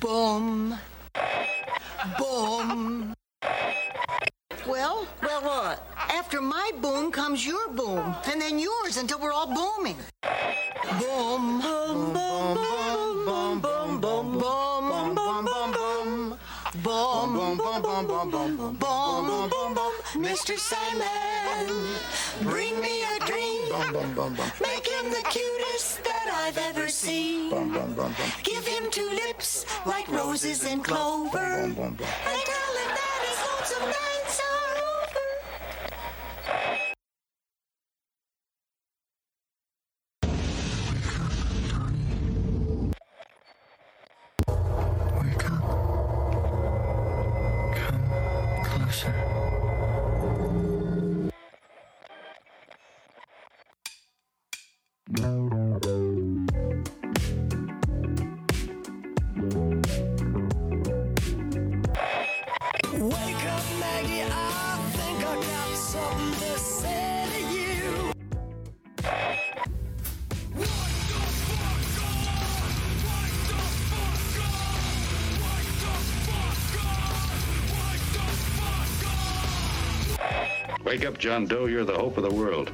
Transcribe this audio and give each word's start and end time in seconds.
Boom. 0.00 0.78
Boom. 2.18 3.14
Well, 4.66 5.06
Well, 5.22 5.42
what? 5.42 5.86
after 6.10 6.40
my 6.40 6.72
boom 6.80 7.12
comes 7.12 7.46
your 7.46 7.68
boom, 7.68 8.14
and 8.26 8.40
then 8.40 8.58
yours 8.58 8.96
until 8.96 9.20
we're 9.20 9.32
all 9.32 9.46
booming. 9.46 9.96
Mr. 20.40 20.58
Sandman, 20.58 21.86
bring 22.44 22.80
me 22.80 23.02
a 23.02 23.18
dream. 23.26 23.60
Make 24.58 24.86
him 24.86 25.10
the 25.10 25.22
cutest 25.28 26.02
that 26.02 26.32
I've 26.32 26.56
ever 26.56 26.88
seen. 26.88 27.50
Give 28.42 28.66
him 28.66 28.90
two 28.90 29.10
lips 29.10 29.66
like 29.84 30.08
roses 30.08 30.64
and 30.64 30.82
clover. 30.82 31.38
And 31.38 31.76
tell 31.76 31.84
him 31.84 31.96
that 31.98 33.20
lonesome 33.44 33.86
nights 33.88 34.09
John 81.30 81.46
Doe. 81.46 81.66
You're 81.66 81.84
the 81.84 81.96
hope 81.96 82.16
of 82.16 82.24
the 82.24 82.34
world. 82.34 82.72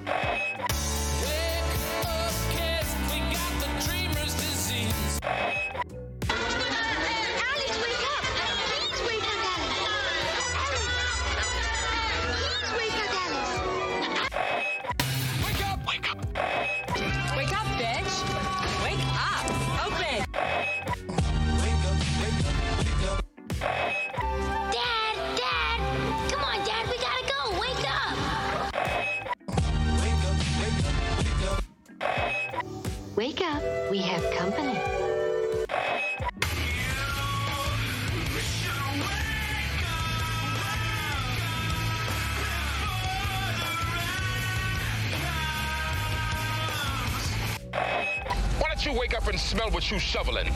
Smell 49.57 49.71
what 49.71 49.91
you 49.91 49.99
shoveling? 49.99 50.53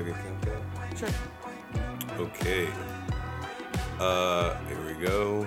Should 0.00 0.06
we 0.06 0.12
do 0.12 0.50
like? 0.76 0.96
Sure. 0.96 1.08
Okay. 2.18 2.68
Uh, 3.98 4.56
here 4.66 4.86
we 4.86 5.04
go. 5.04 5.46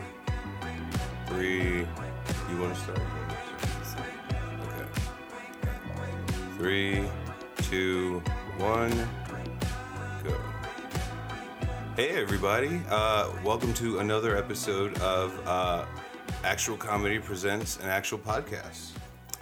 Three. 1.27 1.79
You 1.79 2.57
want 2.59 2.75
to 2.75 2.79
start? 2.81 2.99
You 2.99 3.05
wanna 3.71 3.85
start? 3.85 4.09
Okay. 4.67 4.87
Three, 6.57 7.03
two, 7.63 8.21
one, 8.57 8.91
go. 10.23 10.39
Hey 11.95 12.09
everybody! 12.09 12.81
Uh, 12.89 13.31
welcome 13.43 13.73
to 13.75 13.99
another 13.99 14.37
episode 14.37 14.95
of 14.99 15.47
uh, 15.47 15.85
Actual 16.43 16.77
Comedy 16.77 17.17
Presents 17.17 17.77
an 17.77 17.89
Actual 17.89 18.19
Podcast. 18.19 18.91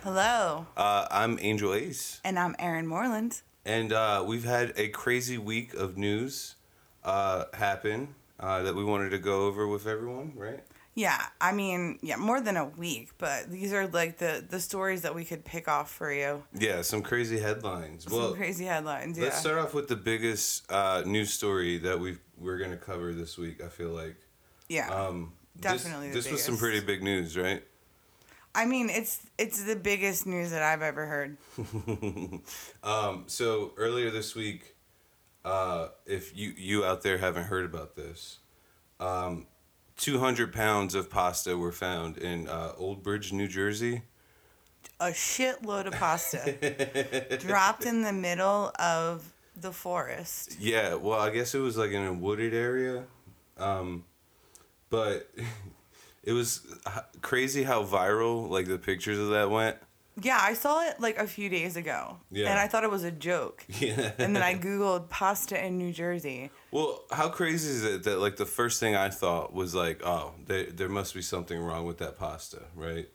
Hello. 0.04 0.66
Uh, 0.78 1.06
I'm 1.12 1.38
Angel 1.42 1.74
Ace. 1.74 2.22
And 2.24 2.40
I'm 2.40 2.56
Aaron 2.60 2.88
Moreland. 2.88 3.42
And 3.66 3.94
uh, 3.94 4.24
we've 4.26 4.44
had 4.44 4.74
a 4.76 4.90
crazy 4.90 5.38
week 5.38 5.74
of 5.74 5.98
news 5.98 6.56
uh, 7.04 7.46
happen 7.54 8.16
uh, 8.40 8.64
that 8.64 8.76
we 8.76 8.84
wanted 8.84 9.12
to 9.12 9.20
go 9.20 9.46
over 9.46 9.68
with 9.68 9.88
everyone, 9.88 10.34
right? 10.36 10.62
Yeah, 10.94 11.22
I 11.40 11.54
mean, 11.54 12.00
yeah, 12.02 12.18
more 12.18 12.42
than 12.42 12.58
a 12.58 12.66
week, 12.66 13.12
but 13.18 13.50
these 13.50 13.72
are 13.72 13.88
like 13.88 14.18
the 14.18 14.44
the 14.48 14.60
stories 14.60 15.04
that 15.04 15.16
we 15.16 15.24
could 15.24 15.46
pick 15.46 15.70
off 15.70 15.90
for 15.90 16.12
you. 16.12 16.44
Yeah, 16.54 16.82
some 16.82 17.02
crazy 17.02 17.40
headlines. 17.40 18.04
Some 18.04 18.18
well, 18.18 18.34
crazy 18.34 18.66
headlines. 18.66 19.18
Yeah. 19.18 19.26
let's 19.26 19.38
start 19.38 19.58
off 19.58 19.74
with 19.74 19.88
the 19.88 19.96
biggest 19.96 20.70
uh, 20.70 21.04
news 21.06 21.32
story 21.32 21.78
that 21.78 21.98
we 21.98 22.18
we're 22.38 22.58
going 22.58 22.72
to 22.72 22.78
cover 22.78 23.14
this 23.14 23.38
week. 23.38 23.64
I 23.64 23.70
feel 23.70 23.92
like 23.92 24.18
yeah. 24.68 24.90
um, 24.90 25.32
Definitely 25.60 26.10
the 26.10 26.16
This, 26.16 26.26
this 26.26 26.34
was 26.34 26.44
some 26.44 26.58
pretty 26.58 26.82
big 26.82 27.04
news, 27.04 27.38
right? 27.38 27.64
I 28.54 28.66
mean, 28.66 28.90
it's 28.90 29.22
it's 29.38 29.64
the 29.64 29.76
biggest 29.76 30.26
news 30.26 30.52
that 30.52 30.62
I've 30.62 30.82
ever 30.82 31.06
heard. 31.06 31.38
Um, 32.84 33.26
so 33.28 33.74
earlier 33.78 34.10
this 34.10 34.34
week, 34.36 34.76
uh, 35.46 35.90
if 36.06 36.36
you 36.36 36.54
you 36.58 36.84
out 36.84 37.04
there 37.04 37.20
haven't 37.20 37.44
heard 37.44 37.64
about 37.64 37.96
this, 37.96 38.40
um, 39.00 39.46
200 39.98 40.52
pounds 40.52 40.96
of 40.96 41.10
pasta 41.10 41.56
were 41.56 41.72
found 41.72 42.18
in 42.18 42.48
uh, 42.48 42.74
Old 42.78 43.04
Bridge, 43.04 43.32
New 43.32 43.48
Jersey. 43.48 44.02
A 45.00 45.10
shitload 45.10 45.86
of 45.86 45.94
pasta 45.94 47.38
dropped 47.40 47.86
in 47.86 48.02
the 48.02 48.14
middle 48.14 48.72
of 48.80 49.32
the 49.56 49.72
forest. 49.72 50.58
Yeah, 50.60 50.96
well, 50.96 51.20
I 51.20 51.30
guess 51.30 51.54
it 51.54 51.60
was 51.60 51.78
like 51.78 51.92
in 51.92 52.04
a 52.04 52.14
wooded 52.14 52.54
area, 52.54 53.04
um, 53.58 54.06
but 54.90 55.30
it 56.24 56.34
was 56.34 56.62
crazy 57.22 57.64
how 57.64 57.84
viral 57.84 58.50
like 58.50 58.68
the 58.68 58.78
pictures 58.78 59.18
of 59.20 59.30
that 59.30 59.50
went. 59.50 59.78
Yeah, 60.22 60.40
I 60.42 60.54
saw 60.54 60.86
it 60.88 61.00
like 61.00 61.18
a 61.18 61.26
few 61.26 61.50
days 61.50 61.78
ago. 61.78 62.18
Yeah. 62.32 62.50
And 62.50 62.60
I 62.60 62.68
thought 62.68 62.84
it 62.84 62.92
was 62.92 63.04
a 63.04 63.12
joke. 63.12 63.66
Yeah. 63.80 64.12
And 64.20 64.36
then 64.36 64.44
I 64.44 64.54
Googled 64.56 65.10
pasta 65.10 65.64
in 65.66 65.78
New 65.78 65.92
Jersey. 65.92 66.52
Well, 66.70 67.04
how 67.12 67.30
crazy 67.30 67.70
is 67.70 67.84
it 67.84 68.04
that 68.04 68.20
like 68.20 68.36
the 68.36 68.46
first 68.46 68.80
thing 68.80 68.96
I 68.96 69.10
thought 69.10 69.54
was 69.54 69.74
like, 69.74 70.06
oh, 70.06 70.34
there 70.46 70.66
there 70.66 70.90
must 70.90 71.14
be 71.16 71.22
something 71.22 71.60
wrong 71.60 71.86
with 71.86 71.98
that 72.00 72.18
pasta, 72.20 72.64
right? 72.76 73.10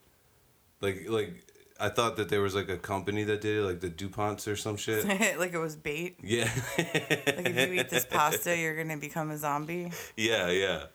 Like 0.81 1.05
like 1.07 1.45
I 1.79 1.89
thought 1.89 2.17
that 2.17 2.29
there 2.29 2.41
was 2.41 2.55
like 2.55 2.69
a 2.69 2.77
company 2.77 3.23
that 3.25 3.39
did 3.41 3.57
it, 3.57 3.61
like 3.61 3.79
the 3.79 3.89
Duponts 3.89 4.51
or 4.51 4.55
some 4.55 4.75
shit. 4.75 5.05
like 5.39 5.53
it 5.53 5.59
was 5.59 5.75
bait. 5.75 6.17
Yeah. 6.21 6.49
Like 6.77 7.49
if 7.49 7.69
you 7.69 7.79
eat 7.79 7.89
this 7.89 8.05
pasta, 8.09 8.57
you're 8.57 8.75
gonna 8.75 8.97
become 8.97 9.29
a 9.31 9.37
zombie. 9.37 9.91
yeah, 10.17 10.49
yeah. 10.49 10.85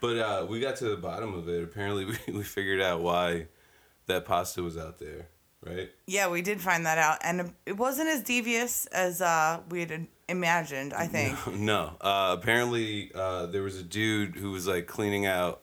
But 0.00 0.18
uh, 0.18 0.46
we 0.48 0.60
got 0.60 0.76
to 0.76 0.88
the 0.88 0.96
bottom 0.96 1.34
of 1.34 1.48
it. 1.48 1.62
Apparently, 1.62 2.04
we, 2.26 2.32
we 2.32 2.42
figured 2.42 2.80
out 2.80 3.00
why 3.00 3.46
that 4.06 4.24
pasta 4.24 4.62
was 4.62 4.76
out 4.76 4.98
there, 4.98 5.28
right? 5.64 5.90
Yeah, 6.06 6.28
we 6.28 6.42
did 6.42 6.60
find 6.60 6.86
that 6.86 6.98
out, 6.98 7.18
and 7.22 7.52
it 7.66 7.76
wasn't 7.76 8.08
as 8.08 8.22
devious 8.22 8.86
as 8.86 9.20
uh, 9.20 9.60
we 9.70 9.80
had 9.80 10.06
imagined. 10.28 10.94
I 10.94 11.06
think. 11.06 11.36
No. 11.58 11.96
Uh, 12.00 12.36
apparently, 12.38 13.10
uh, 13.14 13.46
there 13.46 13.62
was 13.62 13.78
a 13.78 13.82
dude 13.82 14.36
who 14.36 14.52
was 14.52 14.66
like 14.66 14.86
cleaning 14.86 15.26
out 15.26 15.62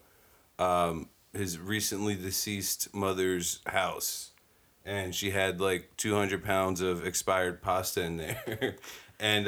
um, 0.59 1.09
his 1.33 1.57
recently 1.57 2.15
deceased 2.15 2.93
mother's 2.93 3.59
house, 3.65 4.31
and 4.85 5.15
she 5.15 5.31
had 5.31 5.61
like 5.61 5.95
200 5.97 6.43
pounds 6.43 6.81
of 6.81 7.05
expired 7.05 7.61
pasta 7.61 8.03
in 8.03 8.17
there. 8.17 8.75
and 9.19 9.47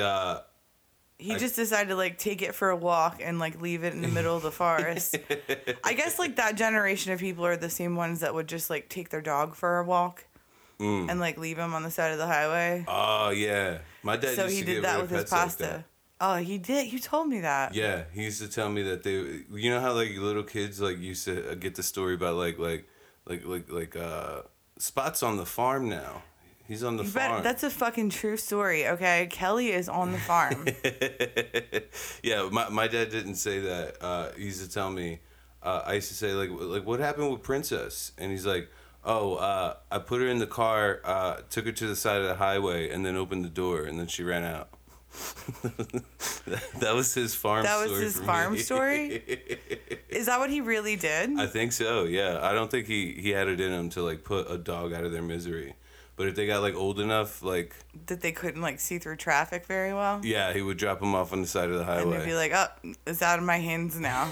He 1.20 1.36
just 1.36 1.56
decided 1.56 1.90
to 1.90 1.96
like 1.96 2.18
take 2.20 2.42
it 2.44 2.54
for 2.54 2.70
a 2.70 2.76
walk 2.76 3.22
and 3.24 3.40
like 3.40 3.60
leave 3.62 3.84
it 3.84 3.94
in 3.94 4.02
the 4.04 4.08
middle 4.08 4.36
of 4.38 4.44
the 4.44 4.52
forest. 4.52 5.18
I 5.84 5.94
guess 5.94 6.20
like 6.20 6.36
that 6.36 6.56
generation 6.56 7.12
of 7.12 7.20
people 7.20 7.46
are 7.46 7.58
the 7.58 7.70
same 7.72 7.96
ones 7.96 8.20
that 8.20 8.34
would 8.36 8.48
just 8.48 8.70
like 8.70 8.88
take 8.90 9.10
their 9.10 9.22
dog 9.22 9.56
for 9.56 9.80
a 9.80 9.84
walk 9.84 10.26
Mm. 10.80 11.10
and 11.10 11.20
like 11.20 11.40
leave 11.40 11.58
him 11.58 11.74
on 11.74 11.82
the 11.82 11.90
side 11.90 12.12
of 12.12 12.20
the 12.20 12.28
highway. 12.28 12.86
oh 12.88 13.32
yeah, 13.32 13.80
my 14.04 14.16
dad 14.16 14.36
so 14.36 14.44
used 14.44 14.58
he 14.58 14.60
to 14.64 14.74
did 14.76 14.84
that 14.84 15.02
with 15.02 15.10
his 15.10 15.22
pets 15.22 15.32
like 15.32 15.42
pasta. 15.42 15.86
oh, 16.22 16.36
he 16.36 16.60
did. 16.60 16.94
You 16.94 17.00
told 17.00 17.28
me 17.30 17.40
that. 17.42 17.74
Yeah, 17.74 18.04
he 18.14 18.26
used 18.26 18.40
to 18.44 18.48
tell 18.48 18.70
me 18.70 18.84
that 18.84 19.02
they, 19.02 19.14
you 19.52 19.72
know 19.72 19.82
how 19.82 19.94
like 19.94 20.12
little 20.16 20.44
kids 20.44 20.80
like 20.80 21.00
used 21.00 21.26
to 21.26 21.50
uh, 21.50 21.56
get 21.56 21.74
the 21.74 21.82
story 21.82 22.14
about 22.14 22.36
like 22.36 22.60
like 22.60 22.88
like 23.26 23.44
like 23.44 23.72
like 23.72 23.96
uh 23.96 24.44
spots 24.78 25.24
on 25.24 25.38
the 25.38 25.48
farm 25.48 25.90
now. 25.90 26.22
He's 26.68 26.84
on 26.84 26.98
the 26.98 27.04
You 27.04 27.10
farm. 27.10 27.32
bet 27.36 27.44
that's 27.44 27.64
a 27.64 27.70
fucking 27.70 28.10
true 28.10 28.38
story, 28.38 28.88
okay? 28.88 29.28
Kelly 29.32 29.70
is 29.72 29.88
on 29.88 30.12
the 30.12 30.18
farm. 30.18 30.66
yeah, 32.24 32.50
my, 32.52 32.70
my 32.70 32.88
dad 32.88 33.10
didn't 33.10 33.36
say 33.36 33.60
that. 33.60 33.98
Uh, 34.02 34.32
he 34.38 34.46
used 34.46 34.62
to 34.64 34.70
tell 34.70 34.90
me. 34.90 35.20
Uh, 35.64 35.84
I 35.86 35.94
used 35.94 36.10
to 36.10 36.14
say 36.14 36.34
like 36.34 36.50
like 36.52 36.86
what 36.86 37.00
happened 37.00 37.32
with 37.32 37.42
Princess, 37.42 38.12
and 38.18 38.32
he's 38.32 38.46
like, 38.46 38.70
oh, 39.04 39.36
uh, 39.36 39.76
I 39.92 40.00
put 40.00 40.22
her 40.22 40.28
in 40.28 40.40
the 40.40 40.48
car, 40.48 41.02
uh, 41.04 41.38
took 41.50 41.66
her 41.66 41.72
to 41.72 41.88
the 41.88 41.96
side 41.96 42.22
of 42.22 42.28
the 42.28 42.36
highway, 42.36 42.90
and 42.90 43.06
then 43.06 43.16
opened 43.16 43.46
the 43.46 43.50
door, 43.50 43.84
and 43.84 44.00
then 44.00 44.08
she 44.08 44.24
ran 44.24 44.44
out. 44.44 44.70
that 46.80 46.94
was 46.94 47.14
his 47.14 47.34
farm. 47.34 47.66
Story. 47.66 47.88
That 47.88 47.90
was 47.90 48.00
his 48.00 48.20
farm 48.20 48.54
me. 48.54 48.60
story? 48.60 49.08
Is 50.10 50.28
that 50.28 50.40
what 50.40 50.50
he 50.50 50.62
really 50.62 50.96
did? 50.96 51.40
I 51.40 51.48
think 51.48 51.72
so. 51.72 52.04
Yeah, 52.04 52.40
I 52.42 52.54
don't 52.54 52.70
think 52.70 52.88
he 52.88 53.14
he 53.14 53.30
had 53.32 53.48
it 53.48 53.60
in 53.60 53.72
him 53.72 53.90
to 53.92 54.04
like 54.04 54.24
put 54.24 54.52
a 54.52 54.58
dog 54.58 54.94
out 54.94 55.06
of 55.06 55.12
their 55.12 55.22
misery. 55.24 55.76
But 56.18 56.28
if 56.28 56.36
they 56.36 56.46
got 56.48 56.62
like 56.62 56.74
old 56.76 57.00
enough, 57.00 57.42
like 57.44 57.74
that 58.08 58.22
they 58.22 58.32
couldn't 58.34 58.62
like 58.62 58.80
see 58.82 58.98
through 59.00 59.16
traffic 59.18 59.66
very 59.68 59.94
well? 59.94 60.20
yeah, 60.24 60.52
he 60.52 60.62
would 60.62 60.78
drop 60.78 61.00
them 61.00 61.14
off 61.16 61.32
on 61.32 61.42
the 61.42 61.48
side 61.48 61.70
of 61.70 61.78
the 61.78 61.86
highway. 61.86 62.02
And 62.04 62.22
they'd 62.22 62.26
be 62.26 62.34
like, 62.34 62.52
oh, 62.54 62.68
it's 63.06 63.22
out 63.22 63.38
of 63.40 63.46
my 63.46 63.58
hands 63.58 64.00
now. 64.00 64.30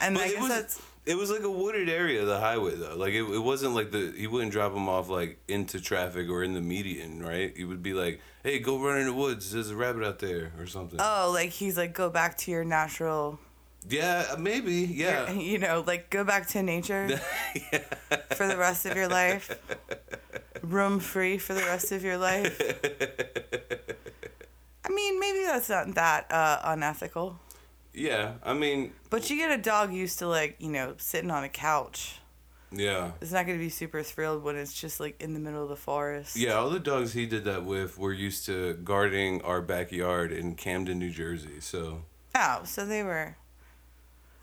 and 0.00 0.14
But 0.14 0.22
I 0.22 0.26
it 0.26 0.32
guess 0.32 0.40
was- 0.40 0.48
that's. 0.48 0.82
It 1.06 1.18
was 1.18 1.30
like 1.30 1.42
a 1.42 1.50
wooded 1.50 1.90
area, 1.90 2.22
of 2.22 2.28
the 2.28 2.40
highway 2.40 2.76
though. 2.76 2.96
Like 2.96 3.12
it, 3.12 3.24
it 3.24 3.38
wasn't 3.38 3.74
like 3.74 3.90
the 3.90 4.14
he 4.16 4.26
wouldn't 4.26 4.52
drop 4.52 4.72
them 4.72 4.88
off 4.88 5.10
like 5.10 5.38
into 5.48 5.78
traffic 5.78 6.30
or 6.30 6.42
in 6.42 6.54
the 6.54 6.62
median, 6.62 7.22
right? 7.22 7.54
He 7.54 7.64
would 7.64 7.82
be 7.82 7.92
like, 7.92 8.22
"Hey, 8.42 8.58
go 8.58 8.78
run 8.82 8.96
in 8.98 9.04
the 9.08 9.12
woods. 9.12 9.52
There's 9.52 9.68
a 9.68 9.76
rabbit 9.76 10.02
out 10.02 10.18
there 10.20 10.52
or 10.58 10.66
something." 10.66 10.98
Oh, 11.02 11.30
like 11.34 11.50
he's 11.50 11.76
like, 11.76 11.92
go 11.92 12.08
back 12.08 12.38
to 12.38 12.50
your 12.50 12.64
natural. 12.64 13.38
Yeah, 13.88 14.34
maybe. 14.38 14.72
Yeah. 14.92 15.30
You 15.44 15.58
know, 15.58 15.84
like 15.86 16.10
go 16.10 16.24
back 16.24 16.48
to 16.48 16.62
nature 16.62 17.08
for 18.36 18.46
the 18.46 18.56
rest 18.56 18.86
of 18.86 18.96
your 18.96 19.08
life. 19.08 19.50
Room 20.62 20.98
free 21.00 21.38
for 21.38 21.54
the 21.54 21.60
rest 21.62 21.92
of 21.92 22.02
your 22.02 22.16
life. 22.16 22.58
I 24.84 24.92
mean, 24.92 25.18
maybe 25.20 25.44
that's 25.44 25.68
not 25.68 25.94
that 25.94 26.30
uh, 26.30 26.60
unethical. 26.64 27.38
yeah. 27.92 28.34
I 28.42 28.52
mean, 28.54 28.92
But 29.10 29.28
you 29.30 29.36
get 29.36 29.50
a 29.50 29.60
dog 29.62 29.92
used 29.92 30.18
to 30.20 30.28
like, 30.28 30.56
you 30.58 30.70
know, 30.70 30.94
sitting 30.98 31.30
on 31.30 31.44
a 31.44 31.48
couch. 31.48 32.20
yeah. 32.72 33.12
It's 33.20 33.32
not 33.32 33.46
going 33.46 33.58
to 33.58 33.64
be 33.64 33.70
super 33.70 34.02
thrilled 34.02 34.42
when 34.42 34.56
it's 34.56 34.72
just 34.78 35.00
like 35.00 35.20
in 35.22 35.32
the 35.34 35.40
middle 35.40 35.62
of 35.62 35.68
the 35.68 35.76
forest. 35.76 36.36
Yeah, 36.36 36.54
all 36.54 36.70
the 36.70 36.80
dogs 36.80 37.12
he 37.14 37.26
did 37.26 37.44
that 37.44 37.64
with 37.64 37.98
were 37.98 38.12
used 38.12 38.46
to 38.46 38.74
guarding 38.74 39.40
our 39.42 39.60
backyard 39.62 40.32
in 40.32 40.54
Camden, 40.54 40.98
New 40.98 41.10
Jersey. 41.10 41.60
So 41.60 42.02
Oh, 42.34 42.62
so 42.64 42.84
they 42.84 43.02
were. 43.02 43.36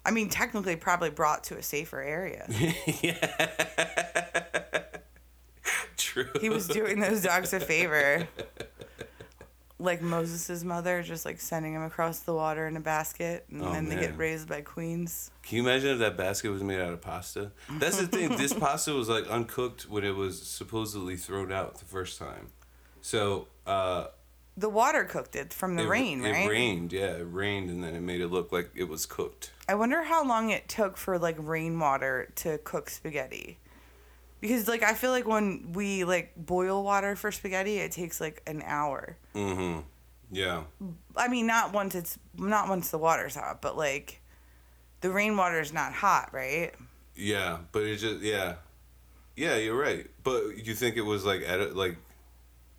I 0.05 0.11
mean, 0.11 0.29
technically, 0.29 0.75
probably 0.75 1.09
brought 1.11 1.43
to 1.45 1.57
a 1.57 1.63
safer 1.63 2.01
area. 2.01 2.45
yeah. 3.01 4.85
true. 5.97 6.29
He 6.39 6.49
was 6.49 6.67
doing 6.67 6.99
those 6.99 7.21
dogs 7.23 7.53
a 7.53 7.59
favor. 7.59 8.27
Like 9.79 10.01
Moses' 10.01 10.63
mother, 10.63 11.01
just 11.01 11.25
like 11.25 11.39
sending 11.41 11.73
him 11.73 11.81
across 11.83 12.19
the 12.19 12.33
water 12.35 12.67
in 12.67 12.77
a 12.77 12.79
basket, 12.79 13.45
and 13.49 13.63
Oh, 13.63 13.71
then 13.73 13.89
they 13.89 13.95
get 13.95 14.15
raised 14.15 14.47
by 14.47 14.61
queens. 14.61 15.31
Can 15.41 15.57
you 15.57 15.63
imagine 15.63 15.89
if 15.91 15.99
that 15.99 16.17
basket 16.17 16.49
was 16.51 16.61
made 16.61 16.79
out 16.79 16.93
of 16.93 17.01
pasta? 17.01 17.51
That's 17.79 17.97
the 17.99 18.05
thing. 18.05 18.29
this 18.37 18.53
pasta 18.59 18.93
was 18.93 19.09
like 19.09 19.27
uncooked 19.27 19.89
when 19.89 20.03
it 20.03 20.15
was 20.15 20.39
supposedly 20.41 21.15
thrown 21.15 21.51
out 21.51 21.79
the 21.79 21.85
first 21.85 22.19
time. 22.19 22.49
So 23.01 23.47
uh, 23.65 24.07
The 24.61 24.69
water 24.69 25.05
cooked 25.05 25.35
it 25.35 25.51
from 25.53 25.75
the 25.75 25.83
it, 25.83 25.87
rain, 25.87 26.21
right? 26.21 26.45
it 26.45 26.47
rained, 26.47 26.93
yeah, 26.93 27.15
it 27.17 27.27
rained, 27.27 27.71
and 27.71 27.83
then 27.83 27.95
it 27.95 28.01
made 28.01 28.21
it 28.21 28.27
look 28.27 28.51
like 28.51 28.69
it 28.75 28.83
was 28.83 29.07
cooked. 29.07 29.49
I 29.67 29.73
wonder 29.73 30.03
how 30.03 30.23
long 30.23 30.51
it 30.51 30.69
took 30.69 30.97
for 30.97 31.17
like 31.17 31.35
rainwater 31.39 32.31
to 32.35 32.59
cook 32.59 32.91
spaghetti. 32.91 33.57
Because 34.39 34.67
like 34.67 34.83
I 34.83 34.93
feel 34.93 35.09
like 35.09 35.27
when 35.27 35.71
we 35.73 36.03
like 36.03 36.33
boil 36.37 36.83
water 36.83 37.15
for 37.15 37.31
spaghetti, 37.31 37.77
it 37.77 37.91
takes 37.91 38.21
like 38.21 38.43
an 38.45 38.61
hour. 38.63 39.17
Mm-hmm. 39.33 39.79
Yeah. 40.31 40.65
I 41.17 41.27
mean, 41.27 41.47
not 41.47 41.73
once 41.73 41.95
it's 41.95 42.19
not 42.37 42.69
once 42.69 42.91
the 42.91 42.99
water's 42.99 43.33
hot, 43.33 43.63
but 43.63 43.75
like 43.75 44.21
the 45.01 45.09
rainwater 45.09 45.59
is 45.59 45.73
not 45.73 45.91
hot, 45.91 46.29
right? 46.31 46.71
Yeah, 47.15 47.57
but 47.71 47.81
it 47.81 47.97
just 47.97 48.21
yeah, 48.21 48.57
yeah. 49.35 49.55
You're 49.55 49.75
right. 49.75 50.05
But 50.23 50.67
you 50.67 50.75
think 50.75 50.97
it 50.97 51.01
was 51.01 51.25
like 51.25 51.41
at 51.41 51.59
a, 51.59 51.65
like 51.69 51.97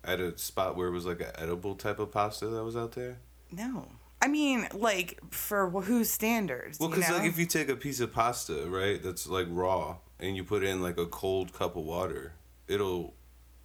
at 0.03 0.19
a 0.19 0.37
spot 0.37 0.75
where 0.75 0.87
it 0.87 0.91
was 0.91 1.05
like 1.05 1.21
an 1.21 1.31
edible 1.37 1.75
type 1.75 1.99
of 1.99 2.11
pasta 2.11 2.47
that 2.47 2.63
was 2.63 2.75
out 2.75 2.93
there? 2.93 3.19
No. 3.51 3.87
I 4.21 4.27
mean, 4.27 4.67
like 4.73 5.19
for 5.31 5.69
wh- 5.69 5.83
whose 5.85 6.09
standards? 6.09 6.79
Well, 6.79 6.89
you 6.89 6.95
because 6.95 7.09
know? 7.11 7.17
like 7.17 7.27
if 7.29 7.37
you 7.37 7.45
take 7.45 7.69
a 7.69 7.75
piece 7.75 7.99
of 7.99 8.13
pasta, 8.13 8.65
right, 8.69 9.01
that's 9.03 9.27
like 9.27 9.47
raw, 9.49 9.97
and 10.19 10.35
you 10.37 10.43
put 10.43 10.63
in 10.63 10.81
like 10.81 10.97
a 10.97 11.05
cold 11.05 11.51
cup 11.53 11.75
of 11.75 11.83
water, 11.83 12.33
it'll 12.67 13.13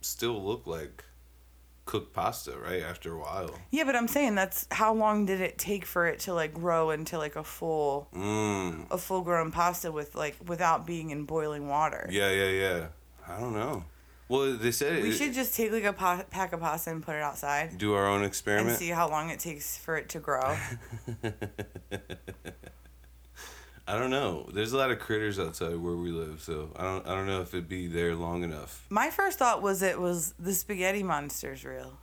still 0.01 0.43
look 0.45 0.67
like 0.67 1.05
cooked 1.85 2.13
pasta, 2.13 2.59
right? 2.59 2.83
After 2.83 3.15
a 3.15 3.19
while. 3.19 3.59
yeah, 3.71 3.85
but 3.85 3.97
I'm 3.97 4.09
saying 4.09 4.35
that's 4.35 4.67
how 4.73 4.93
long 4.93 5.25
did 5.27 5.41
it 5.41 5.57
take 5.59 5.85
for 5.87 6.07
it 6.07 6.19
to 6.21 6.35
like 6.35 6.53
grow 6.55 6.91
into 6.91 7.17
like 7.19 7.37
a 7.37 7.45
full 7.45 8.09
Mm. 8.15 8.91
a 8.91 8.99
full 8.99 9.23
grown 9.23 9.51
pasta 9.53 9.91
with 9.93 10.15
like 10.15 10.37
without 10.47 10.87
being 10.87 11.11
in 11.11 11.25
boiling 11.25 11.69
water? 11.69 12.07
Yeah, 12.11 12.31
yeah, 12.31 12.51
yeah. 12.51 12.87
I 13.29 13.39
don't 13.41 13.55
know. 13.55 13.85
Well, 14.29 14.57
they 14.57 14.73
said 14.73 15.03
We 15.03 15.09
it, 15.11 15.13
should 15.15 15.33
just 15.33 15.55
take 15.55 15.73
like 15.73 15.85
a 15.85 15.93
pa- 15.95 16.25
pack 16.31 16.53
of 16.53 16.61
pasta 16.61 16.91
and 16.91 17.03
put 17.03 17.15
it 17.17 17.23
outside 17.23 17.79
do 17.79 17.95
our 17.95 18.07
own 18.07 18.25
experiment. 18.25 18.69
and 18.71 18.79
see 18.79 18.89
how 18.91 19.09
long 19.09 19.31
it 19.31 19.41
takes 19.41 19.79
for 19.79 19.97
it 19.97 20.09
to 20.11 20.21
grow. 20.21 20.55
I 23.87 23.99
don't 23.99 24.11
know. 24.11 24.47
There's 24.53 24.73
a 24.75 24.77
lot 24.77 24.91
of 24.91 24.99
critters 24.99 25.39
outside 25.39 25.77
where 25.77 25.97
we 25.97 26.11
live, 26.11 26.43
so 26.43 26.71
I 26.77 26.83
don't. 26.83 27.07
I 27.07 27.15
don't 27.15 27.27
know 27.27 27.41
if 27.41 27.55
it'd 27.55 27.69
be 27.71 27.87
there 27.87 28.15
long 28.15 28.43
enough. 28.45 28.85
My 28.91 29.09
first 29.09 29.39
thought 29.39 29.63
was 29.63 29.81
it 29.81 29.99
was 29.99 30.35
the 30.39 30.53
spaghetti 30.53 31.03
monster's 31.03 31.65
real. 31.65 31.95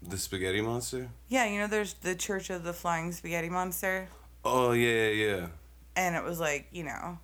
The 0.00 0.16
spaghetti 0.16 0.60
monster. 0.60 1.08
Yeah, 1.28 1.46
you 1.46 1.58
know, 1.58 1.66
there's 1.66 1.94
the 1.94 2.14
Church 2.14 2.50
of 2.50 2.62
the 2.62 2.72
Flying 2.72 3.10
Spaghetti 3.10 3.48
Monster, 3.48 4.06
Oh 4.44 4.72
yeah, 4.72 5.08
yeah, 5.08 5.26
yeah. 5.36 5.46
and 5.96 6.14
it 6.14 6.22
was 6.22 6.38
like, 6.38 6.66
you 6.70 6.84
know, 6.84 7.18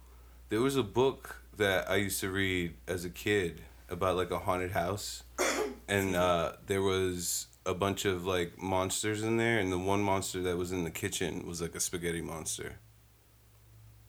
There 0.48 0.62
was 0.62 0.76
a 0.76 0.82
book 0.82 1.42
that 1.58 1.90
I 1.90 1.96
used 1.96 2.20
to 2.20 2.30
read 2.30 2.74
as 2.88 3.04
a 3.04 3.10
kid 3.10 3.60
about 3.90 4.16
like 4.16 4.30
a 4.30 4.38
haunted 4.38 4.72
house, 4.72 5.22
and 5.88 6.14
uh, 6.16 6.52
there 6.66 6.82
was 6.82 7.46
a 7.66 7.74
bunch 7.74 8.04
of 8.04 8.24
like 8.26 8.60
monsters 8.60 9.22
in 9.22 9.36
there, 9.36 9.58
and 9.58 9.70
the 9.72 9.78
one 9.78 10.00
monster 10.02 10.40
that 10.42 10.56
was 10.56 10.72
in 10.72 10.84
the 10.84 10.90
kitchen 10.90 11.46
was 11.46 11.60
like 11.60 11.74
a 11.74 11.80
spaghetti 11.80 12.20
monster. 12.22 12.76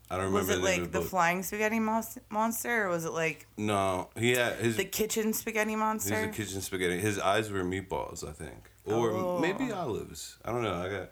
I 0.10 0.16
don't 0.18 0.26
remember. 0.26 0.48
was 0.48 0.58
it 0.58 0.60
the 0.62 0.64
like 0.82 0.92
the 0.92 1.00
book. 1.00 1.08
flying 1.10 1.42
spaghetti 1.44 1.80
monster, 1.80 2.86
or 2.86 2.90
was 2.90 3.06
it 3.06 3.14
like 3.14 3.48
no, 3.58 4.10
he 4.18 4.32
had 4.32 4.58
his. 4.58 4.76
the 4.78 4.84
kitchen 4.86 5.32
spaghetti 5.34 5.72
He's 5.72 5.80
monster? 5.80 6.16
a 6.16 6.28
kitchen 6.30 6.62
spaghetti. 6.62 7.00
His 7.00 7.18
eyes 7.18 7.50
were 7.50 7.64
meatballs, 7.64 8.28
I 8.28 8.34
think, 8.34 8.70
or 8.86 9.12
Oh. 9.12 9.40
maybe 9.40 9.72
olives. 9.72 10.38
I 10.44 10.52
don't 10.52 10.64
know. 10.64 10.76
I 10.76 10.90
got. 10.90 11.10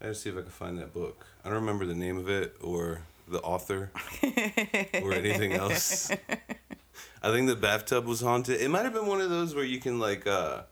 I 0.00 0.04
gotta 0.04 0.14
see 0.14 0.30
if 0.30 0.36
I 0.36 0.42
can 0.42 0.50
find 0.50 0.78
that 0.78 0.94
book. 0.94 1.26
I 1.44 1.48
don't 1.48 1.56
remember 1.58 1.84
the 1.86 1.94
name 1.94 2.16
of 2.18 2.28
it 2.30 2.56
or 2.62 3.02
the 3.28 3.40
author 3.40 3.90
or 5.02 5.12
anything 5.12 5.52
else. 5.52 6.10
I 7.22 7.30
think 7.30 7.48
the 7.48 7.56
bathtub 7.56 8.06
was 8.06 8.20
haunted. 8.20 8.60
It 8.60 8.70
might 8.70 8.84
have 8.84 8.94
been 8.94 9.06
one 9.06 9.20
of 9.20 9.30
those 9.30 9.54
where 9.54 9.64
you 9.64 9.78
can 9.80 9.98
like, 9.98 10.26
uh, 10.26 10.62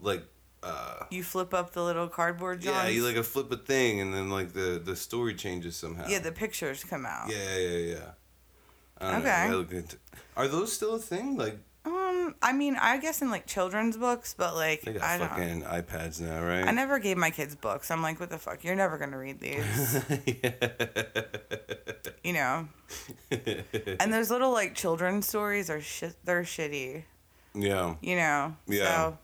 like, 0.00 0.24
uh, 0.62 1.04
you 1.10 1.22
flip 1.22 1.54
up 1.54 1.72
the 1.72 1.82
little 1.82 2.08
cardboard 2.08 2.64
yeah, 2.64 2.88
you 2.88 3.06
like 3.06 3.16
a 3.16 3.22
flip 3.22 3.52
a 3.52 3.56
thing 3.56 4.00
and 4.00 4.12
then 4.12 4.30
like 4.30 4.52
the 4.52 4.80
the 4.84 4.96
story 4.96 5.34
changes 5.34 5.76
somehow. 5.76 6.08
yeah, 6.08 6.18
the 6.18 6.32
pictures 6.32 6.82
come 6.82 7.06
out. 7.06 7.30
yeah, 7.30 7.56
yeah, 7.56 7.78
yeah. 7.78 8.10
Know. 9.00 9.18
Okay. 9.18 9.30
I 9.30 9.76
into- 9.76 9.98
Are 10.36 10.48
those 10.48 10.72
still 10.72 10.94
a 10.94 10.98
thing? 10.98 11.36
Like 11.36 11.58
Um, 12.26 12.34
I 12.42 12.52
mean, 12.52 12.76
I 12.76 12.98
guess 12.98 13.22
in 13.22 13.30
like 13.30 13.46
children's 13.46 13.96
books, 13.96 14.34
but 14.36 14.54
like 14.54 14.82
they 14.82 14.94
got 14.94 15.02
I 15.02 15.18
don't. 15.18 15.28
fucking 15.28 15.62
iPads 15.62 16.20
now, 16.20 16.42
right? 16.44 16.66
I 16.66 16.70
never 16.72 16.98
gave 16.98 17.16
my 17.16 17.30
kids 17.30 17.54
books. 17.54 17.90
I'm 17.90 18.02
like, 18.02 18.18
what 18.20 18.30
the 18.30 18.38
fuck? 18.38 18.64
You're 18.64 18.74
never 18.76 18.98
gonna 18.98 19.18
read 19.18 19.40
these. 19.40 20.02
You 22.24 22.32
know. 22.32 22.68
and 24.00 24.12
those 24.12 24.32
little 24.32 24.50
like 24.50 24.74
children's 24.74 25.28
stories 25.28 25.70
are 25.70 25.80
shit. 25.80 26.16
They're 26.24 26.42
shitty. 26.42 27.04
yeah. 27.54 27.94
You 28.00 28.16
know. 28.16 28.56
Yeah. 28.66 28.84
So 29.12 29.18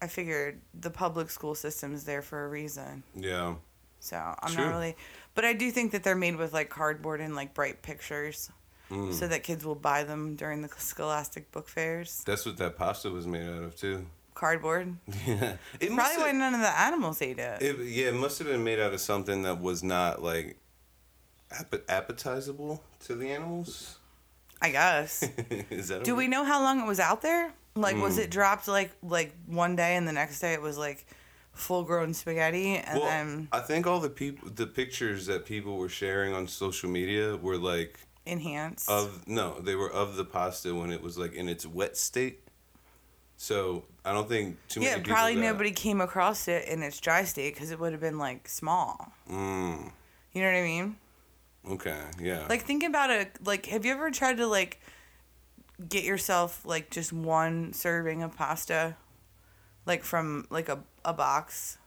I 0.00 0.06
figured 0.06 0.60
the 0.72 0.90
public 0.90 1.30
school 1.30 1.56
system's 1.56 2.04
there 2.04 2.22
for 2.22 2.44
a 2.44 2.48
reason. 2.48 3.02
Yeah. 3.16 3.56
So 3.98 4.16
I'm 4.16 4.52
True. 4.52 4.66
not 4.66 4.70
really, 4.70 4.96
but 5.34 5.44
I 5.44 5.52
do 5.52 5.70
think 5.72 5.90
that 5.92 6.04
they're 6.04 6.14
made 6.14 6.36
with 6.36 6.52
like 6.52 6.70
cardboard 6.70 7.20
and 7.20 7.34
like 7.34 7.54
bright 7.54 7.82
pictures, 7.82 8.52
Mm. 8.90 9.12
so 9.14 9.26
that 9.28 9.42
kids 9.42 9.64
will 9.64 9.74
buy 9.74 10.04
them 10.04 10.36
during 10.36 10.60
the 10.62 10.68
Scholastic 10.76 11.50
book 11.52 11.68
fairs. 11.68 12.22
That's 12.26 12.44
what 12.44 12.58
that 12.58 12.76
pasta 12.76 13.10
was 13.10 13.26
made 13.26 13.48
out 13.48 13.62
of 13.62 13.76
too. 13.76 14.06
Cardboard. 14.34 14.96
Yeah. 15.26 15.56
It 15.80 15.90
Probably 15.94 16.16
why 16.22 16.32
none 16.32 16.54
of 16.54 16.60
the 16.60 16.78
animals 16.80 17.22
ate 17.22 17.38
it. 17.38 17.62
It, 17.62 17.78
yeah, 17.86 18.08
it 18.08 18.14
must 18.14 18.38
have 18.40 18.48
been 18.48 18.62
made 18.64 18.78
out 18.80 18.92
of 18.92 19.00
something 19.00 19.42
that 19.44 19.60
was 19.60 19.82
not 19.82 20.22
like 20.22 20.58
app- 21.50 21.74
appetizable 21.88 22.82
to 23.06 23.14
the 23.14 23.30
animals. 23.30 23.98
I 24.60 24.70
guess. 24.70 25.22
Is 25.70 25.88
that? 25.88 26.04
Do 26.04 26.14
we 26.14 26.28
know 26.28 26.44
how 26.44 26.62
long 26.62 26.80
it 26.80 26.86
was 26.86 27.00
out 27.00 27.22
there? 27.22 27.52
Like, 27.76 27.96
was 27.96 28.18
Mm. 28.18 28.22
it 28.24 28.30
dropped 28.30 28.68
like 28.68 28.92
like 29.02 29.32
one 29.46 29.76
day 29.76 29.96
and 29.96 30.06
the 30.06 30.12
next 30.12 30.40
day 30.40 30.52
it 30.52 30.62
was 30.62 30.76
like 30.78 31.06
full 31.52 31.82
grown 31.84 32.14
spaghetti 32.14 32.76
and 32.76 32.98
Well, 33.00 33.08
then 33.08 33.48
I 33.52 33.60
think 33.60 33.86
all 33.86 34.00
the 34.00 34.10
people, 34.10 34.48
the 34.50 34.66
pictures 34.66 35.26
that 35.26 35.44
people 35.44 35.76
were 35.76 35.88
sharing 35.88 36.34
on 36.34 36.46
social 36.48 36.88
media 36.90 37.36
were 37.36 37.56
like 37.56 37.98
enhanced? 38.26 38.88
of 38.88 39.26
no, 39.26 39.60
they 39.60 39.74
were 39.74 39.90
of 39.90 40.16
the 40.16 40.24
pasta 40.24 40.74
when 40.74 40.90
it 40.92 41.02
was 41.02 41.16
like 41.18 41.34
in 41.34 41.48
its 41.48 41.66
wet 41.66 41.96
state. 41.96 42.40
So 43.36 43.84
I 44.04 44.12
don't 44.12 44.28
think 44.28 44.56
too 44.68 44.80
yeah, 44.80 44.90
many 44.90 45.02
people. 45.02 45.14
probably 45.16 45.34
nobody 45.36 45.72
came 45.72 46.00
across 46.00 46.46
it 46.48 46.68
in 46.68 46.82
its 46.82 47.00
dry 47.00 47.24
state 47.24 47.54
because 47.54 47.70
it 47.70 47.80
would 47.80 47.92
have 47.92 48.00
been 48.00 48.18
like 48.18 48.48
small. 48.48 49.12
Mm, 49.30 49.90
You 50.32 50.42
know 50.42 50.48
what 50.48 50.56
I 50.58 50.62
mean? 50.62 50.96
okay, 51.72 52.00
yeah. 52.20 52.46
Like 52.48 52.62
think 52.62 52.82
about 52.84 53.10
it. 53.10 53.36
Like, 53.44 53.66
have 53.66 53.84
you 53.84 53.92
ever 53.92 54.10
tried 54.10 54.36
to 54.38 54.46
like 54.46 54.80
get 55.88 56.04
yourself 56.04 56.64
like 56.64 56.90
just 56.90 57.12
one 57.12 57.72
serving 57.72 58.22
of 58.22 58.36
pasta, 58.36 58.96
like 59.84 60.04
from 60.04 60.46
like 60.50 60.68
a 60.68 60.78
a 61.04 61.12
box? 61.12 61.78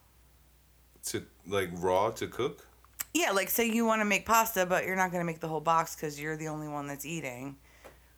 to 1.06 1.24
like 1.48 1.70
raw 1.74 2.12
to 2.12 2.28
cook. 2.28 2.67
Yeah, 3.18 3.32
like 3.32 3.50
say 3.50 3.66
you 3.68 3.84
want 3.84 4.02
to 4.02 4.06
make 4.06 4.28
pasta, 4.28 4.68
but 4.68 4.86
you're 4.86 4.96
not 4.96 5.12
gonna 5.12 5.24
make 5.24 5.40
the 5.40 5.48
whole 5.48 5.60
box 5.60 5.96
because 5.96 6.20
you're 6.22 6.38
the 6.38 6.50
only 6.50 6.68
one 6.68 6.86
that's 6.86 7.04
eating. 7.04 7.56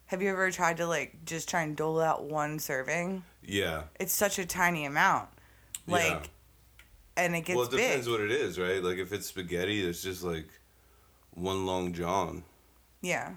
Have 0.08 0.22
you 0.22 0.29
ever 0.29 0.51
tried 0.51 0.75
to 0.77 0.88
like 0.88 1.24
just 1.24 1.48
try 1.48 1.62
and 1.62 1.74
dole 1.74 2.01
out 2.01 2.25
one 2.25 2.60
serving? 2.60 3.24
Yeah. 3.41 3.84
It's 3.98 4.12
such 4.12 4.39
a 4.39 4.46
tiny 4.46 4.84
amount, 4.84 5.29
like, 5.88 6.03
yeah. 6.03 7.24
and 7.24 7.34
it 7.34 7.46
gets 7.46 7.56
well, 7.56 7.65
it 7.68 7.72
big. 7.72 7.79
depends 7.79 8.10
what 8.10 8.20
it 8.20 8.32
is, 8.32 8.60
right? 8.60 8.84
Like 8.84 8.98
if 8.98 9.13
it's 9.13 9.27
spaghetti, 9.27 9.88
it's 9.88 10.03
just 10.03 10.22
like 10.22 10.50
one 11.32 11.65
long 11.65 11.94
john. 11.94 12.44
yeah, 13.01 13.32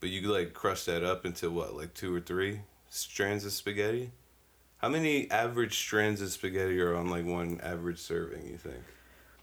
But 0.00 0.08
you 0.08 0.22
could 0.22 0.30
like 0.30 0.54
crush 0.54 0.84
that 0.84 1.04
up 1.04 1.26
into 1.26 1.50
what, 1.50 1.74
like 1.74 1.92
two 1.92 2.14
or 2.14 2.20
three 2.20 2.60
strands 2.88 3.44
of 3.44 3.52
spaghetti? 3.52 4.10
How 4.78 4.88
many 4.88 5.30
average 5.30 5.76
strands 5.76 6.22
of 6.22 6.30
spaghetti 6.30 6.80
are 6.80 6.94
on 6.94 7.10
like 7.10 7.26
one 7.26 7.60
average 7.62 7.98
serving, 7.98 8.46
you 8.46 8.56
think? 8.56 8.82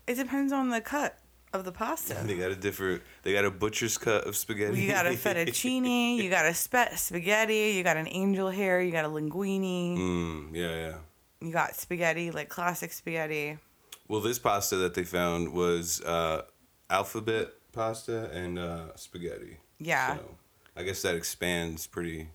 it 0.07 0.15
depends 0.15 0.51
on 0.51 0.69
the 0.69 0.81
cut 0.81 1.19
of 1.53 1.65
the 1.65 1.71
pasta. 1.71 2.15
They 2.23 2.37
got 2.37 2.51
a 2.51 2.55
different 2.55 3.01
they 3.23 3.33
got 3.33 3.45
a 3.45 3.51
butcher's 3.51 3.97
cut 3.97 4.25
of 4.25 4.35
spaghetti. 4.35 4.81
You 4.81 4.91
got 4.91 5.05
a 5.05 5.11
fettuccine, 5.11 6.17
you 6.17 6.29
got 6.37 6.45
a 6.45 6.53
spe- 6.53 6.95
spaghetti, 6.95 7.73
you 7.75 7.83
got 7.83 7.97
an 7.97 8.07
angel 8.09 8.49
hair, 8.49 8.81
you 8.81 8.91
got 8.91 9.05
a 9.05 9.09
linguine, 9.09 9.97
mm, 9.97 10.49
yeah, 10.53 10.75
yeah. 10.75 10.95
you 11.41 11.51
got 11.51 11.75
spaghetti, 11.75 12.31
like 12.31 12.49
classic 12.49 12.91
spaghetti. 12.91 13.57
Well, 14.07 14.21
this 14.21 14.39
pasta 14.39 14.75
that 14.77 14.93
they 14.93 15.03
found 15.03 15.53
was 15.53 16.01
uh, 16.01 16.43
alphabet 16.89 17.49
pasta 17.71 18.29
and 18.31 18.59
uh, 18.59 18.95
spaghetti. 18.95 19.57
Yeah. 19.79 20.17
So 20.17 20.35
I 20.75 20.83
guess 20.83 21.01
that 21.01 21.15
expands 21.15 21.87
pretty 21.87 22.29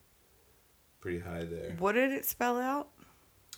pretty 1.01 1.21
high 1.21 1.45
there. 1.45 1.77
What 1.79 1.93
did 1.93 2.13
it 2.13 2.25
spell 2.25 2.59
out? 2.59 2.89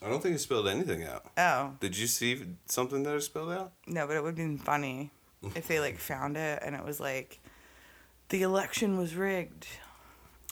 I 0.00 0.08
don't 0.08 0.22
think 0.22 0.36
it 0.36 0.38
spelled 0.38 0.68
anything 0.68 1.02
out. 1.02 1.24
Oh, 1.36 1.72
Did 1.80 1.98
you 1.98 2.06
see 2.06 2.40
something 2.66 3.02
that 3.02 3.16
it 3.16 3.22
spelled 3.22 3.50
out? 3.50 3.72
no, 3.88 4.06
but 4.06 4.16
it 4.16 4.22
would 4.22 4.28
have 4.28 4.36
been 4.36 4.56
funny 4.56 5.10
if 5.54 5.68
they 5.68 5.80
like 5.80 5.98
found 5.98 6.36
it 6.36 6.60
and 6.64 6.74
it 6.74 6.84
was 6.84 6.98
like 7.00 7.40
the 8.28 8.42
election 8.42 8.98
was 8.98 9.14
rigged. 9.14 9.66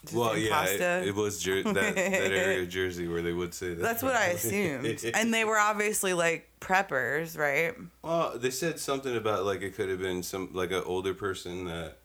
Just 0.02 0.14
well, 0.14 0.36
yeah, 0.36 0.64
it, 0.66 1.08
it 1.08 1.14
was 1.14 1.42
Jer- 1.42 1.62
that, 1.64 1.74
that 1.74 1.98
area 1.98 2.62
of 2.62 2.68
Jersey 2.78 3.08
where 3.08 3.22
they 3.22 3.32
would 3.32 3.52
say 3.54 3.70
that. 3.74 3.82
That's 3.82 4.02
what 4.02 4.14
I 4.14 4.26
assumed. 4.26 5.04
and 5.14 5.34
they 5.34 5.44
were 5.44 5.58
obviously 5.58 6.14
like 6.14 6.48
preppers, 6.60 7.36
right? 7.36 7.74
Well, 8.02 8.38
they 8.38 8.50
said 8.50 8.78
something 8.78 9.16
about 9.16 9.44
like 9.44 9.62
it 9.62 9.74
could 9.74 9.88
have 9.88 9.98
been 9.98 10.22
some 10.22 10.50
like 10.52 10.70
an 10.70 10.82
older 10.86 11.12
person 11.14 11.64
that 11.64 11.96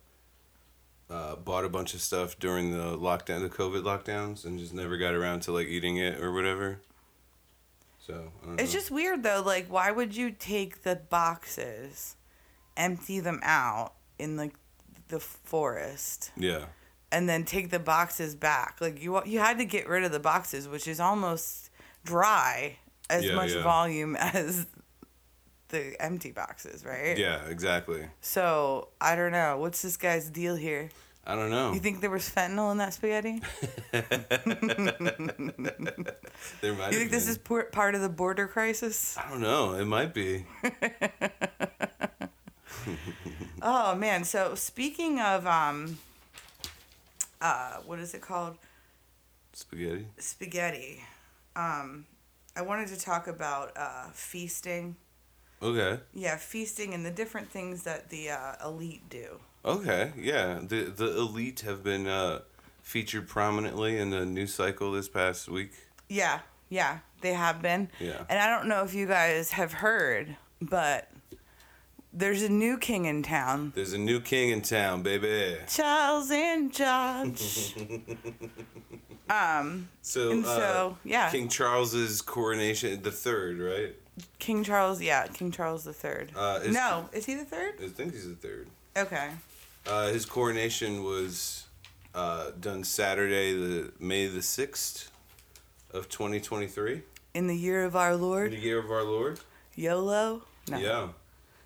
uh, 1.11 1.35
bought 1.35 1.65
a 1.65 1.69
bunch 1.69 1.93
of 1.93 2.01
stuff 2.01 2.39
during 2.39 2.71
the 2.71 2.97
lockdown, 2.97 3.41
the 3.41 3.49
COVID 3.49 3.83
lockdowns, 3.83 4.45
and 4.45 4.57
just 4.57 4.73
never 4.73 4.97
got 4.97 5.13
around 5.13 5.41
to 5.41 5.51
like 5.51 5.67
eating 5.67 5.97
it 5.97 6.19
or 6.21 6.31
whatever. 6.31 6.79
So 7.99 8.31
I 8.41 8.45
don't 8.47 8.59
It's 8.59 8.73
know. 8.73 8.79
just 8.79 8.89
weird 8.89 9.21
though. 9.21 9.43
Like, 9.45 9.67
why 9.67 9.91
would 9.91 10.15
you 10.15 10.31
take 10.31 10.83
the 10.83 10.95
boxes, 10.95 12.15
empty 12.81 13.19
them 13.21 13.39
out 13.43 13.93
in 14.19 14.35
like 14.35 14.53
the 15.07 15.19
forest, 15.19 16.31
yeah, 16.35 16.65
and 17.11 17.29
then 17.29 17.45
take 17.45 17.69
the 17.69 17.79
boxes 17.79 18.35
back? 18.35 18.77
Like, 18.81 19.01
you 19.01 19.23
you 19.25 19.39
had 19.39 19.57
to 19.59 19.65
get 19.65 19.87
rid 19.87 20.03
of 20.03 20.11
the 20.11 20.19
boxes, 20.19 20.67
which 20.67 20.87
is 20.87 20.99
almost 20.99 21.69
dry 22.03 22.77
as 23.09 23.23
Yeah, 23.23 23.35
much 23.35 23.51
yeah. 23.53 23.63
volume 23.63 24.15
as 24.19 24.65
the 25.69 25.95
empty 26.01 26.31
boxes, 26.31 26.83
right? 26.83 27.17
yeah, 27.17 27.45
exactly. 27.47 28.05
So 28.21 28.89
I 28.99 29.15
don't 29.15 29.31
know. 29.31 29.57
What's 29.57 29.81
this 29.81 29.95
guy's 29.97 30.29
deal 30.29 30.55
here? 30.55 30.89
I 31.23 31.35
don't 31.35 31.51
know. 31.51 31.71
You 31.71 31.79
think 31.79 32.01
there 32.01 32.09
was 32.09 32.27
fentanyl 32.27 32.71
in 32.71 32.77
that 32.79 32.93
spaghetti? 32.95 33.41
there 36.61 36.73
might 36.73 36.91
You 36.91 36.97
think 36.99 37.11
this 37.11 37.27
is 37.27 37.37
part 37.37 37.93
of 37.95 38.01
the 38.01 38.09
border 38.09 38.47
crisis? 38.47 39.15
I 39.17 39.29
don't 39.29 39.39
know. 39.41 39.73
It 39.75 39.85
might 39.85 40.13
be. 40.15 40.45
Oh 43.61 43.95
man, 43.95 44.23
so 44.23 44.55
speaking 44.55 45.19
of 45.19 45.45
um 45.45 45.99
uh 47.41 47.77
what 47.85 47.99
is 47.99 48.13
it 48.13 48.21
called? 48.21 48.57
Spaghetti. 49.53 50.07
Spaghetti. 50.17 51.03
Um 51.55 52.05
I 52.55 52.61
wanted 52.61 52.87
to 52.89 52.99
talk 52.99 53.27
about 53.27 53.71
uh 53.75 54.09
feasting. 54.13 54.95
Okay. 55.61 55.99
Yeah, 56.13 56.37
feasting 56.37 56.93
and 56.93 57.05
the 57.05 57.11
different 57.11 57.49
things 57.49 57.83
that 57.83 58.09
the 58.09 58.31
uh, 58.31 58.55
elite 58.65 59.07
do. 59.09 59.39
Okay. 59.63 60.11
Yeah. 60.17 60.59
The 60.61 60.85
the 60.85 61.17
elite 61.17 61.59
have 61.61 61.83
been 61.83 62.07
uh, 62.07 62.39
featured 62.81 63.27
prominently 63.27 63.97
in 63.97 64.09
the 64.09 64.25
news 64.25 64.53
cycle 64.53 64.91
this 64.91 65.07
past 65.07 65.47
week. 65.47 65.71
Yeah, 66.09 66.39
yeah, 66.69 66.99
they 67.21 67.33
have 67.33 67.61
been. 67.61 67.89
Yeah. 67.99 68.23
And 68.27 68.39
I 68.39 68.49
don't 68.49 68.67
know 68.67 68.83
if 68.83 68.93
you 68.93 69.05
guys 69.05 69.51
have 69.51 69.71
heard, 69.71 70.35
but 70.59 71.09
there's 72.13 72.43
a 72.43 72.49
new 72.49 72.77
king 72.77 73.05
in 73.05 73.23
town. 73.23 73.71
There's 73.75 73.93
a 73.93 73.97
new 73.97 74.19
king 74.19 74.49
in 74.49 74.61
town, 74.61 75.01
baby. 75.01 75.57
Charles 75.67 76.29
and 76.31 76.71
George. 76.73 77.75
um, 79.29 79.87
So, 80.01 80.31
And 80.31 80.45
uh, 80.45 80.55
so, 80.57 80.97
yeah. 81.03 81.29
King 81.31 81.47
Charles's 81.47 82.21
coronation, 82.21 83.01
the 83.01 83.11
third, 83.11 83.59
right? 83.59 83.95
King 84.39 84.63
Charles, 84.63 85.01
yeah, 85.01 85.25
King 85.27 85.51
Charles 85.51 85.83
the 85.85 85.93
Third. 85.93 86.31
Uh, 86.35 86.59
is- 86.63 86.73
no, 86.73 87.09
is 87.13 87.25
he 87.25 87.35
the 87.35 87.45
third? 87.45 87.75
I 87.83 87.87
think 87.87 88.13
he's 88.13 88.27
the 88.27 88.35
third. 88.35 88.67
Okay. 88.97 89.29
Uh, 89.87 90.07
his 90.09 90.25
coronation 90.25 91.03
was 91.03 91.65
uh, 92.13 92.51
done 92.59 92.83
Saturday, 92.83 93.53
the 93.53 93.91
May 93.99 94.27
the 94.27 94.41
sixth 94.41 95.09
of 95.91 96.09
2023, 96.09 97.01
In 97.33 97.47
the 97.47 97.55
year 97.55 97.83
of 97.85 97.95
our 97.95 98.15
Lord. 98.15 98.53
in 98.53 98.59
the 98.59 98.65
year 98.65 98.79
of 98.79 98.91
our 98.91 99.03
Lord. 99.03 99.39
YOLO. 99.75 100.43
No, 100.69 100.77
Yeah. 100.77 101.07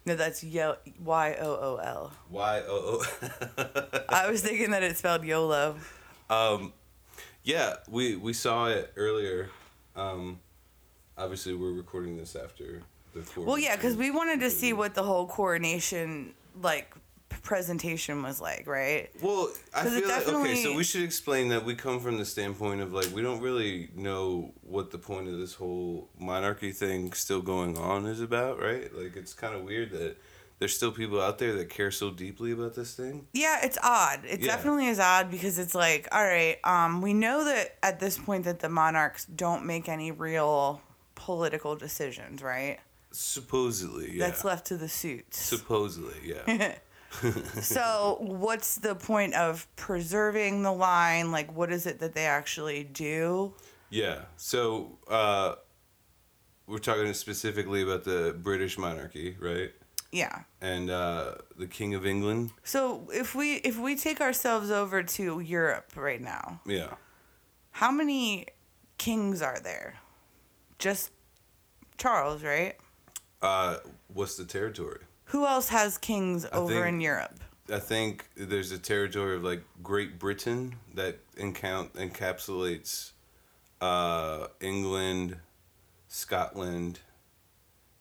No, 0.06 0.16
that's 0.16 0.44
Yo 0.44 0.76
Y 1.04 1.36
O 1.40 1.48
O 1.48 1.76
L. 1.78 2.12
Y 2.30 2.62
O 2.68 3.04
O. 3.58 4.04
I 4.10 4.30
was 4.30 4.42
thinking 4.42 4.72
that 4.72 4.84
it 4.84 4.98
spelled 4.98 5.24
YOLO. 5.24 5.78
Um, 6.30 6.74
yeah, 7.44 7.76
we 7.90 8.16
we 8.16 8.34
saw 8.34 8.68
it 8.68 8.92
earlier. 8.96 9.50
Um, 9.96 10.40
obviously, 11.18 11.56
we're 11.56 11.74
recording 11.74 12.18
this 12.18 12.36
after 12.36 12.82
the. 13.14 13.22
Coronation. 13.22 13.46
Well, 13.46 13.58
yeah, 13.58 13.76
because 13.76 13.96
we 13.96 14.12
wanted 14.12 14.40
to 14.42 14.52
see 14.52 14.74
what 14.74 14.94
the 14.94 15.04
whole 15.04 15.28
coronation 15.28 16.34
like 16.62 16.94
presentation 17.46 18.22
was 18.24 18.42
like, 18.42 18.68
right? 18.68 19.10
Well, 19.22 19.50
I 19.74 19.84
feel 19.86 20.08
like 20.10 20.28
okay, 20.28 20.56
so 20.64 20.76
we 20.76 20.84
should 20.84 21.04
explain 21.04 21.50
that 21.50 21.64
we 21.64 21.76
come 21.76 22.00
from 22.02 22.18
the 22.18 22.26
standpoint 22.26 22.82
of 22.82 22.92
like 22.92 23.08
we 23.14 23.22
don't 23.22 23.40
really 23.40 23.90
know 23.96 24.52
what 24.62 24.92
the 24.92 24.98
point 24.98 25.30
of 25.30 25.38
this 25.38 25.54
whole 25.54 26.10
monarchy 26.20 26.72
thing 26.72 27.14
still 27.14 27.42
going 27.42 27.78
on 27.78 28.06
is 28.06 28.20
about, 28.20 28.60
right? 28.60 28.94
Like 28.94 29.16
it's 29.16 29.34
kind 29.34 29.56
of 29.56 29.64
weird 29.64 29.92
that 29.92 30.18
there's 30.60 30.76
still 30.76 30.92
people 30.92 31.22
out 31.22 31.38
there 31.38 31.54
that 31.54 31.70
care 31.70 31.92
so 31.92 32.12
deeply 32.12 32.52
about 32.52 32.76
this 32.76 32.96
thing. 32.96 33.28
Yeah, 33.34 33.60
it's 33.64 33.78
odd. 33.84 34.22
It 34.26 34.40
Yeah. 34.42 34.48
definitely 34.48 34.88
is 34.88 35.00
odd 35.00 35.30
because 35.30 35.60
it's 35.60 35.76
like, 35.76 36.08
all 36.12 36.24
right, 36.24 36.58
um, 36.64 37.02
we 37.02 37.14
know 37.14 37.44
that 37.46 37.78
at 37.84 38.00
this 38.00 38.18
point 38.18 38.46
that 38.46 38.60
the 38.60 38.70
monarchs 38.70 39.26
don't 39.26 39.66
make 39.66 39.88
any 39.88 40.12
real 40.12 40.82
political 41.14 41.76
decisions, 41.76 42.42
right? 42.42 42.80
Supposedly, 43.12 44.12
yeah. 44.18 44.28
That's 44.28 44.44
left 44.44 44.66
to 44.68 44.78
the 44.78 44.90
suits. 44.90 45.40
Supposedly, 45.40 46.16
yeah. 46.24 46.76
so, 47.62 48.18
what's 48.22 48.76
the 48.76 48.96
point 48.96 49.34
of 49.36 49.68
preserving 49.76 50.64
the 50.64 50.72
line? 50.72 51.32
Like, 51.32 51.56
what 51.56 51.72
is 51.72 51.86
it 51.86 52.00
that 52.00 52.14
they 52.14 52.26
actually 52.26 52.84
do? 52.84 53.54
yeah. 53.90 54.22
So, 54.38 54.98
uh, 55.08 55.56
we're 56.68 56.80
talking 56.80 57.14
specifically 57.14 57.82
about 57.84 58.04
the 58.04 58.36
British 58.42 58.78
monarchy, 58.78 59.38
right? 59.40 59.72
Yeah. 60.12 60.44
And 60.62 60.90
uh, 60.90 61.36
the 61.58 61.68
King 61.68 61.94
of 61.94 62.06
England. 62.06 62.52
So, 62.64 63.08
if 63.14 63.36
we 63.36 63.56
if 63.56 63.78
we 63.78 63.96
take 63.96 64.22
ourselves 64.22 64.72
over 64.72 65.04
to 65.04 65.40
Europe 65.40 65.92
right 65.96 66.22
now, 66.22 66.62
Yeah. 66.66 66.96
how 67.72 67.92
many 67.92 68.48
kings 68.98 69.42
are 69.42 69.60
there? 69.60 69.96
Just 70.80 71.12
Charles, 71.98 72.44
right? 72.44 72.76
Uh, 73.42 73.78
what's 74.08 74.36
the 74.38 74.46
territory? 74.46 75.02
Who 75.26 75.46
else 75.46 75.70
has 75.70 75.98
kings 75.98 76.46
over 76.52 76.74
think- 76.74 76.88
in 76.88 77.02
Europe? 77.02 77.40
I 77.72 77.80
think 77.80 78.26
there's 78.36 78.72
a 78.72 78.78
territory 78.78 79.36
of 79.36 79.44
like 79.44 79.64
Great 79.82 80.20
Britain 80.20 80.76
that 80.94 81.18
encount 81.36 81.94
encapsulates 81.96 83.12
uh, 83.82 84.48
England, 84.62 85.38
Scotland, 86.08 87.00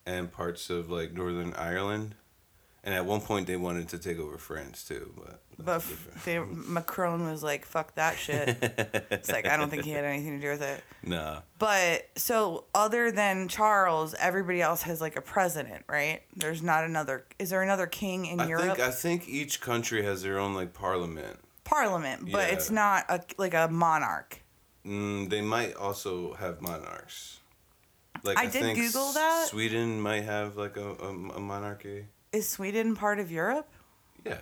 and 0.04 0.30
parts 0.30 0.68
of 0.68 0.90
like 0.90 1.12
Northern 1.14 1.54
Ireland. 1.54 2.14
And 2.86 2.94
at 2.94 3.06
one 3.06 3.22
point 3.22 3.46
they 3.46 3.56
wanted 3.56 3.88
to 3.88 3.98
take 3.98 4.18
over 4.18 4.36
France 4.36 4.84
too, 4.84 5.12
but 5.16 5.40
But 5.56 5.66
that's 5.66 5.84
f- 5.90 5.90
different. 6.14 6.24
they, 6.24 6.38
Macron 6.70 7.24
was 7.30 7.42
like, 7.42 7.64
"Fuck 7.64 7.94
that 7.94 8.18
shit." 8.18 8.58
it's 9.10 9.30
like 9.32 9.46
I 9.46 9.56
don't 9.56 9.70
think 9.70 9.84
he 9.84 9.90
had 9.92 10.04
anything 10.04 10.38
to 10.38 10.46
do 10.46 10.50
with 10.52 10.60
it. 10.62 10.84
nah. 11.02 11.40
But 11.58 12.10
so 12.16 12.66
other 12.74 13.10
than 13.10 13.48
Charles, 13.48 14.14
everybody 14.20 14.60
else 14.60 14.82
has 14.82 15.00
like 15.00 15.16
a 15.16 15.22
president, 15.22 15.84
right? 15.88 16.20
There's 16.36 16.62
not 16.62 16.84
another. 16.84 17.24
Is 17.38 17.48
there 17.48 17.62
another 17.62 17.86
king 17.86 18.26
in 18.26 18.38
I 18.40 18.48
Europe? 18.48 18.64
think 18.76 18.80
I 18.80 18.90
think 18.90 19.28
each 19.28 19.62
country 19.62 20.02
has 20.04 20.22
their 20.22 20.38
own 20.38 20.52
like 20.54 20.74
parliament. 20.74 21.38
Parliament, 21.64 22.30
but 22.30 22.48
Yeah. 22.48 22.54
it's 22.54 22.70
not 22.70 23.06
a 23.08 23.22
like 23.38 23.54
a 23.54 23.68
monarch. 23.68 24.42
Mm, 24.84 25.30
they 25.30 25.40
might 25.40 25.74
also 25.74 26.34
have 26.34 26.60
monarchs. 26.60 27.40
Like 28.22 28.36
I 28.38 28.44
did 28.44 28.60
think 28.60 28.78
Google 28.78 29.12
that. 29.12 29.46
Sweden 29.48 30.00
might 30.02 30.24
have 30.24 30.58
like 30.58 30.76
a, 30.76 30.90
a, 30.96 31.08
a 31.08 31.40
monarchy. 31.40 32.04
Is 32.34 32.48
Sweden 32.48 32.96
part 32.96 33.20
of 33.20 33.30
Europe? 33.30 33.68
Yeah. 34.24 34.38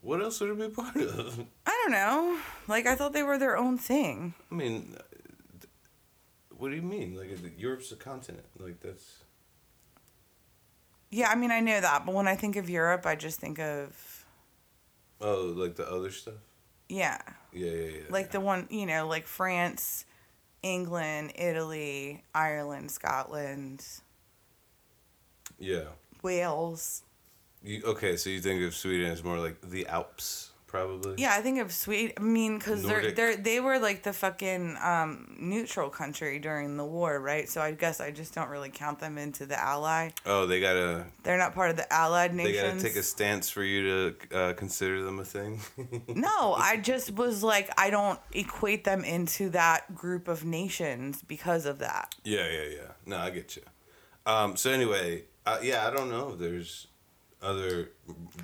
What 0.00 0.20
else 0.22 0.40
would 0.40 0.50
it 0.50 0.58
be 0.58 0.68
part 0.68 0.96
of? 0.96 1.46
I 1.66 1.70
don't 1.82 1.92
know. 1.92 2.38
Like 2.68 2.86
I 2.86 2.94
thought 2.94 3.12
they 3.12 3.22
were 3.22 3.38
their 3.38 3.56
own 3.56 3.78
thing. 3.78 4.34
I 4.50 4.54
mean, 4.54 4.94
uh, 4.98 5.02
what 6.56 6.70
do 6.70 6.76
you 6.76 6.82
mean? 6.82 7.16
Like 7.16 7.30
Europe's 7.58 7.92
a 7.92 7.96
continent. 7.96 8.46
Like 8.58 8.80
that's 8.80 9.24
Yeah, 11.10 11.28
I 11.30 11.34
mean 11.34 11.50
I 11.50 11.60
know 11.60 11.80
that, 11.80 12.04
but 12.04 12.14
when 12.14 12.28
I 12.28 12.36
think 12.36 12.56
of 12.56 12.68
Europe, 12.68 13.06
I 13.06 13.16
just 13.16 13.40
think 13.40 13.58
of 13.58 14.24
oh, 15.20 15.52
like 15.56 15.76
the 15.76 15.88
other 15.90 16.10
stuff. 16.10 16.34
yeah, 16.88 17.20
Yeah, 17.52 17.70
yeah, 17.70 17.88
yeah. 17.88 18.02
like 18.08 18.30
the 18.30 18.40
one 18.40 18.66
you 18.70 18.86
know, 18.86 19.06
like 19.06 19.26
France, 19.26 20.04
England, 20.62 21.32
Italy, 21.36 22.22
Ireland, 22.34 22.90
Scotland, 22.90 23.84
yeah. 25.58 25.84
Wales. 26.22 27.02
You, 27.62 27.82
okay, 27.84 28.16
so 28.16 28.30
you 28.30 28.40
think 28.40 28.62
of 28.62 28.74
Sweden 28.74 29.10
as 29.10 29.24
more 29.24 29.38
like 29.38 29.60
the 29.60 29.86
Alps, 29.88 30.50
probably. 30.68 31.14
Yeah, 31.18 31.34
I 31.36 31.40
think 31.40 31.58
of 31.58 31.72
Sweden. 31.72 32.12
I 32.16 32.20
mean, 32.20 32.58
because 32.58 32.82
they're 32.84 33.10
they're 33.10 33.36
they 33.36 33.58
were 33.58 33.78
like 33.80 34.04
the 34.04 34.12
fucking 34.12 34.76
um, 34.80 35.36
neutral 35.40 35.88
country 35.88 36.38
during 36.38 36.76
the 36.76 36.84
war, 36.84 37.18
right? 37.18 37.48
So 37.48 37.60
I 37.60 37.72
guess 37.72 38.00
I 38.00 38.12
just 38.12 38.34
don't 38.34 38.50
really 38.50 38.70
count 38.70 39.00
them 39.00 39.18
into 39.18 39.46
the 39.46 39.58
ally. 39.60 40.10
Oh, 40.24 40.46
they 40.46 40.60
gotta 40.60 41.06
They're 41.24 41.38
not 41.38 41.54
part 41.54 41.70
of 41.70 41.76
the 41.76 41.92
allied 41.92 42.34
nations. 42.34 42.56
they 42.56 42.62
gotta 42.68 42.80
take 42.80 42.96
a 42.96 43.02
stance 43.02 43.50
for 43.50 43.64
you 43.64 43.82
to 44.30 44.36
uh, 44.38 44.52
consider 44.52 45.02
them 45.02 45.18
a 45.18 45.24
thing. 45.24 45.60
No, 46.08 46.54
I 46.54 46.76
just 46.76 47.14
was 47.14 47.42
like, 47.42 47.68
I 47.78 47.90
don't 47.90 48.18
equate 48.32 48.84
them 48.84 49.02
into 49.04 49.50
that 49.50 49.94
group 49.94 50.28
of 50.28 50.44
nations 50.44 51.22
because 51.22 51.66
of 51.66 51.78
that. 51.80 52.14
Yeah, 52.22 52.48
yeah, 52.48 52.68
yeah. 52.76 52.92
No, 53.06 53.18
I 53.18 53.30
get 53.30 53.56
you. 53.56 53.62
Um, 54.24 54.56
so 54.56 54.70
anyway, 54.70 55.24
uh, 55.46 55.58
yeah, 55.62 55.86
I 55.86 55.90
don't 55.90 56.10
know. 56.10 56.34
There's 56.34 56.88
other 57.42 57.90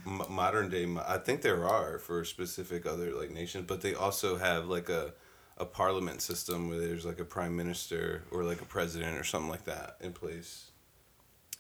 m- 0.07 0.23
modern 0.29 0.69
day. 0.71 0.87
mo- 0.87 1.05
I 1.07 1.19
think 1.19 1.43
there 1.43 1.67
are 1.67 1.99
for 1.99 2.25
specific 2.25 2.87
other 2.87 3.13
like 3.15 3.31
nations, 3.31 3.65
but 3.67 3.81
they 3.81 3.95
also 3.95 4.37
have 4.37 4.67
like 4.67 4.89
a 4.89 5.13
a 5.59 5.65
parliament 5.67 6.23
system 6.23 6.69
where 6.71 6.79
there's 6.81 7.05
like 7.05 7.21
a 7.21 7.25
prime 7.25 7.55
minister 7.57 8.23
or 8.31 8.43
like 8.43 8.61
a 8.63 8.65
president 8.65 9.19
or 9.19 9.23
something 9.25 9.51
like 9.51 9.65
that 9.65 9.97
in 10.01 10.13
place 10.13 10.71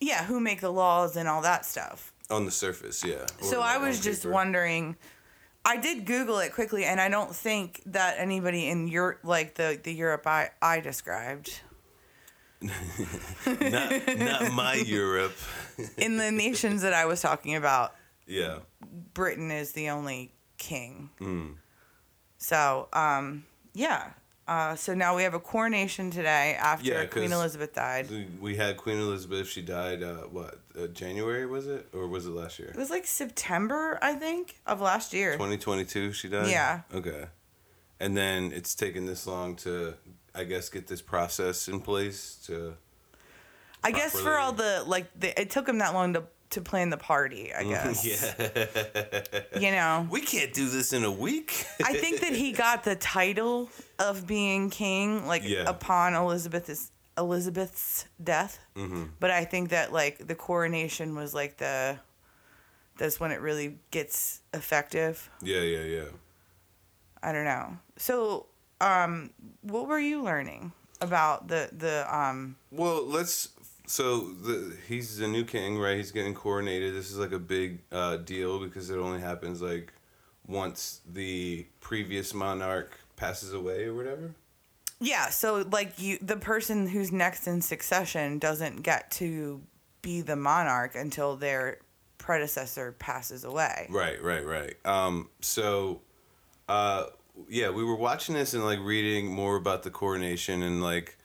Yeah, 0.00 0.24
who 0.24 0.40
make 0.40 0.60
the 0.62 0.70
laws 0.70 1.14
and 1.16 1.28
all 1.28 1.42
that 1.42 1.64
stuff. 1.66 2.12
on 2.30 2.44
the 2.46 2.50
surface. 2.50 3.04
Yeah. 3.04 3.26
So 3.42 3.60
I 3.60 3.76
was 3.78 4.00
just 4.00 4.22
paper. 4.22 4.32
wondering. 4.32 4.96
I 5.64 5.76
did 5.76 6.06
Google 6.06 6.40
it 6.40 6.52
quickly, 6.54 6.84
and 6.84 7.00
I 7.00 7.08
don't 7.08 7.32
think 7.36 7.82
that 7.86 8.16
anybody 8.18 8.68
in 8.68 8.88
Europe, 8.88 9.20
like 9.22 9.54
the 9.54 9.78
the 9.82 9.92
Europe 9.92 10.26
I, 10.26 10.50
I 10.60 10.80
described, 10.80 11.60
not 12.62 14.18
not 14.18 14.52
my 14.52 14.74
Europe. 14.74 15.32
in 15.96 16.16
the 16.16 16.30
nations 16.30 16.82
that 16.82 16.92
I 16.92 17.06
was 17.06 17.20
talking 17.20 17.54
about, 17.56 17.94
Yeah. 18.26 18.58
Britain 19.14 19.50
is 19.50 19.72
the 19.72 19.90
only 19.90 20.32
king. 20.58 21.10
Mm. 21.20 21.54
So, 22.38 22.88
um, 22.92 23.44
yeah. 23.74 24.10
Uh, 24.48 24.74
so 24.74 24.92
now 24.92 25.14
we 25.14 25.22
have 25.22 25.34
a 25.34 25.40
coronation 25.40 26.10
today 26.10 26.56
after 26.60 26.88
Yeah, 26.90 27.04
Queen 27.06 27.30
Elizabeth 27.32 27.72
died. 27.74 28.10
We- 28.10 28.26
We 28.40 28.56
had 28.56 28.76
Queen 28.76 28.98
Elizabeth. 28.98 29.48
She 29.48 29.62
died. 29.62 30.02
Uh, 30.02 30.22
what? 30.30 30.58
Uh, 30.76 30.88
January 30.88 31.46
was 31.46 31.66
it, 31.68 31.86
or 31.92 32.08
was 32.08 32.26
it 32.26 32.30
last 32.30 32.58
year? 32.58 32.68
It 32.68 32.76
was 32.76 32.90
like 32.90 33.06
September, 33.06 33.98
I 34.02 34.14
think, 34.14 34.60
of 34.66 34.80
last 34.80 35.12
year. 35.12 35.32
2022 35.34 36.12
she 36.12 36.28
died 36.28 36.48
Yeah. 36.50 36.80
okay 36.92 37.26
and 38.00 38.16
then 38.16 38.50
it's 38.52 38.74
taken 38.74 39.06
this 39.06 39.26
long 39.28 39.54
to 39.54 39.94
i 40.34 40.44
guess 40.44 40.68
get 40.68 40.86
this 40.86 41.02
process 41.02 41.68
in 41.68 41.80
place 41.80 42.36
to 42.46 42.74
I 43.84 43.90
guess 43.90 44.12
for 44.20 44.38
all 44.38 44.52
the 44.52 44.84
like, 44.86 45.08
the, 45.18 45.40
it 45.40 45.50
took 45.50 45.68
him 45.68 45.78
that 45.78 45.92
long 45.92 46.12
to 46.12 46.22
to 46.50 46.60
plan 46.60 46.90
the 46.90 46.96
party. 46.96 47.52
I 47.52 47.64
guess. 47.64 48.04
yeah 49.52 49.58
You 49.58 49.72
know. 49.72 50.06
we 50.08 50.20
can't 50.20 50.52
do 50.52 50.68
this 50.68 50.92
in 50.92 51.02
a 51.02 51.10
week 51.10 51.64
I 51.84 51.94
think 51.94 52.20
that 52.20 52.32
he 52.32 52.52
got 52.52 52.84
the 52.84 52.94
title 52.94 53.70
of 53.98 54.24
being 54.26 54.70
king 54.70 55.26
like 55.26 55.42
Yeah. 55.44 55.64
upon 55.68 56.14
Elizabeth's 56.14 56.92
Elizabeth's 57.18 58.06
death. 58.22 58.60
Mm-hmm. 58.76 59.04
But 59.18 59.30
I 59.32 59.44
think 59.44 59.70
that 59.70 59.92
like 59.92 60.26
the 60.28 60.36
coronation 60.36 61.16
was 61.16 61.34
like 61.34 61.56
the 61.56 61.98
that's 62.98 63.18
when 63.18 63.32
it 63.32 63.40
really 63.40 63.78
gets 63.90 64.42
effective. 64.54 65.28
yeah 65.42 65.60
yeah 65.60 65.82
yeah 65.82 66.04
I 67.20 67.32
don't 67.32 67.44
know. 67.44 67.78
So, 67.96 68.46
um, 68.82 69.30
what 69.62 69.86
were 69.86 69.98
you 69.98 70.22
learning 70.22 70.72
about 71.00 71.48
the 71.48 71.70
the 71.72 72.06
um? 72.14 72.56
well 72.70 73.04
let's 73.04 73.48
so 73.86 74.20
the, 74.20 74.76
he's 74.88 75.18
the 75.18 75.28
new 75.28 75.44
king 75.44 75.78
right 75.78 75.96
he's 75.96 76.12
getting 76.12 76.34
coronated 76.34 76.92
this 76.92 77.10
is 77.10 77.18
like 77.18 77.32
a 77.32 77.38
big 77.38 77.80
uh, 77.90 78.16
deal 78.16 78.58
because 78.58 78.90
it 78.90 78.98
only 78.98 79.20
happens 79.20 79.60
like 79.62 79.92
once 80.46 81.00
the 81.10 81.66
previous 81.80 82.34
monarch 82.34 82.98
passes 83.16 83.52
away 83.52 83.84
or 83.84 83.94
whatever 83.94 84.34
Yeah, 85.00 85.30
so 85.30 85.64
like 85.72 85.98
you, 85.98 86.18
the 86.22 86.36
person 86.36 86.86
who's 86.88 87.10
next 87.10 87.48
in 87.48 87.60
succession 87.60 88.38
doesn't 88.38 88.82
get 88.82 89.10
to 89.12 89.60
be 90.00 90.20
the 90.20 90.36
monarch 90.36 90.94
until 90.94 91.36
their 91.36 91.78
predecessor 92.18 92.92
passes 92.92 93.42
away. 93.42 93.88
Right, 93.90 94.22
right, 94.22 94.46
right. 94.46 94.74
Um, 94.86 95.28
so, 95.40 96.00
uh, 96.68 97.06
yeah, 97.48 97.70
we 97.70 97.84
were 97.84 97.96
watching 97.96 98.34
this 98.34 98.54
and 98.54 98.64
like 98.64 98.80
reading 98.80 99.26
more 99.26 99.56
about 99.56 99.82
the 99.82 99.90
coronation 99.90 100.62
and 100.62 100.82
like 100.82 101.16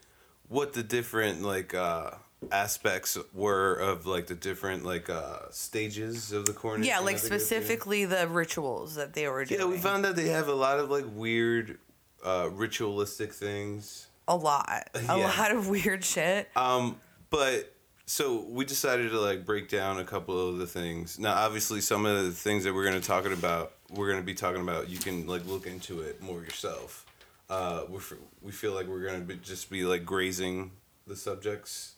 what 0.48 0.72
the 0.72 0.82
different 0.82 1.42
like 1.42 1.74
uh, 1.74 2.10
aspects 2.50 3.18
were 3.34 3.74
of 3.74 4.06
like 4.06 4.26
the 4.26 4.34
different 4.34 4.84
like 4.84 5.10
uh, 5.10 5.40
stages 5.50 6.32
of 6.32 6.46
the 6.46 6.52
coronation. 6.52 6.88
Yeah, 6.88 6.98
like 7.00 7.16
think 7.18 7.18
it's 7.18 7.24
in. 7.30 7.38
specifically 7.40 8.04
the 8.04 8.26
rituals 8.28 8.94
that 8.94 9.12
they 9.14 9.28
were 9.28 9.44
doing. 9.44 9.60
Yeah, 9.60 9.66
we 9.66 9.78
found 9.78 10.04
that 10.04 10.16
they 10.16 10.28
have 10.28 10.48
a 10.48 10.54
lot 10.54 10.78
of 10.78 10.90
like 10.90 11.04
weird 11.14 11.78
uh, 12.24 12.48
ritualistic 12.52 13.32
things. 13.32 14.08
a 14.26 14.36
lot, 14.36 14.88
a 14.94 15.00
Yeah. 15.02 15.14
lot 15.38 15.50
of 15.52 15.68
weird 15.68 16.04
shit. 16.04 16.48
Um, 16.56 17.00
but 17.30 17.74
so 18.08 18.40
we 18.48 18.64
decided 18.64 19.10
to 19.10 19.20
like 19.20 19.44
break 19.44 19.68
down 19.68 19.98
a 20.00 20.04
couple 20.04 20.48
of 20.48 20.56
the 20.58 20.66
things. 20.66 21.18
Now, 21.18 21.34
obviously, 21.34 21.80
some 21.82 22.06
of 22.06 22.24
the 22.24 22.30
things 22.32 22.64
that 22.64 22.74
we're 22.74 22.84
going 22.88 23.00
to 23.00 23.06
talk 23.06 23.26
about, 23.26 23.72
we're 23.90 24.08
going 24.08 24.18
to 24.20 24.24
be 24.26 24.34
talking 24.34 24.62
about. 24.62 24.88
You 24.88 24.98
can 24.98 25.26
like 25.26 25.44
look 25.46 25.66
into 25.66 26.00
it 26.00 26.22
more 26.22 26.40
yourself. 26.40 27.04
Uh, 27.50 27.82
we 27.88 27.98
we 28.42 28.50
feel 28.52 28.72
like 28.72 28.86
we're 28.86 29.02
going 29.02 29.20
to 29.20 29.26
be, 29.26 29.36
just 29.36 29.68
be 29.70 29.84
like 29.84 30.04
grazing 30.06 30.70
the 31.06 31.16
subjects. 31.16 31.94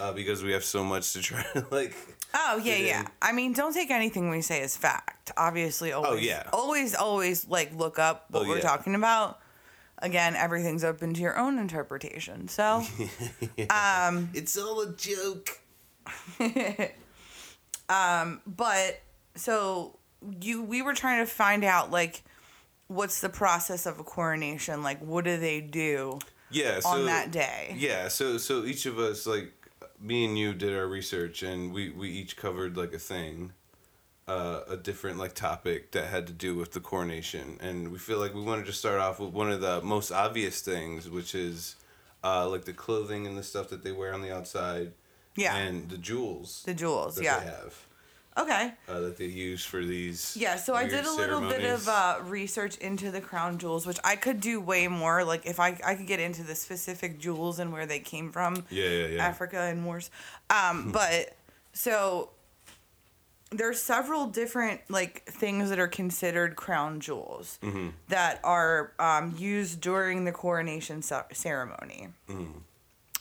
uh, 0.00 0.12
because 0.12 0.42
we 0.42 0.52
have 0.52 0.64
so 0.64 0.82
much 0.82 1.12
to 1.12 1.20
try 1.28 1.42
to 1.52 1.64
like. 1.70 1.94
Oh 2.34 2.60
yeah, 2.62 2.74
yeah. 2.76 3.00
in. 3.02 3.06
I 3.22 3.32
mean, 3.32 3.52
don't 3.52 3.72
take 3.72 3.90
anything 3.90 4.28
we 4.30 4.42
say 4.42 4.62
as 4.62 4.76
fact. 4.76 5.30
Obviously, 5.36 5.92
always, 5.92 6.10
Oh, 6.12 6.16
yeah. 6.16 6.42
always, 6.52 6.94
always 6.94 7.46
like 7.48 7.72
look 7.74 7.98
up 8.00 8.26
what 8.30 8.44
Oh, 8.44 8.48
we're 8.48 8.56
yeah. 8.56 8.62
talking 8.62 8.94
about. 8.96 9.38
Again, 9.98 10.36
everything's 10.36 10.84
open 10.84 11.14
to 11.14 11.20
your 11.20 11.38
own 11.38 11.58
interpretation. 11.58 12.48
So, 12.48 12.82
um, 13.70 14.30
It's 14.34 14.56
all 14.58 14.82
a 14.82 14.92
joke. 14.92 15.60
but 18.46 19.00
so 19.34 19.98
you, 20.40 20.62
we 20.62 20.82
were 20.82 20.94
trying 20.94 21.24
to 21.24 21.30
find 21.30 21.64
out 21.64 21.90
like, 21.90 22.22
what's 22.88 23.20
the 23.20 23.28
process 23.28 23.86
of 23.86 23.98
a 23.98 24.04
coronation? 24.04 24.82
Like, 24.82 25.00
what 25.00 25.24
do 25.24 25.36
they 25.36 25.60
do 25.60 26.18
Yeah. 26.50 26.80
So, 26.80 26.88
on 26.90 27.06
that 27.06 27.30
day? 27.30 27.74
Yeah. 27.78 28.08
So 28.08 28.38
so 28.38 28.64
each 28.64 28.86
of 28.86 28.98
us 28.98 29.26
like 29.26 29.52
me 30.00 30.24
and 30.24 30.38
you 30.38 30.52
did 30.52 30.74
our 30.74 30.86
research 30.86 31.42
and 31.42 31.72
we 31.72 31.90
we 31.90 32.10
each 32.10 32.36
covered 32.36 32.76
like 32.76 32.92
a 32.92 32.98
thing. 32.98 33.52
Uh, 34.28 34.62
a 34.68 34.76
different 34.76 35.18
like 35.18 35.34
topic 35.34 35.92
that 35.92 36.06
had 36.08 36.26
to 36.26 36.32
do 36.32 36.56
with 36.56 36.72
the 36.72 36.80
coronation, 36.80 37.56
and 37.60 37.92
we 37.92 37.98
feel 37.98 38.18
like 38.18 38.34
we 38.34 38.42
wanted 38.42 38.66
to 38.66 38.72
start 38.72 38.98
off 38.98 39.20
with 39.20 39.30
one 39.32 39.52
of 39.52 39.60
the 39.60 39.80
most 39.82 40.10
obvious 40.10 40.60
things, 40.60 41.08
which 41.08 41.32
is 41.32 41.76
uh, 42.24 42.48
like 42.48 42.64
the 42.64 42.72
clothing 42.72 43.24
and 43.24 43.38
the 43.38 43.42
stuff 43.44 43.68
that 43.68 43.84
they 43.84 43.92
wear 43.92 44.12
on 44.12 44.22
the 44.22 44.34
outside, 44.34 44.90
Yeah, 45.36 45.54
and 45.54 45.88
the 45.88 45.96
jewels 45.96 46.64
the 46.66 46.74
jewels. 46.74 47.14
that 47.14 47.22
Yeah. 47.22 47.38
they 47.38 47.46
have. 47.46 47.74
Okay. 48.38 48.74
uh, 48.88 48.98
that 48.98 49.16
they 49.16 49.26
use 49.26 49.64
for 49.64 49.84
these. 49.84 50.36
Yeah, 50.36 50.56
so 50.56 50.74
I 50.74 50.88
did 50.88 51.04
a 51.06 51.12
little 51.12 51.40
bit 51.42 51.62
of 51.64 51.86
uh, 51.88 52.16
research 52.24 52.76
into 52.78 53.12
the 53.12 53.20
crown 53.20 53.58
jewels, 53.58 53.86
which 53.86 53.98
I 54.02 54.16
could 54.16 54.40
do 54.40 54.60
way 54.60 54.88
more. 54.88 55.22
Like 55.22 55.46
if 55.46 55.60
I 55.60 55.78
I 55.86 55.94
could 55.94 56.08
get 56.08 56.18
into 56.18 56.42
the 56.42 56.56
specific 56.56 57.20
jewels 57.20 57.60
and 57.60 57.72
where 57.72 57.86
they 57.86 58.00
came 58.00 58.32
from, 58.32 58.64
Yeah, 58.70 58.88
yeah, 58.88 59.06
yeah. 59.06 59.24
Africa 59.24 59.60
and 59.60 59.84
wars. 59.86 60.10
Um, 60.50 60.90
but 60.98 61.36
so 61.74 62.30
there's 63.50 63.80
several 63.80 64.26
different 64.26 64.80
like 64.88 65.24
things 65.24 65.70
that 65.70 65.78
are 65.78 65.86
considered 65.88 66.56
crown 66.56 66.98
jewels 67.00 67.58
Mm-hmm. 67.62 67.88
that 68.08 68.40
are 68.42 68.92
um, 68.98 69.34
used 69.38 69.80
during 69.80 70.24
the 70.24 70.32
coronation 70.32 71.00
ce- 71.02 71.12
ceremony. 71.32 72.08
Mm-hmm. 72.28 72.58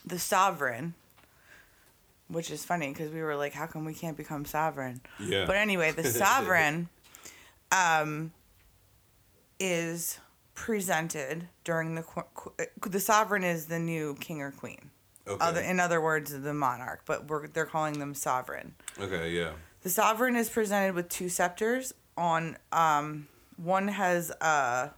The 0.06 0.20
sovereign, 0.20 0.94
which 2.28 2.50
is 2.52 2.66
funny 2.66 2.90
because 2.90 3.12
we 3.12 3.22
were 3.22 3.36
like, 3.36 3.54
how 3.54 3.68
come 3.68 3.86
we 3.86 3.94
can't 3.94 4.18
become 4.18 4.46
sovereign? 4.46 5.02
Yeah. 5.20 5.46
But 5.46 5.58
anyway, 5.58 5.92
the 5.92 6.04
sovereign 6.24 6.90
um, 7.72 8.32
is 9.60 10.20
presented 10.54 11.48
during 11.64 11.96
the 11.96 12.02
qu- 12.04 12.52
the 12.90 13.00
sovereign 13.00 13.44
is 13.44 13.66
the 13.68 13.80
new 13.80 14.16
king 14.20 14.42
or 14.42 14.52
queen. 14.52 14.90
Okay. 15.28 15.44
Other, 15.44 15.62
in 15.62 15.80
other 15.80 16.00
words, 16.02 16.40
the 16.40 16.54
monarch, 16.54 17.02
but 17.06 17.28
we're, 17.28 17.48
they're 17.48 17.66
calling 17.66 17.98
them 18.00 18.14
sovereign. 18.14 18.76
okay. 19.00 19.32
Yeah. 19.32 19.52
The 19.86 19.92
sovereign 19.92 20.36
is 20.36 20.50
presented 20.50 20.96
with 20.96 21.10
two 21.10 21.30
scepters. 21.30 21.94
On 22.18 22.58
um, 22.72 23.28
one 23.56 23.88
has 23.88 24.32
a, 24.42 24.90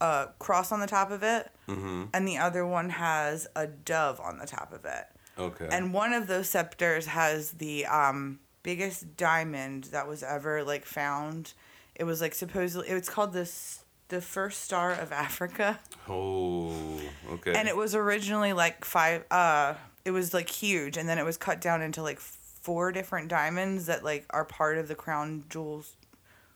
a 0.00 0.28
cross 0.38 0.70
on 0.70 0.78
the 0.78 0.86
top 0.86 1.10
of 1.10 1.24
it, 1.24 1.50
Mm-hmm. 1.66 2.04
and 2.14 2.28
the 2.28 2.36
other 2.38 2.64
one 2.64 2.90
has 2.90 3.48
a 3.56 3.66
dove 3.66 4.20
on 4.20 4.38
the 4.38 4.46
top 4.46 4.72
of 4.72 4.84
it. 4.84 5.06
Okay. 5.36 5.66
And 5.68 5.92
one 5.92 6.12
of 6.12 6.28
those 6.28 6.48
scepters 6.48 7.06
has 7.06 7.52
the 7.52 7.86
um, 7.86 8.38
biggest 8.62 9.16
diamond 9.16 9.84
that 9.84 10.06
was 10.06 10.22
ever 10.22 10.62
like 10.62 10.84
found. 10.84 11.54
It 11.96 12.04
was 12.04 12.20
like 12.20 12.34
supposedly 12.36 12.88
it 12.88 12.94
was 12.94 13.08
called 13.08 13.32
this 13.32 13.82
the 14.10 14.20
first 14.20 14.62
star 14.62 14.92
of 14.92 15.10
Africa, 15.10 15.80
oh. 16.08 17.00
Okay. 17.32 17.54
and 17.54 17.66
it 17.66 17.76
was 17.76 17.96
originally 17.96 18.52
like 18.52 18.84
five. 18.84 19.24
Uh, 19.28 19.74
it 20.04 20.12
was 20.12 20.32
like 20.32 20.50
huge, 20.50 20.96
and 20.96 21.08
then 21.08 21.18
it 21.18 21.24
was 21.24 21.36
cut 21.36 21.60
down 21.60 21.82
into 21.82 22.00
like 22.00 22.20
four 22.64 22.90
different 22.92 23.28
diamonds 23.28 23.86
that 23.86 24.02
like 24.02 24.24
are 24.30 24.44
part 24.44 24.78
of 24.78 24.88
the 24.88 24.94
crown 24.94 25.44
jewels 25.50 25.96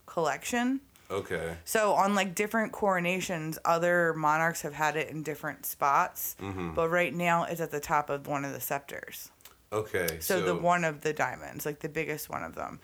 collection. 0.07 0.81
okay. 1.11 1.57
So 1.65 1.93
on 1.93 2.15
like 2.15 2.35
different 2.35 2.73
coronations, 2.73 3.59
other 3.65 4.15
monarchs 4.15 4.63
have 4.63 4.75
had 4.75 4.97
it 4.97 5.11
in 5.11 5.23
different 5.23 5.67
spots, 5.67 6.35
Mm-hmm. 6.41 6.75
but 6.75 6.89
right 6.89 7.15
now 7.15 7.45
it's 7.45 7.61
at 7.61 7.71
the 7.71 7.81
top 7.81 8.09
of 8.11 8.27
one 8.27 8.45
of 8.45 8.53
the 8.53 8.61
scepters. 8.61 9.31
Okay. 9.71 10.17
So, 10.21 10.41
the 10.41 10.55
one 10.55 10.83
of 10.85 11.03
the 11.03 11.13
diamonds, 11.13 11.67
like 11.67 11.81
the 11.81 11.91
biggest 11.91 12.31
one 12.31 12.43
of 12.43 12.55
them. 12.55 12.81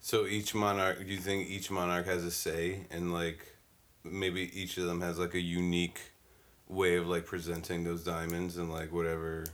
So 0.00 0.24
each 0.26 0.54
monarch, 0.54 0.98
you 1.04 1.18
think 1.18 1.50
each 1.50 1.70
monarch 1.70 2.06
has 2.06 2.24
a 2.24 2.30
say, 2.30 2.86
and 2.90 3.12
like 3.12 3.40
maybe 4.02 4.40
each 4.58 4.78
of 4.78 4.84
them 4.84 5.02
has 5.02 5.18
like 5.18 5.34
a 5.34 5.40
unique 5.40 6.00
way 6.68 6.96
of 6.96 7.06
like 7.06 7.26
presenting 7.26 7.84
those 7.84 8.02
diamonds 8.02 8.56
and 8.56 8.72
like 8.72 8.92
whatever. 8.92 9.44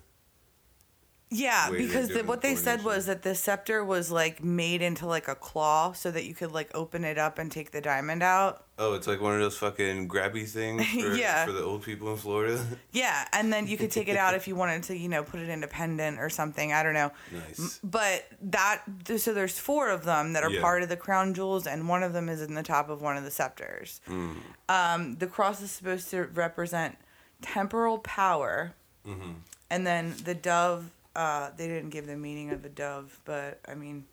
Yeah, 1.34 1.70
way 1.70 1.78
because 1.78 2.08
the, 2.08 2.24
what 2.24 2.42
they 2.42 2.54
said 2.56 2.84
was 2.84 3.06
that 3.06 3.22
the 3.22 3.34
scepter 3.34 3.82
was 3.82 4.10
like 4.10 4.44
made 4.44 4.82
into 4.82 5.06
like 5.06 5.28
a 5.28 5.34
claw 5.34 5.92
so 5.92 6.10
that 6.10 6.24
you 6.26 6.34
could 6.34 6.52
like 6.52 6.70
open 6.74 7.04
it 7.04 7.16
up 7.16 7.38
and 7.38 7.50
take 7.50 7.70
the 7.70 7.80
diamond 7.80 8.22
out. 8.22 8.64
Oh, 8.78 8.92
it's 8.94 9.06
like 9.06 9.20
one 9.20 9.32
of 9.34 9.40
those 9.40 9.56
fucking 9.56 10.08
grabby 10.08 10.46
things 10.46 10.84
for, 10.92 11.14
Yeah. 11.14 11.46
for 11.46 11.52
the 11.52 11.62
old 11.62 11.82
people 11.84 12.10
in 12.12 12.18
Florida. 12.18 12.62
Yeah, 12.92 13.26
and 13.32 13.50
then 13.52 13.66
you 13.66 13.78
could 13.78 13.90
take 13.90 14.08
it 14.08 14.16
out 14.16 14.34
if 14.34 14.46
you 14.46 14.54
wanted 14.62 14.82
to, 14.84 14.96
you 14.96 15.08
know, 15.08 15.22
put 15.22 15.40
it 15.40 15.48
in 15.48 15.64
a 15.64 15.68
pendant 15.68 16.18
or 16.20 16.28
something. 16.28 16.72
I 16.72 16.82
don't 16.82 16.92
know. 16.94 17.10
nice. 17.32 17.80
But 17.82 18.26
that 18.42 18.82
so 19.16 19.32
there's 19.32 19.58
four 19.58 19.88
of 19.88 20.04
them 20.04 20.34
that 20.34 20.42
are 20.44 20.50
Yeah. 20.50 20.60
part 20.60 20.82
of 20.82 20.88
the 20.90 20.96
crown 20.98 21.32
jewels, 21.32 21.66
and 21.66 21.88
one 21.88 22.02
of 22.02 22.12
them 22.12 22.28
is 22.28 22.42
in 22.42 22.54
the 22.54 22.62
top 22.62 22.90
of 22.90 23.00
one 23.00 23.16
of 23.16 23.24
the 23.24 23.30
scepters. 23.30 24.00
Mm. 24.06 24.36
Um, 24.68 25.16
the 25.16 25.26
cross 25.26 25.62
is 25.62 25.70
supposed 25.70 26.10
to 26.10 26.24
represent 26.24 26.98
temporal 27.40 27.98
power, 27.98 28.74
Mm-hmm. 29.06 29.30
and 29.70 29.86
then 29.86 30.14
the 30.24 30.34
dove. 30.34 30.90
Uh, 31.14 31.50
they 31.56 31.68
didn't 31.68 31.90
give 31.90 32.06
the 32.06 32.16
meaning 32.16 32.50
of 32.50 32.62
the 32.62 32.68
dove, 32.68 33.18
but 33.24 33.60
I 33.68 33.74
mean, 33.74 34.06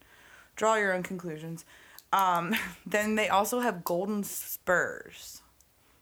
draw 0.56 0.76
your 0.76 0.94
own 0.94 1.04
conclusions. 1.04 1.66
Um, 2.12 2.56
then 2.86 3.16
they 3.16 3.30
also 3.30 3.60
have 3.60 3.84
golden 3.84 4.24
spurs 4.24 5.42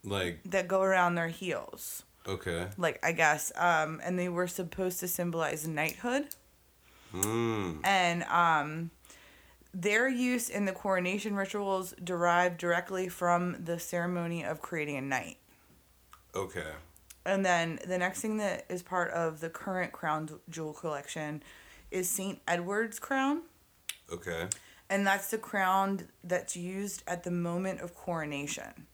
Like 0.03 0.39
that 0.45 0.67
go 0.67 0.81
around 0.81 1.15
their 1.15 1.27
heels. 1.27 2.03
okay. 2.27 2.67
Like 2.77 2.99
I 3.03 3.11
guess, 3.11 3.51
um, 3.55 3.99
and 4.03 4.17
they 4.17 4.29
were 4.29 4.47
supposed 4.47 4.99
to 5.01 5.07
symbolize 5.07 5.67
knighthood 5.67 6.27
Mm. 7.13 7.79
and 7.85 8.23
um, 8.23 8.91
their 9.73 10.09
use 10.09 10.49
in 10.49 10.65
the 10.65 10.73
coronation 10.73 11.35
rituals 11.35 11.93
derived 12.03 12.57
directly 12.57 13.07
from 13.07 13.63
the 13.63 13.79
ceremony 13.79 14.43
of 14.43 14.61
creating 14.61 14.97
a 14.97 15.01
knight. 15.01 15.37
Okay. 16.35 16.71
And 17.27 17.45
then 17.45 17.77
the 17.85 17.97
next 17.97 18.21
thing 18.21 18.37
that 18.37 18.65
is 18.69 18.81
part 18.81 19.11
of 19.11 19.41
the 19.41 19.49
current 19.49 19.91
crown 19.91 20.29
jewel 20.49 20.73
collection 20.73 21.43
is 21.91 22.09
St. 22.09 22.39
Edward's 22.47 22.99
crown. 22.99 23.41
Okay. 24.11 24.47
And 24.89 25.05
that's 25.05 25.29
the 25.29 25.37
crown 25.37 26.07
that's 26.23 26.55
used 26.55 27.03
at 27.05 27.25
the 27.25 27.31
moment 27.31 27.81
of 27.81 27.93
coronation. 27.93 28.87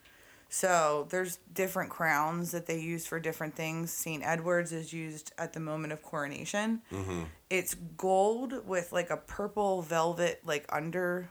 So 0.49 1.05
there's 1.11 1.37
different 1.53 1.91
crowns 1.91 2.51
that 2.51 2.65
they 2.65 2.79
use 2.79 3.05
for 3.05 3.19
different 3.19 3.55
things. 3.55 3.91
St. 3.91 4.23
Edward's 4.25 4.71
is 4.71 4.91
used 4.91 5.31
at 5.37 5.53
the 5.53 5.59
moment 5.59 5.93
of 5.93 6.01
coronation. 6.01 6.81
Mm-hmm. 6.91 7.21
It's 7.51 7.75
gold 7.75 8.67
with 8.67 8.91
like 8.91 9.11
a 9.11 9.17
purple 9.17 9.83
velvet 9.83 10.41
like 10.43 10.65
under 10.71 11.29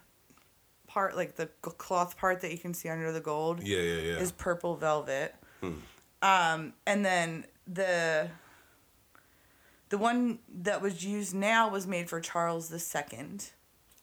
part, 0.86 1.16
like 1.16 1.34
the 1.34 1.46
cloth 1.46 2.16
part 2.16 2.42
that 2.42 2.52
you 2.52 2.58
can 2.58 2.74
see 2.74 2.88
under 2.88 3.10
the 3.10 3.20
gold 3.20 3.60
Yeah, 3.62 3.78
yeah, 3.78 4.00
yeah. 4.02 4.16
is 4.18 4.30
purple 4.30 4.76
velvet. 4.76 5.34
Hmm. 5.60 5.72
Um, 6.22 6.72
and 6.86 7.04
then 7.04 7.44
the 7.66 8.30
the 9.88 9.98
one 9.98 10.38
that 10.48 10.80
was 10.80 11.04
used 11.04 11.34
now 11.34 11.68
was 11.68 11.86
made 11.86 12.08
for 12.08 12.20
Charles 12.20 12.72
II, 12.72 13.38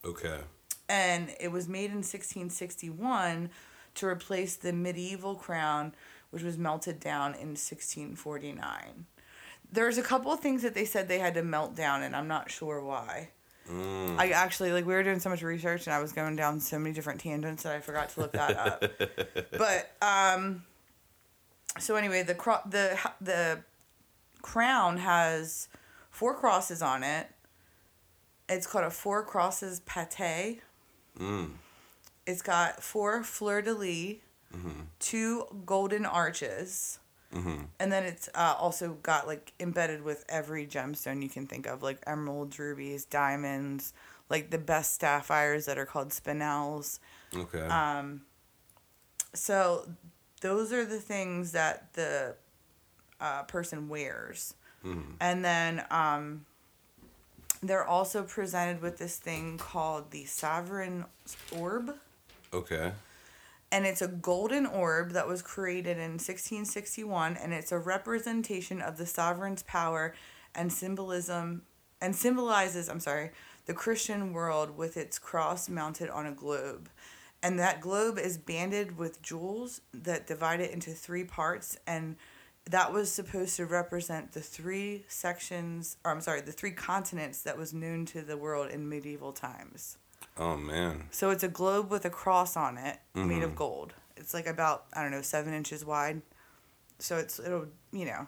okay. 0.06 0.42
and 0.88 1.34
it 1.40 1.52
was 1.52 1.68
made 1.68 1.90
in 1.90 2.04
1661 2.04 3.50
to 3.96 4.06
replace 4.06 4.56
the 4.56 4.72
medieval 4.72 5.34
crown, 5.34 5.96
which 6.30 6.44
was 6.44 6.60
melted 6.60 7.00
down 7.00 7.34
in 7.34 7.56
1649. 7.58 9.08
There's 9.72 9.98
a 9.98 10.04
couple 10.04 10.32
of 10.32 10.42
things 10.42 10.62
that 10.62 10.76
they 10.76 10.86
said 10.86 11.08
they 11.08 11.20
had 11.20 11.34
to 11.34 11.44
melt 11.44 11.76
down, 11.76 12.04
and 12.04 12.16
I'm 12.16 12.28
not 12.28 12.52
sure 12.52 12.84
why. 12.84 13.30
Mm. 13.72 14.18
I 14.18 14.30
actually 14.30 14.72
like 14.72 14.86
we 14.86 14.94
were 14.94 15.04
doing 15.04 15.20
so 15.20 15.30
much 15.30 15.44
research 15.44 15.86
and 15.86 15.94
I 15.94 16.02
was 16.02 16.12
going 16.12 16.36
down 16.36 16.60
so 16.60 16.80
many 16.80 16.94
different 16.94 17.20
tangents 17.22 17.64
that 17.64 17.76
I 17.76 17.80
forgot 17.82 18.10
to 18.10 18.22
look 18.22 18.32
that 18.32 18.58
up. 18.58 18.84
but 19.52 19.92
um, 20.02 20.64
so 21.78 21.96
anyway, 21.96 22.24
the 22.24 22.36
cro- 22.36 22.62
the 22.68 22.98
the 23.22 23.60
crown 24.42 24.98
has 24.98 25.68
four 26.10 26.34
crosses 26.36 26.82
on 26.82 27.04
it. 27.04 27.28
It's 28.48 28.66
called 28.66 28.86
a 28.86 28.90
four 28.90 29.24
crosses 29.24 29.80
pattée. 29.82 30.60
Mm. 31.20 31.52
It's 32.26 32.42
got 32.42 32.82
four 32.84 33.24
fleur 33.24 33.62
de 33.62 33.74
lis, 33.74 34.16
Mm-hmm. 34.56 34.82
two 35.00 35.46
golden 35.68 36.08
arches, 36.08 36.98
Mm-hmm. 37.36 37.66
and 37.80 37.92
then 37.92 38.04
it's 38.06 38.28
uh, 38.34 38.56
also 38.58 38.98
got 39.04 39.28
like 39.28 39.54
embedded 39.60 40.02
with 40.04 40.26
every 40.28 40.66
gemstone 40.66 41.22
you 41.22 41.30
can 41.30 41.46
think 41.46 41.68
of, 41.68 41.84
like 41.84 42.00
emeralds, 42.08 42.58
rubies, 42.58 43.06
diamonds, 43.06 43.94
like 44.28 44.50
the 44.50 44.58
best 44.58 45.00
sapphires 45.00 45.66
that 45.68 45.78
are 45.78 45.86
called 45.86 46.10
spinels. 46.10 46.98
Okay. 47.36 47.62
Um, 47.68 48.22
so 49.36 49.88
those 50.42 50.72
are 50.74 50.86
the 50.86 51.00
things 51.00 51.52
that 51.54 51.94
the 51.94 52.36
uh, 53.20 53.44
person 53.44 53.90
wears. 53.90 54.54
Mhm. 54.86 55.16
And 55.20 55.44
then 55.44 55.86
um, 55.92 56.46
they're 57.62 57.86
also 57.86 58.24
presented 58.24 58.82
with 58.82 58.98
this 58.98 59.18
thing 59.18 59.58
called 59.58 60.12
the 60.12 60.26
Sovereign 60.26 61.06
Orb. 61.58 61.96
Okay. 62.54 62.94
and 63.72 63.86
it's 63.86 64.02
a 64.02 64.08
golden 64.08 64.66
orb 64.66 65.12
that 65.12 65.28
was 65.28 65.44
created 65.44 65.98
in 65.98 66.14
1661 66.18 67.38
and 67.38 67.54
it's 67.54 67.72
a 67.72 67.78
representation 67.78 68.82
of 68.82 68.98
the 68.98 69.06
sovereign's 69.06 69.62
power 69.62 70.16
and 70.56 70.74
symbolism 70.74 71.62
and 72.02 72.16
symbolizes 72.16 72.90
i'm 72.90 73.00
sorry 73.00 73.30
the 73.68 73.74
christian 73.76 74.34
world 74.34 74.76
with 74.76 74.98
its 74.98 75.20
cross 75.20 75.70
mounted 75.70 76.10
on 76.10 76.26
a 76.26 76.32
globe 76.32 76.90
and 77.42 77.58
that 77.60 77.82
globe 77.82 78.18
is 78.18 78.38
banded 78.38 78.98
with 78.98 79.22
jewels 79.22 79.82
that 79.94 80.28
divide 80.28 80.60
it 80.60 80.72
into 80.72 80.92
three 80.92 81.24
parts 81.24 81.78
and 81.88 82.16
that 82.70 82.94
was 82.94 83.12
supposed 83.12 83.56
to 83.56 83.66
represent 83.66 84.34
the 84.34 84.42
three 84.42 85.04
sections 85.08 85.98
or 86.04 86.12
i'm 86.12 86.22
sorry 86.22 86.42
the 86.42 86.52
three 86.52 86.72
continents 86.72 87.42
that 87.42 87.58
was 87.58 87.74
known 87.74 88.06
to 88.06 88.22
the 88.22 88.38
world 88.38 88.70
in 88.70 88.88
medieval 88.88 89.32
times 89.32 89.98
Oh 90.38 90.56
man. 90.56 91.06
so 91.12 91.32
it's 91.32 91.44
a 91.44 91.50
globe 91.50 91.92
with 91.92 92.06
a 92.06 92.10
cross 92.10 92.56
on 92.56 92.78
it, 92.78 93.00
made 93.14 93.44
of 93.44 93.50
mm-hmm. 93.50 93.56
gold. 93.56 93.94
It's 94.16 94.34
like 94.34 94.48
about 94.48 94.86
I 94.94 95.02
don't 95.02 95.12
know 95.12 95.22
seven 95.22 95.54
inches 95.54 95.86
wide. 95.86 96.22
So 96.98 97.18
it's 97.18 97.40
it'll 97.40 97.68
you 97.92 98.06
know, 98.06 98.28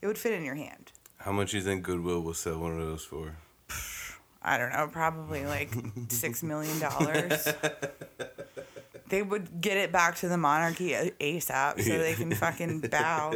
it 0.00 0.06
would 0.06 0.18
fit 0.18 0.34
in 0.34 0.44
your 0.44 0.54
hand. 0.54 0.92
How 1.18 1.32
much 1.32 1.52
do 1.52 1.56
you 1.56 1.62
think 1.62 1.84
Goodwill 1.84 2.20
will 2.20 2.34
sell 2.34 2.58
one 2.58 2.72
of 2.72 2.78
those 2.86 3.04
for? 3.04 3.36
I 4.44 4.58
don't 4.58 4.72
know, 4.72 4.88
probably 4.88 5.46
like 5.46 5.70
six 6.08 6.42
million 6.42 6.78
dollars. 6.78 7.48
They 9.08 9.20
would 9.20 9.60
get 9.60 9.76
it 9.76 9.92
back 9.92 10.16
to 10.16 10.28
the 10.28 10.38
monarchy 10.38 10.92
ASAP 11.20 11.82
so 11.82 11.98
they 11.98 12.14
can 12.14 12.34
fucking 12.34 12.80
bow, 12.90 13.34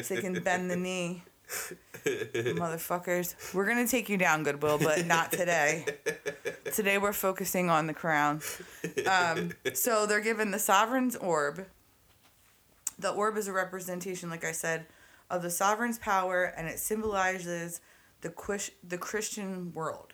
so 0.00 0.14
they 0.14 0.20
can 0.20 0.40
bend 0.44 0.70
the 0.70 0.76
knee. 0.76 1.24
Motherfuckers, 2.04 3.34
we're 3.52 3.66
gonna 3.66 3.88
take 3.88 4.08
you 4.08 4.16
down, 4.16 4.44
Goodwill, 4.44 4.78
but 4.78 5.06
not 5.06 5.32
today. 5.32 5.84
Today 6.72 6.98
we're 6.98 7.12
focusing 7.12 7.68
on 7.68 7.88
the 7.88 7.94
crown. 7.94 8.42
Um, 9.10 9.50
so 9.74 10.06
they're 10.06 10.20
given 10.20 10.52
the 10.52 10.58
sovereign's 10.60 11.16
orb. 11.16 11.66
The 12.96 13.10
orb 13.10 13.36
is 13.36 13.48
a 13.48 13.52
representation, 13.52 14.30
like 14.30 14.44
I 14.44 14.52
said, 14.52 14.86
of 15.30 15.42
the 15.42 15.50
sovereign's 15.50 15.98
power, 15.98 16.44
and 16.44 16.68
it 16.68 16.78
symbolizes 16.78 17.80
the 18.20 18.30
quish- 18.30 18.70
the 18.86 18.98
Christian 18.98 19.72
world. 19.74 20.07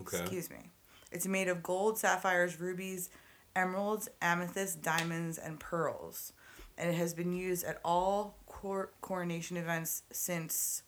Okay. 0.00 0.20
Excuse 0.20 0.50
me. 0.50 0.70
It's 1.12 1.26
made 1.26 1.48
of 1.48 1.62
gold, 1.62 1.98
sapphires, 1.98 2.58
rubies, 2.60 3.10
emeralds, 3.54 4.08
amethyst, 4.20 4.82
diamonds, 4.82 5.38
and 5.38 5.60
pearls. 5.60 6.32
And 6.76 6.90
it 6.90 6.94
has 6.94 7.14
been 7.14 7.32
used 7.32 7.64
at 7.64 7.80
all 7.84 8.36
cor- 8.46 8.90
coronation 9.00 9.56
events 9.56 10.02
since 10.10 10.82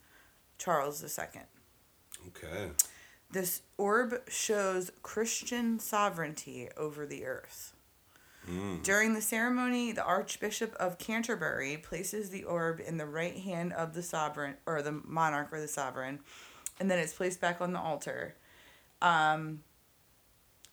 Charles 0.59 1.03
II. 1.03 1.43
Okay. 2.29 2.71
This 3.31 3.63
orb 3.77 4.29
shows 4.29 4.91
Christian 5.03 5.79
sovereignty 5.79 6.69
over 6.77 7.07
the 7.07 7.25
earth. 7.25 7.75
Mm. 8.49 8.83
During 8.83 9.15
the 9.15 9.21
ceremony, 9.21 9.93
the 9.93 10.05
Archbishop 10.05 10.75
of 10.75 10.99
Canterbury 10.99 11.77
places 11.77 12.31
the 12.31 12.45
orb 12.45 12.81
in 12.81 12.97
the 12.97 13.07
right 13.07 13.37
hand 13.37 13.73
of 13.73 13.95
the 13.95 14.03
sovereign, 14.03 14.55
or 14.67 14.83
the 14.83 14.93
monarch, 14.93 15.49
or 15.53 15.61
the 15.61 15.69
sovereign, 15.69 16.21
and 16.79 16.91
then 16.91 16.99
it's 16.99 17.13
placed 17.13 17.41
back 17.41 17.61
on 17.61 17.73
the 17.73 17.81
altar. 17.81 18.37
Um, 19.03 19.63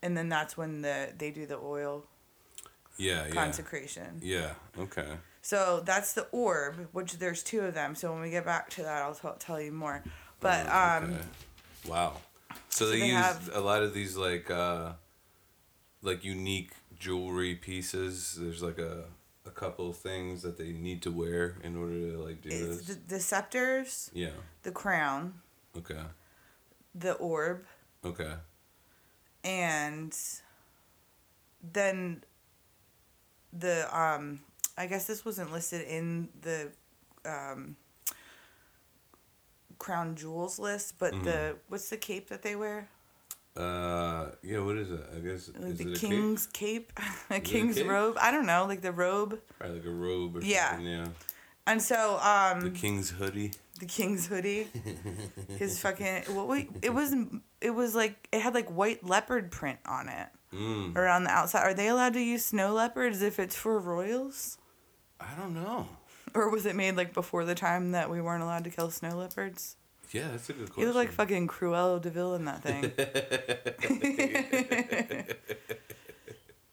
and 0.01 0.15
then 0.17 0.29
that's 0.29 0.57
when 0.57 0.81
the 0.81 1.09
they 1.17 1.31
do 1.31 1.45
the 1.45 1.57
oil 1.57 2.05
Yeah. 2.97 3.25
Yeah. 3.27 3.33
consecration. 3.33 4.19
Yeah. 4.21 4.53
Okay. 4.77 5.07
So 5.41 5.81
that's 5.85 6.13
the 6.13 6.23
orb, 6.31 6.87
which 6.93 7.13
there's 7.19 7.43
two 7.43 7.61
of 7.61 7.73
them. 7.73 7.95
So 7.95 8.11
when 8.13 8.21
we 8.21 8.29
get 8.29 8.45
back 8.45 8.69
to 8.71 8.83
that, 8.83 9.01
I'll 9.01 9.13
t- 9.15 9.27
tell 9.39 9.59
you 9.59 9.71
more. 9.71 10.03
But 10.39 10.67
um, 10.67 11.13
Okay. 11.13 11.23
Wow. 11.87 12.17
So, 12.69 12.87
they, 12.89 12.99
they 13.01 13.07
use 13.07 13.15
have- 13.17 13.49
a 13.53 13.59
lot 13.59 13.83
of 13.83 13.93
these 13.93 14.15
like 14.17 14.49
uh 14.49 14.93
like 16.01 16.23
unique 16.23 16.71
jewelry 16.97 17.55
pieces. 17.55 18.37
There's 18.39 18.63
like 18.63 18.79
a 18.79 19.05
a 19.45 19.51
couple 19.51 19.89
of 19.89 19.97
things 19.97 20.41
that 20.43 20.57
they 20.57 20.71
need 20.71 21.01
to 21.01 21.11
wear 21.11 21.57
in 21.63 21.75
order 21.75 22.11
to 22.11 22.17
like 22.17 22.41
do 22.41 22.49
this. 22.49 22.85
the, 22.87 22.97
the 23.07 23.19
scepters, 23.19 24.09
yeah. 24.13 24.29
the 24.63 24.71
crown, 24.71 25.33
Okay. 25.77 25.99
the 26.95 27.13
orb, 27.15 27.65
Okay. 28.05 28.33
and 29.43 30.15
then 31.61 32.23
the 33.51 33.85
um 33.97 34.39
I 34.77 34.87
guess 34.87 35.05
this 35.05 35.25
wasn't 35.25 35.51
listed 35.51 35.85
in 35.87 36.29
the 36.41 36.69
um 37.25 37.75
crown 39.79 40.15
jewels 40.15 40.59
list, 40.59 40.97
but 40.99 41.13
Mm-hmm. 41.13 41.23
the 41.23 41.55
what's 41.67 41.89
the 41.89 41.97
cape 41.97 42.29
that 42.29 42.41
they 42.41 42.55
wear? 42.55 42.89
Uh 43.55 44.31
yeah, 44.41 44.59
what 44.59 44.77
is 44.77 44.89
it? 44.91 45.01
I 45.15 45.19
guess 45.19 45.49
Like 45.59 45.73
is 45.73 45.79
the 45.79 45.85
it 45.85 45.93
a 45.95 45.99
king's 45.99 46.47
cape, 46.47 46.91
a 47.29 47.39
a 47.39 47.39
king's 47.39 47.75
cape? 47.75 47.87
robe. 47.87 48.17
I 48.19 48.31
don't 48.31 48.45
know, 48.47 48.65
like 48.65 48.81
the 48.81 48.91
robe. 48.91 49.31
cape? 49.31 49.57
Probably 49.59 49.77
like 49.79 49.87
a 49.87 49.91
robe 49.91 50.37
or 50.37 50.41
Yeah. 50.41 50.69
something, 50.69 50.85
yeah. 50.87 51.07
And 51.67 51.81
so 51.81 52.19
um 52.19 52.61
The 52.61 52.69
king's 52.71 53.11
hoodie. 53.11 53.51
The 53.83 53.89
king's 53.89 54.27
hoodie 54.27 54.67
his 55.59 55.79
fucking 55.79 56.23
what 56.35 56.47
we 56.47 56.69
it 56.81 56.93
was 56.93 57.13
it 57.59 57.71
was 57.71 57.93
like 57.95 58.27
it 58.31 58.39
had 58.41 58.53
like 58.53 58.69
white 58.69 59.03
leopard 59.05 59.51
print 59.51 59.79
on 59.85 60.07
it 60.09 60.27
Mm. 60.53 60.95
around 60.95 61.23
the 61.23 61.31
outside 61.31 61.63
are 61.63 61.73
they 61.73 61.87
allowed 61.87 62.13
to 62.13 62.19
use 62.21 62.45
snow 62.45 62.73
leopards 62.73 63.23
if 63.23 63.39
it's 63.39 63.55
for 63.55 63.79
royals 63.79 64.59
I 65.19 65.33
don't 65.35 65.55
know. 65.55 65.87
or 66.35 66.47
was 66.51 66.67
it 66.67 66.75
made 66.75 66.95
like 66.95 67.11
before 67.11 67.43
the 67.43 67.55
time 67.55 67.93
that 67.93 68.07
we 68.11 68.21
weren't 68.21 68.43
allowed 68.43 68.63
to 68.65 68.69
kill 68.69 68.91
snow 68.91 69.17
leopards 69.17 69.77
Yeah, 70.11 70.27
that's 70.29 70.47
a 70.51 70.53
good 70.53 70.67
question. 70.67 70.81
he 70.81 70.85
looked 70.85 70.95
like 70.95 71.11
fucking 71.11 71.47
cruella 71.47 71.99
de 71.99 72.11
vil 72.11 72.35
in 72.35 72.45
that 72.45 72.61
thing 72.61 72.83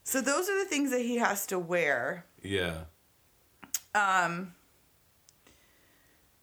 so 0.05 0.21
those 0.21 0.51
are 0.51 0.59
the 0.63 0.69
things 0.69 0.91
that 0.91 1.01
he 1.01 1.17
has 1.17 1.47
to 1.47 1.59
wear 1.59 2.27
Yeah. 2.43 2.83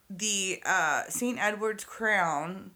The 0.10 0.62
uh, 0.66 1.04
St. 1.10 1.38
Edward's 1.40 1.84
crown 1.84 2.72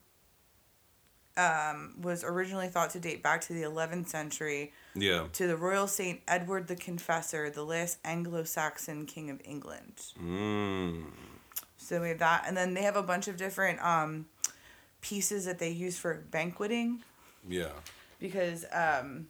um, 1.37 1.95
was 2.01 2.23
originally 2.23 2.67
thought 2.67 2.89
to 2.91 2.99
date 2.99 3.23
back 3.23 3.41
to 3.41 3.53
the 3.53 3.61
11th 3.63 4.09
century 4.09 4.73
Yeah. 4.95 5.27
to 5.33 5.47
the 5.47 5.55
royal 5.55 5.87
St. 5.87 6.21
Edward 6.27 6.67
the 6.67 6.75
Confessor, 6.75 7.49
the 7.49 7.63
last 7.63 7.99
Anglo 8.03 8.43
Saxon 8.43 9.05
king 9.05 9.29
of 9.29 9.41
England. 9.45 9.93
Mm. 10.21 11.05
So 11.77 12.01
we 12.01 12.09
have 12.09 12.19
that. 12.19 12.43
And 12.47 12.55
then 12.55 12.73
they 12.73 12.83
have 12.83 12.95
a 12.97 13.03
bunch 13.03 13.27
of 13.27 13.37
different 13.37 13.81
um, 13.83 14.25
pieces 15.01 15.45
that 15.45 15.57
they 15.57 15.69
use 15.69 15.97
for 15.97 16.15
banqueting 16.31 17.01
Yeah. 17.47 17.71
because 18.19 18.65
um, 18.73 19.27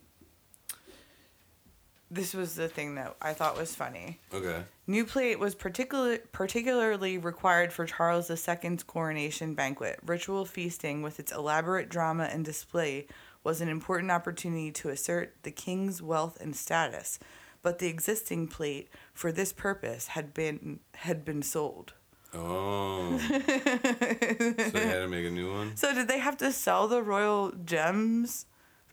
this 2.11 2.33
was 2.33 2.55
the 2.55 2.67
thing 2.67 2.95
that 2.95 3.15
I 3.21 3.33
thought 3.33 3.57
was 3.57 3.73
funny. 3.73 4.19
Okay. 4.33 4.63
New 4.85 5.05
plate 5.05 5.39
was 5.39 5.55
particular, 5.55 6.17
particularly 6.33 7.17
required 7.17 7.71
for 7.71 7.85
Charles 7.85 8.29
II's 8.29 8.83
coronation 8.83 9.55
banquet. 9.55 9.97
Ritual 10.05 10.43
feasting, 10.43 11.01
with 11.01 11.19
its 11.19 11.31
elaborate 11.31 11.87
drama 11.87 12.25
and 12.25 12.43
display, 12.43 13.07
was 13.45 13.61
an 13.61 13.69
important 13.69 14.11
opportunity 14.11 14.71
to 14.71 14.89
assert 14.89 15.33
the 15.43 15.51
king's 15.51 16.01
wealth 16.01 16.37
and 16.41 16.53
status, 16.53 17.17
but 17.61 17.79
the 17.79 17.87
existing 17.87 18.47
plate 18.47 18.89
for 19.13 19.31
this 19.31 19.53
purpose 19.53 20.07
had 20.07 20.33
been 20.33 20.81
had 20.95 21.23
been 21.23 21.41
sold. 21.41 21.93
Oh. 22.33 23.17
so 23.27 23.37
they 23.39 24.87
had 24.87 24.99
to 24.99 25.07
make 25.09 25.25
a 25.25 25.31
new 25.31 25.51
one? 25.51 25.75
So 25.77 25.93
did 25.93 26.07
they 26.07 26.19
have 26.19 26.37
to 26.37 26.51
sell 26.51 26.87
the 26.87 27.01
royal 27.01 27.51
gems 27.51 28.45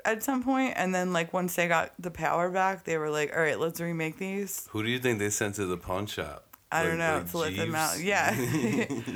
at 0.04 0.22
some? 0.22 0.46
And 0.48 0.94
then 0.94 1.12
like 1.12 1.32
once 1.32 1.54
they 1.54 1.68
got 1.68 1.92
the 1.98 2.10
power 2.10 2.50
back, 2.50 2.84
they 2.84 2.98
were 2.98 3.10
like, 3.10 3.32
"All 3.34 3.42
right, 3.42 3.58
let's 3.58 3.80
remake 3.80 4.18
these." 4.18 4.66
Who 4.70 4.82
do 4.82 4.90
you 4.90 4.98
think 4.98 5.18
they 5.18 5.30
sent 5.30 5.54
to 5.56 5.66
the 5.66 5.76
pawn 5.76 6.06
shop? 6.06 6.44
I 6.70 6.82
don't 6.84 6.98
know 6.98 7.18
like 7.18 7.30
to 7.30 7.38
let 7.38 7.56
them 7.56 7.74
out. 7.74 7.98
Yeah. 7.98 8.34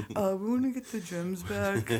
uh, 0.16 0.36
we 0.38 0.50
want 0.50 0.62
to 0.64 0.70
get 0.72 0.86
the 0.90 1.00
gems 1.00 1.42
back. 1.42 1.86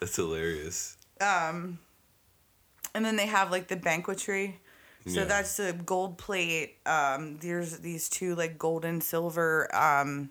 That's 0.00 0.16
hilarious. 0.16 0.96
and 1.20 1.78
then 3.04 3.16
they 3.16 3.26
have 3.26 3.50
like 3.50 3.68
the 3.68 3.76
banquetry. 3.76 4.54
So 5.06 5.20
Yeah. 5.20 5.24
that's 5.26 5.56
the 5.56 5.72
gold 5.72 6.18
plate. 6.18 6.76
Um, 6.84 7.38
there's 7.38 7.78
these 7.78 8.08
two 8.08 8.34
like 8.34 8.58
gold 8.58 8.84
and 8.84 9.02
silver 9.02 9.72
um, 9.74 10.30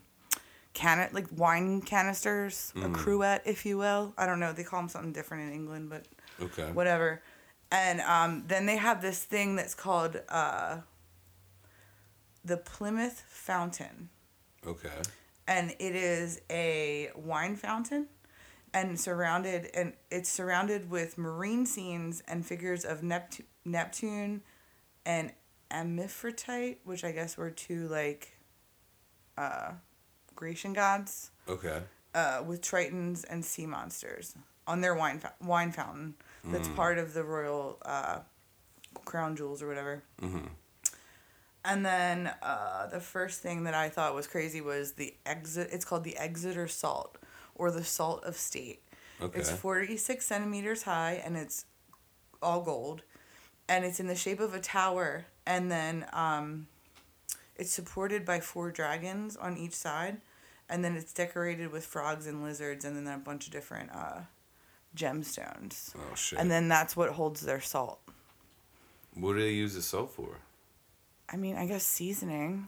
can 0.76 1.10
like 1.14 1.26
wine 1.32 1.82
canisters, 1.82 2.72
Mm. 2.76 2.86
a 2.86 2.90
cruet, 2.90 3.42
if 3.46 3.66
you 3.66 3.78
will. 3.80 4.14
I 4.18 4.28
don't 4.28 4.40
know. 4.40 4.54
They 4.54 4.64
call 4.64 4.82
them 4.82 4.90
something 4.90 5.14
different 5.14 5.48
in 5.50 5.54
England, 5.54 5.90
but 5.90 6.06
Okay. 6.40 6.72
whatever. 6.72 7.24
And 7.72 8.02
um, 8.02 8.44
then 8.48 8.68
they 8.68 8.78
have 8.78 9.02
this 9.02 9.24
thing 9.24 9.56
that's 9.56 9.74
called 9.74 10.22
uh, 10.30 10.82
the 12.44 12.58
Plymouth 12.58 13.24
Fountain. 13.28 14.10
Okay. 14.68 14.90
and 15.48 15.72
it 15.78 15.96
is 15.96 16.42
a 16.50 17.12
wine 17.16 17.56
fountain 17.56 18.08
and 18.74 19.00
surrounded 19.00 19.70
and 19.76 19.94
it's 20.10 20.28
surrounded 20.30 20.90
with 20.90 21.20
marine 21.20 21.68
scenes 21.68 22.24
and 22.28 22.44
figures 22.44 22.84
of 22.84 23.02
Nept- 23.02 23.44
Neptune 23.64 24.42
and 25.06 25.32
Amphitrite, 25.70 26.78
which 26.84 27.04
I 27.04 27.12
guess 27.12 27.38
were 27.38 27.52
two 27.52 27.88
like 27.88 28.38
uh 29.38 29.74
Grecian 30.36 30.74
gods. 30.74 31.32
Okay. 31.48 31.82
uh, 32.14 32.42
with 32.46 32.62
tritons 32.62 33.24
and 33.30 33.44
sea 33.46 33.66
monsters 33.66 34.36
on 34.68 34.82
their 34.82 34.96
wine 34.96 35.20
fou- 35.20 35.46
wine 35.46 35.72
fountain. 35.72 36.16
That's 36.46 36.68
part 36.70 36.98
of 37.00 37.14
the 37.14 37.24
royal 37.24 37.78
uh, 37.86 38.20
crown 39.04 39.36
jewels 39.36 39.62
or 39.64 39.68
whatever. 39.68 40.04
And 41.64 41.84
then 41.84 42.32
uh, 42.44 42.86
the 42.88 43.00
first 43.00 43.42
thing 43.42 43.64
that 43.64 43.74
I 43.74 43.90
thought 43.90 44.14
was 44.14 44.28
crazy 44.28 44.62
was 44.62 44.94
the 44.94 45.16
exit. 45.26 45.70
It's 45.72 45.84
called 45.86 46.04
the 46.04 46.16
Exeter 46.18 46.68
Salt, 46.68 47.18
or 47.56 47.72
the 47.72 47.84
Salt 47.84 48.24
of 48.24 48.36
State. 48.36 48.84
Okay. 49.20 49.40
It's 49.40 49.50
46 49.50 50.24
centimeters 50.24 50.84
high, 50.84 51.22
and 51.26 51.36
it's 51.36 51.66
all 52.42 52.62
gold, 52.62 53.02
and 53.68 53.84
it's 53.84 54.00
in 54.00 54.06
the 54.06 54.16
shape 54.16 54.40
of 54.40 54.54
a 54.54 54.60
tower. 54.60 55.26
And 55.48 55.72
then 55.72 56.06
um, 56.14 56.68
it's 57.56 57.72
supported 57.72 58.26
by 58.26 58.40
four 58.40 58.72
dragons 58.72 59.36
on 59.38 59.58
each 59.58 59.74
side, 59.74 60.22
and 60.70 60.84
then 60.84 60.96
it's 60.96 61.14
decorated 61.14 61.72
with 61.72 61.86
frogs 61.86 62.28
and 62.28 62.44
lizards, 62.44 62.84
and 62.86 62.96
then 62.96 63.08
a 63.14 63.18
bunch 63.18 63.46
of 63.48 63.52
different 63.54 63.92
uh, 63.94 64.22
gemstones. 64.96 65.94
Oh 65.96 66.16
shit. 66.16 66.40
And 66.40 66.50
then 66.52 66.68
that's 66.68 66.96
what 66.96 67.12
holds 67.12 67.42
their 67.42 67.62
salt. 67.62 68.00
what 69.14 69.34
do 69.34 69.40
they 69.42 69.52
use 69.52 69.74
the 69.74 69.82
salt 69.82 70.12
for? 70.12 70.40
I 71.30 71.38
mean, 71.38 71.56
I 71.56 71.66
guess 71.66 71.84
seasoning, 71.84 72.68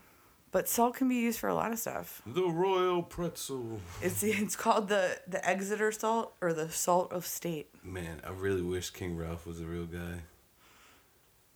but 0.52 0.68
salt 0.68 0.96
can 0.96 1.08
be 1.10 1.16
used 1.16 1.40
for 1.40 1.48
a 1.50 1.54
lot 1.56 1.72
of 1.72 1.78
stuff. 1.80 2.22
The 2.26 2.44
royal 2.48 3.04
pretzel. 3.04 3.80
It's 4.02 4.24
it's 4.24 4.56
called 4.56 4.88
the 4.90 5.20
the 5.28 5.48
Exeter 5.48 5.92
salt 5.92 6.34
or 6.42 6.54
the 6.54 6.70
salt 6.70 7.12
of 7.14 7.26
state. 7.26 7.70
Man, 7.84 8.22
I 8.26 8.30
really 8.32 8.64
wish 8.64 8.90
King 8.90 9.16
Ralph 9.18 9.46
was 9.46 9.60
a 9.60 9.66
real 9.66 9.86
guy. 9.86 10.24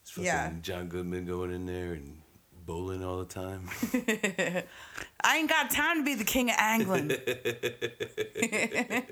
It's 0.02 0.12
fucking 0.12 0.26
Yeah. 0.26 0.52
John 0.62 0.88
Goodman 0.88 1.26
going 1.26 1.52
in 1.52 1.66
there 1.66 1.94
and 1.94 2.22
bowling 2.72 3.04
all 3.04 3.18
the 3.18 3.26
time. 3.26 3.68
I 5.24 5.38
ain't 5.38 5.50
got 5.50 5.70
time 5.72 5.98
to 5.98 6.04
be 6.04 6.14
the 6.16 6.24
king 6.24 6.50
of 6.50 6.56
England. 6.58 7.12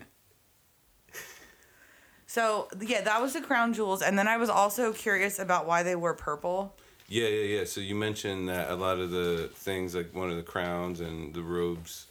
so 2.25 2.69
yeah, 2.79 3.01
that 3.01 3.21
was 3.21 3.33
the 3.33 3.41
crown 3.41 3.73
jewels, 3.73 4.01
and 4.01 4.17
then 4.17 4.29
I 4.29 4.37
was 4.37 4.49
also 4.49 4.93
curious 4.93 5.39
about 5.39 5.67
why 5.67 5.83
they 5.83 5.97
were 5.97 6.13
purple. 6.13 6.77
yeah, 7.09 7.27
yeah, 7.27 7.57
yeah. 7.57 7.65
So 7.65 7.81
you 7.81 7.95
mentioned 7.95 8.47
that 8.47 8.71
a 8.71 8.75
lot 8.75 8.97
of 8.97 9.11
the 9.11 9.49
things, 9.53 9.93
like 9.93 10.15
one 10.15 10.29
of 10.29 10.37
the 10.37 10.43
crowns 10.43 11.01
and 11.01 11.33
the 11.33 11.43
robes, 11.43 12.07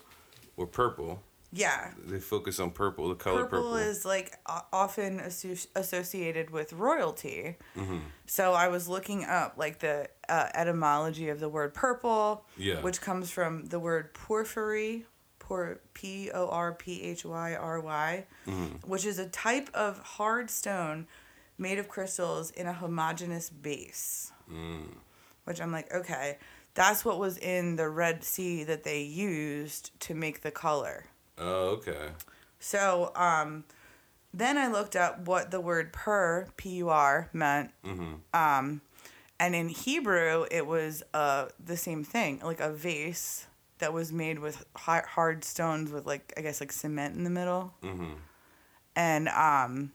were 0.56 0.66
purple. 0.66 1.22
Yeah, 1.50 1.92
They 2.06 2.20
focus 2.20 2.60
on 2.60 2.72
purple, 2.72 3.08
the 3.08 3.14
color 3.14 3.44
purple, 3.44 3.58
purple. 3.72 3.76
is 3.76 4.04
like 4.04 4.36
often 4.70 5.18
asso- 5.20 5.68
associated 5.74 6.50
with 6.50 6.74
royalty. 6.74 7.56
Mm-hmm. 7.74 7.98
So 8.26 8.52
I 8.52 8.68
was 8.68 8.86
looking 8.86 9.24
up 9.24 9.54
like 9.56 9.78
the 9.78 10.08
uh, 10.28 10.48
etymology 10.54 11.30
of 11.30 11.40
the 11.40 11.48
word 11.48 11.72
purple, 11.72 12.44
Yeah. 12.58 12.82
which 12.82 13.00
comes 13.00 13.30
from 13.30 13.64
the 13.68 13.78
word 13.80 14.12
porphyry, 14.12 15.06
por- 15.38 15.80
P 15.94 16.30
O 16.32 16.48
R 16.48 16.72
P 16.74 17.02
H 17.02 17.24
Y 17.24 17.54
R 17.54 17.80
Y, 17.80 18.26
mm-hmm. 18.46 18.86
which 18.86 19.06
is 19.06 19.18
a 19.18 19.26
type 19.28 19.70
of 19.72 19.98
hard 20.00 20.50
stone 20.50 21.06
made 21.56 21.78
of 21.78 21.88
crystals 21.88 22.50
in 22.50 22.66
a 22.66 22.74
homogeneous 22.74 23.48
base. 23.48 24.32
Mm. 24.52 24.88
Which 25.44 25.62
I'm 25.62 25.72
like, 25.72 25.92
okay, 25.94 26.36
that's 26.74 27.06
what 27.06 27.18
was 27.18 27.38
in 27.38 27.76
the 27.76 27.88
Red 27.88 28.22
Sea 28.22 28.64
that 28.64 28.84
they 28.84 29.00
used 29.00 29.98
to 30.00 30.14
make 30.14 30.42
the 30.42 30.50
color. 30.50 31.06
Oh, 31.40 31.68
okay. 31.68 32.08
So 32.58 33.12
um, 33.14 33.64
then 34.34 34.58
I 34.58 34.66
looked 34.66 34.96
up 34.96 35.26
what 35.26 35.50
the 35.50 35.60
word 35.60 35.92
pur, 35.92 36.48
P 36.56 36.70
U 36.76 36.88
R, 36.88 37.28
meant. 37.32 37.70
Um, 38.34 38.80
and 39.38 39.54
in 39.54 39.68
Hebrew, 39.68 40.46
it 40.50 40.66
was 40.66 41.04
uh, 41.14 41.46
the 41.64 41.76
same 41.76 42.02
thing, 42.02 42.40
like 42.42 42.58
a 42.60 42.72
vase 42.72 43.46
that 43.78 43.92
was 43.92 44.12
made 44.12 44.40
with 44.40 44.66
hard 44.74 45.44
stones 45.44 45.92
with, 45.92 46.06
like, 46.06 46.32
I 46.36 46.40
guess, 46.40 46.60
like 46.60 46.72
cement 46.72 47.14
in 47.14 47.22
the 47.22 47.30
middle. 47.30 47.72
Mm-hmm. 47.84 48.14
And 48.96 49.28
um, 49.28 49.92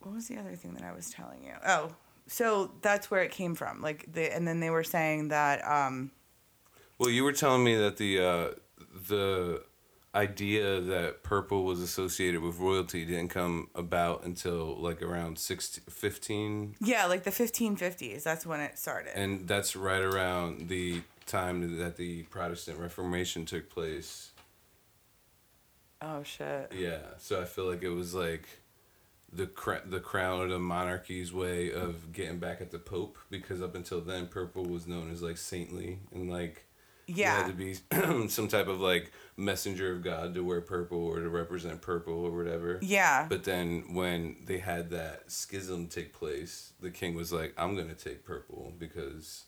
what 0.00 0.12
was 0.12 0.26
the 0.26 0.38
other 0.38 0.56
thing 0.56 0.74
that 0.74 0.82
I 0.82 0.92
was 0.92 1.10
telling 1.10 1.44
you? 1.44 1.52
Oh, 1.64 1.94
so 2.26 2.72
that's 2.82 3.08
where 3.08 3.22
it 3.22 3.30
came 3.30 3.54
from. 3.54 3.80
Like, 3.80 4.12
the, 4.12 4.34
and 4.34 4.48
then 4.48 4.58
they 4.58 4.70
were 4.70 4.82
saying 4.82 5.28
that. 5.28 5.64
Um, 5.64 6.10
Well, 7.02 7.10
you 7.10 7.24
were 7.24 7.32
telling 7.32 7.64
me 7.64 7.74
that 7.74 7.96
the 7.96 8.20
uh, 8.20 8.48
the 9.08 9.64
idea 10.14 10.80
that 10.80 11.24
purple 11.24 11.64
was 11.64 11.80
associated 11.80 12.40
with 12.40 12.60
royalty 12.60 13.04
didn't 13.04 13.30
come 13.30 13.70
about 13.74 14.24
until 14.24 14.76
like 14.76 15.02
around 15.02 15.36
16, 15.36 15.82
15 15.88 16.76
yeah, 16.80 17.06
like 17.06 17.24
the 17.24 17.32
1550s. 17.32 18.22
That's 18.22 18.46
when 18.46 18.60
it 18.60 18.78
started. 18.78 19.18
and 19.18 19.48
that's 19.48 19.74
right 19.74 20.00
around 20.00 20.68
the 20.68 21.02
time 21.26 21.78
that 21.78 21.96
the 21.96 22.22
Protestant 22.24 22.78
Reformation 22.78 23.46
took 23.46 23.68
place. 23.68 24.30
Oh 26.00 26.22
shit. 26.22 26.70
Yeah, 26.72 27.00
so 27.18 27.42
I 27.42 27.46
feel 27.46 27.64
like 27.64 27.82
it 27.82 27.90
was 27.90 28.14
like 28.14 28.46
the 29.32 29.48
cra- 29.48 29.82
the 29.84 29.98
crown 29.98 30.42
of 30.42 30.50
the 30.50 30.60
monarchy's 30.60 31.32
way 31.32 31.72
of 31.72 32.12
getting 32.12 32.38
back 32.38 32.60
at 32.60 32.70
the 32.70 32.78
Pope 32.78 33.18
because 33.28 33.60
up 33.60 33.74
until 33.74 34.00
then, 34.00 34.28
purple 34.28 34.64
was 34.64 34.86
known 34.86 35.10
as 35.10 35.20
like 35.20 35.36
saintly 35.36 35.98
and 36.12 36.30
like 36.30 36.66
you 37.06 37.14
Yeah. 37.16 37.42
had 37.44 37.46
to 37.48 37.52
be 37.52 38.28
some 38.28 38.48
type 38.48 38.68
of 38.68 38.80
like 38.80 39.12
messenger 39.36 39.92
of 39.92 40.02
God 40.02 40.34
to 40.34 40.44
wear 40.44 40.60
purple 40.60 40.98
or 40.98 41.20
to 41.20 41.28
represent 41.28 41.80
purple 41.80 42.14
or 42.24 42.30
whatever. 42.36 42.78
Yeah. 42.82 43.26
But 43.28 43.44
then 43.44 43.94
when 43.94 44.36
they 44.46 44.58
had 44.58 44.90
that 44.90 45.30
schism 45.30 45.88
take 45.88 46.12
place, 46.12 46.72
the 46.80 46.90
king 46.90 47.14
was 47.14 47.32
like, 47.32 47.54
"I'm 47.56 47.76
gonna 47.76 47.94
take 47.94 48.24
purple 48.24 48.72
because 48.78 49.44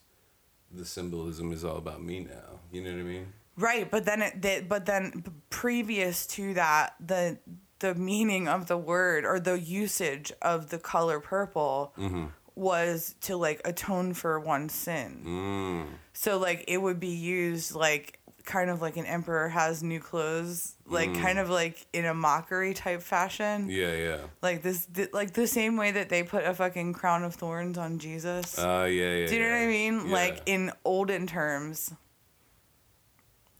the 0.71 0.85
symbolism 0.85 1.51
is 1.51 1.63
all 1.63 1.77
about 1.77 2.03
me 2.03 2.19
now." 2.21 2.59
You 2.71 2.83
know 2.83 2.91
what 2.91 2.99
I 2.99 3.03
mean? 3.03 3.33
Right, 3.57 3.89
but 3.89 4.03
then 4.05 4.21
it 4.21 4.41
did, 4.41 4.67
but 4.67 4.85
then 4.85 5.23
previous 5.49 6.27
to 6.27 6.53
that, 6.55 6.95
the 6.99 7.37
the 7.79 7.93
meaning 7.95 8.47
of 8.47 8.67
the 8.67 8.77
word 8.77 9.25
or 9.25 9.39
the 9.39 9.59
usage 9.59 10.31
of 10.41 10.69
the 10.69 10.77
color 10.79 11.19
purple 11.19 11.93
mm-hmm. 11.97 12.25
Was 12.55 13.15
to 13.21 13.35
like 13.35 13.61
atone 13.65 14.13
for 14.13 14.39
one 14.39 14.69
sin. 14.69 15.21
Mm. 15.25 15.85
So 16.13 16.37
like 16.37 16.65
it 16.67 16.77
would 16.81 16.99
be 16.99 17.09
used 17.09 17.75
like 17.75 18.19
kind 18.45 18.69
of 18.69 18.81
like 18.81 18.95
an 18.95 19.05
emperor 19.05 19.49
has 19.49 19.81
new 19.83 19.99
clothes, 19.99 20.75
like 20.85 21.13
kind 21.19 21.39
of 21.39 21.49
like 21.49 21.85
in 21.93 22.05
a 22.05 22.13
mockery 22.13 22.73
type 22.73 23.01
fashion. 23.01 23.67
Yeah, 23.69 23.93
yeah. 23.93 24.17
Like 24.41 24.61
this, 24.61 24.85
th- 24.85 25.11
like 25.13 25.33
the 25.33 25.47
same 25.47 25.77
way 25.77 25.91
that 25.91 26.09
they 26.09 26.21
put 26.23 26.43
a 26.45 26.53
fucking 26.53 26.93
crown 26.93 27.23
of 27.23 27.33
thorns 27.33 27.77
on 27.77 27.97
Jesus. 27.97 28.57
Uh, 28.57 28.87
yeah, 28.89 29.15
yeah. 29.15 29.27
Do 29.27 29.35
you 29.35 29.41
know 29.41 29.49
what 29.49 29.55
I 29.55 29.65
mean? 29.67 30.07
Yeah. 30.07 30.13
Like 30.13 30.41
in 30.45 30.71
olden 30.85 31.25
terms, 31.25 31.91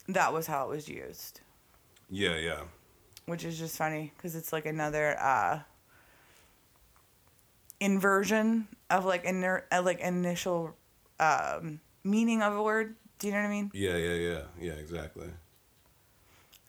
that 0.08 0.32
was 0.34 0.46
how 0.48 0.66
it 0.66 0.70
was 0.70 0.88
used, 0.88 1.42
Yeah, 2.10 2.38
yeah. 2.38 2.62
which 3.26 3.44
is 3.44 3.58
just 3.58 3.76
funny 3.78 4.14
because 4.16 4.36
it's 4.36 4.54
like 4.54 4.68
another 4.68 5.18
uh, 5.20 5.60
inversion 7.80 8.68
of 8.90 9.06
like 9.06 9.26
inner 9.26 9.66
uh, 9.72 9.82
like 9.82 10.00
initial 10.00 10.76
um, 11.20 11.80
meaning 12.04 12.42
of 12.42 12.54
a 12.56 12.62
word. 12.64 12.96
Do 13.20 13.28
you 13.28 13.34
know 13.34 13.40
what 13.40 13.48
I 13.48 13.50
mean? 13.50 13.72
Yeah, 13.74 13.98
yeah, 13.98 14.14
yeah. 14.14 14.42
Yeah, 14.60 14.74
exactly. 14.74 15.28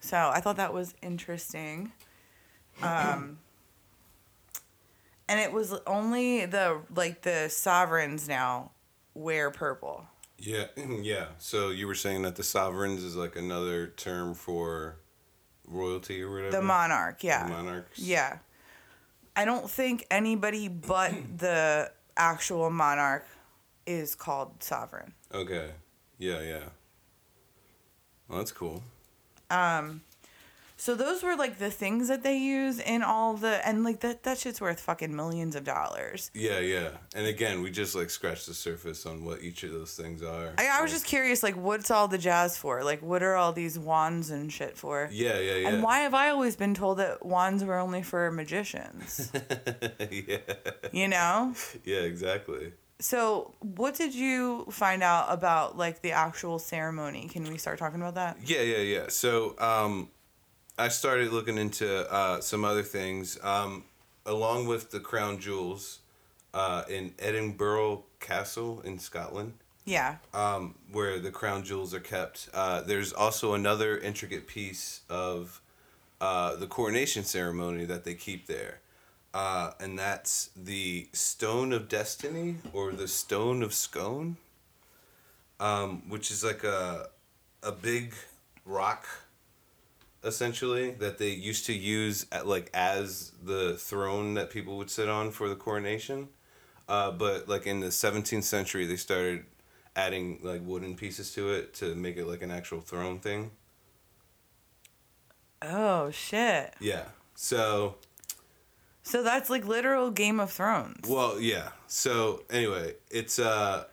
So 0.01 0.16
I 0.16 0.40
thought 0.40 0.57
that 0.57 0.73
was 0.73 0.95
interesting. 1.03 1.92
Um, 2.83 3.38
and 5.29 5.40
it 5.40 5.53
was 5.53 5.75
only 5.87 6.47
the 6.47 6.81
like 6.95 7.23
the 7.23 7.49
sovereigns 7.49 8.29
now 8.29 8.71
wear 9.14 9.51
purple. 9.51 10.07
Yeah, 10.38 10.66
yeah. 11.01 11.27
So 11.38 11.71
you 11.71 11.87
were 11.87 11.95
saying 11.95 12.23
that 12.23 12.37
the 12.37 12.45
sovereigns 12.45 13.03
is 13.03 13.16
like 13.16 13.37
another 13.37 13.88
term 13.88 14.35
for 14.35 14.99
royalty 15.66 16.23
or 16.23 16.33
whatever? 16.33 16.57
The 16.57 16.62
monarch, 16.62 17.25
yeah. 17.25 17.45
The 17.45 17.51
monarchs? 17.51 17.99
Yeah. 17.99 18.38
I 19.37 19.44
don't 19.44 19.70
think 19.70 20.07
anybody 20.11 20.68
but 20.68 21.12
the 21.38 21.92
actual 22.16 22.70
monarch 22.70 23.27
is 23.87 24.14
called 24.14 24.62
sovereign. 24.62 25.12
Okay. 25.33 25.70
Yeah, 26.18 26.40
yeah. 26.40 26.64
Well, 28.29 28.38
that's 28.38 28.53
cool. 28.53 28.82
Um, 29.51 30.01
So 30.79 30.95
those 30.95 31.22
were 31.22 31.37
like 31.37 31.59
the 31.59 31.70
things 31.70 32.09
that 32.09 32.22
they 32.22 32.37
use 32.37 32.79
in 32.79 33.03
all 33.03 33.35
the 33.35 33.66
and 33.66 33.83
like 33.83 34.01
that 34.01 34.24
that 34.24 34.39
shit's 34.39 34.61
worth 34.61 34.79
fucking 34.81 35.14
millions 35.14 35.57
of 35.57 35.64
dollars. 35.64 36.31
Yeah, 36.35 36.59
yeah. 36.59 36.91
And 37.14 37.27
again, 37.27 37.62
we 37.62 37.70
just 37.70 37.95
like 37.95 38.11
scratched 38.11 38.47
the 38.47 38.55
surface 38.55 39.07
on 39.07 39.24
what 39.24 39.43
each 39.43 39.62
of 39.62 39.72
those 39.72 39.95
things 39.95 40.22
are. 40.22 40.53
I, 40.59 40.68
I 40.68 40.83
was 40.83 40.91
just 40.91 41.07
curious, 41.07 41.43
like, 41.43 41.57
what's 41.57 41.91
all 41.91 42.09
the 42.09 42.18
jazz 42.18 42.59
for? 42.59 42.85
Like, 42.85 43.03
what 43.03 43.22
are 43.22 43.35
all 43.35 43.53
these 43.53 43.79
wands 43.79 44.31
and 44.31 44.53
shit 44.53 44.77
for? 44.77 45.09
Yeah, 45.11 45.39
yeah, 45.39 45.57
yeah. 45.57 45.68
And 45.68 45.83
why 45.83 46.01
have 46.01 46.14
I 46.14 46.29
always 46.29 46.57
been 46.57 46.74
told 46.74 46.99
that 46.99 47.24
wands 47.24 47.64
were 47.64 47.79
only 47.79 48.03
for 48.03 48.31
magicians? 48.31 49.33
yeah. 50.11 50.39
you 50.93 51.09
know? 51.09 51.55
Yeah, 51.85 52.01
exactly. 52.01 52.72
So, 52.99 53.55
what 53.61 53.95
did 53.95 54.14
you 54.14 54.66
find 54.70 55.03
out 55.03 55.27
about 55.29 55.77
like 55.77 56.01
the 56.01 56.12
actual 56.12 56.59
ceremony? 56.59 57.29
Can 57.29 57.45
we 57.45 57.59
start 57.59 57.79
talking 57.79 58.01
about 58.01 58.14
that? 58.14 58.39
Yeah, 58.45 58.62
yeah, 58.62 58.79
yeah. 58.79 59.05
So, 59.09 59.55
um, 59.59 60.09
I 60.79 60.89
started 60.89 61.33
looking 61.33 61.57
into 61.59 62.11
uh, 62.12 62.41
some 62.41 62.64
other 62.64 62.83
things, 62.83 63.39
um, 63.43 63.85
along 64.27 64.66
with 64.66 64.91
the 64.91 65.01
crown 65.01 65.39
jewels, 65.39 66.01
uh, 66.53 66.85
in 66.89 67.14
Edinburgh 67.18 68.05
Castle 68.20 68.81
in 68.85 68.99
Scotland. 68.99 69.55
Yeah. 69.87 70.16
um, 70.35 70.74
where 70.91 71.20
the 71.20 71.31
crown 71.31 71.62
jewels 71.62 71.95
are 71.95 72.01
kept. 72.01 72.49
Uh, 72.53 72.81
there's 72.81 73.12
also 73.12 73.55
another 73.55 73.97
intricate 73.97 74.49
piece 74.49 75.03
of 75.09 75.61
uh, 76.20 76.57
the 76.57 76.66
coronation 76.66 77.22
ceremony 77.22 77.85
that 77.85 78.03
they 78.03 78.14
keep 78.14 78.49
there. 78.49 78.81
Uh, 79.33 79.70
and 79.79 79.97
that's 79.97 80.51
the 80.57 81.09
Stone 81.12 81.72
of 81.72 81.89
Destiny 81.89 82.57
or 82.72 82.91
the 82.91 83.07
Stone 83.07 83.62
of 83.62 83.72
Scone, 83.72 84.39
um, 85.61 86.03
which 86.09 86.33
is 86.33 86.43
like 86.43 86.64
a, 86.64 87.11
a 87.62 87.70
big 87.70 88.12
rock 88.64 89.07
essentially 90.27 90.91
that 90.91 91.18
they 91.18 91.31
used 91.31 91.64
to 91.66 91.72
use 91.72 92.27
at, 92.33 92.47
like 92.47 92.68
as 92.74 93.33
the 93.43 93.74
throne 93.79 94.35
that 94.35 94.51
people 94.51 94.77
would 94.77 94.91
sit 94.91 95.09
on 95.09 95.31
for 95.31 95.49
the 95.49 95.57
coronation. 95.57 96.29
Uh, 96.89 97.11
but 97.11 97.49
like 97.49 97.66
in 97.66 97.81
the 97.81 97.89
17th 97.89 98.43
century, 98.45 98.87
they 98.87 98.97
started 98.97 99.45
adding 99.95 100.39
like 100.43 100.61
wooden 100.64 100.95
pieces 100.95 101.33
to 101.35 101.51
it 101.51 101.72
to 101.74 101.95
make 101.95 102.16
it 102.16 102.27
like 102.27 102.43
an 102.43 102.51
actual 102.51 102.81
throne 102.81 103.18
thing. 103.18 103.51
Oh 105.62 106.11
shit. 106.11 106.74
Yeah. 106.81 107.05
So 107.35 107.97
So 109.03 109.22
that's 109.22 109.49
like 109.49 109.64
literal 109.66 110.11
Game 110.11 110.39
of 110.41 110.51
Thrones. 110.53 111.09
well, 111.09 111.41
yeah. 111.41 111.70
So 111.87 112.43
anyway, 112.51 112.95
it's 113.11 113.39
uh 113.39 113.85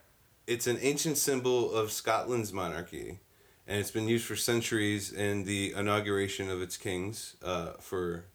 it's 0.46 0.68
an 0.68 0.78
ancient 0.82 1.18
symbol 1.18 1.74
of 1.74 1.92
Scotland's 1.92 2.52
monarchy, 2.52 3.20
and 3.68 3.80
it's 3.80 3.92
been 3.92 4.08
used 4.08 4.26
for 4.26 4.36
centuries 4.36 5.12
in 5.12 5.46
the 5.46 5.74
inauguration 5.76 6.50
of 6.50 6.62
its 6.62 6.78
kings 6.78 7.36
uh, 7.44 7.72
for 7.80 8.26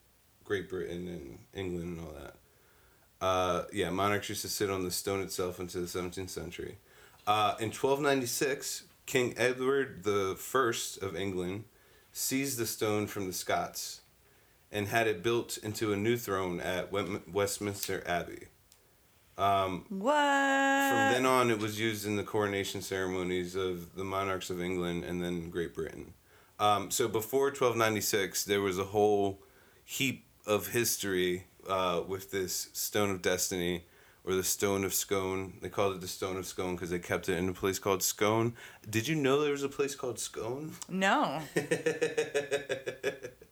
Great 0.44 0.68
Britain 0.68 1.08
and 1.08 1.38
England 1.54 1.98
and 1.98 2.00
all 2.00 2.14
that. 2.14 2.34
Uh, 3.20 3.64
yeah, 3.72 3.90
monarchs 3.90 4.28
used 4.28 4.42
to 4.42 4.48
sit 4.48 4.70
on 4.70 4.84
the 4.84 4.90
stone 4.90 5.20
itself 5.20 5.58
into 5.60 5.80
the 5.80 5.86
17th 5.86 6.30
century. 6.30 6.78
Uh, 7.26 7.54
in 7.58 7.66
1296, 7.66 8.84
King 9.06 9.34
Edward 9.36 10.04
the 10.04 10.36
First 10.38 11.02
of 11.02 11.16
England 11.16 11.64
seized 12.12 12.58
the 12.58 12.66
stone 12.66 13.06
from 13.06 13.26
the 13.26 13.32
Scots 13.32 14.00
and 14.70 14.88
had 14.88 15.06
it 15.06 15.22
built 15.22 15.58
into 15.58 15.92
a 15.92 15.96
new 15.96 16.16
throne 16.16 16.60
at 16.60 16.90
Westminster 16.92 18.02
Abbey. 18.06 18.46
What? 19.88 20.14
From 20.14 21.12
then 21.12 21.26
on, 21.26 21.50
it 21.50 21.60
was 21.60 21.78
used 21.78 22.06
in 22.06 22.16
the 22.16 22.24
coronation 22.24 22.82
ceremonies 22.82 23.54
of 23.54 23.94
the 23.94 24.04
monarchs 24.04 24.50
of 24.50 24.60
England 24.60 25.04
and 25.04 25.22
then 25.22 25.48
Great 25.48 25.74
Britain. 25.74 26.14
Um, 26.58 26.90
so 26.90 27.06
before 27.06 27.46
1296, 27.46 28.44
there 28.44 28.60
was 28.60 28.78
a 28.78 28.84
whole 28.84 29.40
heap 29.84 30.26
of 30.44 30.68
history 30.68 31.44
uh, 31.68 32.02
with 32.06 32.32
this 32.32 32.68
Stone 32.72 33.10
of 33.10 33.22
Destiny 33.22 33.84
or 34.28 34.34
the 34.34 34.44
Stone 34.44 34.84
of 34.84 34.92
Scone. 34.92 35.54
They 35.62 35.70
called 35.70 35.94
it 35.94 36.00
the 36.02 36.08
Stone 36.08 36.36
of 36.36 36.46
Scone 36.46 36.74
because 36.74 36.90
they 36.90 36.98
kept 36.98 37.30
it 37.30 37.38
in 37.38 37.48
a 37.48 37.54
place 37.54 37.78
called 37.78 38.02
Scone. 38.02 38.54
Did 38.88 39.08
you 39.08 39.14
know 39.14 39.40
there 39.40 39.52
was 39.52 39.62
a 39.62 39.68
place 39.70 39.94
called 39.94 40.18
Scone? 40.18 40.74
no. 40.88 41.40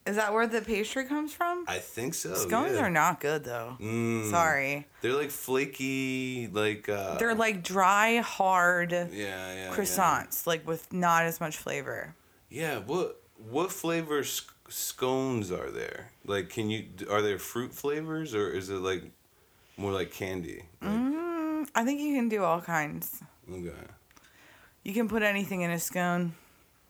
Is 0.07 0.14
that 0.14 0.33
where 0.33 0.47
the 0.47 0.61
pastry 0.61 1.05
comes 1.05 1.35
from? 1.35 1.64
I 1.66 1.79
think 1.79 2.14
so. 2.14 2.33
Scones 2.35 2.77
yeah. 2.77 2.83
are 2.83 2.91
not 2.91 3.18
good 3.18 3.43
though. 3.43 3.77
Mm. 3.81 4.31
Sorry. 4.31 4.87
They're 5.01 5.14
like 5.14 5.31
flaky, 5.31 6.47
like. 6.47 6.89
Uh, 6.89 7.18
They're 7.18 7.35
like 7.35 7.64
dry, 7.64 8.18
hard 8.18 8.93
yeah, 8.93 9.07
yeah, 9.11 9.55
yeah. 9.55 9.74
croissants, 9.74 10.47
like 10.47 10.64
with 10.64 10.93
not 10.93 11.24
as 11.24 11.41
much 11.41 11.57
flavor. 11.57 12.14
Yeah, 12.49 12.79
what 12.79 13.20
what 13.51 13.72
flavor 13.72 14.22
sc- 14.22 14.55
scones 14.68 15.51
are 15.51 15.72
there? 15.72 16.12
Like, 16.24 16.51
can 16.51 16.70
you 16.70 16.85
are 17.11 17.20
there 17.20 17.41
fruit 17.41 17.74
flavors 17.74 18.33
or 18.33 18.49
is 18.49 18.70
it 18.70 18.79
like 18.79 19.11
more 19.77 19.93
like 19.93 20.11
candy? 20.12 20.62
Like, 20.81 20.91
Mm, 20.91 21.68
I 21.74 21.85
think 21.85 22.01
you 22.01 22.14
can 22.14 22.29
do 22.29 22.45
all 22.45 22.61
kinds. 22.61 23.22
Okay. 23.51 23.70
You 24.85 24.93
can 24.95 25.09
put 25.09 25.22
anything 25.22 25.62
in 25.62 25.70
a 25.70 25.79
scone. 25.79 26.35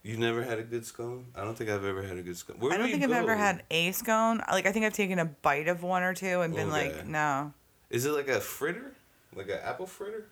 You've 0.02 0.18
never 0.18 0.42
had 0.44 0.58
a 0.58 0.62
good 0.62 0.84
scone? 0.86 1.26
I 1.34 1.42
don't 1.42 1.56
think 1.56 1.68
I've 1.70 1.84
ever 1.84 2.02
had 2.02 2.16
a 2.16 2.22
good 2.22 2.36
scone. 2.36 2.58
Where 2.60 2.72
I 2.72 2.76
do 2.76 2.82
don't 2.82 2.90
you 2.90 2.94
think 2.98 3.10
I've 3.10 3.16
ever 3.24 3.34
had 3.34 3.62
a 3.70 3.90
scone. 3.92 4.42
Like 4.52 4.66
I 4.66 4.72
think 4.72 4.84
I've 4.84 4.92
taken 4.92 5.18
a 5.18 5.24
bite 5.24 5.66
of 5.68 5.82
one 5.82 6.02
or 6.02 6.14
two 6.14 6.42
and 6.42 6.54
been 6.54 6.68
Okay. 6.68 6.92
like, 6.94 7.06
no. 7.06 7.52
Is 7.90 8.04
it 8.06 8.10
like 8.12 8.28
a 8.28 8.40
fritter? 8.40 8.92
Like 9.34 9.48
an 9.48 9.58
apple 9.64 9.86
fritter? 9.86 10.26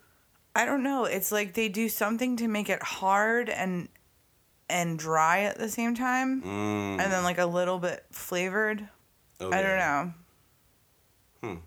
I 0.54 0.64
don't 0.64 0.82
know. 0.84 1.04
It's 1.06 1.32
like 1.32 1.54
they 1.54 1.68
do 1.68 1.88
something 1.88 2.36
to 2.36 2.46
make 2.46 2.68
it 2.70 2.82
hard 2.82 3.48
and 3.50 3.88
and 4.70 4.98
dry 4.98 5.40
at 5.42 5.58
the 5.58 5.68
same 5.68 5.94
time, 5.94 6.40
Mm, 6.42 7.00
and 7.00 7.12
then 7.12 7.22
like 7.24 7.38
a 7.38 7.44
little 7.46 7.78
bit 7.78 8.04
flavored. 8.12 8.88
I 9.40 9.60
don't 9.62 9.78
know. 9.78 11.58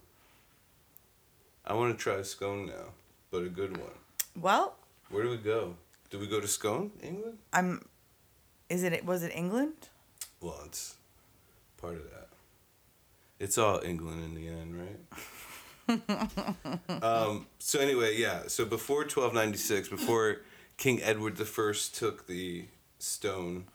I 1.68 1.74
want 1.74 1.98
to 1.98 2.02
try 2.02 2.16
a 2.16 2.24
scone 2.24 2.66
now, 2.68 2.94
but 3.30 3.44
a 3.44 3.50
good 3.50 3.76
one. 3.78 3.92
Well, 4.40 4.76
Where 5.10 5.24
do 5.24 5.30
we 5.30 5.38
go? 5.38 5.76
Do 6.10 6.18
we 6.20 6.28
go 6.28 6.40
to 6.40 6.48
Scone, 6.48 6.92
England? 7.04 7.38
I'm. 7.52 7.86
Is 8.70 8.84
it? 8.84 9.06
Was 9.06 9.24
it 9.24 9.32
England? 9.36 9.74
Well, 10.40 10.62
it's 10.66 10.96
part 11.78 11.96
of 11.96 12.04
that. 12.12 12.30
It's 13.40 13.58
all 13.58 13.82
England 13.84 14.24
in 14.24 14.34
the 14.36 14.48
end, 14.48 14.80
right? 15.90 17.04
um, 17.04 17.48
so 17.60 17.80
anyway, 17.80 18.16
yeah. 18.18 18.44
So 18.48 18.66
before 18.66 19.00
1296, 19.02 19.90
before 19.90 20.38
King 20.78 21.02
Edward 21.04 21.38
the 21.38 21.46
First 21.46 21.96
took 21.96 22.28
the 22.28 22.66
stone 23.00 23.66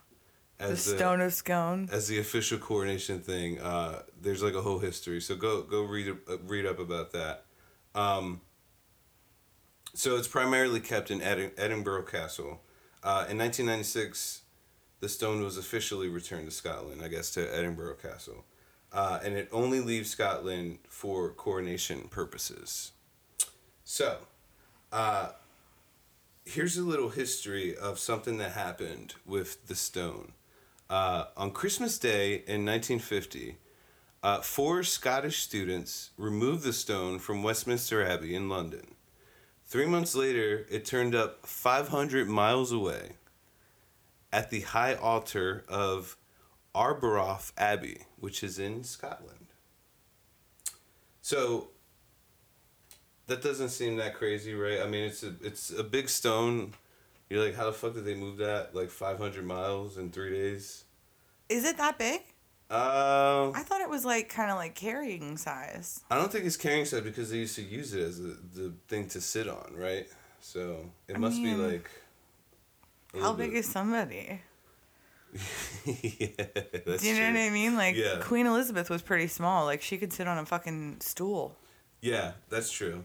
as 0.58 0.68
The 0.86 0.92
as 0.92 0.96
stone 0.98 1.20
of 1.20 1.32
scone. 1.34 1.88
as 1.92 2.08
the 2.08 2.18
official 2.18 2.58
coronation 2.58 3.20
thing, 3.20 3.60
uh, 3.60 4.02
there's 4.20 4.42
like 4.42 4.54
a 4.54 4.62
whole 4.62 4.78
history. 4.78 5.20
So 5.20 5.36
go 5.36 5.62
go 5.62 5.82
read 5.82 6.08
uh, 6.28 6.38
read 6.46 6.66
up 6.66 6.78
about 6.78 7.12
that. 7.12 7.44
Um, 7.94 8.40
so 9.94 10.16
it's 10.16 10.28
primarily 10.28 10.80
kept 10.80 11.10
in 11.10 11.20
Edi- 11.20 11.50
Edinburgh 11.58 12.04
Castle. 12.04 12.62
Uh, 13.02 13.26
in 13.28 13.38
1996, 13.38 14.42
the 15.00 15.08
stone 15.08 15.42
was 15.42 15.58
officially 15.58 16.08
returned 16.08 16.46
to 16.46 16.54
Scotland, 16.54 17.02
I 17.02 17.08
guess 17.08 17.30
to 17.32 17.54
Edinburgh 17.54 17.96
Castle, 17.96 18.44
uh, 18.92 19.18
and 19.22 19.34
it 19.34 19.48
only 19.52 19.80
leaves 19.80 20.10
Scotland 20.10 20.78
for 20.88 21.30
coronation 21.30 22.08
purposes. 22.08 22.92
So, 23.84 24.18
uh, 24.92 25.30
here's 26.44 26.76
a 26.76 26.82
little 26.82 27.10
history 27.10 27.76
of 27.76 27.98
something 27.98 28.38
that 28.38 28.52
happened 28.52 29.14
with 29.26 29.66
the 29.66 29.74
stone. 29.74 30.32
Uh, 30.88 31.24
on 31.36 31.50
Christmas 31.50 31.98
Day 31.98 32.34
in 32.46 32.64
1950, 32.64 33.56
uh, 34.22 34.40
four 34.40 34.82
Scottish 34.82 35.42
students 35.42 36.10
removed 36.16 36.62
the 36.62 36.72
stone 36.72 37.18
from 37.18 37.42
Westminster 37.42 38.04
Abbey 38.04 38.34
in 38.34 38.48
London. 38.48 38.94
Three 39.64 39.86
months 39.86 40.14
later, 40.14 40.66
it 40.70 40.84
turned 40.84 41.14
up 41.14 41.46
500 41.46 42.28
miles 42.28 42.72
away 42.72 43.12
at 44.32 44.50
the 44.50 44.60
high 44.60 44.94
altar 44.94 45.64
of 45.68 46.16
Arbroath 46.74 47.52
Abbey, 47.58 48.02
which 48.18 48.44
is 48.44 48.58
in 48.58 48.84
Scotland. 48.84 49.48
So 51.20 51.68
that 53.26 53.42
doesn't 53.42 53.70
seem 53.70 53.96
that 53.96 54.14
crazy, 54.14 54.54
right? 54.54 54.80
I 54.80 54.86
mean, 54.86 55.04
it's 55.04 55.22
a 55.22 55.34
it's 55.42 55.70
a 55.70 55.84
big 55.84 56.08
stone. 56.08 56.74
You're 57.28 57.44
like, 57.44 57.54
how 57.54 57.66
the 57.66 57.72
fuck 57.72 57.94
did 57.94 58.04
they 58.04 58.14
move 58.14 58.38
that 58.38 58.74
like 58.74 58.90
500 58.90 59.44
miles 59.44 59.96
in 59.96 60.10
three 60.10 60.30
days? 60.30 60.84
Is 61.48 61.64
it 61.64 61.76
that 61.78 61.98
big? 61.98 62.22
Uh, 62.72 63.52
I 63.54 63.62
thought 63.62 63.82
it 63.82 63.90
was 63.90 64.04
like 64.04 64.28
kind 64.30 64.50
of 64.50 64.56
like 64.56 64.74
carrying 64.74 65.36
size. 65.36 66.00
I 66.10 66.16
don't 66.16 66.32
think 66.32 66.46
it's 66.46 66.56
carrying 66.56 66.86
size 66.86 67.02
because 67.02 67.30
they 67.30 67.36
used 67.38 67.54
to 67.56 67.62
use 67.62 67.92
it 67.92 68.00
as 68.02 68.18
the, 68.18 68.36
the 68.54 68.72
thing 68.88 69.08
to 69.08 69.20
sit 69.20 69.46
on, 69.48 69.72
right? 69.76 70.06
So 70.40 70.86
it 71.06 71.16
I 71.16 71.18
must 71.18 71.36
be 71.42 71.54
like. 71.54 71.90
How 73.20 73.34
big 73.34 73.50
bit- 73.50 73.58
is 73.58 73.66
somebody? 73.68 74.40
yeah, 75.84 76.28
that's 76.86 77.02
Do 77.02 77.08
you 77.08 77.14
know 77.14 77.26
true. 77.30 77.34
what 77.34 77.40
I 77.40 77.50
mean? 77.50 77.76
Like 77.76 77.96
Yeah. 77.96 78.18
Queen 78.20 78.46
Elizabeth 78.46 78.90
was 78.90 79.02
pretty 79.02 79.26
small. 79.26 79.64
Like 79.64 79.82
she 79.82 79.98
could 79.98 80.12
sit 80.12 80.26
on 80.28 80.38
a 80.38 80.46
fucking 80.46 80.98
stool. 81.00 81.56
Yeah, 82.00 82.32
that's 82.48 82.70
true. 82.70 83.04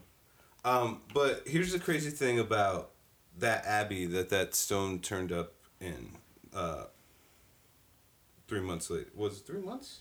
Um, 0.64 1.00
but 1.14 1.42
here's 1.46 1.72
the 1.72 1.78
crazy 1.78 2.10
thing 2.10 2.38
about 2.38 2.90
that 3.38 3.64
abbey 3.64 4.06
that 4.06 4.28
that 4.30 4.54
stone 4.54 5.00
turned 5.00 5.30
up 5.32 5.52
in. 5.80 6.10
Uh, 6.54 6.84
three 8.48 8.60
months 8.60 8.90
late. 8.90 9.08
Was 9.14 9.38
it 9.38 9.46
three 9.46 9.60
months? 9.60 10.00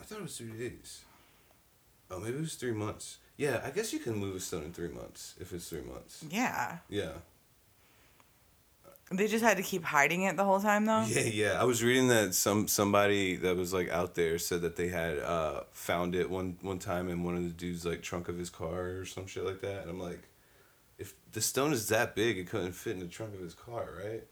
I 0.00 0.04
thought 0.04 0.18
it 0.18 0.22
was 0.22 0.36
three 0.36 0.50
days. 0.50 1.02
Oh, 2.10 2.18
maybe 2.18 2.38
it 2.38 2.40
was 2.40 2.54
three 2.54 2.72
months. 2.72 3.18
Yeah, 3.36 3.60
I 3.64 3.70
guess 3.70 3.92
you 3.92 3.98
can 3.98 4.16
move 4.16 4.34
a 4.34 4.40
stone 4.40 4.64
in 4.64 4.72
three 4.72 4.88
months 4.88 5.34
if 5.40 5.52
it's 5.52 5.68
three 5.68 5.82
months. 5.82 6.24
Yeah. 6.28 6.78
Yeah. 6.88 7.12
They 9.10 9.28
just 9.28 9.44
had 9.44 9.58
to 9.58 9.62
keep 9.62 9.84
hiding 9.84 10.22
it 10.22 10.36
the 10.36 10.44
whole 10.44 10.60
time 10.60 10.86
though. 10.86 11.04
Yeah, 11.06 11.22
yeah. 11.22 11.60
I 11.60 11.64
was 11.64 11.82
reading 11.82 12.08
that 12.08 12.34
some 12.34 12.66
somebody 12.66 13.36
that 13.36 13.56
was 13.56 13.72
like 13.72 13.90
out 13.90 14.14
there 14.14 14.38
said 14.38 14.62
that 14.62 14.76
they 14.76 14.88
had 14.88 15.18
uh, 15.18 15.64
found 15.72 16.14
it 16.14 16.30
one 16.30 16.56
one 16.62 16.78
time 16.78 17.10
in 17.10 17.22
one 17.22 17.36
of 17.36 17.42
the 17.42 17.50
dudes 17.50 17.84
like 17.84 18.00
trunk 18.00 18.28
of 18.28 18.38
his 18.38 18.48
car 18.48 19.00
or 19.00 19.04
some 19.04 19.26
shit 19.26 19.44
like 19.44 19.60
that, 19.60 19.82
and 19.82 19.90
I'm 19.90 20.00
like, 20.00 20.28
if 20.98 21.14
the 21.32 21.42
stone 21.42 21.74
is 21.74 21.88
that 21.88 22.14
big, 22.14 22.38
it 22.38 22.48
couldn't 22.48 22.72
fit 22.72 22.94
in 22.94 23.00
the 23.00 23.06
trunk 23.06 23.34
of 23.34 23.40
his 23.40 23.54
car, 23.54 23.88
right? 24.02 24.24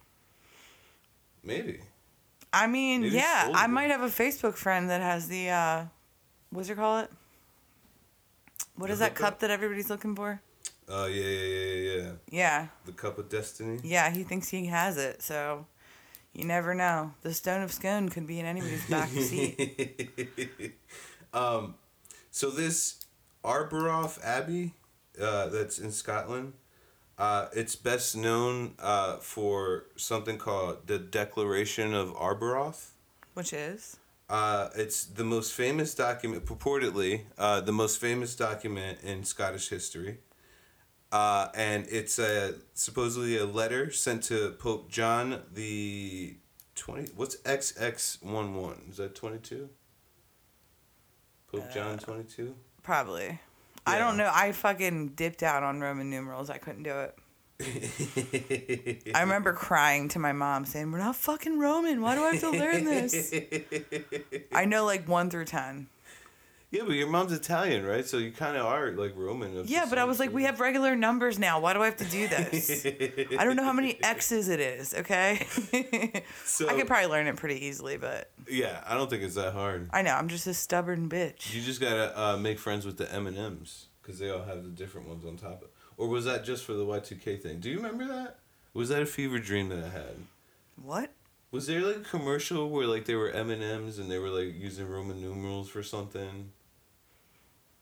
Maybe. 1.43 1.81
I 2.53 2.67
mean, 2.67 3.03
Maybe 3.03 3.17
yeah, 3.17 3.51
I 3.55 3.67
might 3.67 3.91
have 3.91 4.03
a 4.03 4.09
Facebook 4.09 4.57
friend 4.57 4.91
that 4.91 5.01
has 5.01 5.29
the 5.29 5.51
uh 5.51 5.85
what's 6.51 6.69
it 6.69 6.77
call 6.77 6.99
it? 7.01 7.11
What 8.77 8.89
The 8.89 8.95
is 8.95 8.99
that 9.01 9.15
cup 9.15 9.41
that 9.41 9.51
everybody's 9.51 9.91
looking 9.91 10.17
for? 10.17 10.41
Oh 10.89 11.07
yeah, 11.07 11.23
yeah, 11.23 11.47
yeah, 11.47 11.75
yeah, 11.75 12.03
yeah. 12.03 12.13
Yeah. 12.31 12.67
The 12.87 12.93
cup 12.93 13.19
of 13.19 13.29
destiny. 13.29 13.81
Yeah, 13.85 14.11
he 14.11 14.25
thinks 14.25 14.49
he 14.49 14.67
has 14.67 14.97
it, 14.97 15.23
so 15.23 15.67
you 16.33 16.45
never 16.45 16.75
know. 16.75 17.13
The 17.23 17.33
stone 17.33 17.63
of 17.63 17.73
scone 17.73 18.09
could 18.09 18.27
be 18.27 18.41
in 18.41 18.47
anybody's 18.47 18.85
back 18.91 19.09
seat. 19.11 20.79
um, 21.33 21.75
so 22.31 22.51
this 22.51 23.05
Arbroath 23.45 24.23
Abbey, 24.25 24.75
uh, 25.21 25.47
that's 25.49 25.79
in 25.79 25.93
Scotland, 25.93 26.55
uh, 27.21 27.49
it's 27.53 27.77
best 27.77 28.17
known 28.17 28.73
uh, 28.79 29.19
for 29.19 29.85
something 29.97 30.39
called 30.39 30.87
the 30.87 30.99
Declaration 30.99 31.93
of 31.93 32.17
Arbroath. 32.17 32.95
Which 33.35 33.53
is? 33.53 33.99
Uh, 34.31 34.71
it's 34.75 35.05
the 35.05 35.25
most 35.25 35.53
famous 35.53 35.95
document, 35.95 36.47
purportedly, 36.47 37.25
uh, 37.37 37.61
the 37.61 37.73
most 37.73 38.01
famous 38.01 38.35
document 38.35 39.01
in 39.03 39.25
Scottish 39.25 39.69
history. 39.69 40.19
Uh, 41.13 41.49
and 41.55 41.87
it's 41.91 42.19
a, 42.19 42.55
supposedly 42.73 43.37
a 43.37 43.45
letter 43.45 43.91
sent 43.91 44.23
to 44.23 44.53
Pope 44.53 44.91
John 44.91 45.43
the 45.53 46.37
20. 46.77 47.11
What's 47.17 47.37
XX11? 47.39 48.91
Is 48.93 48.97
that 48.97 49.15
22? 49.15 49.69
Pope 51.53 51.71
John 51.75 51.99
22? 51.99 52.55
Probably. 52.83 53.41
I 53.87 53.99
don't 53.99 54.17
know. 54.17 54.31
I 54.33 54.53
fucking 54.53 55.11
dipped 55.11 55.43
out 55.43 55.63
on 55.63 55.81
Roman 55.81 56.11
numerals. 56.11 56.51
I 56.51 56.59
couldn't 56.59 56.83
do 56.83 56.99
it. 56.99 57.17
I 59.15 59.21
remember 59.21 59.53
crying 59.53 60.09
to 60.11 60.19
my 60.19 60.33
mom 60.33 60.65
saying, 60.65 60.91
We're 60.91 60.99
not 60.99 61.17
fucking 61.17 61.59
Roman. 61.59 62.01
Why 62.01 62.15
do 62.15 62.25
I 62.25 62.33
have 62.33 62.41
to 62.41 62.51
learn 62.51 62.85
this? 62.85 63.35
I 64.53 64.65
know 64.65 64.85
like 64.85 65.07
one 65.09 65.31
through 65.31 65.47
10. 65.47 65.89
Yeah, 66.71 66.83
but 66.87 66.93
your 66.93 67.09
mom's 67.09 67.33
Italian, 67.33 67.85
right? 67.85 68.07
So 68.07 68.19
you 68.19 68.31
kind 68.31 68.57
of 68.57 68.65
are 68.65 68.93
like 68.93 69.15
Roman. 69.17 69.65
Yeah, 69.67 69.87
but 69.91 69.99
I 69.99 70.05
was 70.05 70.21
like, 70.21 70.33
we 70.33 70.45
have 70.45 70.61
regular 70.61 70.95
numbers 70.95 71.37
now. 71.37 71.59
Why 71.59 71.73
do 71.73 71.83
I 71.83 71.87
have 71.87 71.97
to 71.97 72.05
do 72.05 72.29
this? 72.29 72.87
I 73.37 73.45
don't 73.45 73.57
know 73.57 73.65
how 73.65 73.73
many 73.73 73.99
X's 74.03 74.49
it 74.49 74.61
is, 74.61 74.95
okay? 74.95 75.47
So, 76.45 76.69
I 76.69 76.75
could 76.75 76.87
probably 76.87 77.09
learn 77.09 77.27
it 77.27 77.37
pretty 77.37 77.65
easily, 77.65 77.97
but 77.97 78.31
yeah, 78.49 78.83
I 78.87 78.95
don't 78.95 79.09
think 79.09 79.23
it's 79.23 79.35
that 79.37 79.53
hard. 79.53 79.89
I 79.93 80.03
know, 80.03 80.15
I'm 80.15 80.29
just 80.29 80.47
a 80.47 80.55
stubborn 80.55 81.09
bitch. 81.09 81.55
You 81.55 81.63
just 81.63 81.81
gotta 81.81 82.19
uh, 82.21 82.37
make 82.37 82.59
friends 82.59 82.85
with 82.85 82.99
the 82.99 83.13
M 83.13 83.27
and 83.27 83.37
M's 83.37 83.87
because 84.03 84.19
they 84.19 84.31
all 84.31 84.43
have 84.43 84.63
the 84.63 84.71
different 84.71 85.09
ones 85.09 85.25
on 85.25 85.37
top 85.37 85.63
of. 85.63 85.69
Or 85.97 86.09
was 86.09 86.25
that 86.25 86.45
just 86.45 86.65
for 86.65 86.73
the 86.75 86.85
Y 86.85 86.99
two 87.01 87.17
K 87.17 87.37
thing? 87.37 87.61
Do 87.61 87.71
you 87.71 87.77
remember 87.77 88.07
that? 88.07 88.39
Was 88.75 88.89
that 88.91 89.03
a 89.03 89.07
fever 89.07 89.39
dream 89.39 89.69
that 89.71 89.85
I 89.85 89.89
had? 89.89 90.17
What? 90.81 91.13
Was 91.51 91.67
there 91.67 91.81
like 91.81 91.97
a 91.97 92.01
commercial 92.01 92.69
where 92.69 92.87
like 92.87 93.05
they 93.07 93.17
were 93.17 93.31
M 93.31 93.51
and 93.51 93.63
M's 93.63 93.99
and 93.99 94.11
they 94.11 94.19
were 94.19 94.29
like 94.31 94.55
using 94.55 94.89
Roman 94.89 95.21
numerals 95.21 95.69
for 95.69 95.83
something? 95.83 96.51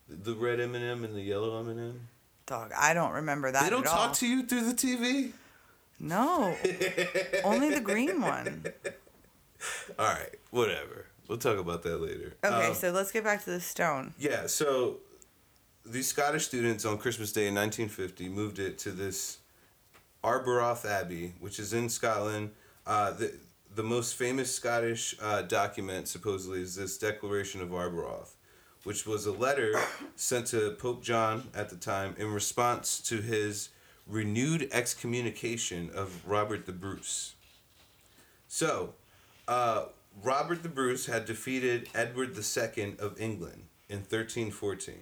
The 0.09 0.35
red 0.35 0.61
M 0.61 0.75
and 0.75 0.85
m 0.85 1.05
and 1.05 1.15
the 1.15 1.21
yellow 1.23 1.59
M 1.61 1.69
and 1.69 1.81
m 1.81 2.09
Dog, 2.47 2.73
I 2.77 2.95
don't 2.95 3.13
remember 3.13 3.53
that 3.53 3.63
They 3.65 3.71
don't 3.71 3.85
talk 3.85 4.09
all. 4.09 4.15
to 4.15 4.27
you 4.27 4.47
through 4.47 4.73
the 4.73 4.75
TV. 4.75 5.33
No. 6.01 6.57
Only 7.45 7.71
the 7.75 7.81
green 7.81 8.21
one. 8.23 8.65
All 9.99 10.07
right, 10.07 10.35
whatever. 10.51 11.07
We'll 11.29 11.37
talk 11.39 11.59
about 11.59 11.83
that 11.83 11.99
later. 12.01 12.35
Okay, 12.43 12.69
Um, 12.69 12.75
so 12.75 12.91
let's 12.91 13.13
get 13.13 13.23
back 13.25 13.45
to 13.45 13.51
the 13.51 13.61
stone. 13.61 14.15
Yeah, 14.19 14.47
so 14.47 14.99
these 15.85 16.07
Scottish 16.07 16.47
students 16.47 16.87
on 16.87 16.97
Christmas 16.97 17.33
Day 17.33 17.49
in 17.49 17.55
1950 17.55 18.29
moved 18.31 18.59
it 18.59 18.79
to 18.79 18.93
this 18.93 19.39
Arbroath 20.25 20.87
Abbey, 20.87 21.35
which 21.41 21.59
is 21.59 21.75
in 21.75 21.91
Scotland. 21.91 22.53
Uh, 22.87 23.11
the, 23.11 23.35
the 23.75 23.83
most 23.83 24.15
famous 24.15 24.55
Scottish 24.55 25.15
uh, 25.21 25.43
document, 25.43 26.09
supposedly, 26.09 26.63
is 26.63 26.77
this 26.77 26.97
Declaration 26.97 27.61
of 27.61 27.75
Arbroath, 27.75 28.37
which 28.85 29.07
was 29.07 29.27
a 29.27 29.33
letter 29.33 29.75
sent 30.17 30.47
to 30.49 30.71
Pope 30.73 31.03
John 31.03 31.49
at 31.55 31.71
the 31.71 31.77
time 31.77 32.15
in 32.19 32.33
response 32.33 33.01
to 33.03 33.21
his 33.21 33.71
renewed 34.07 34.69
excommunication 34.73 35.91
of 35.95 36.27
Robert 36.27 36.67
the 36.67 36.73
Bruce. 36.73 37.35
So, 38.47 38.95
uh, 39.47 39.87
Robert 40.23 40.63
the 40.63 40.69
Bruce 40.69 41.07
had 41.07 41.25
defeated 41.25 41.89
Edward 41.95 42.37
II 42.37 42.97
of 42.99 43.21
England 43.21 43.65
in 43.89 43.99
1314. 43.99 44.95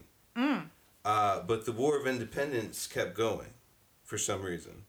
Uh, 1.05 1.41
but 1.47 1.65
the 1.65 1.73
War 1.73 1.99
of 1.99 2.07
Independence 2.07 2.87
kept 2.87 3.15
going 3.15 3.55
for 4.03 4.19
some 4.19 4.43
reason. 4.43 4.85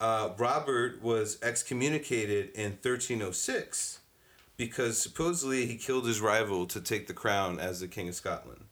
Uh, 0.00 0.30
Robert 0.38 1.02
was 1.02 1.38
excommunicated 1.42 2.50
in 2.54 2.70
1306 2.82 3.99
because 4.60 4.98
supposedly 4.98 5.64
he 5.64 5.74
killed 5.74 6.06
his 6.06 6.20
rival 6.20 6.66
to 6.66 6.82
take 6.82 7.06
the 7.06 7.14
crown 7.14 7.58
as 7.58 7.80
the 7.80 7.88
King 7.88 8.10
of 8.10 8.14
Scotland. 8.14 8.66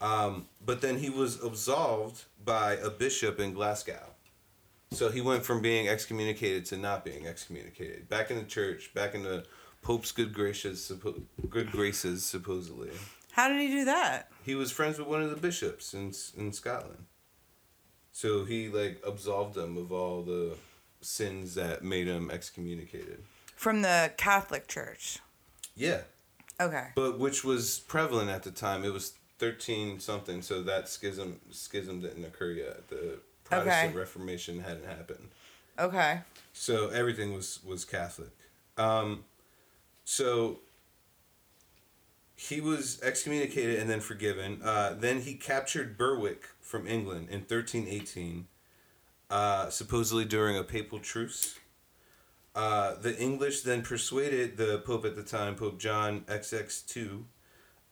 Um, 0.00 0.46
but 0.64 0.80
then 0.80 0.96
he 0.96 1.10
was 1.10 1.38
absolved 1.44 2.24
by 2.42 2.76
a 2.76 2.88
bishop 2.88 3.38
in 3.38 3.52
Glasgow. 3.52 4.14
So 4.92 5.10
he 5.10 5.20
went 5.20 5.44
from 5.44 5.60
being 5.60 5.86
excommunicated 5.86 6.64
to 6.66 6.78
not 6.78 7.04
being 7.04 7.26
excommunicated. 7.26 8.08
Back 8.08 8.30
in 8.30 8.38
the 8.38 8.44
church, 8.44 8.94
back 8.94 9.14
in 9.14 9.22
the 9.22 9.44
Pope's 9.82 10.12
good 10.12 10.32
graces, 10.32 10.90
good 11.50 11.70
graces 11.70 12.24
supposedly. 12.24 12.88
How 13.32 13.50
did 13.50 13.60
he 13.60 13.68
do 13.68 13.84
that? 13.84 14.30
He 14.44 14.54
was 14.54 14.72
friends 14.72 14.98
with 14.98 15.08
one 15.08 15.20
of 15.20 15.28
the 15.28 15.36
bishops 15.36 15.92
in 15.92 16.14
in 16.38 16.54
Scotland. 16.54 17.04
So 18.12 18.46
he 18.46 18.70
like 18.70 19.02
absolved 19.06 19.58
him 19.58 19.76
of 19.76 19.92
all 19.92 20.22
the 20.22 20.56
sins 21.02 21.54
that 21.56 21.84
made 21.84 22.06
him 22.06 22.30
excommunicated. 22.30 23.22
From 23.56 23.82
the 23.82 24.12
Catholic 24.16 24.68
Church. 24.68 25.18
Yeah, 25.74 26.02
Okay. 26.60 26.88
but 26.94 27.18
which 27.18 27.42
was 27.42 27.80
prevalent 27.80 28.30
at 28.30 28.42
the 28.44 28.50
time. 28.50 28.84
It 28.84 28.92
was 28.92 29.14
thirteen 29.38 29.98
something, 29.98 30.40
so 30.42 30.62
that 30.62 30.88
schism 30.88 31.40
schism 31.50 32.00
didn't 32.00 32.24
occur 32.24 32.52
yet. 32.52 32.88
The 32.88 33.18
Protestant 33.44 33.90
Okay. 33.90 33.98
Reformation 33.98 34.60
hadn't 34.60 34.86
happened. 34.86 35.28
Okay. 35.78 36.20
So 36.52 36.88
everything 36.90 37.32
was 37.34 37.60
was 37.64 37.84
Catholic. 37.84 38.30
Um, 38.78 39.24
so 40.04 40.60
he 42.36 42.60
was 42.60 43.00
excommunicated 43.02 43.78
and 43.78 43.88
then 43.88 44.00
forgiven. 44.00 44.60
Uh, 44.62 44.94
then 44.98 45.22
he 45.22 45.34
captured 45.34 45.96
Berwick 45.96 46.44
from 46.60 46.86
England 46.86 47.28
in 47.30 47.40
1318, 47.40 48.46
uh, 49.30 49.70
supposedly 49.70 50.24
during 50.26 50.56
a 50.56 50.62
papal 50.62 50.98
truce. 50.98 51.58
Uh, 52.56 52.94
the 53.02 53.14
English 53.20 53.60
then 53.60 53.82
persuaded 53.82 54.56
the 54.56 54.78
Pope 54.78 55.04
at 55.04 55.14
the 55.14 55.22
time, 55.22 55.56
Pope 55.56 55.78
John 55.78 56.22
XX2, 56.22 57.24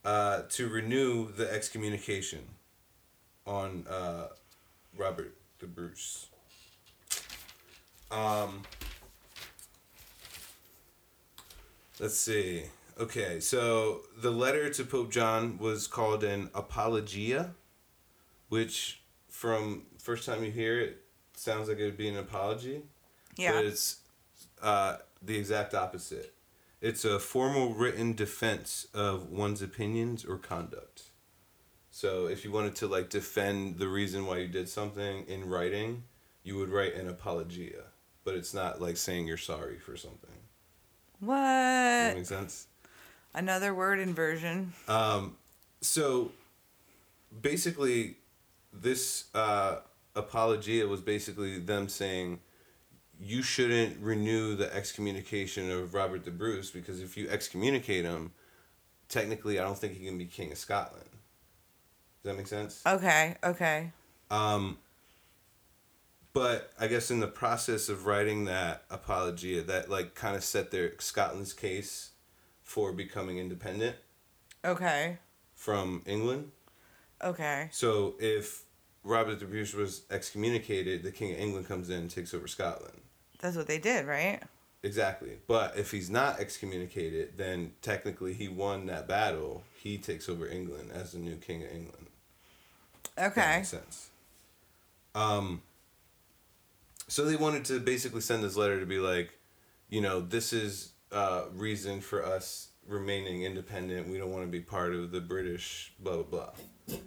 uh, 0.06 0.42
to 0.48 0.68
renew 0.68 1.30
the 1.30 1.52
excommunication 1.52 2.40
on 3.46 3.86
uh, 3.86 4.28
Robert 4.96 5.36
the 5.58 5.66
Bruce. 5.66 6.28
Um, 8.10 8.62
let's 12.00 12.16
see. 12.16 12.64
Okay, 12.98 13.40
so 13.40 14.00
the 14.16 14.30
letter 14.30 14.70
to 14.70 14.84
Pope 14.84 15.12
John 15.12 15.58
was 15.58 15.86
called 15.86 16.24
an 16.24 16.48
apologia, 16.54 17.50
which, 18.48 19.02
from 19.28 19.82
first 19.98 20.24
time 20.24 20.42
you 20.42 20.50
hear 20.50 20.80
it, 20.80 21.02
sounds 21.34 21.68
like 21.68 21.78
it 21.78 21.84
would 21.84 21.98
be 21.98 22.08
an 22.08 22.16
apology. 22.16 22.80
Yeah. 23.36 23.52
But 23.52 23.66
it's 23.66 23.98
uh, 24.64 24.96
the 25.22 25.36
exact 25.38 25.74
opposite. 25.74 26.34
It's 26.80 27.04
a 27.04 27.18
formal 27.18 27.72
written 27.74 28.14
defense 28.14 28.88
of 28.92 29.30
one's 29.30 29.62
opinions 29.62 30.24
or 30.24 30.36
conduct. 30.38 31.04
So 31.90 32.26
if 32.26 32.44
you 32.44 32.50
wanted 32.50 32.74
to 32.76 32.86
like 32.88 33.08
defend 33.08 33.78
the 33.78 33.88
reason 33.88 34.26
why 34.26 34.38
you 34.38 34.48
did 34.48 34.68
something 34.68 35.24
in 35.28 35.48
writing, 35.48 36.02
you 36.42 36.56
would 36.58 36.68
write 36.68 36.94
an 36.94 37.08
apologia. 37.08 37.84
But 38.24 38.34
it's 38.34 38.52
not 38.52 38.80
like 38.80 38.96
saying 38.96 39.26
you're 39.28 39.36
sorry 39.36 39.78
for 39.78 39.96
something. 39.96 40.30
Does 41.20 41.28
that 41.28 42.06
What? 42.08 42.16
make 42.16 42.26
sense? 42.26 42.66
Another 43.32 43.74
word 43.74 43.98
inversion. 43.98 44.72
Um, 44.88 45.36
so 45.80 46.32
basically, 47.40 48.16
this 48.72 49.24
uh, 49.34 49.76
apologia 50.16 50.86
was 50.86 51.00
basically 51.00 51.58
them 51.58 51.88
saying 51.88 52.40
you 53.20 53.42
shouldn't 53.42 54.00
renew 54.00 54.54
the 54.56 54.74
excommunication 54.74 55.70
of 55.70 55.94
Robert 55.94 56.24
the 56.24 56.30
Bruce 56.30 56.70
because 56.70 57.00
if 57.00 57.16
you 57.16 57.28
excommunicate 57.28 58.04
him, 58.04 58.32
technically, 59.08 59.58
I 59.58 59.64
don't 59.64 59.78
think 59.78 59.94
he 59.94 60.04
can 60.06 60.18
be 60.18 60.26
king 60.26 60.52
of 60.52 60.58
Scotland. 60.58 61.08
Does 62.22 62.30
that 62.32 62.36
make 62.36 62.46
sense? 62.46 62.82
Okay. 62.86 63.36
Okay. 63.44 63.92
Um, 64.30 64.78
but 66.32 66.72
I 66.80 66.88
guess 66.88 67.10
in 67.10 67.20
the 67.20 67.28
process 67.28 67.88
of 67.88 68.06
writing 68.06 68.46
that 68.46 68.84
apologia, 68.90 69.62
that 69.62 69.88
like 69.90 70.14
kind 70.14 70.34
of 70.34 70.42
set 70.42 70.70
their 70.70 70.92
Scotland's 70.98 71.52
case 71.52 72.10
for 72.62 72.92
becoming 72.92 73.38
independent 73.38 73.96
Okay. 74.64 75.18
from 75.54 76.02
England. 76.06 76.50
Okay. 77.22 77.68
So 77.70 78.14
if 78.18 78.64
Robert 79.04 79.38
the 79.38 79.44
Bruce 79.44 79.74
was 79.74 80.02
excommunicated, 80.10 81.02
the 81.02 81.12
King 81.12 81.32
of 81.32 81.38
England 81.38 81.68
comes 81.68 81.90
in 81.90 82.00
and 82.00 82.10
takes 82.10 82.34
over 82.34 82.48
Scotland. 82.48 83.00
That's 83.44 83.56
what 83.56 83.66
they 83.66 83.76
did, 83.76 84.06
right? 84.06 84.40
Exactly. 84.82 85.32
But 85.46 85.76
if 85.76 85.90
he's 85.90 86.08
not 86.08 86.40
excommunicated, 86.40 87.34
then 87.36 87.72
technically 87.82 88.32
he 88.32 88.48
won 88.48 88.86
that 88.86 89.06
battle. 89.06 89.64
He 89.78 89.98
takes 89.98 90.30
over 90.30 90.48
England 90.48 90.92
as 90.94 91.12
the 91.12 91.18
new 91.18 91.36
King 91.36 91.62
of 91.62 91.68
England. 91.70 92.06
That 93.16 93.32
Okay. 93.32 93.56
makes 93.58 93.68
sense. 93.68 94.08
Um, 95.14 95.60
so 97.06 97.26
they 97.26 97.36
wanted 97.36 97.66
to 97.66 97.80
basically 97.80 98.22
send 98.22 98.42
this 98.42 98.56
letter 98.56 98.80
to 98.80 98.86
be 98.86 98.98
like, 98.98 99.38
you 99.90 100.00
know, 100.00 100.22
this 100.22 100.54
is 100.54 100.92
uh, 101.12 101.42
reason 101.52 102.00
for 102.00 102.24
us 102.24 102.68
remaining 102.88 103.42
independent. 103.42 104.08
We 104.08 104.16
don't 104.16 104.32
want 104.32 104.44
to 104.46 104.50
be 104.50 104.60
part 104.60 104.94
of 104.94 105.10
the 105.10 105.20
British, 105.20 105.92
blah 106.00 106.22
blah 106.22 106.50
blah. 106.86 106.98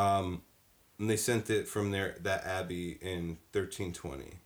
Um, 0.00 0.42
and 1.00 1.10
they 1.10 1.16
sent 1.16 1.50
it 1.50 1.66
from 1.66 1.90
their 1.90 2.14
that 2.20 2.46
abbey 2.46 2.98
in 3.02 3.38
thirteen 3.52 3.92
twenty. 3.92 4.41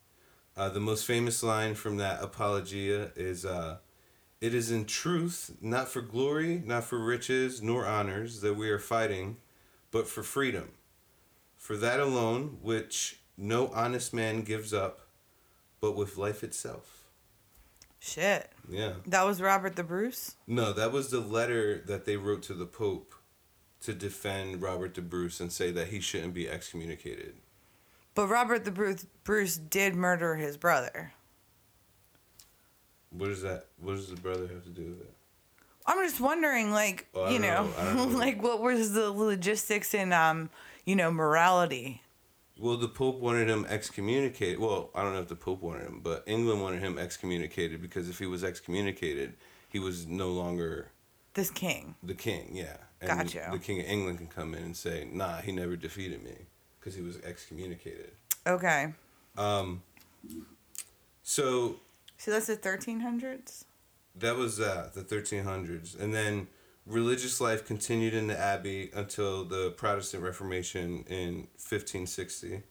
Uh, 0.57 0.71
the 0.71 0.81
most 0.81 1.05
famous 1.05 1.43
line 1.43 1.75
from 1.75 1.99
that 1.99 2.23
apologia 2.23 3.13
is, 3.15 3.45
uh, 3.45 3.79
"It 4.41 4.55
is 4.55 4.71
in 4.71 4.87
truth 4.87 5.55
not 5.61 5.89
for 5.89 6.01
glory, 6.01 6.63
not 6.65 6.85
for 6.85 6.99
riches, 6.99 7.61
nor 7.61 7.85
honors 7.87 8.41
that 8.41 8.55
we 8.55 8.71
are 8.71 8.79
fighting, 8.79 9.37
but 9.91 10.09
for 10.09 10.23
freedom, 10.23 10.73
for 11.59 11.77
that 11.77 12.01
alone 12.01 12.59
which 12.63 13.21
no 13.37 13.69
honest 13.69 14.15
man 14.15 14.43
gives 14.43 14.73
up, 14.73 15.09
but 15.81 15.93
with 15.93 16.17
life 16.17 16.43
itself." 16.43 17.05
Shit. 17.99 18.51
Yeah. 18.69 18.95
That 19.07 19.25
was 19.25 19.43
Robert 19.43 19.77
the 19.77 19.83
Bruce? 19.83 20.37
No, 20.47 20.73
that 20.73 20.93
was 20.93 21.11
the 21.11 21.21
letter 21.21 21.83
that 21.87 22.05
they 22.05 22.17
wrote 22.17 22.43
to 22.45 22.55
the 22.55 22.67
Pope 22.67 23.15
to 23.81 23.93
defend 23.93 24.63
Robert 24.63 24.95
the 24.95 25.03
Bruce 25.03 25.41
and 25.41 25.53
say 25.53 25.71
that 25.73 25.89
he 25.89 26.01
shouldn't 26.01 26.35
be 26.35 26.49
excommunicated. 26.49 27.37
But 28.17 28.29
Robert 28.29 28.65
the 28.65 28.71
Bruce, 28.71 29.07
Bruce 29.25 29.59
did 29.59 29.95
murder 29.95 30.37
his 30.37 30.57
brother. 30.57 31.13
What 33.11 33.29
does 33.29 33.43
that? 33.43 33.67
What 33.79 33.95
does 33.97 34.09
the 34.09 34.17
brother 34.17 34.49
have 34.49 34.65
to 34.65 34.71
do 34.71 34.85
with 34.85 35.03
it? 35.03 35.13
I'm 35.87 36.05
just 36.05 36.19
wondering, 36.19 36.73
like, 36.73 37.07
Well, 37.13 37.31
you 37.31 37.39
know, 37.39 37.69
know. 37.79 37.95
Know. 37.95 38.05
like 38.19 38.43
what 38.43 38.63
was 38.63 38.95
the 38.95 39.13
logistics 39.13 39.95
and, 39.95 40.15
um, 40.15 40.49
you 40.87 40.97
know, 40.97 41.11
morality? 41.11 42.03
Well, 42.59 42.79
the 42.79 42.89
Pope 42.89 43.21
wanted 43.21 43.51
him 43.51 43.67
excommunicated. 43.69 44.59
Well, 44.59 44.91
I 44.95 45.03
don't 45.03 45.13
know 45.13 45.21
if 45.21 45.29
the 45.29 45.37
Pope 45.37 45.61
wanted 45.61 45.87
him, 45.87 46.01
but 46.03 46.25
England 46.27 46.63
wanted 46.63 46.81
him 46.81 46.99
excommunicated 46.99 47.83
because 47.83 48.09
if 48.09 48.19
he 48.19 48.25
was 48.27 48.43
excommunicated, 48.43 49.35
he 49.69 49.79
was 49.79 50.07
no 50.07 50.31
longer 50.31 50.91
This 51.35 51.51
king. 51.51 51.97
the 52.03 52.15
king. 52.15 52.53
Yeah. 52.55 52.79
And 53.03 53.11
Gotcha. 53.11 53.51
The 53.53 53.59
king 53.59 53.81
of 53.81 53.87
England 53.87 54.17
can 54.19 54.29
come 54.29 54.55
in 54.55 54.63
and 54.63 54.75
say, 54.77 55.07
"Nah, 55.13 55.43
he 55.43 55.53
never 55.53 55.77
defeated 55.77 56.25
me 56.25 56.47
because 56.87 56.97
he 56.97 57.03
was 57.03 57.19
excommunicated." 57.25 58.13
Okay. 58.47 58.95
Um. 59.37 59.83
So 61.23 61.81
So 62.19 62.31
that's 62.31 62.47
the 62.47 62.57
1300s? 62.57 63.65
That 64.15 64.37
was 64.37 64.61
uh, 64.61 64.91
the 64.95 65.03
1300s. 65.03 66.01
And 66.01 66.15
then 66.15 66.47
religious 66.87 67.41
life 67.41 67.67
continued 67.67 68.15
in 68.15 68.29
the 68.29 68.39
abbey 68.39 68.91
until 68.95 69.45
the 69.45 69.73
Protestant 69.73 70.23
Reformation 70.23 71.05
in 71.09 71.49
1560. 71.59 72.63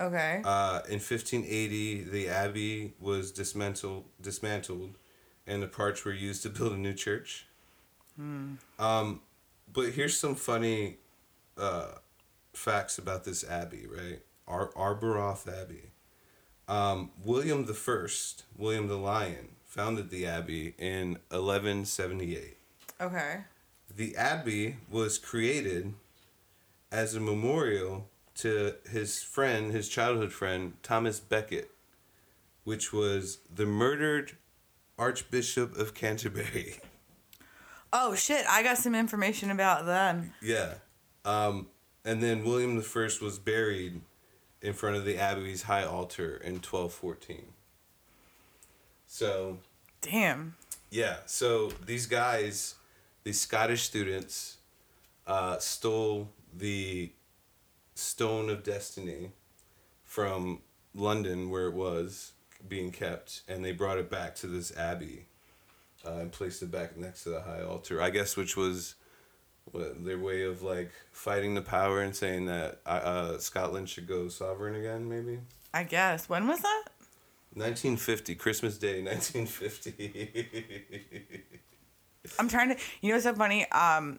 Okay. 0.00 0.42
Uh, 0.44 0.80
in 0.88 0.98
1580, 0.98 2.02
the 2.02 2.28
abbey 2.28 2.94
was 2.98 3.30
dismantled, 3.30 4.04
dismantled, 4.20 4.96
and 5.46 5.62
the 5.62 5.68
parts 5.68 6.04
were 6.04 6.12
used 6.12 6.42
to 6.42 6.48
build 6.50 6.72
a 6.72 6.76
new 6.76 6.94
church. 6.94 7.46
Um, 8.18 9.20
but 9.72 9.90
here's 9.92 10.18
some 10.18 10.34
funny 10.34 10.98
uh, 11.56 11.92
facts 12.52 12.98
about 12.98 13.24
this 13.24 13.44
abbey, 13.48 13.86
right? 13.86 14.20
Ar- 14.46 14.70
Arbroath 14.76 15.48
Abbey. 15.48 15.90
Um, 16.68 17.10
William 17.24 17.66
the 17.66 17.74
First, 17.74 18.44
William 18.56 18.86
the 18.88 18.96
Lion, 18.96 19.56
founded 19.64 20.10
the 20.10 20.26
abbey 20.26 20.74
in 20.78 21.18
1178. 21.30 22.56
okay. 23.00 23.40
The 23.94 24.14
abbey 24.16 24.76
was 24.88 25.18
created 25.18 25.94
as 26.92 27.14
a 27.16 27.20
memorial 27.20 28.08
to 28.36 28.74
his 28.88 29.20
friend, 29.22 29.72
his 29.72 29.88
childhood 29.88 30.32
friend, 30.32 30.74
Thomas 30.84 31.18
Becket, 31.18 31.70
which 32.62 32.92
was 32.92 33.38
the 33.52 33.66
murdered 33.66 34.36
Archbishop 34.96 35.76
of 35.76 35.92
Canterbury. 35.94 36.76
Oh, 37.92 38.14
shit. 38.14 38.46
I 38.48 38.62
got 38.62 38.78
some 38.78 38.94
information 38.94 39.50
about 39.50 39.84
them. 39.86 40.32
yeah. 40.40 40.74
Um, 41.24 41.66
and 42.04 42.22
then 42.22 42.44
William 42.44 42.76
the 42.76 42.82
First 42.82 43.20
was 43.20 43.38
buried 43.38 44.00
in 44.62 44.72
front 44.72 44.96
of 44.96 45.04
the 45.04 45.16
abbey's 45.16 45.62
high 45.62 45.84
altar 45.84 46.36
in 46.36 46.54
1214. 46.54 47.44
So, 49.06 49.58
Damn. 50.00 50.56
Yeah, 50.90 51.16
so 51.26 51.72
these 51.84 52.06
guys, 52.06 52.74
these 53.24 53.40
Scottish 53.40 53.82
students, 53.82 54.58
uh, 55.26 55.58
stole 55.58 56.30
the 56.56 57.12
Stone 57.94 58.50
of 58.50 58.64
Destiny 58.64 59.30
from 60.04 60.60
London, 60.94 61.50
where 61.50 61.66
it 61.66 61.74
was 61.74 62.32
being 62.68 62.90
kept, 62.90 63.42
and 63.48 63.64
they 63.64 63.72
brought 63.72 63.98
it 63.98 64.10
back 64.10 64.34
to 64.36 64.46
this 64.46 64.76
abbey 64.76 65.26
uh, 66.04 66.14
and 66.14 66.32
placed 66.32 66.62
it 66.62 66.70
back 66.70 66.96
next 66.96 67.24
to 67.24 67.30
the 67.30 67.42
high 67.42 67.62
altar. 67.62 68.02
I 68.02 68.10
guess 68.10 68.36
which 68.36 68.56
was 68.56 68.94
their 69.74 70.18
way 70.18 70.42
of 70.42 70.62
like 70.62 70.90
fighting 71.12 71.54
the 71.54 71.62
power 71.62 72.00
and 72.00 72.14
saying 72.14 72.46
that 72.46 72.80
uh, 72.86 72.88
uh, 72.88 73.38
Scotland 73.38 73.88
should 73.88 74.06
go 74.06 74.28
sovereign 74.28 74.74
again, 74.74 75.08
maybe. 75.08 75.38
I 75.72 75.84
guess. 75.84 76.28
When 76.28 76.46
was 76.48 76.60
that? 76.60 76.84
1950, 77.54 78.34
Christmas 78.36 78.78
Day, 78.78 79.02
1950. 80.00 81.44
I'm 82.38 82.48
trying 82.48 82.70
to. 82.70 82.76
You 83.00 83.10
know 83.10 83.14
what's 83.16 83.24
so 83.24 83.34
funny? 83.34 83.70
Um, 83.70 84.18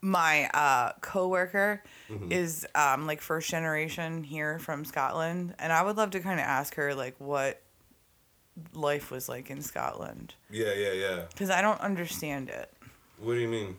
my 0.00 0.48
uh, 0.54 0.92
coworker 1.00 1.82
Mm-hmm. 2.08 2.32
is 2.32 2.66
um, 2.74 3.06
like 3.06 3.20
first 3.20 3.50
generation 3.50 4.24
here 4.24 4.58
from 4.58 4.86
Scotland, 4.86 5.54
and 5.58 5.70
I 5.74 5.82
would 5.82 5.98
love 5.98 6.12
to 6.12 6.20
kind 6.20 6.40
of 6.40 6.46
ask 6.46 6.74
her 6.76 6.94
like 6.94 7.14
what 7.18 7.60
life 8.72 9.10
was 9.10 9.28
like 9.28 9.50
in 9.50 9.60
Scotland 9.60 10.32
yeah, 10.50 10.72
yeah, 10.72 10.92
yeah. 10.92 11.22
because 11.28 11.50
I 11.50 11.60
don't 11.60 11.78
understand 11.82 12.48
it. 12.48 12.72
What 13.18 13.34
do 13.34 13.40
you 13.40 13.48
mean? 13.48 13.76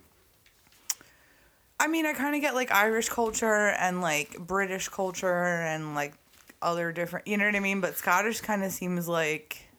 I 1.80 1.88
mean, 1.88 2.06
I 2.06 2.14
kind 2.14 2.36
of 2.36 2.42
get 2.42 2.56
like 2.56 2.72
Irish 2.72 3.10
culture 3.10 3.70
and 3.70 4.02
like 4.02 4.38
British 4.38 4.90
culture 4.90 5.44
and 5.44 5.96
like 5.96 6.14
other 6.62 6.92
different, 6.92 7.28
you 7.28 7.38
know 7.38 7.46
what 7.46 7.56
I 7.56 7.60
mean? 7.62 7.80
But 7.82 7.98
Scottish 7.98 8.42
kind 8.42 8.64
of 8.64 8.72
seems 8.72 9.08
like 9.08 9.70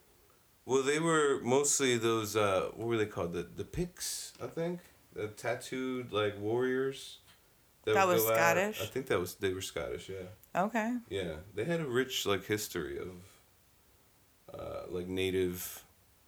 Well, 0.64 0.82
they 0.82 0.98
were 0.98 1.40
mostly 1.42 1.98
those. 1.98 2.36
Uh, 2.36 2.70
what 2.74 2.88
were 2.88 2.96
they 2.96 3.06
called? 3.06 3.32
The 3.32 3.42
the 3.54 3.64
Picts, 3.64 4.32
I 4.42 4.46
think. 4.46 4.80
The 5.14 5.28
tattooed 5.28 6.12
like 6.12 6.38
warriors. 6.40 7.18
That 7.84 8.06
would 8.06 8.14
was 8.14 8.22
go 8.24 8.30
out. 8.30 8.36
Scottish? 8.36 8.82
I 8.82 8.86
think 8.86 9.06
that 9.06 9.18
was 9.18 9.34
they 9.34 9.52
were 9.52 9.60
Scottish. 9.62 10.08
Yeah, 10.08 10.62
okay. 10.62 10.96
yeah. 11.08 11.34
They 11.54 11.64
had 11.64 11.80
a 11.80 11.86
rich 11.86 12.24
like 12.26 12.44
history 12.44 12.98
of, 12.98 13.08
uh, 14.58 14.82
like 14.88 15.08
native, 15.08 15.84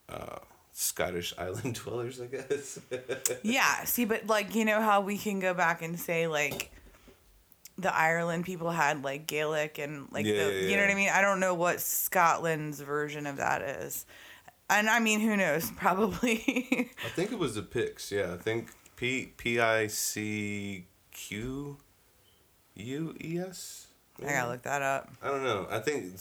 uh, 0.08 0.38
Scottish 0.72 1.34
island 1.38 1.74
dwellers. 1.76 2.20
I 2.20 2.26
guess. 2.26 2.78
Yeah, 3.42 3.84
see, 3.84 4.04
but 4.04 4.26
like 4.26 4.54
you 4.54 4.64
know 4.64 4.80
how 4.80 5.00
we 5.00 5.18
can 5.18 5.40
go 5.40 5.54
back 5.54 5.82
and 5.82 5.98
say 5.98 6.26
like 6.26 6.70
the 7.78 7.94
Ireland 7.94 8.44
people 8.44 8.70
had 8.70 9.02
like 9.02 9.26
Gaelic 9.26 9.78
and 9.78 10.10
like 10.12 10.26
Yeah, 10.26 10.44
the 10.44 10.52
yeah, 10.52 10.68
you 10.68 10.76
know 10.76 10.82
what 10.82 10.90
I 10.90 10.94
mean? 10.94 11.10
I 11.10 11.20
don't 11.20 11.40
know 11.40 11.54
what 11.54 11.80
Scotland's 11.80 12.80
version 12.80 13.26
of 13.26 13.36
that 13.36 13.62
is. 13.62 14.06
And 14.70 14.88
I 14.88 15.00
mean, 15.00 15.20
who 15.20 15.36
knows? 15.36 15.70
Probably. 15.76 16.90
I 17.04 17.08
think 17.10 17.32
it 17.32 17.38
was 17.38 17.54
the 17.54 17.62
Picts. 17.62 18.10
Yeah, 18.12 18.34
I 18.34 18.36
think 18.36 18.68
P 18.96 19.32
P 19.36 19.60
I 19.60 19.86
C 19.88 20.86
Q 21.10 21.76
U 22.74 23.14
E 23.22 23.38
S. 23.38 23.88
I 24.28 24.32
gotta 24.32 24.50
look 24.50 24.62
that 24.62 24.82
up. 24.82 25.10
I 25.22 25.28
don't 25.28 25.44
know. 25.44 25.66
I 25.70 25.78
think 25.78 26.14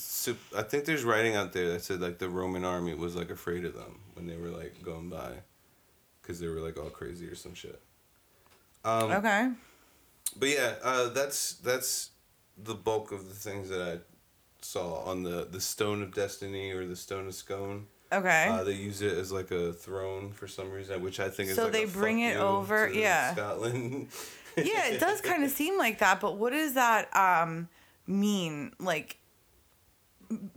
I 0.58 0.62
think 0.64 0.86
there's 0.86 1.04
writing 1.04 1.36
out 1.36 1.54
there 1.54 1.70
that 1.74 1.84
said 1.84 2.02
like 2.02 2.18
the 2.20 2.30
Roman 2.30 2.64
army 2.66 2.94
was 2.94 3.16
like 3.16 3.30
afraid 3.30 3.66
of 3.66 3.74
them 3.74 4.00
when 4.14 4.28
they 4.28 4.36
were 4.38 4.50
like 4.50 4.82
going 4.84 5.10
by, 5.10 5.32
because 6.22 6.40
they 6.40 6.48
were 6.48 6.60
like 6.60 6.78
all 6.78 6.90
crazy 6.90 7.28
or 7.28 7.36
some 7.36 7.54
shit. 7.54 7.82
Um, 8.84 9.12
Okay. 9.12 9.50
But 10.38 10.50
yeah, 10.50 10.76
uh, 10.84 11.10
that's 11.10 11.54
that's 11.56 12.12
the 12.58 12.74
bulk 12.76 13.12
of 13.12 13.28
the 13.28 13.36
things 13.36 13.70
that 13.70 13.82
I 13.82 14.00
saw 14.62 15.04
on 15.04 15.24
the 15.24 15.48
the 15.50 15.60
Stone 15.62 16.02
of 16.02 16.14
Destiny 16.14 16.72
or 16.72 16.86
the 16.88 16.96
Stone 16.96 17.28
of 17.28 17.36
Scone. 17.36 17.88
Okay. 18.14 18.48
Uh, 18.50 18.64
they 18.66 18.74
use 18.74 19.02
it 19.02 19.18
as 19.18 19.32
like 19.32 19.52
a 19.52 19.72
throne 19.72 20.32
for 20.34 20.46
some 20.48 20.70
reason, 20.72 21.02
which 21.02 21.20
I 21.20 21.30
think 21.30 21.50
is 21.50 21.56
So 21.56 21.64
like 21.64 21.72
they 21.72 21.86
bring 21.86 22.20
it 22.20 22.36
over- 22.38 22.90
yeah. 22.92 23.34
Scotland. 23.34 24.08
yeah, 24.58 24.88
it 24.90 25.00
does 25.00 25.22
kind 25.22 25.46
of 25.46 25.52
seem 25.52 25.78
like 25.78 26.00
that, 26.00 26.20
but 26.20 26.38
what 26.38 26.52
is 26.54 26.74
that 26.74 27.14
um 27.16 27.70
mean? 28.08 28.74
Like 28.80 29.18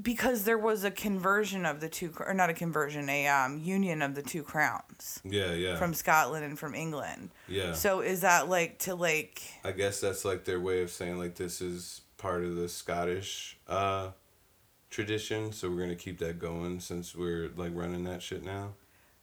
because 0.00 0.44
there 0.44 0.58
was 0.58 0.84
a 0.84 0.90
conversion 0.90 1.66
of 1.66 1.80
the 1.80 1.88
two 1.88 2.12
or 2.20 2.34
not 2.34 2.50
a 2.50 2.54
conversion, 2.54 3.08
a 3.08 3.26
um 3.26 3.58
union 3.58 4.02
of 4.02 4.14
the 4.14 4.22
two 4.22 4.42
crowns 4.42 5.20
yeah, 5.24 5.52
yeah, 5.52 5.76
from 5.76 5.94
Scotland 5.94 6.44
and 6.44 6.58
from 6.58 6.74
England. 6.74 7.30
yeah. 7.48 7.72
So 7.72 8.00
is 8.00 8.20
that 8.20 8.48
like 8.48 8.78
to 8.80 8.94
like 8.94 9.42
I 9.64 9.72
guess 9.72 10.00
that's 10.00 10.24
like 10.24 10.44
their 10.44 10.60
way 10.60 10.82
of 10.82 10.90
saying 10.90 11.18
like 11.18 11.36
this 11.36 11.60
is 11.60 12.02
part 12.16 12.44
of 12.44 12.56
the 12.56 12.68
Scottish 12.68 13.58
uh, 13.68 14.10
tradition, 14.90 15.52
so 15.52 15.70
we're 15.70 15.80
gonna 15.80 15.94
keep 15.96 16.18
that 16.18 16.38
going 16.38 16.80
since 16.80 17.14
we're 17.14 17.50
like 17.56 17.72
running 17.74 18.04
that 18.04 18.22
shit 18.22 18.44
now. 18.44 18.74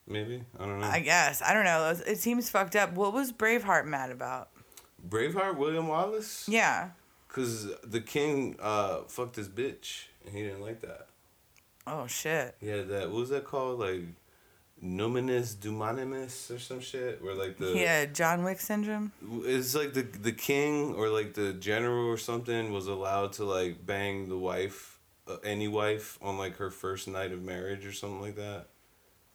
Maybe 0.07 0.43
I 0.59 0.65
don't 0.65 0.79
know. 0.81 0.87
I 0.87 0.99
guess 0.99 1.41
I 1.41 1.53
don't 1.53 1.65
know. 1.65 1.95
It 2.05 2.17
seems 2.17 2.49
fucked 2.49 2.75
up. 2.75 2.93
What 2.93 3.13
was 3.13 3.31
Braveheart 3.31 3.85
mad 3.85 4.11
about? 4.11 4.49
Braveheart, 5.07 5.57
William 5.57 5.87
Wallace. 5.87 6.47
Yeah. 6.47 6.89
Cause 7.31 7.69
the 7.83 8.01
king 8.01 8.57
uh 8.61 9.03
fucked 9.07 9.37
his 9.37 9.47
bitch 9.47 10.07
and 10.25 10.35
he 10.35 10.43
didn't 10.43 10.61
like 10.61 10.81
that. 10.81 11.07
Oh 11.87 12.05
shit. 12.07 12.55
Yeah, 12.61 12.81
that. 12.81 13.09
What 13.09 13.19
was 13.21 13.29
that 13.29 13.45
called? 13.45 13.79
Like 13.79 14.01
nominus 14.81 15.55
dumanimus 15.55 16.53
or 16.53 16.59
some 16.59 16.81
shit. 16.81 17.23
Where 17.23 17.33
like 17.33 17.57
the 17.57 17.77
Yeah, 17.77 18.05
John 18.05 18.43
Wick 18.43 18.59
syndrome. 18.59 19.11
it's 19.45 19.75
like 19.75 19.93
the 19.93 20.01
the 20.01 20.31
king 20.31 20.93
or 20.95 21.09
like 21.09 21.33
the 21.33 21.53
general 21.53 22.07
or 22.07 22.17
something 22.17 22.71
was 22.73 22.87
allowed 22.87 23.33
to 23.33 23.45
like 23.45 23.85
bang 23.85 24.27
the 24.27 24.37
wife, 24.37 24.99
uh, 25.27 25.37
any 25.43 25.67
wife, 25.67 26.19
on 26.21 26.37
like 26.37 26.57
her 26.57 26.69
first 26.69 27.07
night 27.07 27.31
of 27.31 27.41
marriage 27.43 27.85
or 27.85 27.93
something 27.93 28.21
like 28.21 28.35
that. 28.35 28.67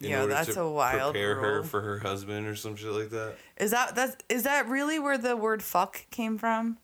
Yeah, 0.01 0.27
that's 0.27 0.55
a 0.57 0.69
wild 0.69 1.15
Prepare 1.15 1.37
her 1.37 1.63
for 1.63 1.81
her 1.81 1.99
husband 2.01 2.47
or 2.47 2.55
some 2.55 2.77
shit 2.77 2.91
like 2.91 3.09
that. 3.11 3.37
Is 3.57 3.71
that 3.71 3.95
that's 3.95 4.17
is 4.29 4.43
that 4.43 4.69
really 4.69 4.99
where 4.99 5.17
the 5.17 5.37
word 5.37 5.63
fuck 5.63 6.05
came 6.11 6.37
from? 6.37 6.77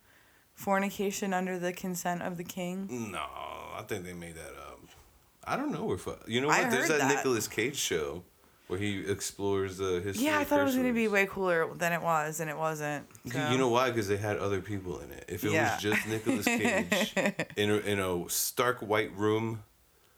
Fornication 0.54 1.32
under 1.32 1.58
the 1.58 1.72
consent 1.72 2.22
of 2.22 2.36
the 2.36 2.44
king. 2.44 3.10
No, 3.12 3.18
I 3.18 3.82
think 3.88 4.04
they 4.04 4.12
made 4.12 4.36
that 4.36 4.52
up. 4.68 4.80
I 5.44 5.56
don't 5.56 5.72
know 5.72 5.84
where. 5.84 5.96
Uh, 5.96 6.00
Fu- 6.00 6.16
you 6.26 6.40
know 6.40 6.48
I 6.50 6.62
what? 6.62 6.70
There's 6.70 6.88
that, 6.88 6.98
that. 7.00 7.16
Nicolas 7.16 7.48
Cage 7.48 7.76
show 7.76 8.22
where 8.68 8.78
he 8.78 9.00
explores 9.00 9.78
the 9.78 10.00
history. 10.00 10.26
Yeah, 10.26 10.38
I 10.38 10.44
thought 10.44 10.60
it 10.60 10.64
was 10.64 10.76
gonna 10.76 10.92
be 10.92 11.08
way 11.08 11.26
cooler 11.26 11.68
than 11.74 11.92
it 11.92 12.00
was, 12.00 12.38
and 12.40 12.48
it 12.48 12.56
wasn't. 12.56 13.06
so. 13.30 13.48
You 13.50 13.58
know 13.58 13.68
why? 13.68 13.90
Because 13.90 14.08
they 14.08 14.16
had 14.16 14.38
other 14.38 14.60
people 14.60 15.00
in 15.00 15.10
it. 15.10 15.24
If 15.28 15.42
it 15.44 15.50
Yeah. 15.52 15.74
was 15.74 15.82
just 15.82 16.06
Nicolas 16.06 16.44
Cage 16.46 17.12
in 17.56 17.70
a, 17.70 17.76
in 17.78 17.98
a 17.98 18.28
stark 18.28 18.78
white 18.80 19.14
room, 19.16 19.62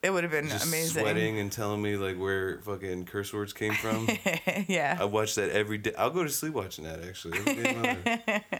it 0.02 0.10
would 0.10 0.24
have 0.24 0.30
been 0.30 0.48
just 0.48 0.66
amazing. 0.68 1.02
sweating 1.02 1.38
and 1.38 1.50
telling 1.50 1.80
me 1.80 1.96
like 1.96 2.18
where 2.18 2.60
fucking 2.60 3.06
curse 3.06 3.32
words 3.32 3.52
came 3.54 3.72
from, 3.72 4.08
yeah. 4.68 4.98
I 5.00 5.04
watch 5.06 5.34
that 5.36 5.50
every 5.50 5.78
day. 5.78 5.94
I'll 5.96 6.10
go 6.10 6.22
to 6.24 6.28
sleep 6.30 6.52
watching 6.52 6.84
that 6.84 7.02
actually. 7.02 7.38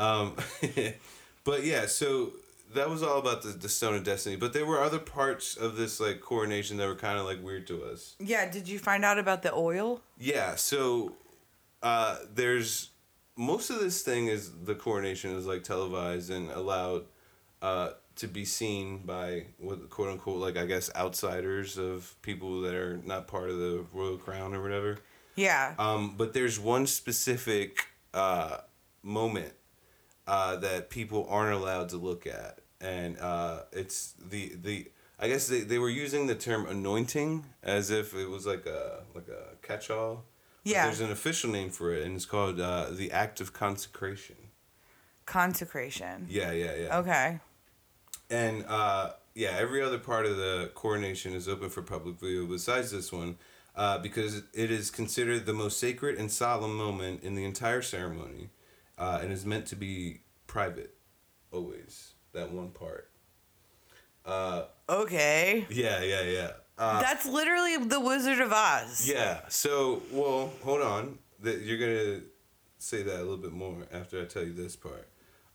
Every 0.00 0.68
day 0.68 0.70
of 0.70 0.72
my 0.72 0.82
life. 0.82 0.94
um, 0.94 0.94
but 1.44 1.64
yeah, 1.64 1.86
so 1.86 2.32
that 2.74 2.88
was 2.88 3.02
all 3.02 3.18
about 3.18 3.42
the, 3.42 3.50
the 3.50 3.68
Stone 3.68 3.94
of 3.96 4.04
Destiny. 4.04 4.36
But 4.36 4.52
there 4.52 4.66
were 4.66 4.82
other 4.82 4.98
parts 4.98 5.56
of 5.56 5.76
this 5.76 6.00
like 6.00 6.20
coronation 6.20 6.76
that 6.78 6.86
were 6.86 6.94
kind 6.94 7.18
of 7.18 7.24
like 7.24 7.42
weird 7.42 7.66
to 7.68 7.84
us. 7.84 8.14
Yeah. 8.18 8.50
Did 8.50 8.68
you 8.68 8.78
find 8.78 9.04
out 9.04 9.18
about 9.18 9.42
the 9.42 9.52
oil? 9.52 10.00
Yeah, 10.18 10.54
so 10.54 11.14
uh, 11.82 12.18
there's 12.32 12.90
most 13.36 13.70
of 13.70 13.80
this 13.80 14.02
thing 14.02 14.26
is 14.26 14.50
the 14.64 14.74
coronation 14.74 15.32
is 15.32 15.46
like 15.46 15.64
televised 15.64 16.30
and 16.30 16.50
allowed 16.50 17.04
uh, 17.62 17.90
to 18.16 18.28
be 18.28 18.44
seen 18.44 18.98
by 18.98 19.46
what 19.58 19.88
quote 19.90 20.10
unquote 20.10 20.40
like 20.40 20.56
I 20.56 20.66
guess 20.66 20.90
outsiders 20.94 21.78
of 21.78 22.14
people 22.22 22.60
that 22.62 22.74
are 22.74 22.98
not 23.04 23.26
part 23.26 23.50
of 23.50 23.58
the 23.58 23.84
royal 23.92 24.18
crown 24.18 24.54
or 24.54 24.62
whatever. 24.62 24.98
Yeah. 25.36 25.74
Um, 25.78 26.14
but 26.16 26.34
there's 26.34 26.60
one 26.60 26.86
specific 26.86 27.86
uh, 28.12 28.58
moment 29.02 29.54
uh, 30.26 30.56
that 30.56 30.90
people 30.90 31.26
aren't 31.28 31.54
allowed 31.54 31.88
to 31.90 31.96
look 31.96 32.26
at, 32.26 32.60
and 32.80 33.18
uh, 33.18 33.62
it's 33.72 34.14
the 34.30 34.52
the. 34.60 34.90
I 35.22 35.28
guess 35.28 35.48
they, 35.48 35.60
they 35.60 35.78
were 35.78 35.90
using 35.90 36.28
the 36.28 36.34
term 36.34 36.64
anointing 36.64 37.44
as 37.62 37.90
if 37.90 38.14
it 38.14 38.30
was 38.30 38.46
like 38.46 38.64
a 38.64 39.02
like 39.14 39.28
a 39.28 39.56
catch 39.66 39.90
all. 39.90 40.24
Yeah. 40.64 40.86
There's 40.86 41.00
an 41.00 41.10
official 41.10 41.50
name 41.50 41.70
for 41.70 41.92
it, 41.94 42.04
and 42.06 42.16
it's 42.16 42.26
called 42.26 42.60
uh, 42.60 42.86
the 42.90 43.12
act 43.12 43.40
of 43.40 43.52
consecration. 43.52 44.36
Consecration. 45.26 46.26
Yeah, 46.28 46.52
yeah, 46.52 46.74
yeah. 46.74 46.98
Okay. 46.98 47.40
And 48.28 48.64
uh, 48.66 49.12
yeah, 49.34 49.56
every 49.58 49.82
other 49.82 49.98
part 49.98 50.26
of 50.26 50.36
the 50.36 50.70
coronation 50.74 51.34
is 51.34 51.48
open 51.48 51.70
for 51.70 51.82
public 51.82 52.18
view 52.18 52.46
besides 52.46 52.90
this 52.90 53.12
one, 53.12 53.36
uh, 53.74 53.98
because 53.98 54.42
it 54.52 54.70
is 54.70 54.90
considered 54.90 55.46
the 55.46 55.52
most 55.52 55.78
sacred 55.78 56.18
and 56.18 56.30
solemn 56.30 56.76
moment 56.76 57.22
in 57.22 57.34
the 57.34 57.44
entire 57.44 57.82
ceremony, 57.82 58.50
uh, 59.00 59.18
and 59.22 59.32
is 59.32 59.44
meant 59.44 59.66
to 59.66 59.76
be 59.76 60.20
private, 60.46 60.94
always. 61.50 62.12
That 62.32 62.52
one 62.52 62.68
part. 62.70 63.10
Uh, 64.24 64.64
Okay. 64.88 65.66
yeah, 65.70 66.02
yeah, 66.02 66.22
yeah. 66.22 66.50
Uh, 66.78 67.00
That's 67.00 67.26
literally 67.26 67.76
the 67.78 67.98
Wizard 68.00 68.40
of 68.40 68.52
Oz. 68.52 69.08
yeah. 69.08 69.40
So, 69.48 70.02
well, 70.12 70.52
hold 70.62 70.80
on. 70.82 71.18
That 71.42 71.62
you're 71.62 71.78
gonna 71.78 72.20
say 72.78 73.02
that 73.02 73.16
a 73.16 73.22
little 73.22 73.36
bit 73.38 73.52
more 73.52 73.86
after 73.92 74.20
I 74.20 74.26
tell 74.26 74.44
you 74.44 74.52
this 74.52 74.76
part. 74.76 75.08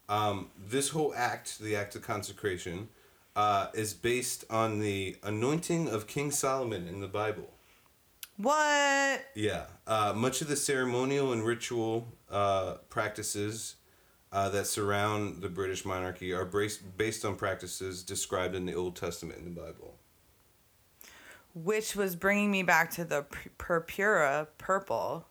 Um, 0.09 0.49
this 0.67 0.89
whole 0.89 1.13
act, 1.15 1.59
the 1.59 1.75
act 1.75 1.95
of 1.95 2.01
consecration, 2.01 2.89
uh, 3.35 3.67
is 3.73 3.93
based 3.93 4.45
on 4.49 4.79
the 4.79 5.15
anointing 5.23 5.87
of 5.89 6.07
King 6.07 6.31
Solomon 6.31 6.87
in 6.87 6.99
the 7.01 7.07
Bible. 7.07 7.49
What? 8.37 9.25
Yeah. 9.35 9.65
Uh, 9.87 10.13
much 10.15 10.41
of 10.41 10.47
the 10.47 10.55
ceremonial 10.55 11.31
and 11.33 11.43
ritual 11.45 12.07
uh, 12.35 12.75
practices 12.89 13.75
uh, 14.31 14.49
that 14.49 14.67
surround 14.67 15.41
the 15.41 15.47
British 15.49 15.85
monarchy 15.85 16.33
are 16.33 16.43
based, 16.45 16.97
based 16.97 17.23
on 17.23 17.35
practices 17.35 18.03
described 18.03 18.53
in 18.55 18.65
the 18.65 18.73
Old 18.73 18.95
Testament 18.95 19.39
in 19.39 19.45
the 19.45 19.61
Bible. 19.61 19.95
Which 21.53 21.95
was 21.95 22.15
bringing 22.17 22.51
me 22.51 22.63
back 22.63 22.91
to 22.91 23.05
the 23.05 23.23
purpura 23.57 24.47
purple 24.57 25.25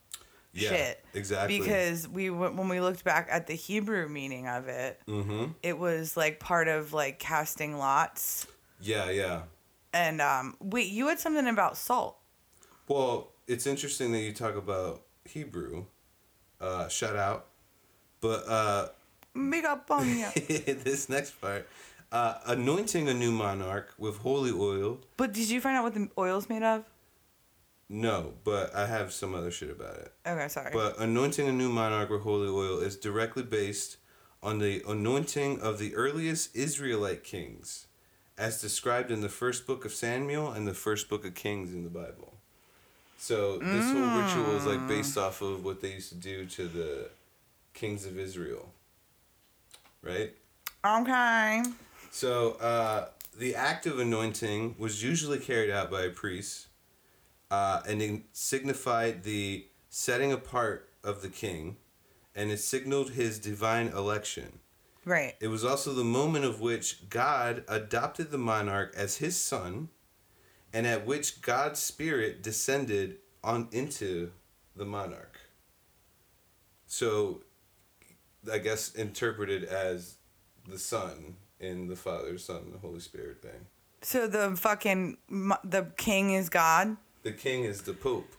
Yeah, 0.54 0.70
shit. 0.70 1.04
exactly. 1.12 1.58
Because 1.58 2.08
we 2.08 2.30
when 2.30 2.68
we 2.68 2.80
looked 2.80 3.04
back 3.04 3.28
at 3.30 3.46
the 3.46 3.54
Hebrew 3.54 4.08
meaning 4.08 4.48
of 4.48 4.68
it, 4.68 5.00
Mm-hmm. 5.06 5.52
it 5.62 5.78
was 5.78 6.16
like 6.16 6.40
part 6.40 6.68
of 6.68 6.94
like 6.94 7.18
casting 7.18 7.76
lots. 7.76 8.46
Yeah, 8.80 9.10
yeah. 9.10 9.42
And 9.92 10.22
um, 10.22 10.56
wait, 10.60 10.90
you 10.90 11.08
had 11.08 11.20
something 11.20 11.46
about 11.46 11.76
salt. 11.76 12.16
Well, 12.88 13.32
it's 13.46 13.66
interesting 13.66 14.12
that 14.12 14.20
you 14.20 14.32
talk 14.32 14.56
about 14.56 15.02
Hebrew. 15.26 15.84
Uh, 16.64 16.88
shout 16.88 17.16
out. 17.16 17.46
But 18.20 18.48
uh, 18.48 18.88
Big 19.34 19.64
up 19.64 19.90
on 19.90 20.08
you. 20.08 20.26
this 20.36 21.08
next 21.08 21.32
part, 21.40 21.68
uh, 22.10 22.36
anointing 22.46 23.08
a 23.08 23.14
new 23.14 23.32
monarch 23.32 23.92
with 23.98 24.18
holy 24.18 24.52
oil. 24.52 25.00
but 25.16 25.32
did 25.32 25.50
you 25.50 25.60
find 25.60 25.76
out 25.76 25.84
what 25.84 25.94
the 25.94 26.08
oil's 26.16 26.48
made 26.48 26.62
of? 26.62 26.84
No, 27.88 28.32
but 28.44 28.74
I 28.74 28.86
have 28.86 29.12
some 29.12 29.34
other 29.34 29.50
shit 29.50 29.70
about 29.70 29.96
it. 29.96 30.12
Okay, 30.26 30.48
sorry. 30.48 30.70
But 30.72 30.98
anointing 30.98 31.46
a 31.46 31.52
new 31.52 31.68
monarch 31.68 32.08
with 32.08 32.22
holy 32.22 32.48
oil 32.48 32.78
is 32.78 32.96
directly 32.96 33.42
based 33.42 33.98
on 34.42 34.58
the 34.58 34.82
anointing 34.88 35.60
of 35.60 35.78
the 35.78 35.94
earliest 35.94 36.56
Israelite 36.56 37.24
kings, 37.24 37.88
as 38.38 38.60
described 38.60 39.10
in 39.10 39.20
the 39.20 39.28
first 39.28 39.66
book 39.66 39.84
of 39.84 39.92
Samuel 39.92 40.50
and 40.50 40.66
the 40.66 40.74
first 40.74 41.10
book 41.10 41.26
of 41.26 41.34
Kings 41.34 41.74
in 41.74 41.84
the 41.84 41.90
Bible. 41.90 42.33
So 43.18 43.58
this 43.58 43.90
whole 43.90 44.20
ritual 44.20 44.56
is 44.56 44.66
like 44.66 44.86
based 44.86 45.16
off 45.16 45.40
of 45.40 45.64
what 45.64 45.80
they 45.80 45.92
used 45.92 46.10
to 46.10 46.16
do 46.16 46.44
to 46.46 46.68
the 46.68 47.08
kings 47.72 48.06
of 48.06 48.18
Israel. 48.18 48.70
Right? 50.02 50.34
okay. 50.84 51.62
So 52.10 52.52
uh, 52.52 53.08
the 53.36 53.54
act 53.54 53.86
of 53.86 53.98
anointing 53.98 54.76
was 54.78 55.02
usually 55.02 55.38
carried 55.38 55.70
out 55.70 55.90
by 55.90 56.02
a 56.02 56.10
priest, 56.10 56.66
uh, 57.50 57.80
and 57.88 58.02
it 58.02 58.22
signified 58.32 59.24
the 59.24 59.66
setting 59.88 60.32
apart 60.32 60.88
of 61.02 61.22
the 61.22 61.28
king, 61.28 61.76
and 62.34 62.50
it 62.50 62.58
signaled 62.58 63.10
his 63.10 63.38
divine 63.38 63.88
election. 63.88 64.60
Right. 65.04 65.34
It 65.40 65.48
was 65.48 65.64
also 65.64 65.92
the 65.92 66.04
moment 66.04 66.44
of 66.44 66.60
which 66.60 67.08
God 67.10 67.64
adopted 67.68 68.30
the 68.30 68.38
monarch 68.38 68.94
as 68.96 69.18
his 69.18 69.36
son, 69.36 69.88
and 70.74 70.86
at 70.88 71.06
which 71.06 71.40
God's 71.40 71.78
spirit 71.78 72.42
descended 72.42 73.18
on 73.44 73.68
into 73.70 74.32
the 74.76 74.84
monarch. 74.84 75.38
So, 76.86 77.42
I 78.52 78.58
guess 78.58 78.92
interpreted 78.94 79.64
as 79.64 80.16
the 80.68 80.78
son 80.78 81.36
in 81.60 81.86
the 81.86 81.96
Father, 81.96 82.36
Son, 82.38 82.72
the 82.72 82.78
Holy 82.78 83.00
Spirit 83.00 83.40
thing. 83.40 83.66
So 84.02 84.26
the 84.26 84.54
fucking 84.56 85.16
the 85.64 85.86
king 85.96 86.34
is 86.34 86.50
God. 86.50 86.96
The 87.22 87.32
king 87.32 87.64
is 87.64 87.82
the 87.82 87.94
Pope. 87.94 88.34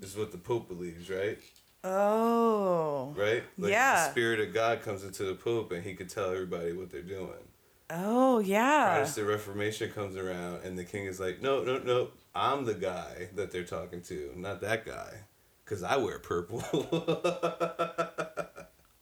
Is 0.00 0.16
what 0.16 0.32
the 0.32 0.38
Pope 0.38 0.68
believes, 0.68 1.10
right? 1.10 1.38
Oh. 1.82 3.14
Right? 3.16 3.42
Like 3.58 3.72
Yeah. 3.72 4.06
The 4.06 4.10
Spirit 4.12 4.40
of 4.40 4.54
God 4.54 4.82
comes 4.82 5.04
into 5.04 5.24
the 5.24 5.34
Pope, 5.34 5.72
and 5.72 5.84
he 5.84 5.94
could 5.94 6.08
tell 6.08 6.30
everybody 6.30 6.72
what 6.72 6.90
they're 6.90 7.02
doing. 7.02 7.48
Oh 7.90 8.38
yeah. 8.38 8.94
Protestant 8.94 9.26
the 9.26 9.32
Reformation 9.32 9.90
comes 9.90 10.16
around, 10.16 10.64
and 10.64 10.78
the 10.78 10.84
king 10.84 11.04
is 11.06 11.20
like, 11.20 11.42
"No, 11.42 11.62
no, 11.62 11.78
no! 11.78 12.08
I'm 12.34 12.64
the 12.64 12.74
guy 12.74 13.28
that 13.34 13.50
they're 13.52 13.64
talking 13.64 14.00
to, 14.02 14.32
not 14.36 14.60
that 14.62 14.86
guy, 14.86 15.24
because 15.64 15.82
I 15.82 15.96
wear 15.96 16.18
purple." 16.18 16.62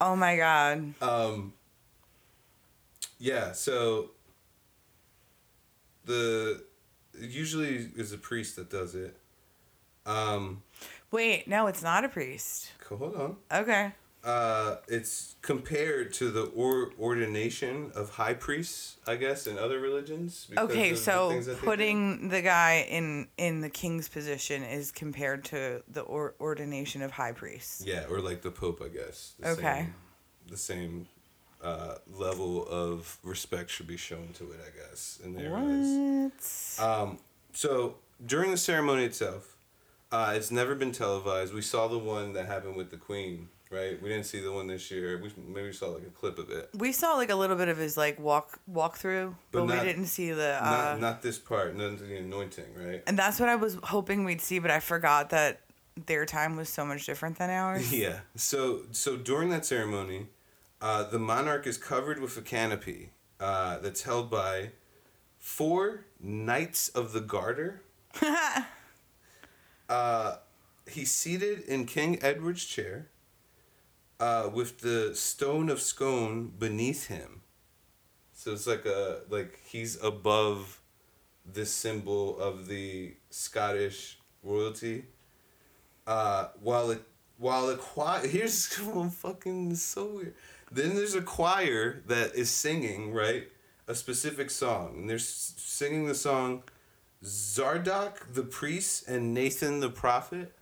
Oh 0.05 0.17
my 0.17 0.37
god. 0.37 0.95
um, 1.01 1.53
yeah. 3.21 3.53
So 3.53 4.11
the 6.05 6.65
usually 7.17 7.89
is 7.97 8.13
a 8.13 8.19
priest 8.19 8.57
that 8.57 8.69
does 8.69 8.97
it. 8.97 9.17
Um, 10.05 10.65
Wait, 11.13 11.47
no, 11.47 11.69
it's 11.69 11.85
not 11.85 12.05
a 12.05 12.09
priest. 12.09 12.73
hold 12.89 13.15
on. 13.15 13.37
Okay. 13.53 13.93
Uh, 14.25 14.77
it's 14.87 15.35
compared 15.43 16.13
to 16.15 16.31
the 16.31 16.45
or- 16.45 16.93
ordination 17.01 17.91
of 17.97 18.11
high 18.11 18.35
priests, 18.35 18.97
I 19.05 19.17
guess, 19.17 19.49
in 19.49 19.59
other 19.59 19.81
religions. 19.81 20.47
Okay, 20.57 20.91
the 20.93 20.97
so 20.97 21.31
things 21.31 21.47
that 21.47 21.55
they 21.55 21.61
do. 21.61 21.67
putting 21.67 22.29
the 22.29 22.41
guy 22.41 22.87
in 22.89 23.27
in 23.37 23.63
the 23.63 23.69
king's 23.69 24.09
position 24.09 24.63
is 24.63 24.93
compared 24.93 25.45
to 25.47 25.83
the 25.89 26.03
or- 26.03 26.35
ordination 26.41 27.03
of 27.03 27.11
high 27.11 27.33
priests. 27.33 27.83
Yeah, 27.85 28.05
or 28.09 28.21
like 28.21 28.43
the 28.43 28.53
Pope, 28.53 28.81
I 28.81 28.89
guess. 28.89 29.33
The 29.41 29.49
Okay. 29.51 29.63
Same, 29.81 29.95
the 30.49 30.57
same 30.57 31.09
uh, 31.61 31.97
level 32.17 32.65
of 32.69 33.19
respect 33.25 33.71
should 33.71 33.89
be 33.89 33.97
shown 33.97 34.29
to 34.35 34.53
it. 34.53 34.61
I 34.65 34.71
guess 34.89 35.19
in 35.25 35.35
their 35.35 35.57
eyes. 35.57 36.79
What? 36.79 36.89
Um, 36.89 37.19
so 37.53 37.97
during 38.25 38.53
the 38.53 38.57
ceremony 38.57 39.05
itself, 39.05 39.57
uh, 40.13 40.33
it's 40.37 40.53
never 40.53 40.77
been 40.77 40.93
televised. 40.93 41.53
We 41.53 41.63
saw 41.63 41.89
the 41.89 41.99
one 41.99 42.35
that 42.35 42.47
happened 42.47 42.77
with 42.77 42.91
the 42.93 42.97
Queen, 42.99 43.49
right? 43.73 44.01
We 44.03 44.09
didn't 44.09 44.27
see 44.27 44.41
the 44.41 44.53
one 44.53 44.67
this 44.67 44.91
year. 44.91 45.19
We 45.23 45.33
maybe 45.53 45.73
saw 45.73 45.87
like 45.89 46.03
a 46.03 46.11
clip 46.11 46.39
of 46.39 46.51
it. 46.51 46.71
we 46.75 46.93
saw 46.93 47.15
like 47.15 47.31
a 47.31 47.35
little 47.35 47.57
bit 47.57 47.69
of 47.69 47.79
his 47.79 47.97
like 47.97 48.21
walk 48.21 48.59
walkthrough, 48.71 49.35
but, 49.51 49.61
But 49.61 49.65
not- 49.75 49.79
we 49.81 49.85
didn't 49.93 50.07
see 50.07 50.31
the. 50.33 50.59
Uh, 50.65 50.71
not 50.71 51.01
not 51.01 51.23
this 51.23 51.39
part, 51.39 51.75
not 51.77 51.99
the 51.99 52.17
anointing, 52.17 52.67
right? 52.77 53.03
and 53.07 53.19
that's 53.19 53.41
what 53.41 53.49
I 53.49 53.57
was 53.57 53.79
hoping 53.85 54.25
we'd 54.25 54.41
see, 54.41 54.59
but 54.59 54.71
I 54.71 54.81
forgot 54.81 55.31
that 55.31 55.61
their 56.07 56.25
time 56.25 56.57
was 56.57 56.69
so 56.69 56.85
much 56.85 57.05
different 57.07 57.39
than 57.39 57.51
ours. 57.51 57.93
Yeah. 58.05 58.21
So 58.37 58.83
so 58.93 59.17
during 59.17 59.51
that 59.51 59.65
ceremony, 59.67 60.29
uh, 60.81 61.05
the 61.05 61.19
monarch 61.19 61.67
is 61.67 61.79
covered 61.79 62.19
with 62.21 62.37
a 62.37 62.43
canopy 62.43 63.11
uh, 63.41 63.79
that's 63.79 64.03
held 64.03 64.31
by 64.31 64.71
four 65.39 66.05
knights 66.21 66.89
of 66.91 67.13
the 67.13 67.21
garter. 67.21 67.83
uh, 69.89 70.37
he's 70.89 71.11
seated 71.11 71.61
in 71.61 71.85
King 71.87 72.19
Edward's 72.23 72.65
chair, 72.65 73.09
uh, 74.21 74.51
with 74.53 74.81
the 74.81 75.15
stone 75.15 75.69
of 75.69 75.81
scone 75.81 76.53
beneath 76.59 77.07
him. 77.07 77.43
So 78.35 78.53
it's 78.53 78.67
like 78.67 78.87
a 78.87 79.21
like 79.29 79.61
he's 79.65 80.03
above 80.03 80.81
this 81.45 81.73
symbol 81.73 82.39
of 82.39 82.67
the 82.67 83.15
Scottish 83.31 84.19
royalty. 84.43 85.05
Uh, 86.07 86.49
while 86.61 86.91
it 86.91 87.03
while 87.39 87.67
the 87.67 87.77
choir 87.77 88.27
here's 88.27 88.67
fucking 88.67 89.75
so 89.75 90.07
weird. 90.07 90.35
Then 90.71 90.95
there's 90.95 91.15
a 91.15 91.23
choir 91.23 92.03
that 92.07 92.35
is 92.35 92.51
singing 92.51 93.13
right 93.13 93.49
a 93.87 93.95
specific 93.95 94.51
song, 94.51 94.95
and 94.97 95.11
they're 95.11 95.19
singing 95.19 96.07
the 96.07 96.15
song 96.15 96.63
Zadok 97.25 98.33
the 98.33 98.43
priest 98.43 99.09
and 99.09 99.35
Nathan 99.35 99.81
the 99.81 99.91
prophet. 99.91 100.53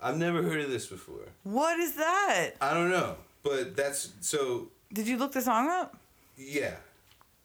I've 0.00 0.16
never 0.18 0.42
heard 0.42 0.60
of 0.60 0.70
this 0.70 0.86
before. 0.86 1.20
What 1.44 1.78
is 1.80 1.94
that? 1.96 2.50
I 2.60 2.74
don't 2.74 2.90
know, 2.90 3.16
but 3.42 3.76
that's 3.76 4.12
so 4.20 4.68
Did 4.92 5.06
you 5.08 5.16
look 5.16 5.32
the 5.32 5.40
song 5.42 5.68
up? 5.68 5.96
yeah. 6.36 6.74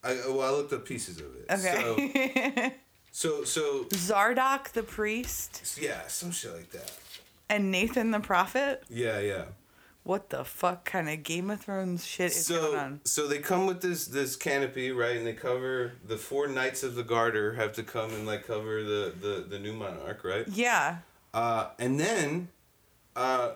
I 0.02 0.18
oh, 0.24 0.36
well 0.38 0.48
I 0.54 0.56
looked 0.56 0.72
up 0.72 0.86
pieces 0.86 1.18
of 1.20 1.26
it. 1.36 1.46
Okay. 1.50 2.72
So 3.12 3.42
so, 3.44 3.44
so 3.44 3.86
Zadok 3.94 4.70
the 4.72 4.82
priest 4.82 5.78
yeah, 5.80 6.06
some 6.06 6.30
shit 6.30 6.54
like 6.54 6.70
that. 6.70 6.90
and 7.50 7.70
Nathan 7.70 8.10
the 8.10 8.20
prophet. 8.20 8.82
Yeah, 8.88 9.18
yeah. 9.20 9.44
What 10.02 10.30
the 10.30 10.44
fuck 10.44 10.86
kind 10.86 11.10
of 11.10 11.22
Game 11.22 11.50
of 11.50 11.60
Thrones 11.60 12.06
shit 12.06 12.32
is 12.34 12.48
going 12.48 12.62
so 12.72 12.78
on? 12.78 13.00
so 13.04 13.26
they 13.28 13.38
come 13.40 13.66
with 13.66 13.82
this 13.82 14.06
this 14.06 14.36
canopy 14.36 14.90
right 14.90 15.16
and 15.18 15.26
they 15.26 15.34
cover 15.34 15.92
the 16.06 16.16
four 16.16 16.48
knights 16.48 16.82
of 16.82 16.94
the 16.94 17.02
garter 17.04 17.52
have 17.54 17.74
to 17.74 17.82
come 17.82 18.10
and 18.14 18.26
like 18.26 18.46
cover 18.46 18.82
the 18.82 19.12
the, 19.20 19.44
the 19.48 19.58
new 19.58 19.74
monarch 19.74 20.24
right 20.24 20.48
Yeah. 20.48 20.98
Uh, 21.34 21.68
and 21.78 21.98
then 21.98 22.48
uh, 23.16 23.52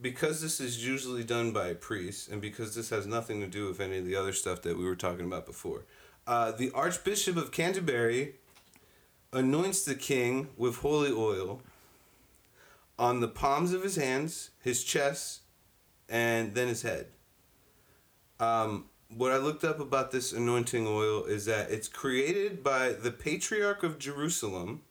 because 0.00 0.42
this 0.42 0.60
is 0.60 0.86
usually 0.86 1.24
done 1.24 1.52
by 1.52 1.68
a 1.68 1.74
priest 1.74 2.28
and 2.28 2.40
because 2.40 2.74
this 2.74 2.90
has 2.90 3.06
nothing 3.06 3.40
to 3.40 3.46
do 3.46 3.66
with 3.66 3.80
any 3.80 3.98
of 3.98 4.04
the 4.04 4.16
other 4.16 4.32
stuff 4.32 4.62
that 4.62 4.76
we 4.76 4.84
were 4.84 4.96
talking 4.96 5.26
about 5.26 5.46
before 5.46 5.84
uh, 6.26 6.52
the 6.52 6.70
archbishop 6.72 7.36
of 7.36 7.52
canterbury 7.52 8.34
anoints 9.32 9.84
the 9.84 9.94
king 9.94 10.48
with 10.56 10.76
holy 10.78 11.12
oil 11.12 11.60
on 12.98 13.20
the 13.20 13.28
palms 13.28 13.72
of 13.72 13.82
his 13.82 13.96
hands 13.96 14.50
his 14.62 14.82
chest 14.84 15.40
and 16.08 16.54
then 16.54 16.68
his 16.68 16.82
head. 16.82 17.06
Um, 18.38 18.86
what 19.14 19.32
I 19.32 19.38
looked 19.38 19.64
up 19.64 19.80
about 19.80 20.10
this 20.10 20.32
anointing 20.32 20.86
oil 20.86 21.24
is 21.24 21.46
that 21.46 21.70
it's 21.70 21.88
created 21.88 22.62
by 22.62 22.90
the 22.92 23.10
Patriarch 23.10 23.82
of 23.82 23.98
Jerusalem 23.98 24.82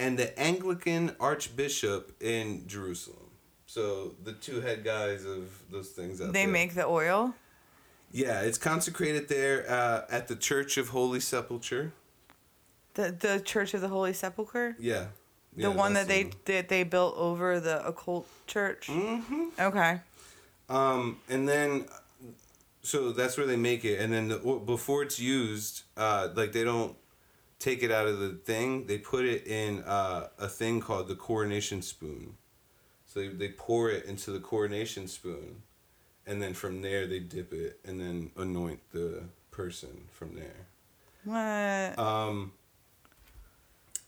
and 0.00 0.18
the 0.18 0.36
Anglican 0.38 1.14
Archbishop 1.20 2.20
in 2.22 2.66
Jerusalem. 2.66 3.18
So 3.66 4.14
the 4.24 4.32
two 4.32 4.60
head 4.60 4.82
guys 4.82 5.24
of 5.24 5.62
those 5.70 5.90
things 5.90 6.20
out 6.20 6.32
They 6.32 6.44
there. 6.44 6.52
make 6.52 6.74
the 6.74 6.86
oil. 6.86 7.34
Yeah, 8.10 8.40
it's 8.40 8.58
consecrated 8.58 9.28
there 9.28 9.70
uh, 9.70 10.02
at 10.10 10.26
the 10.26 10.34
Church 10.34 10.76
of 10.76 10.88
Holy 10.88 11.20
Sepulchre. 11.20 11.92
The 12.94 13.12
the 13.12 13.40
Church 13.40 13.74
of 13.74 13.82
the 13.82 13.88
Holy 13.88 14.12
Sepulchre. 14.12 14.74
Yeah. 14.80 15.06
The 15.56 15.70
one 15.70 15.92
that 15.94 16.08
they 16.08 16.24
the 16.24 16.36
that 16.46 16.68
they 16.68 16.82
built 16.82 17.16
over 17.16 17.60
the 17.60 17.86
occult 17.86 18.26
church. 18.46 18.88
Mm-hmm. 18.88 19.48
Okay. 19.60 20.00
Um, 20.68 21.18
and 21.28 21.48
then, 21.48 21.86
so 22.82 23.12
that's 23.12 23.36
where 23.36 23.46
they 23.46 23.56
make 23.56 23.84
it, 23.84 24.00
and 24.00 24.12
then 24.12 24.28
the, 24.28 24.38
before 24.64 25.02
it's 25.02 25.18
used, 25.18 25.82
uh, 25.96 26.28
like 26.34 26.52
they 26.52 26.62
don't 26.64 26.96
take 27.60 27.82
it 27.84 27.92
out 27.92 28.08
of 28.08 28.18
the 28.18 28.30
thing. 28.30 28.86
They 28.86 28.98
put 28.98 29.24
it 29.24 29.46
in 29.46 29.84
uh, 29.84 30.28
a 30.38 30.48
thing 30.48 30.80
called 30.80 31.06
the 31.06 31.14
coronation 31.14 31.82
spoon. 31.82 32.34
So 33.06 33.20
they, 33.20 33.28
they 33.28 33.48
pour 33.50 33.90
it 33.90 34.06
into 34.06 34.32
the 34.32 34.40
coronation 34.40 35.06
spoon, 35.06 35.62
and 36.26 36.42
then 36.42 36.54
from 36.54 36.82
there 36.82 37.06
they 37.06 37.20
dip 37.20 37.52
it 37.52 37.78
and 37.84 38.00
then 38.00 38.30
anoint 38.36 38.80
the 38.92 39.24
person 39.50 40.08
from 40.10 40.34
there. 40.34 40.66
What? 41.24 41.98
Um. 41.98 42.52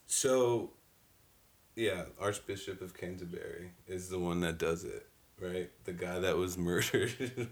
So, 0.07 0.71
yeah, 1.75 2.03
Archbishop 2.19 2.81
of 2.81 2.95
Canterbury 2.95 3.71
is 3.87 4.09
the 4.09 4.19
one 4.19 4.41
that 4.41 4.57
does 4.57 4.83
it, 4.83 5.07
right? 5.39 5.69
The 5.85 5.93
guy 5.93 6.19
that 6.19 6.37
was 6.37 6.57
murdered. 6.57 7.49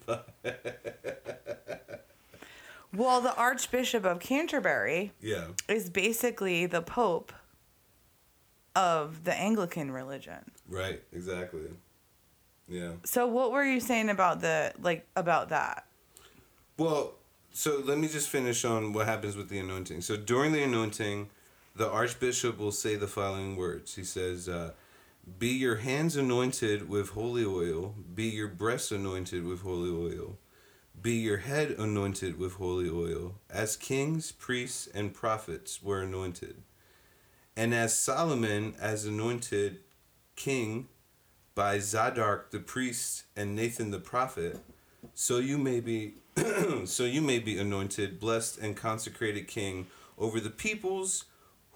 Well, 2.95 3.21
the 3.21 3.35
Archbishop 3.35 4.05
of 4.05 4.19
Canterbury 4.19 5.11
yeah. 5.21 5.47
is 5.67 5.89
basically 5.89 6.65
the 6.65 6.81
Pope 6.81 7.31
of 8.75 9.23
the 9.23 9.33
Anglican 9.33 9.91
religion. 9.91 10.51
Right. 10.67 11.01
Exactly. 11.13 11.61
Yeah. 12.67 12.91
So 13.03 13.27
what 13.27 13.51
were 13.51 13.65
you 13.65 13.79
saying 13.79 14.09
about 14.09 14.41
the 14.41 14.73
like 14.81 15.05
about 15.15 15.49
that? 15.49 15.85
Well, 16.77 17.15
so 17.51 17.81
let 17.83 17.97
me 17.97 18.07
just 18.07 18.29
finish 18.29 18.63
on 18.63 18.93
what 18.93 19.07
happens 19.07 19.35
with 19.35 19.49
the 19.49 19.59
anointing. 19.59 20.01
So 20.01 20.15
during 20.15 20.53
the 20.53 20.63
anointing, 20.63 21.29
the 21.75 21.89
archbishop 21.89 22.57
will 22.57 22.71
say 22.71 22.95
the 22.95 23.07
following 23.07 23.57
words. 23.57 23.95
He 23.95 24.05
says, 24.05 24.47
uh, 24.47 24.71
"Be 25.37 25.49
your 25.49 25.77
hands 25.77 26.15
anointed 26.15 26.87
with 26.87 27.09
holy 27.09 27.45
oil. 27.45 27.93
Be 28.15 28.25
your 28.25 28.47
breasts 28.47 28.91
anointed 28.91 29.45
with 29.45 29.61
holy 29.61 29.89
oil. 29.89 30.37
Be 31.01 31.13
your 31.13 31.37
head 31.37 31.71
anointed 31.71 32.37
with 32.37 32.53
holy 32.53 32.89
oil, 32.89 33.35
as 33.49 33.75
kings, 33.75 34.31
priests, 34.31 34.87
and 34.93 35.13
prophets 35.13 35.81
were 35.81 36.01
anointed, 36.01 36.61
and 37.55 37.73
as 37.73 37.97
Solomon, 37.97 38.75
as 38.79 39.05
anointed 39.05 39.79
king." 40.35 40.87
By 41.53 41.79
Zadok 41.79 42.51
the 42.51 42.59
priest 42.59 43.23
and 43.35 43.55
Nathan 43.55 43.91
the 43.91 43.99
prophet, 43.99 44.59
so 45.13 45.37
you 45.39 45.57
may 45.57 45.81
be 45.81 46.13
so 46.85 47.03
you 47.03 47.21
may 47.21 47.39
be 47.39 47.57
anointed, 47.57 48.19
blessed, 48.19 48.57
and 48.59 48.75
consecrated 48.75 49.47
king 49.47 49.87
over 50.17 50.39
the 50.39 50.49
peoples 50.49 51.25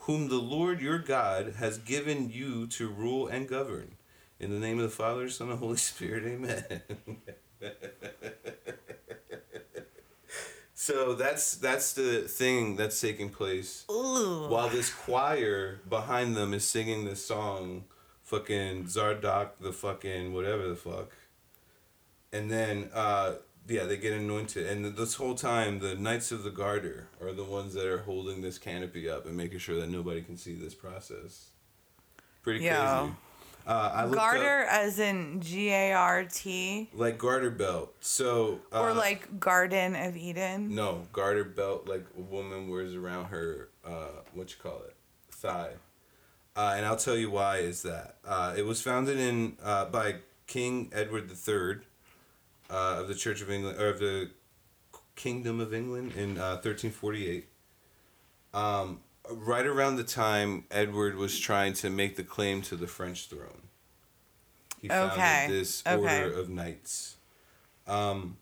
whom 0.06 0.30
the 0.30 0.36
Lord 0.36 0.82
your 0.82 1.00
God 1.00 1.56
has 1.58 1.78
given 1.78 2.30
you 2.30 2.68
to 2.68 2.88
rule 2.88 3.28
and 3.28 3.48
govern. 3.48 3.96
In 4.40 4.52
the 4.52 4.60
name 4.60 4.78
of 4.78 4.84
the 4.84 4.96
Father, 4.96 5.30
Son, 5.30 5.50
and 5.50 5.60
Holy 5.60 5.78
Spirit, 5.78 6.26
amen. 6.26 6.82
so 10.86 11.14
that's 11.16 11.56
that's 11.56 11.94
the 11.94 12.22
thing 12.28 12.76
that's 12.76 13.00
taking 13.02 13.30
place 13.30 13.86
while 13.88 14.70
this 14.70 14.94
choir 14.94 15.80
behind 15.90 16.36
them 16.36 16.54
is 16.54 16.68
singing 16.68 17.06
this 17.06 17.26
song, 17.26 17.86
fucking 18.24 18.88
Zadok 18.88 19.58
the 19.60 19.74
fucking 19.74 20.34
whatever 20.34 20.68
the 20.68 20.76
fuck. 20.76 21.10
And 22.32 22.52
then 22.52 22.90
uh 22.94 23.36
yeah 23.68 23.86
they 23.86 23.98
get 23.98 24.14
anointed. 24.14 24.68
And 24.68 24.96
this 24.96 25.16
whole 25.16 25.34
time 25.34 25.80
the 25.80 25.96
knights 25.96 26.32
of 26.32 26.44
the 26.44 26.52
garter 26.52 27.08
are 27.20 27.32
the 27.34 27.44
ones 27.44 27.74
that 27.74 27.88
are 27.88 28.04
holding 28.04 28.42
this 28.42 28.60
canopy 28.60 29.10
up 29.10 29.26
and 29.26 29.36
making 29.36 29.60
sure 29.60 29.80
that 29.80 29.90
nobody 29.90 30.22
can 30.22 30.38
see 30.38 30.54
this 30.54 30.76
process. 30.76 31.50
Pretty 32.44 32.64
Yeah. 32.64 33.00
crazy 33.00 33.16
uh, 33.68 33.92
I 33.94 34.06
looked 34.06 34.18
Garter 34.18 34.64
up, 34.64 34.74
as 34.74 35.00
in 35.00 35.42
G 35.42 35.70
A 35.70 35.94
R 35.94 36.26
T? 36.26 36.90
Like 36.94 37.18
garter 37.18 37.50
belt. 37.50 37.94
So 38.00 38.60
uh, 38.72 38.82
or 38.82 38.94
like 38.94 39.40
Garden 39.40 39.96
of 39.96 40.16
Eden. 40.16 40.76
no 40.76 41.08
garter 41.12 41.44
belt 41.44 41.88
like 41.88 42.06
a 42.18 42.22
woman 42.22 42.70
wears 42.70 42.96
around 42.96 43.26
her 43.26 43.70
uh 43.86 44.22
what 44.34 44.52
you 44.52 44.58
call 44.62 44.82
it? 44.88 44.96
Thigh. 45.32 45.74
Uh, 46.56 46.74
and 46.78 46.86
I'll 46.86 46.96
tell 46.96 47.18
you 47.18 47.30
why 47.30 47.58
is 47.58 47.82
that. 47.82 48.16
Uh, 48.26 48.54
it 48.58 48.66
was 48.66 48.82
founded 48.82 49.20
in 49.20 49.58
uh, 49.62 49.86
by 49.86 50.16
King 50.48 50.90
Edward 50.94 51.30
III 51.30 51.80
uh, 52.70 53.02
of 53.02 53.08
the 53.08 53.16
Church 53.16 53.42
of 53.42 53.52
England 53.52 53.80
or 53.80 53.90
of 53.90 54.00
the 54.00 54.30
Kingdom 55.16 55.60
of 55.60 55.74
England 55.74 56.14
in 56.16 56.38
uh, 56.38 56.60
1348. 56.64 57.48
Um, 58.54 59.02
right 59.30 59.66
around 59.66 59.96
the 59.98 60.04
time 60.04 60.66
Edward 60.72 61.16
was 61.16 61.40
trying 61.40 61.74
to 61.74 61.90
make 61.90 62.16
the 62.16 62.24
claim 62.24 62.62
to 62.64 62.76
the 62.76 62.88
French 62.88 63.28
throne, 63.28 63.64
he 64.82 64.88
founded 64.88 65.14
Okay, 65.18 65.48
this 65.50 65.84
okay. 65.86 66.24
order 66.24 66.40
of 66.40 66.50
knights. 66.50 67.16
Um, 67.88 68.38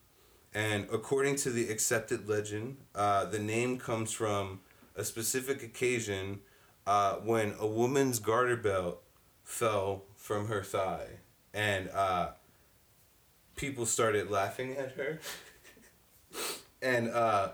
And 0.53 0.87
according 0.91 1.35
to 1.37 1.49
the 1.51 1.69
accepted 1.69 2.29
legend, 2.29 2.77
uh, 2.95 3.25
the 3.25 3.39
name 3.39 3.79
comes 3.79 4.11
from 4.11 4.61
a 4.95 5.03
specific 5.03 5.63
occasion 5.63 6.41
uh, 6.85 7.15
when 7.15 7.55
a 7.59 7.67
woman's 7.67 8.19
garter 8.19 8.55
belt 8.57 9.01
fell 9.43 10.03
from 10.17 10.47
her 10.47 10.63
thigh, 10.63 11.07
and 11.53 11.89
uh, 11.89 12.31
people 13.55 13.85
started 13.85 14.29
laughing 14.29 14.75
at 14.77 14.91
her. 14.93 15.19
and 16.81 17.09
uh, 17.09 17.49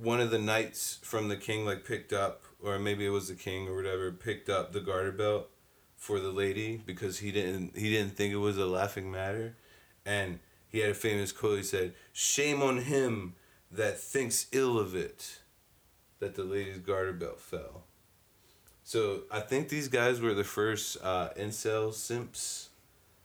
one 0.00 0.20
of 0.20 0.30
the 0.30 0.38
knights 0.38 0.98
from 1.02 1.28
the 1.28 1.36
king 1.36 1.64
like 1.64 1.84
picked 1.84 2.12
up, 2.12 2.42
or 2.62 2.78
maybe 2.78 3.06
it 3.06 3.10
was 3.10 3.28
the 3.28 3.34
king 3.34 3.68
or 3.68 3.76
whatever, 3.76 4.10
picked 4.10 4.48
up 4.48 4.72
the 4.72 4.80
garter 4.80 5.12
belt 5.12 5.50
for 5.96 6.18
the 6.18 6.30
lady 6.30 6.80
because 6.84 7.18
he 7.18 7.30
didn't 7.30 7.76
he 7.76 7.90
didn't 7.90 8.16
think 8.16 8.32
it 8.32 8.38
was 8.38 8.56
a 8.56 8.66
laughing 8.66 9.10
matter, 9.10 9.56
and 10.06 10.38
he 10.66 10.78
had 10.78 10.90
a 10.90 10.94
famous 10.94 11.32
quote. 11.32 11.58
He 11.58 11.64
said, 11.64 11.94
"Shame 12.12 12.62
on 12.62 12.78
him 12.78 13.34
that 13.70 14.00
thinks 14.00 14.46
ill 14.52 14.78
of 14.78 14.94
it, 14.94 15.40
that 16.18 16.34
the 16.34 16.44
lady's 16.44 16.78
garter 16.78 17.12
belt 17.12 17.40
fell." 17.40 17.84
So 18.82 19.22
I 19.30 19.40
think 19.40 19.68
these 19.68 19.88
guys 19.88 20.20
were 20.20 20.34
the 20.34 20.42
first 20.42 20.96
uh, 21.02 21.28
incel 21.38 21.92
simps 21.92 22.69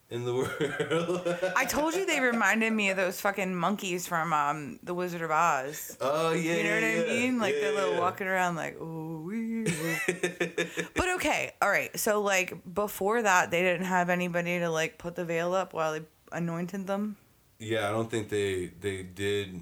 in 0.10 0.26
the 0.26 0.34
world. 0.34 1.54
I 1.56 1.66
told 1.66 1.96
you 1.96 2.06
they 2.06 2.20
reminded 2.20 2.72
me 2.74 2.90
of 2.90 2.98
those 2.98 3.20
fucking 3.22 3.56
monkeys 3.56 4.08
from 4.08 4.34
um, 4.34 4.80
The 4.84 4.94
Wizard 4.94 5.22
of 5.22 5.32
Oz. 5.32 5.98
oh 6.02 6.32
yeah, 6.32 6.56
You 6.56 6.64
know 6.64 6.74
what 6.76 6.84
yeah, 6.84 7.04
I 7.04 7.08
mean? 7.08 7.40
Like 7.40 7.56
Yeah, 7.56 7.62
they're 7.62 7.76
little 7.76 8.00
walking 8.00 8.28
around 8.28 8.56
like, 8.56 8.78
oh, 8.80 9.22
we. 9.26 9.64
but 10.96 11.10
okay, 11.16 11.54
all 11.62 11.70
right. 11.70 11.98
So 12.00 12.22
like 12.22 12.54
before 12.74 13.22
that, 13.22 13.52
they 13.52 13.62
didn't 13.62 13.86
have 13.88 14.10
anybody 14.10 14.60
to 14.60 14.70
like 14.70 14.98
put 14.98 15.16
the 15.16 15.26
veil 15.26 15.54
up 15.54 15.74
while 15.74 15.94
they 15.94 16.02
anointed 16.32 16.88
them. 16.88 17.18
Yeah, 17.60 17.88
I 17.88 17.92
don't 17.92 18.12
think 18.12 18.30
they 18.30 18.68
they 18.80 19.04
did 19.04 19.62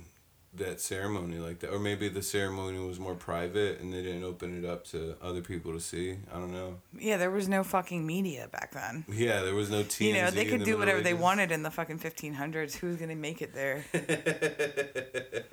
that 0.56 0.80
ceremony 0.80 1.38
like 1.38 1.60
that, 1.60 1.72
or 1.72 1.80
maybe 1.80 2.10
the 2.10 2.22
ceremony 2.22 2.78
was 2.80 3.00
more 3.00 3.16
private 3.16 3.80
and 3.80 3.92
they 3.94 4.04
didn't 4.04 4.24
open 4.24 4.56
it 4.64 4.68
up 4.68 4.86
to 4.86 5.16
other 5.22 5.42
people 5.42 5.74
to 5.74 5.80
see. 5.80 6.18
I 6.32 6.36
don't 6.38 6.52
know. 6.54 6.76
Yeah, 6.98 7.18
there 7.18 7.32
was 7.32 7.50
no 7.50 7.64
fucking 7.64 8.06
media 8.06 8.48
back 8.52 8.72
then. 8.72 9.04
Yeah, 9.12 9.42
there 9.42 9.56
was 9.56 9.72
no 9.72 9.84
TMZ. 9.84 10.02
You 10.02 10.14
know, 10.14 10.30
they 10.32 10.46
could 10.46 10.62
the 10.62 10.66
do 10.66 10.78
whatever 10.78 11.02
they 11.02 11.16
wanted 11.16 11.52
in 11.52 11.64
the 11.64 11.72
fucking 11.72 12.00
1500s. 12.00 12.76
Who's 12.76 12.98
gonna 12.98 13.16
make 13.16 13.42
it 13.42 13.54
there? 13.54 13.84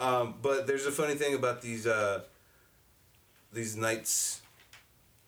Um, 0.00 0.34
but 0.40 0.68
there's 0.68 0.86
a 0.86 0.92
funny 0.92 1.14
thing 1.14 1.34
about 1.34 1.60
these 1.60 1.84
uh, 1.84 2.20
these 3.52 3.76
knights 3.76 4.42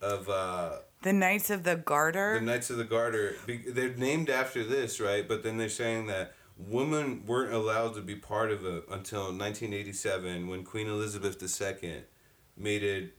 of 0.00 0.28
uh, 0.28 0.76
The 1.02 1.12
Knights 1.12 1.50
of 1.50 1.64
the 1.64 1.74
Garter. 1.74 2.38
the 2.38 2.44
Knights 2.44 2.70
of 2.70 2.76
the 2.76 2.84
Garter. 2.84 3.34
Be- 3.46 3.64
they're 3.66 3.94
named 3.96 4.30
after 4.30 4.62
this, 4.62 5.00
right? 5.00 5.26
But 5.26 5.42
then 5.42 5.56
they're 5.58 5.68
saying 5.68 6.06
that 6.06 6.34
women 6.68 7.24
weren't 7.26 7.52
allowed 7.52 7.94
to 7.94 8.02
be 8.02 8.16
part 8.16 8.50
of 8.50 8.64
it 8.64 8.84
until 8.90 9.24
1987 9.24 10.48
when 10.48 10.64
Queen 10.64 10.88
Elizabeth 10.88 11.40
II 11.42 12.02
made 12.56 12.82
it 12.82 13.14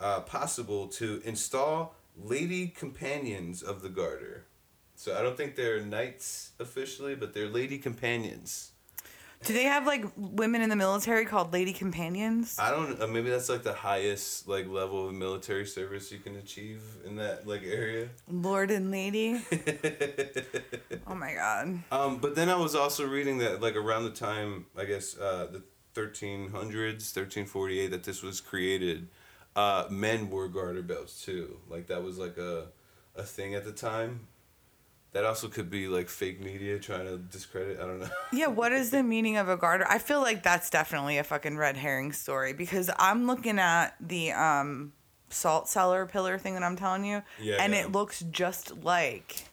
uh, 0.00 0.20
possible 0.20 0.88
to 0.88 1.20
install 1.24 1.94
lady 2.16 2.68
companions 2.68 3.62
of 3.62 3.82
the 3.82 3.88
Garter. 3.88 4.46
So 4.94 5.16
I 5.16 5.22
don't 5.22 5.36
think 5.36 5.56
they're 5.56 5.80
knights 5.80 6.52
officially, 6.58 7.14
but 7.14 7.32
they're 7.32 7.48
lady 7.48 7.78
companions. 7.78 8.69
Do 9.44 9.54
they 9.54 9.64
have 9.64 9.86
like 9.86 10.04
women 10.16 10.60
in 10.60 10.68
the 10.68 10.76
military 10.76 11.24
called 11.24 11.52
lady 11.52 11.72
companions? 11.72 12.56
I 12.58 12.70
don't. 12.70 13.00
Uh, 13.00 13.06
maybe 13.06 13.30
that's 13.30 13.48
like 13.48 13.62
the 13.62 13.72
highest 13.72 14.46
like 14.46 14.68
level 14.68 15.08
of 15.08 15.14
military 15.14 15.64
service 15.66 16.12
you 16.12 16.18
can 16.18 16.36
achieve 16.36 16.82
in 17.06 17.16
that 17.16 17.46
like 17.46 17.62
area. 17.64 18.10
Lord 18.28 18.70
and 18.70 18.90
lady. 18.90 19.40
oh 21.06 21.14
my 21.14 21.34
god. 21.34 21.82
Um, 21.90 22.18
but 22.18 22.34
then 22.34 22.50
I 22.50 22.56
was 22.56 22.74
also 22.74 23.06
reading 23.06 23.38
that 23.38 23.62
like 23.62 23.76
around 23.76 24.04
the 24.04 24.10
time 24.10 24.66
I 24.76 24.84
guess 24.84 25.16
uh, 25.16 25.48
the 25.50 25.62
thirteen 25.94 26.50
hundreds, 26.50 27.10
thirteen 27.10 27.46
forty 27.46 27.80
eight, 27.80 27.92
that 27.92 28.04
this 28.04 28.22
was 28.22 28.42
created, 28.42 29.08
uh, 29.56 29.86
men 29.88 30.28
wore 30.28 30.48
garter 30.48 30.82
belts 30.82 31.24
too. 31.24 31.60
Like 31.66 31.86
that 31.86 32.04
was 32.04 32.18
like 32.18 32.36
a 32.36 32.66
a 33.16 33.22
thing 33.22 33.54
at 33.54 33.64
the 33.64 33.72
time. 33.72 34.28
That 35.12 35.24
also 35.24 35.48
could 35.48 35.68
be 35.70 35.88
like 35.88 36.08
fake 36.08 36.40
media 36.40 36.78
trying 36.78 37.04
to 37.06 37.16
discredit. 37.18 37.78
I 37.80 37.86
don't 37.86 37.98
know. 38.00 38.08
Yeah, 38.32 38.46
what 38.46 38.72
is 38.72 38.90
the 38.90 39.02
meaning 39.14 39.36
of 39.38 39.48
a 39.48 39.56
garter? 39.56 39.84
I 39.88 39.98
feel 39.98 40.20
like 40.20 40.42
that's 40.44 40.70
definitely 40.70 41.18
a 41.18 41.24
fucking 41.24 41.56
red 41.56 41.76
herring 41.76 42.12
story 42.12 42.52
because 42.52 42.90
I'm 42.98 43.26
looking 43.26 43.58
at 43.58 43.96
the 44.00 44.32
um 44.32 44.92
salt 45.28 45.68
cellar 45.68 46.06
pillar 46.06 46.38
thing 46.38 46.54
that 46.54 46.62
I'm 46.62 46.76
telling 46.76 47.04
you, 47.04 47.22
Yeah, 47.40 47.56
and 47.62 47.72
yeah. 47.72 47.80
it 47.80 47.92
looks 47.92 48.20
just 48.30 48.76
like 48.84 49.44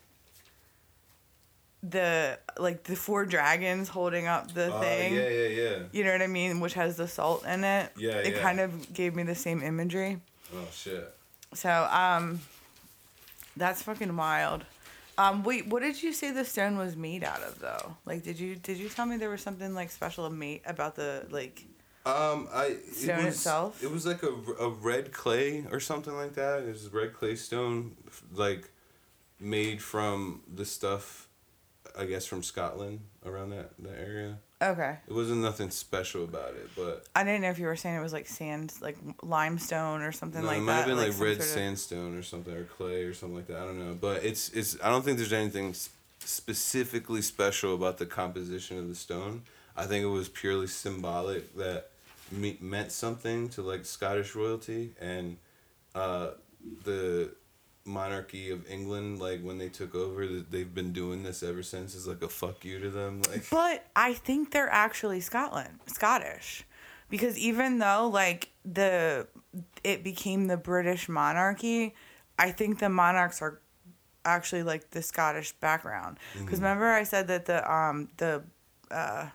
the 1.83 2.37
like 2.57 2.83
the 2.83 2.95
four 2.95 3.25
dragons 3.25 3.87
holding 3.89 4.27
up 4.27 4.51
the 4.53 4.73
Uh, 4.73 4.81
thing. 4.81 5.13
yeah, 5.15 5.29
yeah, 5.29 5.47
yeah. 5.47 5.77
You 5.91 6.03
know 6.03 6.11
what 6.11 6.21
I 6.21 6.27
mean? 6.27 6.59
Which 6.59 6.73
has 6.73 6.97
the 6.97 7.07
salt 7.07 7.45
in 7.45 7.63
it. 7.63 7.91
Yeah, 7.97 8.13
It 8.17 8.33
yeah. 8.35 8.41
kind 8.41 8.59
of 8.59 8.93
gave 8.93 9.15
me 9.15 9.23
the 9.23 9.35
same 9.35 9.61
imagery. 9.61 10.19
Oh 10.53 10.67
shit. 10.73 11.13
So, 11.53 11.69
um, 11.91 12.41
that's 13.55 13.81
fucking 13.83 14.15
wild. 14.17 14.65
Um, 15.17 15.43
wait, 15.43 15.67
what 15.67 15.81
did 15.81 16.01
you 16.01 16.13
say 16.13 16.31
the 16.31 16.45
stone 16.45 16.77
was 16.77 16.95
made 16.95 17.23
out 17.23 17.41
of 17.41 17.59
though? 17.59 17.97
Like, 18.05 18.23
did 18.23 18.39
you 18.39 18.55
did 18.55 18.77
you 18.77 18.87
tell 18.87 19.05
me 19.05 19.17
there 19.17 19.29
was 19.29 19.41
something 19.41 19.73
like 19.73 19.89
special 19.89 20.29
made 20.29 20.61
about 20.65 20.95
the 20.95 21.25
like? 21.29 21.65
Um, 22.05 22.47
I 22.53 22.65
it 22.67 22.93
Stone 22.93 23.25
was, 23.25 23.35
itself? 23.35 23.83
It 23.83 23.91
was 23.91 24.05
like 24.05 24.23
a, 24.23 24.33
a 24.59 24.69
red 24.69 25.11
clay 25.11 25.65
or 25.71 25.79
something 25.81 26.15
like 26.15 26.35
that. 26.35 26.63
It 26.63 26.69
was 26.69 26.87
red 26.93 27.13
clay 27.13 27.35
stone, 27.35 27.97
like 28.33 28.69
made 29.39 29.81
from 29.81 30.43
the 30.47 30.63
stuff, 30.63 31.27
I 31.97 32.05
guess 32.05 32.25
from 32.25 32.43
Scotland 32.43 33.01
around 33.25 33.49
that 33.49 33.71
that 33.79 33.99
area. 33.99 34.37
Okay, 34.59 34.97
It 35.07 35.13
wasn't 35.13 35.41
nothing 35.41 35.69
special 35.69 36.23
about 36.23 36.55
it, 36.55 36.69
but 36.75 37.05
I 37.15 37.23
didn't 37.23 37.41
know 37.41 37.49
if 37.51 37.59
you 37.59 37.67
were 37.67 37.75
saying 37.75 37.95
it 37.95 38.01
was 38.01 38.11
like 38.13 38.27
sand, 38.27 38.73
like 38.81 38.97
limestone 39.21 40.01
or 40.01 40.11
something 40.11 40.41
no, 40.41 40.47
like 40.47 40.57
that. 40.57 40.61
it 40.61 40.65
might 40.65 40.71
that. 40.73 40.77
have 40.79 40.87
been 40.87 40.97
like, 40.97 41.11
some 41.13 41.23
red 41.23 41.35
sort 41.37 41.45
of- 41.45 41.53
sandstone 41.53 42.17
or 42.17 42.23
something 42.23 42.53
or 42.55 42.63
clay 42.63 43.03
or 43.03 43.13
something 43.13 43.35
like 43.35 43.47
that. 43.47 43.57
I 43.57 43.65
don't 43.65 43.77
know, 43.79 43.93
but 43.99 44.23
it's 44.23 44.49
it's. 44.49 44.75
I 44.83 44.89
don't 44.89 45.05
think 45.05 45.17
there's 45.19 45.31
anything 45.33 45.75
specifically 46.19 47.21
special 47.21 47.75
about 47.75 47.99
the 47.99 48.05
composition 48.07 48.77
of 48.79 48.87
the 48.87 48.95
stone. 48.95 49.43
I 49.75 49.85
think 49.85 50.03
it 50.03 50.07
was 50.09 50.27
purely 50.27 50.65
symbolic 50.67 51.55
that 51.57 51.89
me- 52.31 52.57
meant 52.59 52.91
something 52.91 53.49
to 53.49 53.61
like 53.61 53.85
Scottish 53.85 54.33
royalty 54.35 54.93
and 54.99 55.37
uh, 55.93 56.31
the 56.83 57.29
monarchy 57.87 58.51
of 58.51 58.69
England. 58.69 59.19
Like 59.19 59.41
when 59.41 59.57
they 59.57 59.69
took 59.69 59.95
over, 59.95 60.27
th- 60.27 60.45
they've 60.49 60.73
been 60.73 60.93
doing 60.93 61.23
this 61.23 61.41
ever 61.41 61.63
since. 61.63 61.95
It's 61.95 62.07
like 62.07 62.21
a 62.21 62.29
fuck 62.29 62.63
you 62.65 62.79
to 62.79 62.89
them. 62.89 63.21
Like 63.29 63.49
But 63.49 63.85
I 63.95 64.13
think 64.13 64.51
they're 64.51 64.71
actually 64.71 65.21
Scotland, 65.21 65.79
Scottish, 65.87 66.65
because 67.09 67.37
even 67.37 67.79
though 67.79 68.09
like 68.11 68.49
the 68.65 69.27
it 69.83 70.03
became 70.03 70.47
the 70.47 70.57
British 70.57 71.07
monarchy, 71.09 71.95
I 72.37 72.51
think 72.51 72.79
the 72.79 72.89
monarchs 72.89 73.41
are 73.41 73.61
actually 74.25 74.63
like 74.63 74.91
the 74.91 75.01
Scottish 75.01 75.53
background. 75.53 76.19
Because 76.37 76.59
remember 76.59 76.87
I 76.91 77.03
said 77.03 77.27
that 77.27 77.45
the 77.45 77.71
um 77.71 78.09
the 78.17 78.43
uh 78.91 79.29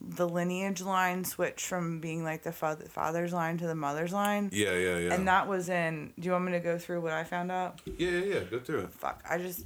the 0.00 0.28
lineage 0.28 0.80
line 0.80 1.24
switched 1.24 1.66
from 1.66 2.00
being 2.00 2.24
like 2.24 2.42
the 2.42 2.52
father, 2.52 2.86
father's 2.86 3.32
line 3.32 3.58
to 3.58 3.66
the 3.66 3.74
mother's 3.74 4.12
line. 4.12 4.50
yeah, 4.52 4.72
yeah, 4.72 4.98
yeah. 4.98 5.14
And 5.14 5.28
that 5.28 5.46
was 5.46 5.68
in. 5.68 6.12
Do 6.18 6.26
you 6.26 6.32
want 6.32 6.44
me 6.44 6.52
to 6.52 6.60
go 6.60 6.78
through 6.78 7.00
what 7.02 7.12
I 7.12 7.24
found 7.24 7.52
out? 7.52 7.80
yeah, 7.84 8.10
yeah, 8.10 8.34
yeah. 8.34 8.40
Go 8.40 8.58
through 8.60 8.80
it. 8.80 8.92
Fuck. 8.92 9.22
I 9.28 9.38
just. 9.38 9.64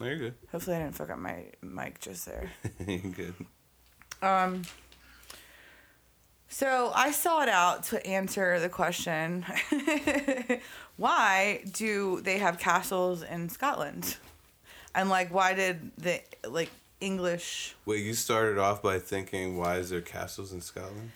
No, 0.00 0.06
you're 0.06 0.18
good. 0.18 0.34
Hopefully, 0.52 0.76
I 0.76 0.80
didn't 0.80 0.94
fuck 0.94 1.10
up 1.10 1.18
my 1.18 1.46
mic 1.62 2.00
just 2.00 2.26
there. 2.26 2.50
you're 2.86 2.98
good. 2.98 3.34
Um. 4.22 4.62
So 6.48 6.92
I 6.94 7.10
sought 7.10 7.48
out 7.48 7.84
to 7.84 8.06
answer 8.06 8.60
the 8.60 8.68
question: 8.68 9.44
Why 10.96 11.62
do 11.72 12.20
they 12.22 12.38
have 12.38 12.58
castles 12.58 13.22
in 13.22 13.48
Scotland? 13.48 14.16
And 14.94 15.10
like, 15.10 15.34
why 15.34 15.54
did 15.54 15.90
the 15.98 16.20
like 16.48 16.70
English? 17.00 17.74
Wait, 17.84 18.04
you 18.04 18.14
started 18.14 18.58
off 18.58 18.82
by 18.82 18.98
thinking, 18.98 19.56
why 19.58 19.76
is 19.76 19.90
there 19.90 20.00
castles 20.00 20.52
in 20.52 20.60
Scotland? 20.60 21.12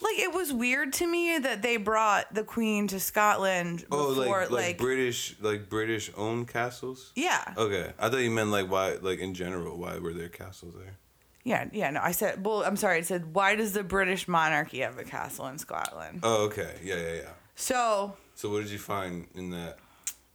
Like, 0.00 0.18
it 0.18 0.32
was 0.34 0.52
weird 0.52 0.92
to 0.94 1.06
me 1.06 1.38
that 1.38 1.62
they 1.62 1.76
brought 1.76 2.32
the 2.34 2.42
Queen 2.44 2.88
to 2.88 3.00
Scotland 3.00 3.84
Oh, 3.90 4.14
before, 4.14 4.40
like, 4.42 4.50
like 4.50 4.78
British, 4.78 5.36
like 5.40 5.68
British 5.68 6.10
owned 6.16 6.48
castles. 6.48 7.12
yeah, 7.14 7.54
Okay, 7.56 7.92
I 7.98 8.08
thought 8.10 8.18
you 8.18 8.30
meant 8.30 8.50
like 8.50 8.70
why, 8.70 8.94
like 9.00 9.18
in 9.20 9.34
general, 9.34 9.78
why 9.78 9.98
were 9.98 10.12
there 10.12 10.28
castles 10.28 10.74
there? 10.74 10.96
yeah, 11.44 11.66
yeah. 11.72 11.90
No, 11.90 12.00
I 12.02 12.12
said. 12.12 12.44
Well, 12.44 12.64
I'm 12.64 12.76
sorry. 12.76 12.98
I 12.98 13.02
said, 13.02 13.34
why 13.34 13.54
does 13.54 13.72
the 13.72 13.82
British 13.84 14.26
monarchy 14.26 14.80
have 14.80 14.98
a 14.98 15.04
castle 15.04 15.46
in 15.48 15.58
Scotland? 15.58 16.20
Oh, 16.22 16.44
okay, 16.46 16.74
yeah, 16.82 16.96
yeah, 16.96 17.12
yeah. 17.14 17.30
So 17.54 18.16
So 18.34 18.50
what 18.50 18.62
did 18.62 18.70
you 18.70 18.78
find 18.78 19.26
in 19.34 19.50
that? 19.50 19.78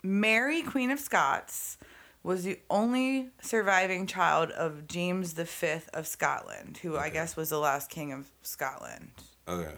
Mary, 0.04 0.62
Queen 0.62 0.90
of 0.92 1.00
Scots, 1.00 1.78
was 2.24 2.44
the 2.44 2.60
only 2.70 3.30
surviving 3.42 4.06
child 4.08 4.52
of 4.52 4.88
James 4.88 5.34
V 5.34 5.68
of 5.94 6.06
Scotland, 6.06 6.78
who 6.82 6.98
I 6.98 7.10
guess 7.10 7.36
was 7.36 7.50
the 7.50 7.60
last 7.60 7.90
king 7.90 8.12
of 8.12 8.30
Scotland. 8.44 9.12
Okay, 9.48 9.74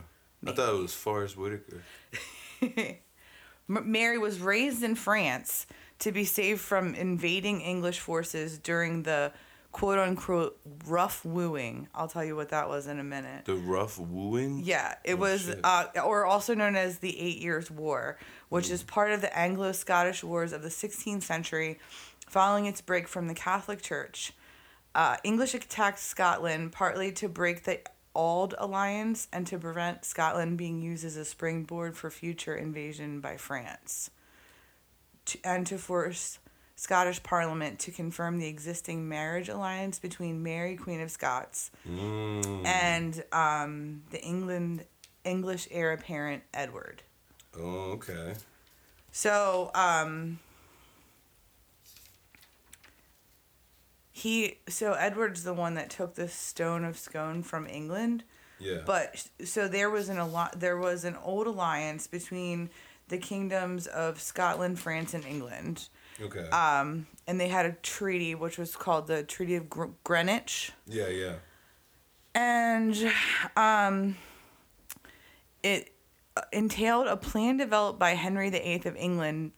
I 0.47 0.51
thought 0.51 0.73
it 0.73 0.81
was 0.81 0.93
Forest 0.93 1.37
Whitaker. 1.37 1.83
Mary 3.67 4.17
was 4.17 4.39
raised 4.41 4.83
in 4.83 4.95
France 4.95 5.65
to 5.99 6.11
be 6.11 6.25
saved 6.25 6.59
from 6.61 6.95
invading 6.95 7.61
English 7.61 7.99
forces 7.99 8.57
during 8.57 9.03
the 9.03 9.31
quote 9.71 9.99
unquote 9.99 10.59
rough 10.85 11.23
wooing. 11.23 11.87
I'll 11.95 12.09
tell 12.09 12.25
you 12.25 12.35
what 12.35 12.49
that 12.49 12.67
was 12.67 12.87
in 12.87 12.99
a 12.99 13.03
minute. 13.03 13.45
The 13.45 13.55
rough 13.55 13.97
wooing. 13.97 14.61
Yeah, 14.65 14.95
it 15.05 15.13
Oh, 15.13 15.17
was, 15.17 15.49
uh, 15.63 15.85
or 16.03 16.25
also 16.25 16.53
known 16.53 16.75
as 16.75 16.97
the 16.99 17.17
Eight 17.17 17.37
Years' 17.37 17.71
War, 17.71 18.17
which 18.49 18.67
Hmm. 18.67 18.73
is 18.73 18.83
part 18.83 19.11
of 19.11 19.21
the 19.21 19.37
Anglo 19.37 19.71
Scottish 19.71 20.23
Wars 20.23 20.51
of 20.51 20.61
the 20.63 20.69
16th 20.71 21.23
century, 21.23 21.79
following 22.31 22.65
its 22.65 22.79
break 22.79 23.09
from 23.09 23.27
the 23.27 23.33
Catholic 23.33 23.81
Church. 23.81 24.31
Uh, 24.95 25.17
English 25.21 25.53
attacked 25.53 25.99
Scotland 25.99 26.71
partly 26.71 27.11
to 27.11 27.27
break 27.27 27.65
the 27.65 27.79
Auld 28.15 28.55
Alliance 28.57 29.27
and 29.33 29.45
to 29.47 29.57
prevent 29.59 30.05
Scotland 30.05 30.57
being 30.57 30.81
used 30.81 31.03
as 31.03 31.17
a 31.17 31.25
springboard 31.25 31.97
for 31.97 32.09
future 32.09 32.55
invasion 32.55 33.19
by 33.19 33.35
France, 33.35 34.11
to, 35.25 35.37
and 35.43 35.67
to 35.67 35.77
force 35.77 36.39
Scottish 36.77 37.21
Parliament 37.21 37.79
to 37.79 37.91
confirm 37.91 38.39
the 38.39 38.47
existing 38.47 39.09
marriage 39.09 39.49
alliance 39.49 39.99
between 39.99 40.41
Mary, 40.41 40.77
Queen 40.77 41.01
of 41.01 41.11
Scots, 41.11 41.69
Mm. 41.87 42.65
and 42.65 43.23
um, 43.33 44.03
the 44.11 44.21
England 44.21 44.85
English 45.25 45.67
heir 45.69 45.91
apparent 45.91 46.43
Edward. 46.53 47.03
Oh, 47.59 47.91
okay. 47.97 48.35
So 49.11 49.69
um, 49.75 50.39
he 54.21 54.57
so 54.67 54.93
Edward's 54.93 55.43
the 55.43 55.53
one 55.53 55.73
that 55.75 55.89
took 55.89 56.15
the 56.15 56.27
stone 56.27 56.83
of 56.83 56.97
Scone 56.97 57.43
from 57.43 57.67
England. 57.67 58.23
Yeah. 58.59 58.81
But 58.85 59.27
so 59.43 59.67
there 59.67 59.89
was 59.89 60.09
an 60.09 60.17
alli- 60.17 60.51
there 60.55 60.77
was 60.77 61.03
an 61.03 61.15
old 61.23 61.47
alliance 61.47 62.05
between 62.07 62.69
the 63.07 63.17
kingdoms 63.17 63.87
of 63.87 64.21
Scotland, 64.21 64.79
France, 64.79 65.13
and 65.13 65.25
England. 65.25 65.89
okay. 66.21 66.47
Um, 66.49 67.07
and 67.27 67.39
they 67.39 67.47
had 67.47 67.65
a 67.65 67.71
treaty 67.81 68.35
which 68.35 68.57
was 68.57 68.75
called 68.75 69.07
the 69.07 69.23
Treaty 69.23 69.55
of 69.55 69.69
Gr- 69.69 69.85
Greenwich. 70.03 70.71
yeah, 70.87 71.07
yeah. 71.07 71.33
and 72.35 72.95
um, 73.57 74.15
it 75.63 75.91
entailed 76.53 77.07
a 77.07 77.17
plan 77.17 77.57
developed 77.57 77.99
by 77.99 78.11
Henry 78.11 78.49
VIII 78.49 78.81
of 78.85 78.95
England 78.95 79.51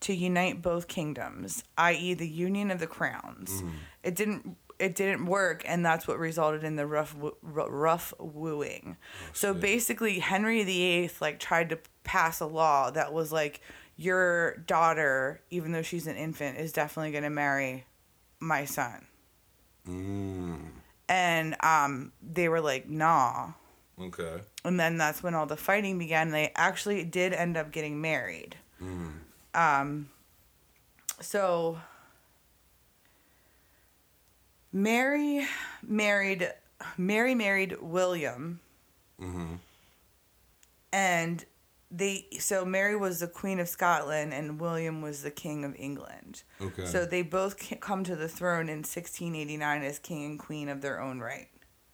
to 0.00 0.14
unite 0.14 0.62
both 0.62 0.88
kingdoms, 0.88 1.64
i.e., 1.76 2.14
the 2.14 2.28
union 2.28 2.70
of 2.70 2.78
the 2.80 2.86
crowns. 2.86 3.62
It 4.02 4.14
didn't. 4.14 4.56
It 4.78 4.94
didn't 4.94 5.26
work, 5.26 5.64
and 5.66 5.84
that's 5.84 6.06
what 6.06 6.20
resulted 6.20 6.62
in 6.62 6.76
the 6.76 6.86
rough, 6.86 7.16
rough 7.42 8.14
wooing. 8.20 8.96
so 9.32 9.52
shit. 9.52 9.60
basically, 9.60 10.20
Henry 10.20 10.62
VIII 10.62 11.10
like 11.20 11.40
tried 11.40 11.70
to 11.70 11.78
pass 12.04 12.38
a 12.38 12.46
law 12.46 12.88
that 12.92 13.12
was 13.12 13.32
like, 13.32 13.60
your 13.96 14.58
daughter, 14.68 15.40
even 15.50 15.72
though 15.72 15.82
she's 15.82 16.06
an 16.06 16.14
infant, 16.14 16.58
is 16.58 16.72
definitely 16.72 17.10
gonna 17.10 17.28
marry 17.28 17.86
my 18.38 18.64
son 18.64 19.04
Mm. 19.88 20.68
and 21.08 21.56
um, 21.64 22.12
they 22.22 22.48
were 22.48 22.60
like, 22.60 22.88
"Nah." 22.88 23.52
Okay. 24.00 24.42
And 24.64 24.78
then 24.78 24.96
that's 24.96 25.24
when 25.24 25.34
all 25.34 25.46
the 25.46 25.56
fighting 25.56 25.98
began. 25.98 26.30
They 26.30 26.52
actually 26.54 27.02
did 27.04 27.32
end 27.32 27.56
up 27.56 27.72
getting 27.72 28.00
married. 28.00 28.54
Um, 29.58 30.08
so 31.20 31.78
Mary 34.72 35.46
married 35.82 36.50
Mary 36.96 37.34
married 37.34 37.76
William, 37.80 38.60
Mm-hmm. 39.20 39.54
and 40.92 41.44
they 41.90 42.26
so 42.38 42.64
Mary 42.64 42.94
was 42.94 43.18
the 43.20 43.26
queen 43.26 43.58
of 43.58 43.68
Scotland 43.68 44.32
and 44.32 44.60
William 44.60 45.02
was 45.02 45.22
the 45.22 45.30
king 45.30 45.64
of 45.64 45.74
England. 45.76 46.42
Okay. 46.60 46.84
So 46.84 47.04
they 47.04 47.22
both 47.22 47.56
come 47.80 48.04
to 48.04 48.14
the 48.14 48.28
throne 48.28 48.68
in 48.68 48.78
1689 48.78 49.82
as 49.82 49.98
king 49.98 50.24
and 50.24 50.38
queen 50.38 50.68
of 50.68 50.82
their 50.82 51.00
own 51.00 51.18
right. 51.18 51.48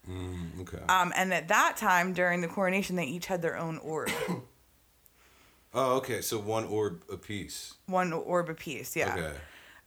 Mm, 0.07 0.61
okay. 0.63 0.83
Um, 0.87 1.15
and 1.17 1.33
at 1.33 1.49
that 1.49 1.79
time, 1.79 2.13
during 2.13 2.43
the 2.43 2.49
coronation, 2.49 2.97
they 2.97 3.05
each 3.07 3.25
had 3.25 3.41
their 3.41 3.57
own 3.57 3.79
orb, 3.79 4.11
oh, 5.75 5.97
okay. 5.97 6.21
So 6.21 6.39
one 6.39 6.65
orb 6.65 7.03
apiece. 7.13 7.75
one 7.87 8.13
orb 8.13 8.49
apiece. 8.49 8.97
Yeah. 8.97 9.15
Okay. 9.15 9.33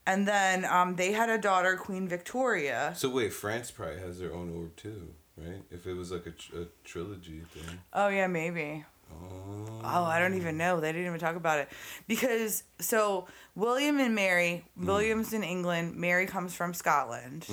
And 0.05 0.27
then 0.27 0.63
um, 0.65 0.95
they 0.95 1.11
had 1.11 1.29
a 1.29 1.38
daughter, 1.38 1.75
Queen 1.75 2.07
Victoria. 2.07 2.93
So 2.95 3.09
wait, 3.09 3.33
France 3.33 3.71
probably 3.71 3.99
has 3.99 4.19
their 4.19 4.33
own 4.33 4.55
orb 4.55 4.75
too, 4.77 5.09
right? 5.38 5.61
If 5.69 5.85
it 5.85 5.93
was 5.95 6.11
like 6.11 6.25
a, 6.25 6.31
tr- 6.31 6.55
a 6.61 6.65
trilogy 6.85 7.41
thing. 7.53 7.77
Oh 7.93 8.07
yeah, 8.07 8.27
maybe. 8.27 8.85
Oh. 9.11 9.81
Oh, 9.83 10.03
I 10.03 10.19
don't 10.19 10.33
even 10.35 10.57
know. 10.57 10.79
They 10.81 10.91
didn't 10.91 11.07
even 11.07 11.19
talk 11.19 11.35
about 11.38 11.59
it 11.59 11.69
because 12.07 12.63
so 12.79 13.27
William 13.55 13.99
and 13.99 14.13
Mary. 14.15 14.65
William's 14.77 15.31
in 15.33 15.43
England. 15.43 15.95
Mary 15.95 16.25
comes 16.25 16.53
from 16.53 16.73
Scotland. 16.73 17.45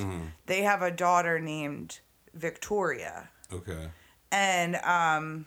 They 0.47 0.63
have 0.63 0.83
a 0.83 0.91
daughter 0.91 1.39
named 1.41 2.01
Victoria, 2.35 3.29
Okay. 3.53 3.87
and 4.33 4.77
um, 4.77 5.47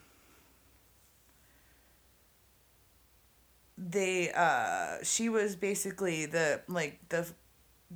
they 3.78 4.32
uh, 4.32 4.98
she 5.04 5.30
was 5.30 5.56
basically 5.56 6.26
the 6.26 6.62
like 6.68 7.00
the 7.10 7.28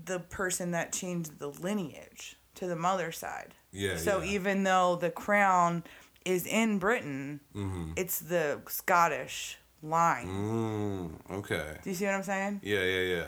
the 0.05 0.19
person 0.19 0.71
that 0.71 0.91
changed 0.93 1.39
the 1.39 1.47
lineage 1.49 2.37
to 2.55 2.67
the 2.67 2.75
mother 2.75 3.11
side. 3.11 3.53
Yeah. 3.71 3.97
So 3.97 4.19
yeah. 4.21 4.31
even 4.31 4.63
though 4.63 4.95
the 4.95 5.09
crown 5.09 5.83
is 6.25 6.45
in 6.45 6.77
Britain, 6.79 7.39
Mm-hmm. 7.55 7.93
it's 7.95 8.19
the 8.19 8.59
Scottish 8.67 9.57
line. 9.81 10.27
Mm, 10.27 11.37
okay. 11.39 11.77
Do 11.83 11.89
you 11.89 11.95
see 11.95 12.05
what 12.05 12.13
I'm 12.15 12.23
saying? 12.23 12.61
Yeah, 12.63 12.83
yeah, 12.83 13.15
yeah. 13.15 13.27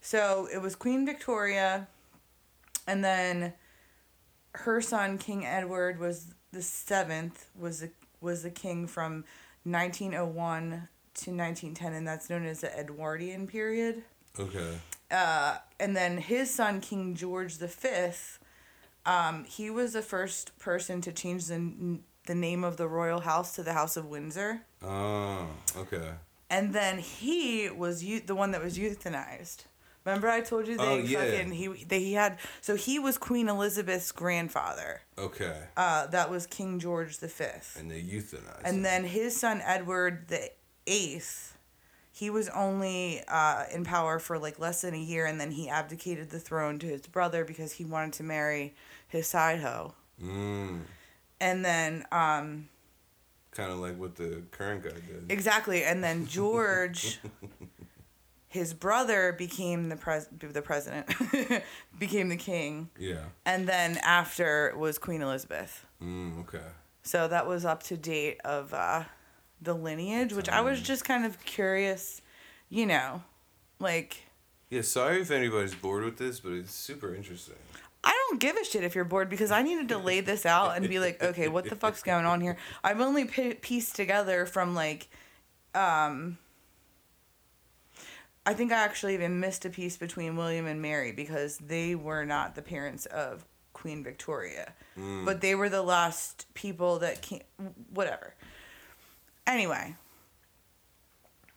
So 0.00 0.46
it 0.52 0.58
was 0.60 0.76
Queen 0.76 1.06
Victoria, 1.06 1.88
and 2.86 3.02
then 3.02 3.54
her 4.52 4.80
son 4.80 5.16
King 5.18 5.46
Edward 5.46 5.98
was 5.98 6.34
the 6.52 6.62
seventh. 6.62 7.48
was 7.58 7.80
the 7.80 7.90
was 8.20 8.42
the 8.42 8.50
king 8.50 8.86
from 8.86 9.24
1901 9.64 10.88
to 11.16 11.30
1910, 11.30 11.92
and 11.92 12.06
that's 12.06 12.28
known 12.30 12.46
as 12.46 12.60
the 12.60 12.78
Edwardian 12.78 13.46
period. 13.46 14.02
Okay. 14.38 14.78
Uh, 15.10 15.56
and 15.80 15.96
then 15.96 16.18
his 16.18 16.50
son 16.50 16.80
King 16.80 17.14
George 17.14 17.56
V, 17.58 17.88
um, 19.04 19.44
he 19.44 19.70
was 19.70 19.92
the 19.92 20.02
first 20.02 20.58
person 20.58 21.00
to 21.02 21.12
change 21.12 21.46
the 21.46 21.98
the 22.26 22.34
name 22.34 22.64
of 22.64 22.76
the 22.76 22.88
royal 22.88 23.20
house 23.20 23.54
to 23.54 23.62
the 23.62 23.72
House 23.72 23.96
of 23.96 24.04
Windsor. 24.06 24.62
Oh, 24.82 25.46
okay. 25.76 26.10
And 26.50 26.72
then 26.74 26.98
he 26.98 27.70
was 27.70 28.02
eu- 28.02 28.18
the 28.20 28.34
one 28.34 28.50
that 28.50 28.60
was 28.62 28.76
euthanized. 28.76 29.58
Remember 30.04 30.28
I 30.28 30.40
told 30.40 30.66
you 30.66 30.76
they 30.76 30.82
Oh, 30.84 30.96
yeah. 30.98 31.20
fucking 31.24 31.52
he 31.52 31.68
they 31.84 32.00
he 32.00 32.12
had 32.14 32.38
so 32.60 32.74
he 32.74 32.98
was 32.98 33.16
Queen 33.16 33.48
Elizabeth's 33.48 34.10
grandfather. 34.12 35.02
Okay. 35.16 35.56
Uh, 35.76 36.06
that 36.08 36.30
was 36.30 36.46
King 36.46 36.80
George 36.80 37.16
V. 37.18 37.44
And 37.78 37.90
they 37.90 38.02
euthanize. 38.02 38.62
And 38.64 38.78
him. 38.78 38.82
then 38.82 39.04
his 39.04 39.38
son 39.38 39.62
Edward 39.64 40.26
the 40.28 40.50
Eighth, 40.86 41.56
he 42.12 42.30
was 42.30 42.48
only 42.50 43.22
uh, 43.28 43.64
in 43.72 43.84
power 43.84 44.18
for 44.18 44.38
like 44.38 44.58
less 44.58 44.82
than 44.82 44.94
a 44.94 44.98
year, 44.98 45.26
and 45.26 45.40
then 45.40 45.50
he 45.50 45.68
abdicated 45.68 46.30
the 46.30 46.38
throne 46.40 46.78
to 46.78 46.86
his 46.86 47.02
brother 47.06 47.44
because 47.44 47.72
he 47.72 47.84
wanted 47.84 48.14
to 48.14 48.22
marry 48.22 48.74
his 49.08 49.26
side 49.26 49.60
hoe. 49.60 49.94
Mm, 50.22 50.80
And 51.40 51.64
then 51.64 52.04
um, 52.10 52.68
kind 53.52 53.70
of 53.70 53.78
like 53.78 53.98
what 53.98 54.16
the 54.16 54.42
current 54.50 54.82
guy 54.82 54.90
did. 54.90 55.26
exactly, 55.28 55.84
and 55.84 56.02
then 56.02 56.26
George, 56.36 57.20
his 58.48 58.72
brother 58.72 59.32
became 59.36 59.88
the 59.90 59.96
pres 59.96 60.28
the 60.38 60.62
president, 60.62 61.06
became 61.98 62.28
the 62.30 62.36
king, 62.36 62.88
Yeah. 62.98 63.24
and 63.44 63.68
then 63.68 63.98
after 63.98 64.72
was 64.76 64.96
Queen 64.98 65.20
Elizabeth. 65.20 65.84
Mm, 66.02 66.40
okay. 66.40 66.64
So 67.02 67.28
that 67.28 67.46
was 67.46 67.64
up 67.64 67.82
to 67.84 67.96
date 67.96 68.40
of 68.44 68.72
uh, 68.72 69.04
the 69.60 69.74
lineage, 69.74 70.32
which 70.32 70.48
I 70.48 70.60
was 70.60 70.80
just 70.80 71.04
kind 71.04 71.24
of 71.24 71.42
curious, 71.44 72.20
you 72.68 72.86
know, 72.86 73.22
like 73.78 74.24
Yeah. 74.70 74.82
Sorry 74.82 75.20
if 75.22 75.30
anybody's 75.30 75.74
bored 75.74 76.04
with 76.04 76.18
this, 76.18 76.40
but 76.40 76.52
it's 76.52 76.72
super 76.72 77.14
interesting. 77.14 77.56
I 78.04 78.12
don't 78.28 78.38
give 78.38 78.56
a 78.56 78.64
shit 78.64 78.84
if 78.84 78.94
you're 78.94 79.04
bored 79.04 79.28
because 79.28 79.50
I 79.50 79.62
needed 79.62 79.88
to 79.88 79.98
lay 79.98 80.20
this 80.20 80.46
out 80.46 80.76
and 80.76 80.88
be 80.88 81.00
like, 81.00 81.20
okay, 81.20 81.48
what 81.48 81.68
the 81.68 81.74
fuck's 81.74 82.04
going 82.04 82.24
on 82.24 82.40
here? 82.40 82.56
I've 82.84 83.00
only 83.00 83.24
pi 83.24 83.56
pieced 83.60 83.96
together 83.96 84.46
from 84.46 84.76
like, 84.76 85.08
um, 85.74 86.38
I 88.44 88.54
think 88.54 88.70
I 88.70 88.76
actually 88.76 89.14
even 89.14 89.40
missed 89.40 89.64
a 89.64 89.70
piece 89.70 89.96
between 89.96 90.36
William 90.36 90.66
and 90.66 90.80
Mary 90.80 91.10
because 91.10 91.58
they 91.58 91.96
were 91.96 92.24
not 92.24 92.54
the 92.54 92.62
parents 92.62 93.06
of 93.06 93.44
Queen 93.72 94.04
Victoria, 94.04 94.72
but 95.24 95.40
they 95.40 95.56
were 95.56 95.68
the 95.68 95.82
last 95.82 96.46
people 96.54 97.00
that 97.00 97.22
came. 97.22 97.42
Whatever. 97.92 98.34
Anyway. 99.46 99.94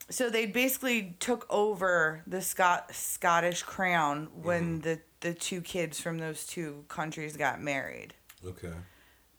So 0.08 0.28
they 0.28 0.46
basically 0.46 1.14
took 1.20 1.46
over 1.48 2.22
the 2.26 2.42
Scot- 2.42 2.92
Scottish 2.94 3.62
crown 3.62 4.28
when 4.42 4.80
mm-hmm. 4.80 4.80
the, 4.80 5.00
the 5.20 5.34
two 5.34 5.60
kids 5.60 6.00
from 6.00 6.18
those 6.18 6.46
two 6.46 6.84
countries 6.88 7.36
got 7.36 7.60
married. 7.60 8.14
Okay. 8.44 8.72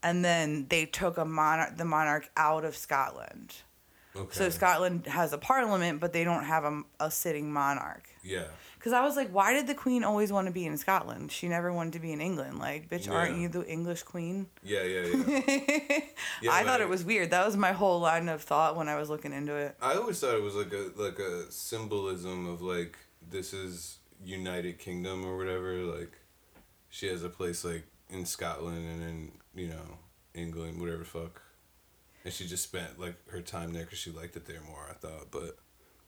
And 0.01 0.23
then 0.23 0.67
they 0.69 0.85
took 0.85 1.17
a 1.17 1.25
monarch, 1.25 1.77
the 1.77 1.85
monarch 1.85 2.29
out 2.37 2.63
of 2.63 2.75
Scotland. 2.75 3.55
So 4.31 4.49
Scotland 4.49 5.07
has 5.07 5.31
a 5.33 5.37
parliament, 5.37 5.99
but 5.99 6.11
they 6.11 6.23
don't 6.23 6.43
have 6.43 6.65
a, 6.65 6.83
a 6.99 7.11
sitting 7.11 7.51
monarch. 7.51 8.09
Yeah. 8.23 8.47
Because 8.75 8.93
I 8.93 9.03
was 9.03 9.15
like, 9.15 9.29
why 9.29 9.53
did 9.53 9.67
the 9.67 9.75
queen 9.75 10.03
always 10.03 10.31
want 10.31 10.47
to 10.47 10.51
be 10.51 10.65
in 10.65 10.75
Scotland? 10.77 11.31
She 11.31 11.47
never 11.47 11.71
wanted 11.71 11.93
to 11.93 11.99
be 11.99 12.11
in 12.11 12.19
England. 12.19 12.59
Like, 12.59 12.89
bitch, 12.89 13.09
aren't 13.09 13.37
you 13.37 13.47
the 13.47 13.65
English 13.65 14.03
queen? 14.03 14.47
Yeah, 14.63 14.83
yeah, 14.83 15.05
yeah. 15.05 15.99
Yeah, 16.41 16.51
I 16.51 16.63
thought 16.63 16.81
it 16.81 16.89
was 16.89 17.05
weird. 17.05 17.29
That 17.31 17.45
was 17.45 17.55
my 17.55 17.71
whole 17.71 17.99
line 17.99 18.27
of 18.27 18.41
thought 18.41 18.75
when 18.75 18.89
I 18.89 18.95
was 18.95 19.09
looking 19.09 19.33
into 19.33 19.55
it. 19.55 19.75
I 19.81 19.93
always 19.93 20.19
thought 20.19 20.33
it 20.33 20.41
was 20.41 20.55
like 20.55 20.73
a 20.73 20.91
like 20.95 21.19
a 21.19 21.51
symbolism 21.51 22.47
of 22.47 22.61
like 22.63 22.97
this 23.29 23.53
is 23.53 23.99
United 24.23 24.79
Kingdom 24.79 25.23
or 25.25 25.37
whatever. 25.37 25.75
Like 25.75 26.13
she 26.89 27.07
has 27.07 27.23
a 27.23 27.29
place 27.29 27.63
like 27.63 27.83
in 28.09 28.25
Scotland 28.25 28.89
and 28.89 29.03
in 29.03 29.31
you 29.53 29.67
know 29.67 29.99
England, 30.33 30.81
whatever 30.81 31.03
fuck. 31.03 31.41
And 32.23 32.33
she 32.33 32.47
just 32.47 32.63
spent 32.63 32.99
like 32.99 33.15
her 33.29 33.41
time 33.41 33.73
there 33.73 33.83
because 33.83 33.99
she 33.99 34.11
liked 34.11 34.35
it 34.35 34.45
there 34.45 34.61
more. 34.67 34.87
I 34.89 34.93
thought, 34.93 35.31
but 35.31 35.57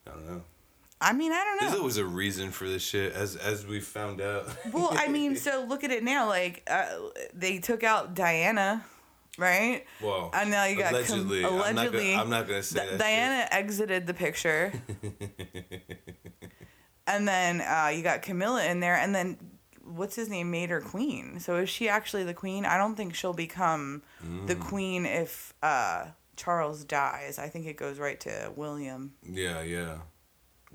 I 0.07 0.11
don't 0.11 0.27
know. 0.27 0.43
I 1.01 1.11
mean, 1.11 1.31
I 1.33 1.43
don't 1.43 1.57
know. 1.61 1.67
There's 1.67 1.79
always 1.79 1.97
a 1.97 2.05
reason 2.05 2.51
for 2.51 2.67
this 2.67 2.81
shit, 2.81 3.13
as 3.13 3.35
as 3.35 3.65
we 3.65 3.81
found 3.81 4.21
out. 4.21 4.47
Well, 4.71 4.89
I 4.93 5.07
mean, 5.09 5.35
so 5.37 5.65
look 5.67 5.83
at 5.83 5.91
it 5.91 6.03
now. 6.03 6.27
Like, 6.27 6.63
uh, 6.69 6.85
they 7.33 7.59
took 7.59 7.83
out 7.83 8.13
Diana, 8.13 8.85
right? 9.37 9.85
well, 10.01 10.29
And 10.33 10.49
now 10.49 10.65
you 10.65 10.77
got 10.77 10.91
com- 10.91 11.19
allegedly. 11.19 11.45
I'm 11.45 11.75
not 11.75 11.91
gonna, 11.91 12.13
I'm 12.13 12.29
not 12.29 12.47
gonna 12.47 12.63
say 12.63 12.87
that. 12.89 12.99
Diana 12.99 13.47
exited 13.51 14.07
the 14.07 14.13
picture. 14.13 14.71
and 17.07 17.27
then 17.27 17.59
uh, 17.59 17.91
you 17.93 18.01
got 18.03 18.21
Camilla 18.21 18.63
in 18.65 18.79
there, 18.79 18.95
and 18.95 19.13
then 19.13 19.37
what's 19.83 20.15
his 20.15 20.29
name 20.29 20.49
made 20.51 20.69
her 20.69 20.81
queen. 20.81 21.39
So 21.39 21.57
is 21.57 21.69
she 21.69 21.89
actually 21.89 22.23
the 22.23 22.33
queen? 22.33 22.65
I 22.65 22.77
don't 22.77 22.95
think 22.95 23.13
she'll 23.15 23.33
become 23.33 24.01
the 24.45 24.55
Mm. 24.55 24.59
queen 24.61 25.05
if 25.05 25.53
uh, 25.61 26.05
Charles 26.37 26.83
dies. 26.83 27.37
I 27.39 27.49
think 27.49 27.65
it 27.67 27.77
goes 27.77 27.99
right 27.99 28.19
to 28.21 28.51
William. 28.55 29.13
Yeah, 29.23 29.61
yeah. 29.61 29.97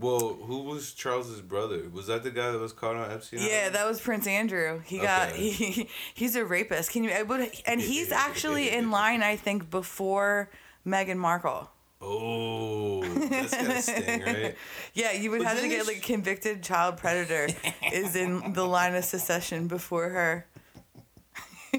Well, 0.00 0.38
who 0.42 0.62
was 0.62 0.92
Charles's 0.92 1.40
brother? 1.40 1.88
Was 1.92 2.06
that 2.06 2.22
the 2.22 2.30
guy 2.30 2.52
that 2.52 2.60
was 2.60 2.72
caught 2.72 2.94
on 2.94 3.10
Epstein? 3.10 3.40
Yeah, 3.40 3.58
Island? 3.62 3.74
that 3.74 3.86
was 3.88 4.00
Prince 4.00 4.26
Andrew. 4.28 4.80
He 4.84 4.98
got 4.98 5.32
he, 5.32 5.88
he's 6.14 6.36
a 6.36 6.44
rapist. 6.44 6.92
Can 6.92 7.02
you? 7.02 7.24
Would- 7.26 7.50
And 7.66 7.80
he's 7.80 8.12
actually 8.26 8.70
in 8.70 8.90
line, 8.92 9.22
I 9.24 9.34
think, 9.34 9.70
before 9.70 10.50
Meghan 10.86 11.16
Markle. 11.16 11.70
Oh, 12.00 13.02
that's 13.02 13.54
gotta 13.54 13.82
sting, 13.82 14.20
right? 14.22 14.54
Yeah, 14.94 15.12
you 15.12 15.30
would 15.32 15.38
But 15.40 15.48
have 15.48 15.60
to 15.60 15.68
get 15.68 15.86
like 15.86 16.02
convicted 16.02 16.62
child 16.62 16.96
predator 16.96 17.48
is 17.92 18.14
in 18.14 18.52
the 18.54 18.64
line 18.64 18.94
of 18.94 19.04
secession 19.04 19.66
before 19.66 20.08
her. 20.10 20.46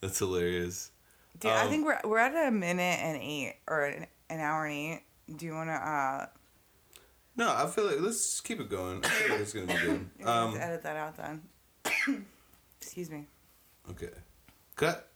That's 0.00 0.18
hilarious. 0.18 0.90
Dude, 1.38 1.50
I 1.52 1.62
Um, 1.64 1.68
think 1.70 1.84
we're 1.86 2.00
we're 2.04 2.18
at 2.18 2.48
a 2.48 2.50
minute 2.50 2.98
and 3.00 3.16
eight 3.20 3.56
or 3.68 3.84
an, 3.84 4.06
an 4.30 4.40
hour 4.40 4.66
and 4.66 4.74
eight. 4.74 5.02
Do 5.36 5.46
you 5.46 5.52
want 5.54 5.68
to 5.68 5.74
uh 5.74 6.26
No, 7.36 7.54
I 7.54 7.66
feel 7.66 7.84
like 7.84 8.00
let's 8.00 8.16
just 8.22 8.44
keep 8.44 8.60
it 8.60 8.68
going. 8.70 9.04
I 9.04 9.08
feel 9.08 9.30
like 9.32 9.40
it's 9.40 9.52
gonna 9.52 9.66
be 9.66 9.74
good. 9.74 10.10
Um, 10.26 10.56
edit 10.56 10.82
that 10.82 10.96
out 10.96 11.16
then? 11.16 11.42
Excuse 12.80 13.10
me. 13.10 13.26
okay, 13.90 14.10
cut. 14.76 15.07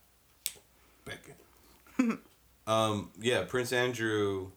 Um, 2.65 3.09
yeah, 3.19 3.43
Prince 3.43 3.73
Andrew 3.73 4.51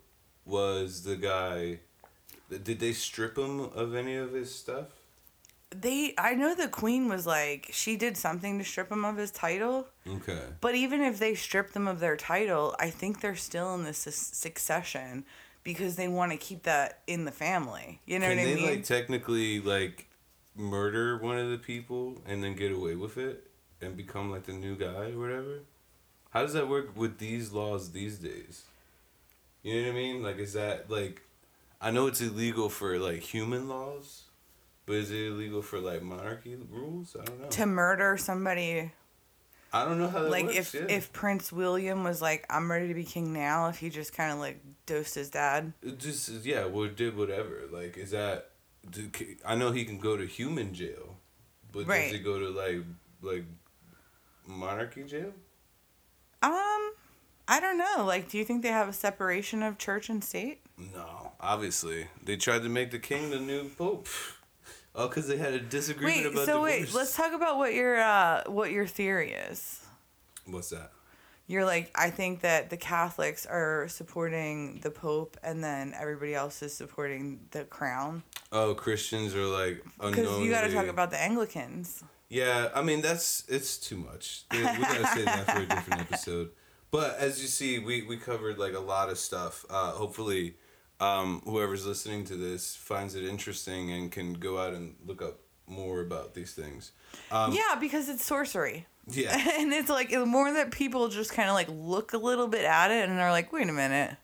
was 0.44 1.02
the 1.02 1.16
guy. 1.16 1.81
Did 2.48 2.78
they 2.78 2.93
strip 2.93 3.36
him 3.36 3.60
of 3.60 3.94
any 3.94 4.14
of 4.16 4.32
his 4.32 4.55
stuff? 4.55 4.86
They, 5.70 6.14
I 6.16 6.35
know 6.35 6.55
the 6.55 6.68
queen 6.68 7.09
was 7.09 7.27
like 7.27 7.68
she 7.73 7.97
did 7.97 8.16
something 8.16 8.59
to 8.59 8.64
strip 8.64 8.93
him 8.93 9.05
of 9.05 9.16
his 9.16 9.32
title. 9.32 9.89
Okay. 10.09 10.40
But 10.60 10.77
even 10.77 11.01
if 11.01 11.18
they 11.18 11.35
strip 11.35 11.73
them 11.73 11.89
of 11.89 11.98
their 11.98 12.16
title, 12.16 12.77
I 12.78 12.90
think 12.90 13.20
they're 13.20 13.35
still 13.35 13.74
in 13.74 13.82
the 13.82 13.93
su- 13.93 14.12
succession 14.12 15.24
because 15.64 15.97
they 15.97 16.06
want 16.06 16.31
to 16.31 16.39
keep 16.39 16.62
that 16.62 17.01
in 17.09 17.24
the 17.24 17.32
family. 17.32 18.01
You 18.06 18.20
know 18.20 18.28
Can 18.28 18.36
what 18.36 18.43
I 18.43 18.47
mean? 18.47 18.56
Can 18.56 18.64
they 18.66 18.70
like 18.77 18.85
technically 18.85 19.60
like 19.60 20.09
murder 20.55 21.18
one 21.18 21.39
of 21.39 21.51
the 21.51 21.59
people 21.59 22.23
and 22.24 22.43
then 22.44 22.55
get 22.55 22.70
away 22.70 22.94
with 22.94 23.18
it 23.18 23.51
and 23.81 23.97
become 23.97 24.31
like 24.31 24.44
the 24.44 24.52
new 24.52 24.77
guy 24.77 25.10
or 25.10 25.18
whatever? 25.18 25.62
How 26.31 26.43
does 26.43 26.53
that 26.53 26.69
work 26.69 26.97
with 26.97 27.19
these 27.19 27.53
laws 27.53 27.93
these 27.93 28.19
days? 28.19 28.65
You 29.62 29.74
know 29.81 29.89
what 29.89 29.90
I 29.90 29.94
mean? 29.94 30.23
Like, 30.23 30.39
is 30.39 30.53
that 30.53 30.90
like? 30.90 31.23
I 31.81 31.90
know 31.90 32.07
it's 32.07 32.20
illegal 32.20 32.69
for 32.69 32.98
like 32.98 33.20
human 33.20 33.69
laws, 33.69 34.23
but 34.86 34.94
is 34.97 35.11
it 35.11 35.27
illegal 35.28 35.62
for 35.62 35.78
like 35.78 36.03
monarchy 36.03 36.57
rules? 36.70 37.16
I 37.20 37.24
don't 37.24 37.40
know. 37.40 37.48
to 37.48 37.66
murder 37.66 38.16
somebody 38.16 38.93
I 39.73 39.85
don't 39.85 39.98
know 39.98 40.09
how 40.09 40.23
that 40.23 40.31
like 40.31 40.47
works. 40.47 40.57
if 40.57 40.74
yeah. 40.74 40.86
if 40.89 41.12
Prince 41.12 41.53
William 41.53 42.05
was 42.05 42.23
like 42.23 42.47
I'm 42.48 42.70
ready 42.70 42.89
to 42.89 42.94
be 42.94 43.05
king 43.05 43.32
now 43.32 43.69
if 43.69 43.78
he 43.78 43.90
just 43.90 44.15
kind 44.15 44.32
of 44.32 44.39
like 44.39 44.61
dosed 44.86 45.15
his 45.15 45.31
dad. 45.31 45.73
It 45.82 45.98
just 45.98 46.28
yeah, 46.44 46.65
well, 46.65 46.89
did 46.89 47.16
whatever. 47.16 47.62
Like, 47.70 47.97
is 47.98 48.12
that? 48.12 48.51
Do, 48.89 49.11
I 49.44 49.57
know 49.57 49.73
he 49.73 49.85
can 49.85 49.98
go 49.98 50.16
to 50.16 50.24
human 50.24 50.73
jail, 50.73 51.16
but 51.73 51.86
Right. 51.86 52.05
does 52.05 52.12
he 52.12 52.19
go 52.20 52.39
to 52.39 52.48
like 52.48 52.85
like 53.20 53.44
monarchy 54.47 55.03
jail? 55.03 55.32
Um 56.52 56.93
I 57.48 57.60
don't 57.60 57.78
know. 57.78 58.05
Like 58.05 58.28
do 58.28 58.39
you 58.39 58.44
think 58.44 58.62
they 58.62 58.68
have 58.70 58.89
a 58.89 58.93
separation 58.93 59.62
of 59.62 59.78
church 59.78 60.09
and 60.09 60.23
state? 60.23 60.60
No, 60.78 61.32
obviously 61.40 62.09
they 62.23 62.36
tried 62.36 62.62
to 62.62 62.68
make 62.68 62.90
the 62.90 62.98
king 62.98 63.31
the 63.31 63.40
new 63.40 63.68
pope. 63.70 64.09
Oh, 64.94 65.09
because 65.09 65.28
they 65.28 65.36
had 65.36 65.52
a 65.52 65.60
disagreement 65.60 66.27
about 66.27 66.32
the 66.32 66.39
Wait, 66.39 66.44
about 66.44 66.47
so 66.47 66.64
divorce. 66.64 66.94
wait, 66.94 66.98
let's 66.98 67.14
talk 67.16 67.32
about 67.35 67.59
what 67.59 67.74
your 67.74 68.01
uh 68.01 68.44
what 68.47 68.70
your 68.70 68.86
theory 68.86 69.32
is. 69.32 69.85
What's 70.47 70.70
that? 70.70 70.93
You're 71.47 71.64
like 71.64 71.90
I 71.94 72.10
think 72.10 72.40
that 72.40 72.70
the 72.70 72.77
Catholics 72.77 73.47
are 73.47 73.86
supporting 73.89 74.81
the 74.81 74.90
pope 74.90 75.36
and 75.43 75.62
then 75.62 75.94
everybody 75.98 76.35
else 76.35 76.62
is 76.62 76.74
supporting 76.74 77.40
the 77.52 77.64
crown. 77.64 78.23
Oh, 78.51 78.74
Christians 78.74 79.35
are 79.35 79.44
like 79.47 79.85
Because 80.01 80.40
you 80.40 80.51
got 80.51 80.62
to 80.62 80.73
talk 80.73 80.86
about 80.89 81.10
the 81.10 81.20
Anglicans. 81.23 82.02
Yeah, 82.28 82.70
I 82.74 82.82
mean 82.82 83.03
that's 83.03 83.44
it's 83.48 83.77
too 83.77 83.97
much. 83.97 84.44
We 84.51 84.62
gotta 84.62 85.07
save 85.09 85.24
that 85.27 85.47
for 85.47 85.62
a 85.62 85.66
different 85.66 86.01
episode. 86.01 86.51
But 86.90 87.19
as 87.19 87.40
you 87.40 87.48
see, 87.48 87.78
we 87.78 88.03
we 88.03 88.16
covered 88.16 88.59
like 88.59 88.74
a 88.74 88.81
lot 88.81 89.11
of 89.11 89.19
stuff. 89.19 89.65
Uh, 89.70 89.93
hopefully, 89.93 90.55
um, 91.01 91.43
whoever's 91.44 91.86
listening 91.86 92.24
to 92.24 92.36
this 92.36 92.74
finds 92.74 93.15
it 93.15 93.24
interesting 93.24 93.93
and 93.93 94.11
can 94.11 94.35
go 94.35 94.59
out 94.59 94.73
and 94.73 94.97
look 95.05 95.23
up 95.23 95.40
more 95.66 96.01
about 96.01 96.35
these 96.35 96.53
things. 96.55 96.93
Um, 97.31 97.53
yeah, 97.53 97.77
because 97.78 98.09
it's 98.09 98.24
sorcery. 98.24 98.86
Yeah, 99.09 99.36
And 99.59 99.73
it's 99.73 99.89
like 99.89 100.11
the 100.11 100.27
more 100.27 100.53
that 100.53 100.70
people 100.70 101.09
just 101.09 101.32
kind 101.32 101.48
of 101.48 101.55
like 101.55 101.69
look 101.70 102.12
a 102.12 102.19
little 102.19 102.48
bit 102.48 102.65
at 102.65 102.90
it 102.90 103.09
and 103.09 103.19
are 103.20 103.31
like, 103.31 103.53
wait 103.53 103.69
a 103.69 103.73
minute, 103.73 104.16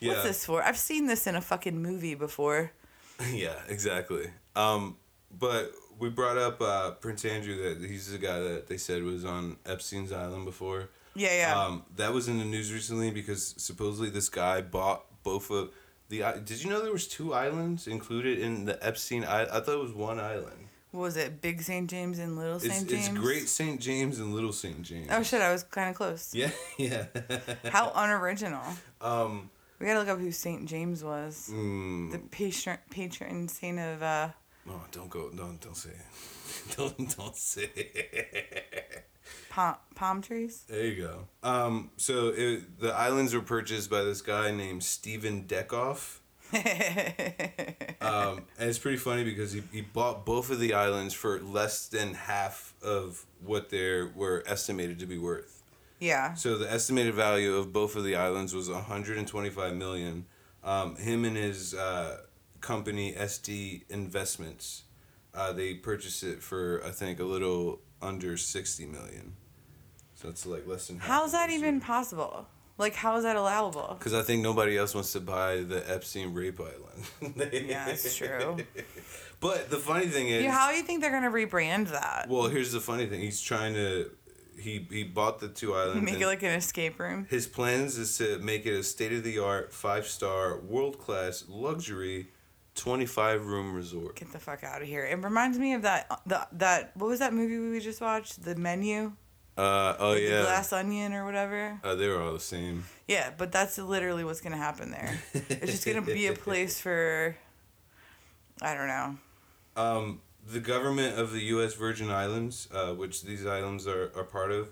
yeah, 0.00 0.12
what's 0.12 0.24
this 0.24 0.46
for? 0.46 0.62
I've 0.62 0.78
seen 0.78 1.06
this 1.06 1.26
in 1.26 1.36
a 1.36 1.40
fucking 1.40 1.80
movie 1.80 2.14
before. 2.14 2.72
yeah, 3.32 3.56
exactly. 3.68 4.30
Um, 4.56 4.96
but 5.36 5.72
we 5.98 6.08
brought 6.10 6.36
up 6.38 6.60
uh, 6.60 6.92
Prince 6.92 7.24
Andrew 7.24 7.56
that 7.74 7.88
he's 7.88 8.10
the 8.10 8.18
guy 8.18 8.38
that 8.40 8.66
they 8.68 8.76
said 8.76 9.02
was 9.02 9.24
on 9.24 9.56
Epstein's 9.66 10.12
island 10.12 10.44
before. 10.44 10.88
Yeah, 11.14 11.34
yeah. 11.36 11.60
Um, 11.64 11.84
that 11.96 12.12
was 12.12 12.26
in 12.28 12.38
the 12.38 12.44
news 12.44 12.72
recently 12.72 13.10
because 13.10 13.54
supposedly 13.56 14.10
this 14.10 14.28
guy 14.28 14.60
bought 14.60 15.04
both 15.22 15.50
of 15.50 15.70
the. 16.08 16.24
i- 16.24 16.38
Did 16.38 16.62
you 16.62 16.70
know 16.70 16.82
there 16.82 16.92
was 16.92 17.06
two 17.06 17.32
islands 17.32 17.86
included 17.86 18.38
in 18.38 18.64
the 18.64 18.84
Epstein? 18.84 19.24
I 19.24 19.42
I 19.42 19.60
thought 19.60 19.74
it 19.74 19.80
was 19.80 19.92
one 19.92 20.18
island. 20.18 20.68
what 20.90 21.00
was 21.02 21.16
it? 21.16 21.40
Big 21.40 21.62
St. 21.62 21.88
James 21.88 22.18
and 22.18 22.36
Little 22.36 22.56
It's 22.56 22.66
St. 22.74 22.88
James? 22.88 23.08
it's 23.08 23.16
Great 23.18 23.48
St. 23.48 23.80
James 23.80 24.18
and 24.18 24.34
Little 24.34 24.52
St. 24.52 24.82
James. 24.82 25.08
Oh 25.10 25.22
shit, 25.22 25.40
I 25.40 25.52
was 25.52 25.62
kind 25.62 25.90
of 25.90 25.96
close. 25.96 26.34
Yeah, 26.34 26.50
yeah. 26.78 27.06
How 27.70 27.92
unoriginal. 27.94 28.62
um. 29.00 29.50
We 29.80 29.86
gotta 29.86 29.98
look 29.98 30.08
up 30.08 30.18
who 30.20 30.30
St. 30.30 30.66
James 30.66 31.02
was. 31.02 31.50
mm, 31.52 32.12
The 32.12 32.18
patron, 32.18 32.78
patron 32.90 33.48
saint 33.48 33.78
of, 33.80 34.02
uh, 34.02 34.28
oh, 34.68 34.82
don't 34.90 35.10
go. 35.10 35.30
Don't 35.36 35.60
don't 35.60 35.76
say 35.76 35.90
don't 36.76 37.16
don't 37.16 37.36
say 37.36 37.70
palm, 39.50 39.76
palm 39.94 40.22
trees. 40.22 40.64
There 40.68 40.84
you 40.84 41.02
go. 41.02 41.48
Um. 41.48 41.90
So 41.96 42.28
it, 42.28 42.80
the 42.80 42.92
islands 42.92 43.34
were 43.34 43.40
purchased 43.40 43.90
by 43.90 44.02
this 44.02 44.22
guy 44.22 44.50
named 44.50 44.82
Stephen 44.84 45.44
Deckoff. 45.44 46.18
Um, 48.04 48.44
and 48.58 48.68
it's 48.68 48.78
pretty 48.78 48.98
funny 48.98 49.24
because 49.24 49.52
he, 49.52 49.62
he 49.72 49.80
bought 49.80 50.26
both 50.26 50.50
of 50.50 50.60
the 50.60 50.74
islands 50.74 51.14
for 51.14 51.40
less 51.40 51.86
than 51.86 52.12
half 52.12 52.74
of 52.82 53.24
what 53.42 53.70
they 53.70 54.02
were 54.02 54.44
estimated 54.46 54.98
to 54.98 55.06
be 55.06 55.16
worth. 55.16 55.62
Yeah. 56.00 56.34
So 56.34 56.58
the 56.58 56.70
estimated 56.70 57.14
value 57.14 57.54
of 57.54 57.72
both 57.72 57.96
of 57.96 58.04
the 58.04 58.14
islands 58.16 58.54
was 58.54 58.68
125 58.68 59.74
million. 59.74 60.26
Um, 60.62 60.96
him 60.96 61.24
and 61.24 61.34
his 61.34 61.72
uh, 61.72 62.18
company 62.64 63.12
SD 63.12 63.82
Investments, 63.90 64.84
uh, 65.34 65.52
they 65.52 65.74
purchased 65.74 66.22
it 66.24 66.42
for 66.42 66.82
I 66.84 66.90
think 66.90 67.20
a 67.20 67.24
little 67.24 67.80
under 68.00 68.36
60 68.36 68.86
million. 68.86 69.36
So 70.14 70.28
it's 70.30 70.46
like 70.46 70.66
less 70.66 70.86
than. 70.88 70.98
How's 70.98 71.32
that 71.32 71.50
even 71.50 71.80
possible? 71.80 72.46
Like, 72.78 72.94
how 72.94 73.16
is 73.18 73.22
that 73.22 73.36
allowable? 73.36 73.94
Because 73.98 74.14
I 74.14 74.22
think 74.22 74.42
nobody 74.42 74.76
else 74.76 74.94
wants 74.94 75.12
to 75.12 75.20
buy 75.20 75.58
the 75.60 75.88
Epstein 75.88 76.34
rape 76.34 76.58
island. 76.60 77.52
Yeah, 77.52 77.88
it's 77.88 78.16
true. 78.16 78.56
But 79.40 79.68
the 79.70 79.76
funny 79.76 80.06
thing 80.06 80.28
is, 80.28 80.42
Yeah, 80.42 80.52
how 80.52 80.70
do 80.70 80.76
you 80.78 80.82
think 80.82 81.02
they're 81.02 81.10
gonna 81.12 81.30
rebrand 81.30 81.88
that? 81.90 82.26
well, 82.30 82.48
here's 82.48 82.72
the 82.72 82.80
funny 82.80 83.06
thing. 83.06 83.20
He's 83.20 83.42
trying 83.42 83.74
to, 83.74 84.10
he 84.58 84.86
he 84.90 85.02
bought 85.04 85.38
the 85.40 85.48
two 85.48 85.74
islands. 85.74 86.02
Make 86.02 86.20
it 86.20 86.26
like 86.26 86.42
an 86.42 86.52
escape 86.52 86.98
room. 86.98 87.26
his 87.28 87.46
plans 87.46 87.98
is 87.98 88.16
to 88.18 88.38
make 88.38 88.64
it 88.64 88.72
a 88.72 88.82
state 88.82 89.12
of 89.12 89.22
the 89.22 89.38
art, 89.38 89.72
five 89.72 90.06
star, 90.06 90.58
world 90.58 90.98
class, 90.98 91.44
luxury, 91.48 92.28
twenty 92.74 93.06
five 93.06 93.46
room 93.46 93.74
resort. 93.74 94.16
Get 94.16 94.32
the 94.32 94.38
fuck 94.38 94.64
out 94.64 94.82
of 94.82 94.88
here. 94.88 95.04
It 95.04 95.22
reminds 95.22 95.58
me 95.58 95.74
of 95.74 95.82
that 95.82 96.20
the 96.26 96.46
that 96.52 96.96
what 96.96 97.08
was 97.08 97.18
that 97.20 97.32
movie 97.32 97.58
we 97.58 97.80
just 97.80 98.00
watched? 98.00 98.42
The 98.44 98.54
menu? 98.56 99.12
Uh 99.56 99.94
oh 100.00 100.14
The 100.14 100.20
yeah. 100.22 100.42
glass 100.42 100.72
onion 100.72 101.12
or 101.12 101.24
whatever. 101.24 101.78
Uh, 101.84 101.94
they 101.94 102.08
were 102.08 102.20
all 102.20 102.32
the 102.32 102.40
same. 102.40 102.84
Yeah, 103.06 103.30
but 103.36 103.52
that's 103.52 103.78
literally 103.78 104.24
what's 104.24 104.40
gonna 104.40 104.56
happen 104.56 104.90
there. 104.90 105.18
It's 105.32 105.70
just 105.70 105.86
gonna 105.86 106.02
be 106.02 106.26
a 106.26 106.32
place 106.46 106.80
for 106.80 107.36
I 108.60 108.74
don't 108.74 108.88
know. 108.88 109.16
Um, 109.76 110.20
the 110.46 110.60
government 110.60 111.18
of 111.18 111.32
the 111.32 111.40
U.S. 111.40 111.74
Virgin 111.74 112.10
Islands, 112.10 112.68
uh, 112.72 112.92
which 112.94 113.22
these 113.22 113.44
islands 113.46 113.86
are, 113.86 114.12
are 114.16 114.24
part 114.24 114.52
of, 114.52 114.70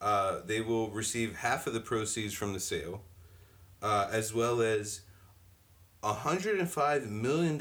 uh, 0.00 0.40
they 0.44 0.60
will 0.60 0.90
receive 0.90 1.36
half 1.36 1.66
of 1.66 1.74
the 1.74 1.80
proceeds 1.80 2.34
from 2.34 2.52
the 2.52 2.60
sale, 2.60 3.02
uh, 3.82 4.08
as 4.10 4.34
well 4.34 4.60
as 4.62 5.02
$105 6.02 7.08
million 7.08 7.60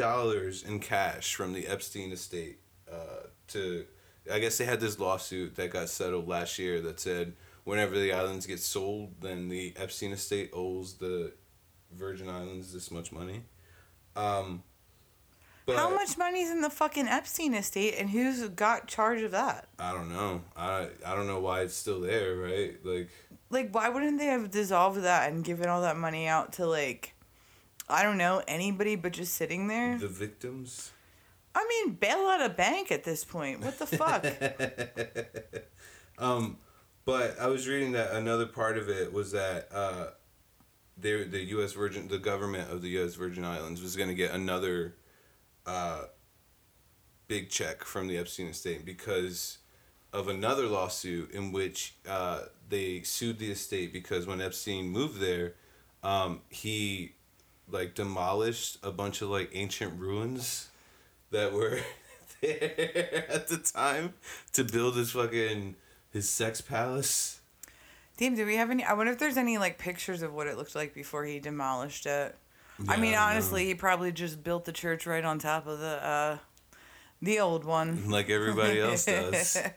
in 0.68 0.80
cash 0.80 1.36
from 1.36 1.54
the 1.54 1.68
Epstein 1.68 2.12
estate. 2.12 2.60
Uh, 2.92 3.28
to, 3.50 3.86
I 4.32 4.40
guess 4.40 4.58
they 4.58 4.66
had 4.66 4.80
this 4.80 5.00
lawsuit 5.00 5.56
that 5.56 5.72
got 5.72 5.90
settled 5.90 6.28
last 6.28 6.58
year 6.58 6.82
that 6.82 7.00
said 7.00 7.34
whenever 7.64 8.00
the 8.00 8.14
islands 8.14 8.46
get 8.46 8.60
sold, 8.60 9.14
then 9.22 9.50
the 9.50 9.74
Epstein 9.78 10.12
estate 10.12 10.52
owes 10.54 10.94
the 10.94 11.34
Virgin 11.92 12.30
Islands 12.30 12.74
this 12.74 12.92
much 12.92 13.12
money. 13.12 13.44
Um, 14.16 14.64
but 15.66 15.78
How 15.78 15.90
much 15.94 16.18
money's 16.18 16.50
in 16.50 16.62
the 16.62 16.70
fucking 16.70 17.08
Epstein 17.08 17.54
estate 17.54 17.96
and 18.00 18.10
who's 18.10 18.48
got 18.50 18.88
charge 18.88 19.22
of 19.22 19.32
that? 19.32 19.68
I 19.78 19.92
don't 19.92 20.10
know. 20.10 20.42
I 20.58 20.88
I 21.06 21.14
don't 21.14 21.28
know 21.28 21.40
why 21.40 21.62
it's 21.62 21.76
still 21.76 22.02
there, 22.02 22.38
right? 22.38 22.74
Like 22.84 23.10
Like 23.52 23.72
why 23.72 23.90
wouldn't 23.90 24.18
they 24.18 24.26
have 24.26 24.50
dissolved 24.50 25.02
that 25.02 25.32
and 25.32 25.44
given 25.44 25.70
all 25.70 25.82
that 25.82 25.96
money 25.96 26.28
out 26.28 26.54
to 26.54 26.66
like 26.66 27.14
I 27.90 28.04
don't 28.04 28.18
know, 28.18 28.44
anybody 28.48 28.96
but 28.96 29.14
just 29.14 29.34
sitting 29.34 29.68
there? 29.68 29.98
the 29.98 30.08
victims. 30.08 30.92
I 31.56 31.66
mean, 31.68 31.96
bail 31.96 32.28
out 32.28 32.42
a 32.42 32.50
bank 32.50 32.92
at 32.92 33.04
this 33.04 33.24
point. 33.24 33.62
What 33.62 33.80
the 33.80 33.88
fuck? 33.88 34.26
Um, 36.20 36.58
but 37.06 37.40
I 37.40 37.48
was 37.48 37.68
reading 37.68 37.94
that 37.94 38.12
another 38.12 38.46
part 38.46 38.78
of 38.78 38.90
it 38.90 39.12
was 39.12 39.32
that 39.32 39.70
uh, 39.74 40.08
they 40.98 41.24
the 41.24 41.42
U.S. 41.46 41.74
Virgin 41.74 42.08
the 42.08 42.20
government 42.20 42.70
of 42.70 42.82
the 42.82 42.90
U.S. 42.90 43.16
Virgin 43.16 43.46
Islands 43.46 43.82
was 43.82 43.96
going 43.96 44.10
to 44.10 44.16
get 44.16 44.32
another 44.32 44.96
uh, 45.66 46.04
big 47.28 47.50
check 47.50 47.84
from 47.84 48.08
the 48.08 48.18
Epstein 48.18 48.48
estate 48.48 48.86
because 48.86 49.60
of 50.12 50.28
another 50.28 50.68
lawsuit 50.68 51.32
in 51.32 51.52
which 51.52 51.96
uh, 52.08 52.42
they 52.68 53.02
sued 53.04 53.40
the 53.40 53.52
estate 53.52 53.94
because 53.94 54.28
when 54.28 54.42
Epstein 54.42 54.90
moved 54.90 55.20
there, 55.20 55.54
um, 56.04 56.42
he 56.50 57.14
like 57.72 57.96
demolished 57.96 58.78
a 58.84 58.92
bunch 58.92 59.22
of 59.22 59.30
like 59.30 59.50
ancient 59.54 60.00
ruins 60.00 60.70
that 61.32 61.54
were 61.54 61.80
there 62.42 63.26
at 63.30 63.48
the 63.48 63.58
time 63.58 64.14
to 64.54 64.64
build 64.64 64.96
his 64.96 65.12
fucking 65.12 65.76
his 66.12 66.30
sex 66.30 66.62
palace. 66.62 67.42
Damn, 68.18 68.36
do 68.36 68.46
we 68.46 68.58
have 68.58 68.70
any? 68.70 68.84
I 68.84 68.94
wonder 68.94 69.12
if 69.12 69.20
there's 69.20 69.38
any 69.38 69.58
like 69.58 69.78
pictures 69.78 70.22
of 70.22 70.34
what 70.34 70.48
it 70.48 70.58
looked 70.58 70.76
like 70.76 70.94
before 70.94 71.24
he 71.26 71.40
demolished 71.40 72.06
it. 72.06 72.36
I 72.88 72.96
Yeah, 72.96 73.02
mean, 73.02 73.14
I 73.14 73.16
don't 73.18 73.32
honestly, 73.32 73.66
he 73.66 73.76
probably 73.76 74.12
just 74.12 74.44
built 74.44 74.66
the 74.66 74.72
church 74.72 75.06
right 75.06 75.24
on 75.24 75.40
top 75.40 75.68
of 75.68 75.80
the 75.80 76.06
uh, 76.06 76.38
the 77.22 77.40
old 77.40 77.64
one. 77.64 78.10
like 78.10 78.30
everybody 78.30 78.80
else 78.80 79.06
does. 79.06 79.58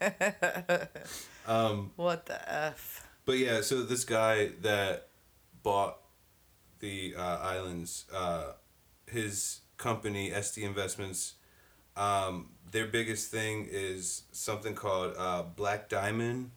What 1.96 2.26
the 2.26 2.52
f? 2.52 3.06
But 3.24 3.38
yeah, 3.38 3.60
so 3.60 3.82
this 3.82 4.04
guy 4.04 4.50
that 4.62 5.08
bought 5.62 5.98
the 6.82 7.14
uh, 7.16 7.38
islands, 7.38 8.04
uh, 8.14 8.52
his 9.06 9.60
company 9.78 10.30
SD 10.30 10.64
Investments, 10.64 11.34
um, 11.96 12.50
their 12.70 12.86
biggest 12.86 13.30
thing 13.30 13.66
is 13.70 14.24
something 14.32 14.74
called 14.74 15.14
uh, 15.16 15.44
Black 15.56 15.88
Diamond 15.88 16.50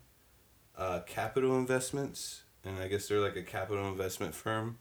uh, 0.77 1.01
Capital 1.05 1.57
Investments, 1.57 2.43
and 2.65 2.79
I 2.79 2.87
guess 2.87 3.07
they're 3.07 3.21
like 3.21 3.35
a 3.37 3.43
capital 3.43 3.87
investment 3.87 4.33
firm. 4.33 4.77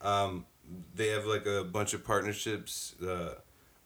Um, 0.00 0.46
they 0.94 1.08
have 1.08 1.26
like 1.26 1.46
a 1.46 1.62
bunch 1.62 1.94
of 1.94 2.04
partnerships. 2.04 2.94
Uh, 3.00 3.34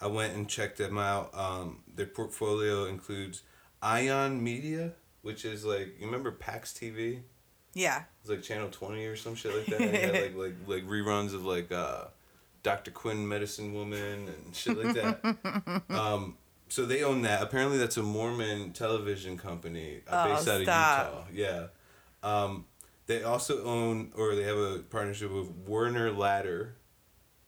I 0.00 0.06
went 0.06 0.34
and 0.34 0.48
checked 0.48 0.78
them 0.78 0.96
out. 0.96 1.30
Um, 1.34 1.82
their 1.94 2.06
portfolio 2.06 2.86
includes 2.86 3.42
Ion 3.82 4.42
Media, 4.42 4.92
which 5.22 5.44
is 5.44 5.64
like 5.64 5.96
you 5.98 6.06
remember 6.06 6.30
PAX 6.30 6.72
TV. 6.72 7.20
Yeah. 7.74 8.02
It's 8.20 8.30
like 8.30 8.42
Channel 8.42 8.68
Twenty 8.70 9.06
or 9.06 9.16
some 9.16 9.34
shit 9.34 9.54
like 9.56 9.66
that. 9.66 9.78
They 9.78 9.98
had 10.00 10.14
like 10.14 10.36
like 10.36 10.54
like 10.66 10.86
reruns 10.86 11.34
of 11.34 11.44
like 11.44 11.70
uh, 11.72 12.04
Dr. 12.62 12.90
Quinn, 12.90 13.26
Medicine 13.28 13.72
Woman, 13.74 14.28
and 14.28 14.54
shit 14.54 14.76
like 14.76 14.94
that. 14.94 15.82
um, 15.90 16.36
so 16.68 16.84
they 16.86 17.02
own 17.02 17.22
that. 17.22 17.42
Apparently, 17.42 17.78
that's 17.78 17.96
a 17.96 18.02
Mormon 18.02 18.72
television 18.72 19.36
company 19.36 20.00
uh, 20.08 20.26
Oh, 20.28 20.34
based 20.34 20.48
out 20.48 20.54
of. 20.54 20.60
Utah. 20.60 21.24
Yeah. 21.32 21.66
Um, 22.22 22.66
they 23.06 23.22
also 23.24 23.64
own, 23.64 24.12
or 24.16 24.34
they 24.36 24.44
have 24.44 24.56
a 24.56 24.78
partnership 24.78 25.32
with 25.32 25.48
Werner 25.66 26.12
Ladder. 26.12 26.76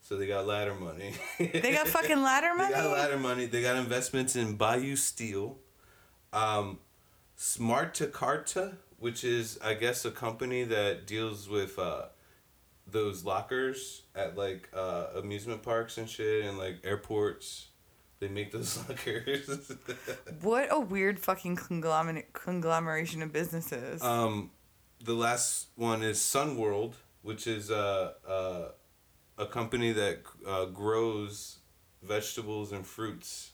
So 0.01 0.17
they 0.17 0.27
got 0.27 0.45
ladder 0.45 0.75
money. 0.75 1.13
They 1.39 1.71
got 1.71 1.87
fucking 1.87 2.21
ladder 2.21 2.53
money? 2.53 2.73
They 2.75 2.81
got 2.81 2.91
ladder 2.91 3.17
money. 3.17 3.45
They 3.45 3.61
got 3.61 3.77
investments 3.77 4.35
in 4.35 4.55
Bayou 4.57 4.97
Steel, 4.97 5.59
um, 6.33 6.79
Smarte 7.37 8.11
Carte, 8.11 8.73
which 9.03 9.25
is 9.25 9.59
I 9.61 9.73
guess 9.73 10.05
a 10.05 10.11
company 10.11 10.63
that 10.63 11.05
deals 11.05 11.49
with 11.49 11.77
uh, 11.77 12.03
those 12.87 13.25
lockers 13.25 14.03
at 14.15 14.37
like 14.37 14.69
uh, 14.73 15.07
amusement 15.17 15.61
parks 15.61 15.97
and 15.97 16.09
shit 16.09 16.45
and 16.45 16.57
like 16.57 16.77
airports. 16.85 17.67
They 18.21 18.29
make 18.29 18.53
those 18.53 18.77
lockers. 18.89 19.73
What 20.41 20.69
a 20.71 20.79
weird 20.79 21.19
fucking 21.19 21.57
conglomerate 21.57 22.31
conglomeration 22.31 23.21
of 23.21 23.33
businesses. 23.33 24.01
um, 24.01 24.51
the 25.03 25.13
last 25.13 25.67
one 25.75 26.01
is 26.01 26.21
Sun 26.21 26.57
World, 26.57 26.95
which 27.23 27.45
is 27.45 27.69
uh, 27.71 28.13
uh, 28.25 28.69
a 29.37 29.45
company 29.47 29.91
that 29.91 30.19
uh, 30.47 30.63
grows 30.65 31.57
vegetables 32.01 32.71
and 32.71 32.87
fruits 32.87 33.51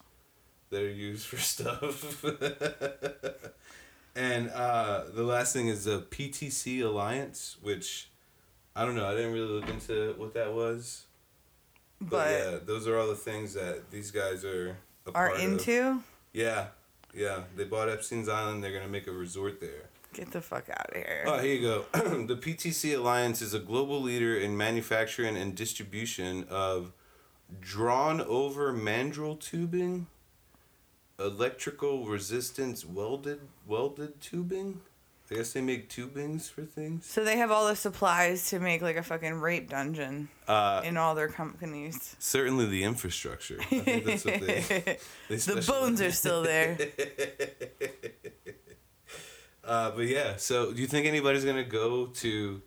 that 0.70 0.84
are 0.84 0.92
used 0.92 1.26
for 1.26 1.38
stuff. 1.38 2.24
and 4.16 4.50
uh, 4.50 5.04
the 5.14 5.24
last 5.24 5.54
thing 5.54 5.68
is 5.68 5.86
the 5.86 6.02
PTC 6.02 6.84
Alliance, 6.84 7.58
which 7.62 8.10
I 8.76 8.86
don't 8.86 8.96
know. 8.96 9.08
I 9.08 9.16
didn't 9.16 9.34
really 9.34 9.48
look 9.48 9.70
into 9.70 10.14
what 10.18 10.34
that 10.34 10.54
was. 10.54 11.06
But, 12.02 12.10
but 12.10 12.32
yeah, 12.32 12.58
those 12.66 12.88
are 12.88 12.98
all 12.98 13.08
the 13.08 13.16
things 13.16 13.54
that 13.54 13.92
these 13.92 14.12
guys 14.12 14.46
are 14.46 14.78
are 15.08 15.12
part 15.12 15.34
of. 15.36 15.42
into. 15.42 16.02
Yeah, 16.34 16.68
yeah. 17.14 17.42
They 17.56 17.66
bought 17.66 17.90
Epstein's 17.90 18.30
Island. 18.30 18.64
They're 18.64 18.74
gonna 18.74 18.88
make 18.88 19.08
a 19.08 19.12
resort 19.12 19.60
there. 19.60 19.90
Get 20.14 20.32
the 20.32 20.42
fuck 20.42 20.70
out 20.70 20.90
of 20.90 20.96
here. 20.96 21.24
Oh, 21.28 21.38
here 21.38 21.56
you 21.56 21.62
go. 21.62 21.86
the 22.26 22.36
PTC 22.36 22.98
Alliance 22.98 23.42
is 23.42 23.54
a 23.54 23.60
global 23.60 24.02
leader 24.02 24.36
in 24.36 24.58
manufacturing 24.58 25.38
and 25.38 25.56
distribution 25.56 26.46
of 26.50 26.94
drawn 27.62 28.22
over 28.22 28.74
mandrel 28.74 29.40
tubing, 29.40 30.08
electrical 31.20 32.06
resistance 32.06 32.86
welded 32.86 33.40
welded 33.68 34.20
tubing. 34.22 34.82
I 35.32 35.36
guess 35.36 35.54
they 35.54 35.62
make 35.62 35.90
tubings 35.92 36.50
for 36.50 36.64
things. 36.64 37.06
So 37.06 37.24
they 37.24 37.38
have 37.38 37.52
all 37.52 37.68
the 37.68 37.76
supplies 37.76 38.50
to 38.50 38.60
make 38.60 38.82
like 38.82 38.96
a 38.96 39.04
fucking 39.04 39.36
rape 39.36 39.70
dungeon 39.70 40.28
Uh, 40.48 40.82
in 40.84 40.98
all 40.98 41.14
their 41.14 41.28
companies. 41.28 42.16
certainly 42.18 42.66
the 42.66 42.84
infrastructure. 42.84 43.58
I 43.60 43.64
think 43.66 44.06
that's 44.06 44.26
what 44.26 44.40
they. 44.42 44.62
they 45.30 45.36
The 45.36 45.64
bones 45.68 46.02
are 46.02 46.12
still 46.12 46.42
there. 46.42 46.78
Uh, 49.64 49.92
but 49.92 50.08
yeah, 50.08 50.36
so 50.36 50.74
do 50.74 50.82
you 50.82 50.88
think 50.88 51.06
anybody's 51.06 51.46
gonna 51.46 51.64
go 51.64 52.08
to 52.08 52.60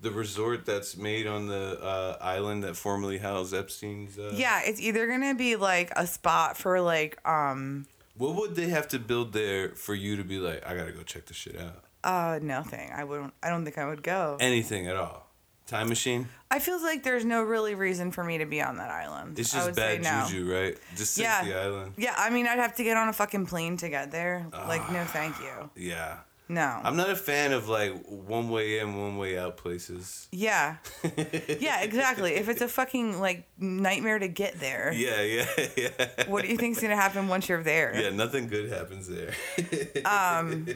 the 0.00 0.10
resort 0.10 0.64
that's 0.64 0.96
made 0.96 1.26
on 1.26 1.48
the 1.48 1.80
uh, 1.82 2.16
island 2.20 2.62
that 2.64 2.76
formerly 2.76 3.18
housed 3.18 3.52
Epstein's? 3.54 4.18
Uh, 4.18 4.32
Yeah, 4.34 4.60
it's 4.64 4.80
either 4.80 5.06
gonna 5.06 5.34
be 5.34 5.56
like 5.56 5.90
a 5.96 6.06
spot 6.06 6.56
for 6.56 6.80
like 6.80 7.18
um 7.28 7.86
What 8.16 8.36
would 8.36 8.54
they 8.54 8.68
have 8.68 8.88
to 8.88 8.98
build 8.98 9.32
there 9.32 9.70
for 9.70 9.94
you 9.94 10.16
to 10.16 10.24
be 10.24 10.38
like, 10.38 10.64
I 10.66 10.76
gotta 10.76 10.92
go 10.92 11.02
check 11.02 11.26
this 11.26 11.36
shit 11.36 11.58
out? 11.58 11.84
uh 12.04 12.38
nothing. 12.40 12.90
I 12.94 13.02
wouldn't 13.04 13.34
I 13.42 13.50
don't 13.50 13.64
think 13.64 13.76
I 13.78 13.86
would 13.86 14.02
go. 14.02 14.36
Anything 14.40 14.86
at 14.86 14.96
all? 14.96 15.26
Time 15.66 15.88
machine? 15.90 16.28
I 16.50 16.60
feel 16.60 16.80
like 16.82 17.02
there's 17.02 17.26
no 17.26 17.42
really 17.42 17.74
reason 17.74 18.10
for 18.10 18.24
me 18.24 18.38
to 18.38 18.46
be 18.46 18.62
on 18.62 18.78
that 18.78 18.90
island. 18.90 19.38
It's 19.38 19.52
just 19.52 19.74
bad 19.76 20.02
no. 20.02 20.24
juju, 20.26 20.50
right? 20.50 20.78
Just 20.96 21.12
sink 21.14 21.24
Yeah. 21.26 21.44
the 21.44 21.60
island. 21.60 21.92
Yeah, 21.98 22.14
I 22.16 22.30
mean 22.30 22.46
I'd 22.46 22.58
have 22.60 22.74
to 22.76 22.84
get 22.84 22.96
on 22.96 23.08
a 23.08 23.12
fucking 23.12 23.46
plane 23.46 23.76
to 23.78 23.88
get 23.90 24.10
there. 24.12 24.46
Like 24.52 24.90
no 24.92 25.04
thank 25.04 25.38
you. 25.40 25.70
Yeah. 25.76 26.18
No. 26.50 26.80
I'm 26.82 26.96
not 26.96 27.10
a 27.10 27.16
fan 27.16 27.52
of 27.52 27.68
like 27.68 27.92
one 28.06 28.48
way 28.48 28.78
in, 28.78 28.98
one 28.98 29.18
way 29.18 29.38
out 29.38 29.58
places. 29.58 30.28
yeah. 30.32 30.76
yeah, 31.60 31.82
exactly. 31.82 32.34
If 32.36 32.48
it's 32.48 32.62
a 32.62 32.68
fucking 32.68 33.20
like 33.20 33.46
nightmare 33.58 34.18
to 34.18 34.28
get 34.28 34.58
there, 34.58 34.90
Yeah, 34.94 35.20
yeah, 35.22 35.46
yeah. 35.76 36.24
what 36.26 36.42
do 36.42 36.48
you 36.48 36.56
think's 36.56 36.80
gonna 36.80 36.96
happen 36.96 37.28
once 37.28 37.48
you're 37.48 37.62
there? 37.62 37.92
Yeah, 37.94 38.10
nothing 38.10 38.48
good 38.48 38.70
happens 38.72 39.08
there. 39.08 39.34
um 40.06 40.66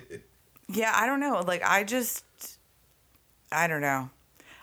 Yeah, 0.69 0.93
I 0.95 1.07
don't 1.07 1.21
know. 1.21 1.41
Like 1.47 1.63
I 1.65 1.85
just 1.85 2.25
I 3.51 3.67
don't 3.67 3.81
know. 3.83 4.11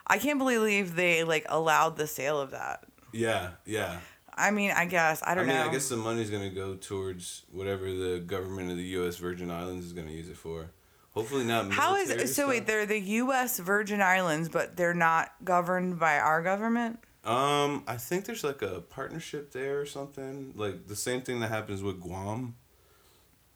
I 0.06 0.18
can't 0.18 0.38
believe 0.40 0.95
they 0.95 1.23
like 1.23 1.45
allowed 1.49 1.98
the 1.98 2.07
sale 2.07 2.40
of 2.40 2.52
that. 2.52 2.84
Yeah, 3.11 3.52
yeah. 3.65 3.98
I 4.36 4.52
mean, 4.52 4.72
I 4.72 4.86
guess 4.86 5.22
I 5.26 5.34
don't 5.36 5.48
know. 5.48 5.53
I 5.53 5.56
mean, 5.56 5.65
know. 5.65 5.69
I 5.69 5.73
guess 5.73 5.90
the 5.90 5.98
money's 5.98 6.30
gonna 6.30 6.49
go 6.52 6.76
towards 6.76 7.44
whatever 7.52 7.86
the 7.91 8.19
government 8.26 8.72
of 8.72 8.77
the 8.77 8.84
U.S. 8.99 9.18
Virgin 9.18 9.49
Islands 9.52 9.86
is 9.86 9.94
gonna 9.94 10.11
use 10.11 10.30
it 10.30 10.38
for. 10.38 10.69
Hopefully 11.14 11.44
not. 11.44 11.72
How 11.72 11.95
is 11.95 12.10
military 12.10 12.27
so? 12.27 12.48
Wait, 12.49 12.68
they're 12.68 12.86
the 12.86 12.99
U.S. 12.99 13.60
Virgin 13.60 14.02
Islands, 14.02 14.48
but 14.49 14.77
they're 14.77 14.94
not 14.94 15.31
governed 15.44 15.99
by 15.99 16.19
our 16.19 16.41
government. 16.41 16.99
Um, 17.26 17.84
I 17.88 17.98
think 17.98 18.26
there's 18.26 18.44
like 18.44 18.61
a 18.61 18.81
partnership 18.81 19.52
there 19.52 19.80
or 19.80 19.86
something. 19.86 20.53
Like 20.56 20.88
the 20.88 20.95
same 20.95 21.22
thing 21.22 21.40
that 21.41 21.49
happens 21.49 21.81
with 21.84 21.99
Guam 21.99 22.56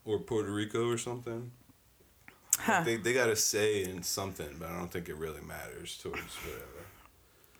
or 0.05 0.19
Puerto 0.19 0.51
Rico 0.51 0.89
or 0.89 0.97
something. 0.97 1.51
Like, 2.67 2.85
they 2.85 2.97
they 2.97 3.13
got 3.13 3.29
a 3.29 3.35
say 3.35 3.83
in 3.83 4.03
something, 4.03 4.57
but 4.59 4.69
I 4.69 4.77
don't 4.77 4.91
think 4.91 5.09
it 5.09 5.15
really 5.15 5.41
matters 5.41 5.97
towards 5.97 6.35
whatever. 6.43 6.65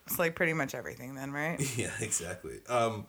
It's 0.05 0.19
like 0.19 0.35
pretty 0.35 0.53
much 0.53 0.75
everything, 0.75 1.15
then, 1.15 1.31
right? 1.31 1.59
Yeah, 1.77 1.91
exactly. 2.01 2.59
Um, 2.67 3.07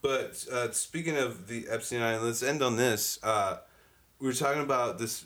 but 0.00 0.44
uh, 0.50 0.72
speaking 0.72 1.16
of 1.16 1.46
the 1.46 1.66
Epstein 1.68 2.02
Island, 2.02 2.24
let's 2.24 2.42
end 2.42 2.62
on 2.62 2.76
this. 2.76 3.18
Uh, 3.22 3.58
we 4.18 4.26
were 4.26 4.32
talking 4.32 4.62
about 4.62 4.98
this 4.98 5.24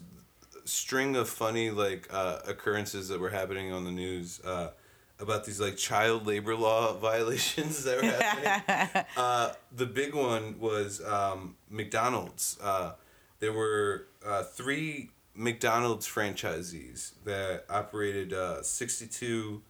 string 0.67 1.17
of 1.17 1.29
funny 1.29 1.71
like 1.71 2.09
uh, 2.11 2.41
occurrences 2.47 3.09
that 3.09 3.21
were 3.21 3.31
happening 3.31 3.73
on 3.73 3.85
the 3.85 3.91
news 3.91 4.41
uh, 4.45 4.71
about 5.19 5.45
these 5.45 5.61
like 5.61 5.77
child 5.77 6.27
labor 6.27 6.55
law 6.55 6.93
violations 6.99 7.85
that 7.85 8.03
were 8.03 8.11
happening. 8.11 9.05
uh, 9.17 9.53
the 9.73 9.87
big 9.87 10.15
one 10.15 10.59
was 10.59 11.05
um, 11.05 11.57
McDonald's. 11.71 12.59
Uh, 12.63 12.93
there 13.39 13.53
were 13.53 14.07
uh, 14.25 14.43
three 14.43 15.11
McDonald's 15.35 16.09
franchisees 16.09 17.13
that 17.25 17.65
operated 17.69 18.33
uh, 18.33 18.63
62 18.63 19.63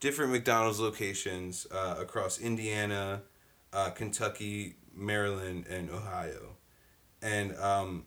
different 0.00 0.32
McDonald's 0.32 0.80
locations 0.80 1.66
uh, 1.70 1.96
across 1.98 2.38
Indiana, 2.38 3.22
uh, 3.72 3.90
Kentucky, 3.90 4.76
Maryland, 4.94 5.66
and 5.68 5.90
Ohio. 5.90 6.56
And 7.22 7.56
um, 7.56 8.04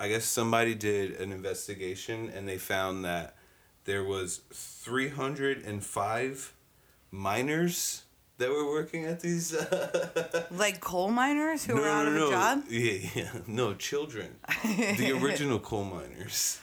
I 0.00 0.08
guess 0.08 0.24
somebody 0.24 0.74
did 0.74 1.20
an 1.20 1.30
investigation 1.30 2.32
and 2.34 2.48
they 2.48 2.56
found 2.56 3.04
that 3.04 3.36
there 3.84 4.02
was 4.02 4.40
305 4.50 6.54
minors 7.10 8.04
that 8.38 8.48
were 8.48 8.64
working 8.64 9.04
at 9.04 9.20
these. 9.20 9.54
Uh, 9.54 10.46
Like 10.50 10.80
coal 10.80 11.10
miners 11.10 11.66
who 11.66 11.74
were 11.74 11.86
out 11.86 12.08
of 12.08 12.16
a 12.16 12.30
job. 12.30 12.64
Yeah, 12.70 13.10
yeah. 13.14 13.32
No, 13.46 13.74
children. 13.74 14.36
the 14.64 15.12
original 15.22 15.58
coal 15.58 15.84
miners. 15.84 16.58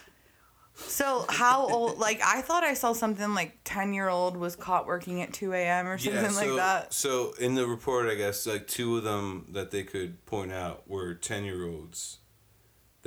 So 0.74 1.24
how 1.28 1.68
old? 1.68 1.98
Like 1.98 2.20
I 2.24 2.42
thought 2.42 2.64
I 2.64 2.74
saw 2.74 2.92
something 2.92 3.34
like 3.34 3.58
ten 3.62 3.94
year 3.94 4.08
old 4.08 4.36
was 4.36 4.56
caught 4.56 4.86
working 4.86 5.22
at 5.22 5.32
two 5.32 5.52
a.m. 5.52 5.86
or 5.86 5.98
something 5.98 6.30
so, 6.30 6.46
like 6.46 6.56
that. 6.56 6.92
So 6.92 7.34
in 7.40 7.54
the 7.54 7.66
report, 7.66 8.08
I 8.08 8.16
guess 8.16 8.46
like 8.46 8.66
two 8.66 8.96
of 8.96 9.04
them 9.04 9.46
that 9.50 9.70
they 9.70 9.84
could 9.84 10.24
point 10.26 10.52
out 10.52 10.88
were 10.88 11.14
ten 11.14 11.44
year 11.44 11.66
olds 11.66 12.18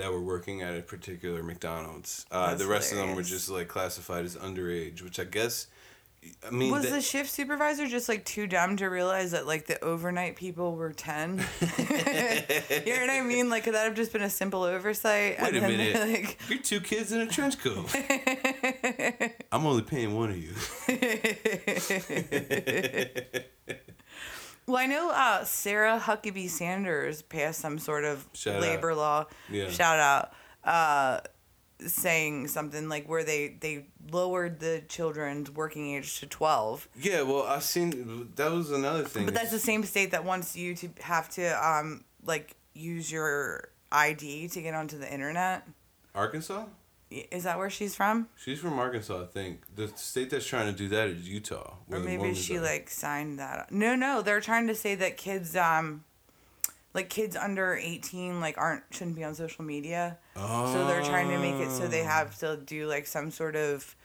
that 0.01 0.11
were 0.11 0.21
working 0.21 0.61
at 0.63 0.75
a 0.77 0.81
particular 0.81 1.43
McDonald's. 1.43 2.25
Uh, 2.31 2.55
the 2.55 2.65
rest 2.65 2.91
of 2.91 2.97
them 2.97 3.13
were 3.15 3.21
just 3.23 3.49
like 3.49 3.67
classified 3.67 4.25
as 4.25 4.35
underage, 4.35 5.01
which 5.03 5.19
I 5.19 5.25
guess. 5.25 5.67
I 6.45 6.51
mean, 6.51 6.71
Was 6.71 6.83
that- 6.83 6.91
the 6.91 7.01
shift 7.01 7.29
supervisor 7.31 7.87
just 7.87 8.07
like 8.09 8.25
too 8.25 8.45
dumb 8.45 8.77
to 8.77 8.87
realize 8.87 9.31
that 9.31 9.47
like 9.47 9.65
the 9.67 9.83
overnight 9.83 10.35
people 10.35 10.75
were 10.75 10.91
ten? 10.91 11.37
you 11.61 11.67
know 12.93 13.01
what 13.01 13.09
I 13.09 13.21
mean? 13.25 13.49
Like 13.49 13.63
could 13.63 13.73
that 13.75 13.85
have 13.85 13.95
just 13.95 14.11
been 14.13 14.21
a 14.21 14.29
simple 14.29 14.61
oversight? 14.63 15.41
Wait 15.41 15.55
a 15.55 15.61
minute. 15.61 15.95
Like, 15.95 16.37
You're 16.49 16.59
two 16.59 16.79
kids 16.81 17.11
in 17.11 17.21
a 17.21 17.27
trench 17.27 17.57
coat. 17.59 17.89
I'm 19.51 19.65
only 19.65 19.81
paying 19.83 20.15
one 20.15 20.29
of 20.31 20.37
you. 20.37 20.53
well, 24.71 24.81
I 24.81 24.85
know 24.87 25.11
uh, 25.11 25.43
Sarah 25.43 25.99
Huckabee 26.03 26.49
Sanders 26.49 27.21
passed 27.21 27.59
some 27.59 27.77
sort 27.79 28.03
of 28.05 28.25
Shout 28.33 28.55
out. 28.55 28.61
labor 28.61 28.95
law. 28.95 29.25
Yeah. 29.49 29.69
Shout 29.69 29.99
out. 29.99 30.33
Uh, 30.63 31.21
saying 31.85 32.47
something 32.47 32.87
like 32.89 33.09
where 33.09 33.23
they 33.23 33.57
they 33.59 33.87
lowered 34.11 34.59
the 34.59 34.83
children's 34.87 35.49
working 35.49 35.95
age 35.95 36.19
to 36.19 36.27
12 36.27 36.87
Yeah, 37.01 37.23
well, 37.23 37.41
I've 37.43 37.63
seen 37.63 38.29
that 38.35 38.51
was 38.51 38.69
another 38.69 39.03
thing. 39.03 39.25
but 39.25 39.33
that's 39.33 39.49
the 39.49 39.57
same 39.57 39.83
state 39.83 40.11
that 40.11 40.23
wants 40.23 40.55
you 40.55 40.75
to 40.75 40.89
have 41.01 41.27
to 41.29 41.47
um 41.67 42.03
like 42.23 42.55
use 42.75 43.11
your 43.11 43.69
id 43.91 44.47
to 44.49 44.61
get 44.61 44.75
onto 44.75 44.99
the 44.99 45.11
internet 45.11 45.67
Arkansas. 46.13 46.65
Is 47.29 47.43
that 47.43 47.57
where 47.57 47.69
she's 47.69 47.93
from 47.95 48.29
She's 48.37 48.59
from 48.59 48.79
Arkansas, 48.79 49.23
I 49.23 49.25
think. 49.25 49.61
The 49.75 49.89
state 49.95 50.29
that's 50.29 50.45
trying 50.47 50.71
to 50.71 50.77
do 50.77 50.87
that 50.89 51.09
is 51.09 51.27
Utah. 51.27 51.73
or 51.89 51.99
maybe 51.99 52.33
she 52.33 52.57
are. 52.57 52.61
like 52.61 52.89
signed 52.89 53.37
that 53.39 53.71
no 53.71 53.95
no 53.95 54.21
they're 54.21 54.39
trying 54.41 54.67
to 54.67 54.75
say 54.75 54.95
that 54.95 55.17
kids 55.17 55.55
um 55.55 56.03
like 56.93 57.09
kids 57.09 57.35
under 57.35 57.75
18 57.75 58.39
like 58.41 58.57
aren't 58.57 58.83
shouldn't 58.91 59.15
be 59.15 59.23
on 59.23 59.35
social 59.35 59.63
media 59.63 60.17
so 60.35 60.85
they're 60.87 61.03
trying 61.03 61.29
to 61.29 61.37
make 61.39 61.55
it 61.55 61.69
so 61.71 61.87
they 61.87 62.03
have 62.03 62.37
to 62.39 62.57
do 62.65 62.87
like 62.87 63.05
some 63.07 63.31
sort 63.31 63.55
of 63.55 63.95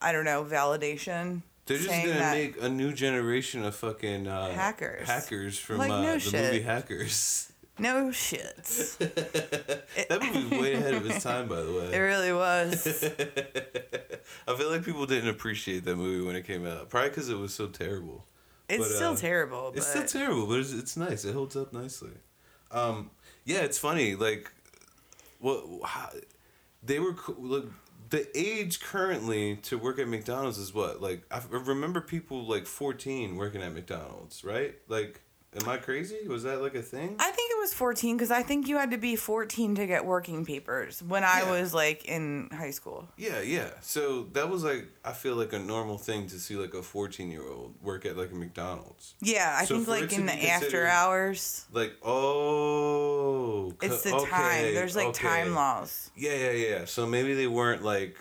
i 0.00 0.12
don't 0.12 0.24
know 0.24 0.44
validation 0.44 1.42
They're 1.66 1.78
just 1.78 1.88
gonna 1.90 2.30
make 2.32 2.60
a 2.62 2.68
new 2.68 2.92
generation 2.92 3.64
of 3.64 3.74
fucking 3.74 4.28
uh, 4.28 4.50
Hackers. 4.52 5.08
Hackers 5.08 5.58
from 5.58 5.78
Like, 5.78 5.90
uh, 5.90 6.02
no 6.02 6.12
the 6.14 6.20
shit. 6.20 6.52
movie 6.52 6.60
Hackers. 6.62 7.50
no 7.78 8.06
shits 8.08 8.96
That 10.08 10.22
movie 10.22 10.44
was 10.44 10.60
way 10.60 10.74
ahead 10.74 10.94
of 10.94 11.06
its 11.10 11.22
time, 11.22 11.48
by 11.48 11.60
the 11.62 11.72
way. 11.72 11.92
it 11.92 11.98
really 11.98 12.32
was 12.32 12.86
I 14.48 14.56
feel 14.56 14.70
like 14.70 14.84
people 14.84 15.06
didn't 15.06 15.28
appreciate 15.30 15.84
that 15.84 15.96
movie 15.96 16.24
when 16.26 16.36
it 16.36 16.46
came 16.46 16.66
out, 16.66 16.88
probably 16.90 17.10
because 17.10 17.28
it 17.28 17.36
was 17.38 17.54
so 17.54 17.66
terrible. 17.68 18.24
it's 18.68 18.78
But, 18.88 18.94
still 18.94 19.12
uh, 19.12 19.16
terrible 19.16 19.70
but 19.70 19.78
It's 19.78 19.86
still 19.86 20.04
terrible, 20.06 20.46
but 20.46 20.60
it's, 20.60 20.72
it's 20.72 20.96
nice. 20.96 21.24
It 21.24 21.34
holds 21.34 21.56
up 21.56 21.72
nicely. 21.72 22.10
Um, 22.70 23.10
yeah, 23.44 23.58
it's 23.60 23.78
funny. 23.78 24.14
Like, 24.16 24.50
what 25.38 25.64
how, 25.84 26.10
they 26.82 26.98
were 26.98 27.14
look. 27.38 27.70
The 28.08 28.26
age 28.38 28.80
currently 28.80 29.56
to 29.64 29.78
work 29.78 29.98
at 29.98 30.06
McDonald's 30.06 30.58
is 30.58 30.72
what? 30.72 31.02
Like, 31.02 31.22
I 31.30 31.40
remember 31.50 32.00
people 32.00 32.44
like 32.46 32.66
fourteen 32.66 33.36
working 33.36 33.62
at 33.62 33.72
McDonald's, 33.72 34.44
right? 34.44 34.74
Like, 34.88 35.20
am 35.60 35.68
I 35.68 35.76
crazy? 35.78 36.18
Was 36.28 36.42
that 36.44 36.60
like 36.60 36.74
a 36.74 36.82
thing? 36.82 37.16
I 37.18 37.30
think 37.30 37.50
it 37.50 37.58
was 37.58 37.72
14 37.74 38.16
because 38.16 38.30
I 38.30 38.42
think 38.42 38.68
you 38.68 38.76
had 38.76 38.90
to 38.90 38.98
be 38.98 39.16
14 39.16 39.74
to 39.76 39.86
get 39.86 40.04
working 40.04 40.44
papers 40.44 41.02
when 41.02 41.24
I 41.24 41.40
Yeah. 41.42 41.50
was 41.50 41.72
like 41.74 42.04
in 42.04 42.48
high 42.52 42.70
school. 42.70 43.08
Yeah, 43.16 43.40
yeah. 43.40 43.70
So 43.80 44.24
that 44.34 44.48
was 44.50 44.62
like 44.64 44.86
I 45.04 45.12
feel 45.12 45.34
like 45.36 45.52
a 45.52 45.58
normal 45.58 45.98
thing 45.98 46.26
to 46.28 46.38
see 46.38 46.56
like 46.56 46.74
a 46.74 46.82
fourteen 46.82 47.30
year 47.30 47.46
old 47.48 47.74
work 47.82 48.04
at 48.06 48.16
like 48.16 48.32
a 48.32 48.34
McDonald's. 48.34 49.14
Yeah, 49.20 49.54
I 49.58 49.64
So 49.64 49.76
think 49.76 49.88
like 49.88 50.12
in 50.12 50.26
the 50.26 50.48
after 50.50 50.86
hours, 50.86 51.66
Like, 51.72 51.94
oh, 52.04 53.72
it's 53.82 54.02
the 54.02 54.10
time. 54.30 54.74
There's 54.74 54.96
like 54.96 55.08
okay. 55.08 55.26
time 55.28 55.54
laws. 55.54 56.10
Yeah, 56.16 56.34
yeah, 56.34 56.50
yeah. 56.52 56.84
So 56.84 57.06
maybe 57.06 57.34
they 57.34 57.46
weren't 57.46 57.82
like 57.82 58.16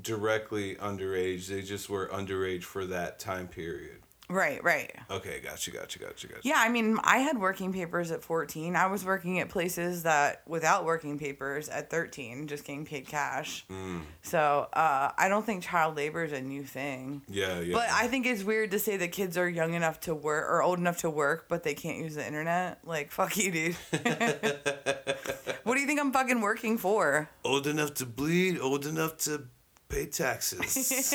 directly 0.00 0.74
underage. 0.76 1.46
They 1.48 1.62
just 1.62 1.88
were 1.88 2.08
underage 2.08 2.64
for 2.64 2.84
that 2.86 3.18
time 3.18 3.48
period. 3.48 4.00
Right, 4.28 4.62
right. 4.64 4.92
Okay, 5.10 5.40
gotcha, 5.40 5.70
gotcha, 5.70 5.98
gotcha, 5.98 6.26
gotcha. 6.26 6.40
Yeah, 6.42 6.56
I 6.58 6.68
mean, 6.68 6.98
I 7.02 7.18
had 7.18 7.38
working 7.38 7.72
papers 7.72 8.10
at 8.10 8.22
14. 8.22 8.74
I 8.74 8.86
was 8.86 9.04
working 9.04 9.38
at 9.40 9.48
places 9.48 10.02
that 10.02 10.42
without 10.46 10.84
working 10.84 11.18
papers 11.18 11.68
at 11.68 11.90
13, 11.90 12.48
just 12.48 12.64
getting 12.64 12.84
paid 12.84 13.06
cash. 13.06 13.64
Mm. 13.70 14.02
So 14.22 14.68
uh, 14.72 15.12
I 15.16 15.28
don't 15.28 15.46
think 15.46 15.62
child 15.62 15.96
labor 15.96 16.24
is 16.24 16.32
a 16.32 16.40
new 16.40 16.64
thing. 16.64 17.22
Yeah, 17.28 17.60
yeah. 17.60 17.74
But 17.74 17.88
I 17.90 18.08
think 18.08 18.26
it's 18.26 18.42
weird 18.42 18.72
to 18.72 18.78
say 18.78 18.96
that 18.96 19.12
kids 19.12 19.36
are 19.36 19.48
young 19.48 19.74
enough 19.74 20.00
to 20.00 20.14
work 20.14 20.50
or 20.50 20.62
old 20.62 20.78
enough 20.78 20.98
to 20.98 21.10
work, 21.10 21.46
but 21.48 21.62
they 21.62 21.74
can't 21.74 21.98
use 21.98 22.16
the 22.16 22.26
internet. 22.26 22.78
Like, 22.84 23.10
fuck 23.12 23.36
you, 23.36 23.50
dude. 23.52 23.74
what 25.62 25.74
do 25.74 25.80
you 25.80 25.86
think 25.86 26.00
I'm 26.00 26.12
fucking 26.12 26.40
working 26.40 26.78
for? 26.78 27.28
old 27.44 27.66
enough 27.66 27.94
to 27.94 28.06
bleed, 28.06 28.58
old 28.58 28.86
enough 28.86 29.16
to 29.18 29.44
pay 29.88 30.06
taxes. 30.06 31.14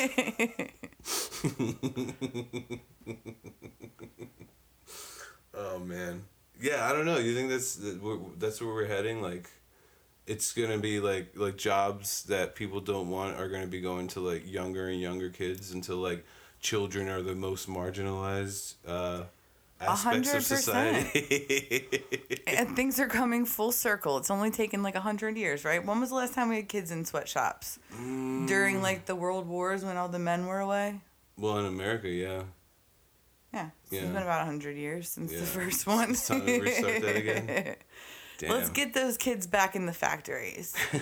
oh 5.54 5.78
man. 5.80 6.24
Yeah, 6.60 6.88
I 6.88 6.92
don't 6.92 7.06
know. 7.06 7.18
You 7.18 7.34
think 7.34 7.50
that's 7.50 7.78
that's 8.38 8.60
where 8.60 8.72
we're 8.72 8.86
heading? 8.86 9.20
Like, 9.20 9.50
it's 10.26 10.52
gonna 10.52 10.78
be 10.78 11.00
like 11.00 11.32
like 11.36 11.56
jobs 11.56 12.22
that 12.24 12.54
people 12.54 12.80
don't 12.80 13.10
want 13.10 13.36
are 13.38 13.48
gonna 13.48 13.66
be 13.66 13.80
going 13.80 14.08
to 14.08 14.20
like 14.20 14.50
younger 14.50 14.88
and 14.88 15.00
younger 15.00 15.28
kids 15.28 15.72
until 15.72 15.96
like 15.96 16.24
children 16.60 17.08
are 17.08 17.22
the 17.22 17.34
most 17.34 17.68
marginalized 17.68 18.74
uh, 18.86 19.24
aspects 19.90 20.02
hundred 20.02 20.36
of 20.36 20.44
society. 20.44 22.00
and 22.46 22.74
things 22.76 22.98
are 23.00 23.08
coming 23.20 23.44
full 23.44 23.72
circle. 23.72 24.18
It's 24.18 24.30
only 24.30 24.50
taken 24.50 24.82
like 24.82 24.94
a 24.94 25.00
hundred 25.00 25.36
years, 25.36 25.64
right? 25.64 25.84
When 25.84 26.00
was 26.00 26.10
the 26.10 26.16
last 26.16 26.34
time 26.34 26.48
we 26.48 26.56
had 26.56 26.68
kids 26.68 26.90
in 26.90 27.04
sweatshops? 27.04 27.78
During 27.96 28.76
mm. 28.76 28.82
like 28.82 29.06
the 29.06 29.16
world 29.16 29.46
wars 29.46 29.84
when 29.84 29.96
all 29.96 30.08
the 30.08 30.18
men 30.18 30.46
were 30.46 30.60
away? 30.60 31.00
well, 31.36 31.58
in 31.58 31.66
America, 31.66 32.08
yeah. 32.08 32.42
Yeah. 33.52 33.70
Yeah. 33.90 34.00
It's 34.00 34.12
been 34.12 34.22
about 34.22 34.42
a 34.42 34.44
hundred 34.44 34.76
years 34.76 35.08
since 35.08 35.32
Yeah. 35.32 35.40
the 35.40 35.46
first 35.46 35.86
one. 35.86 36.10
It's 36.12 36.26
time 36.26 36.46
to 36.46 36.60
restart 36.60 37.02
that 37.02 37.16
again. 37.16 37.76
Damn. 38.42 38.50
Let's 38.50 38.70
get 38.70 38.92
those 38.92 39.16
kids 39.16 39.46
back 39.46 39.76
in 39.76 39.86
the 39.86 39.92
factories. 39.92 40.74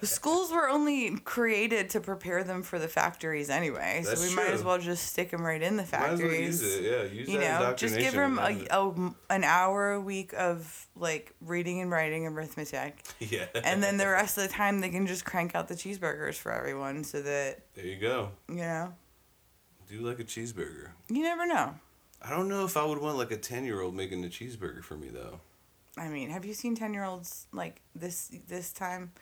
the 0.00 0.06
schools 0.06 0.52
were 0.52 0.68
only 0.68 1.16
created 1.18 1.90
to 1.90 2.00
prepare 2.00 2.44
them 2.44 2.62
for 2.62 2.78
the 2.78 2.86
factories 2.86 3.50
anyway, 3.50 4.02
That's 4.04 4.20
so 4.22 4.28
we 4.28 4.34
might 4.36 4.50
as 4.52 4.62
well 4.62 4.78
just 4.78 5.06
stick 5.08 5.32
them 5.32 5.42
right 5.44 5.60
in 5.60 5.76
the 5.76 5.82
Might 5.82 5.94
as 5.94 6.00
well 6.00 6.10
factories. 6.30 6.62
use 6.62 6.76
it. 6.76 6.82
Yeah, 6.84 7.02
use 7.12 7.28
you 7.28 7.38
know, 7.40 7.74
just 7.76 7.96
give 7.96 8.14
them 8.14 8.38
a, 8.38 8.66
a 8.70 9.12
an 9.30 9.42
hour 9.42 9.92
a 9.92 10.00
week 10.00 10.32
of 10.34 10.86
like 10.94 11.34
reading 11.40 11.80
and 11.80 11.90
writing 11.90 12.24
and 12.26 12.36
arithmetic, 12.36 13.02
Yeah. 13.18 13.46
and 13.64 13.82
then 13.82 13.96
the 13.96 14.06
rest 14.06 14.38
of 14.38 14.44
the 14.44 14.48
time 14.50 14.80
they 14.80 14.90
can 14.90 15.06
just 15.08 15.24
crank 15.24 15.56
out 15.56 15.66
the 15.66 15.74
cheeseburgers 15.74 16.34
for 16.36 16.52
everyone, 16.52 17.02
so 17.02 17.20
that 17.22 17.62
there 17.74 17.84
you 17.86 17.96
go. 17.98 18.30
you 18.48 18.56
know, 18.56 18.94
Do 19.88 20.00
like 20.02 20.20
a 20.20 20.24
cheeseburger. 20.24 20.90
you 21.08 21.22
never 21.22 21.46
know. 21.46 21.74
I 22.24 22.30
don't 22.30 22.48
know 22.48 22.64
if 22.64 22.76
I 22.76 22.84
would 22.84 22.98
want 22.98 23.18
like 23.18 23.32
a 23.32 23.36
ten 23.36 23.64
year 23.64 23.80
old 23.80 23.96
making 23.96 24.24
a 24.24 24.28
cheeseburger 24.28 24.84
for 24.84 24.96
me 24.96 25.08
though. 25.08 25.40
I 25.96 26.08
mean, 26.08 26.30
have 26.30 26.44
you 26.44 26.54
seen 26.54 26.74
ten 26.74 26.94
year 26.94 27.04
olds 27.04 27.46
like 27.52 27.80
this 27.94 28.30
this 28.48 28.72
time? 28.72 29.12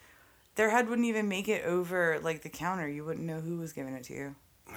Their 0.55 0.71
head 0.71 0.89
wouldn't 0.89 1.07
even 1.07 1.29
make 1.29 1.49
it 1.49 1.65
over 1.65 2.19
like 2.23 2.43
the 2.43 2.49
counter. 2.49 2.89
You 2.89 3.05
wouldn't 3.05 3.27
know 3.27 3.41
who 3.41 3.59
was 3.59 3.73
giving 3.73 3.95
it 3.95 4.05
to 4.05 4.15
you. 4.15 4.35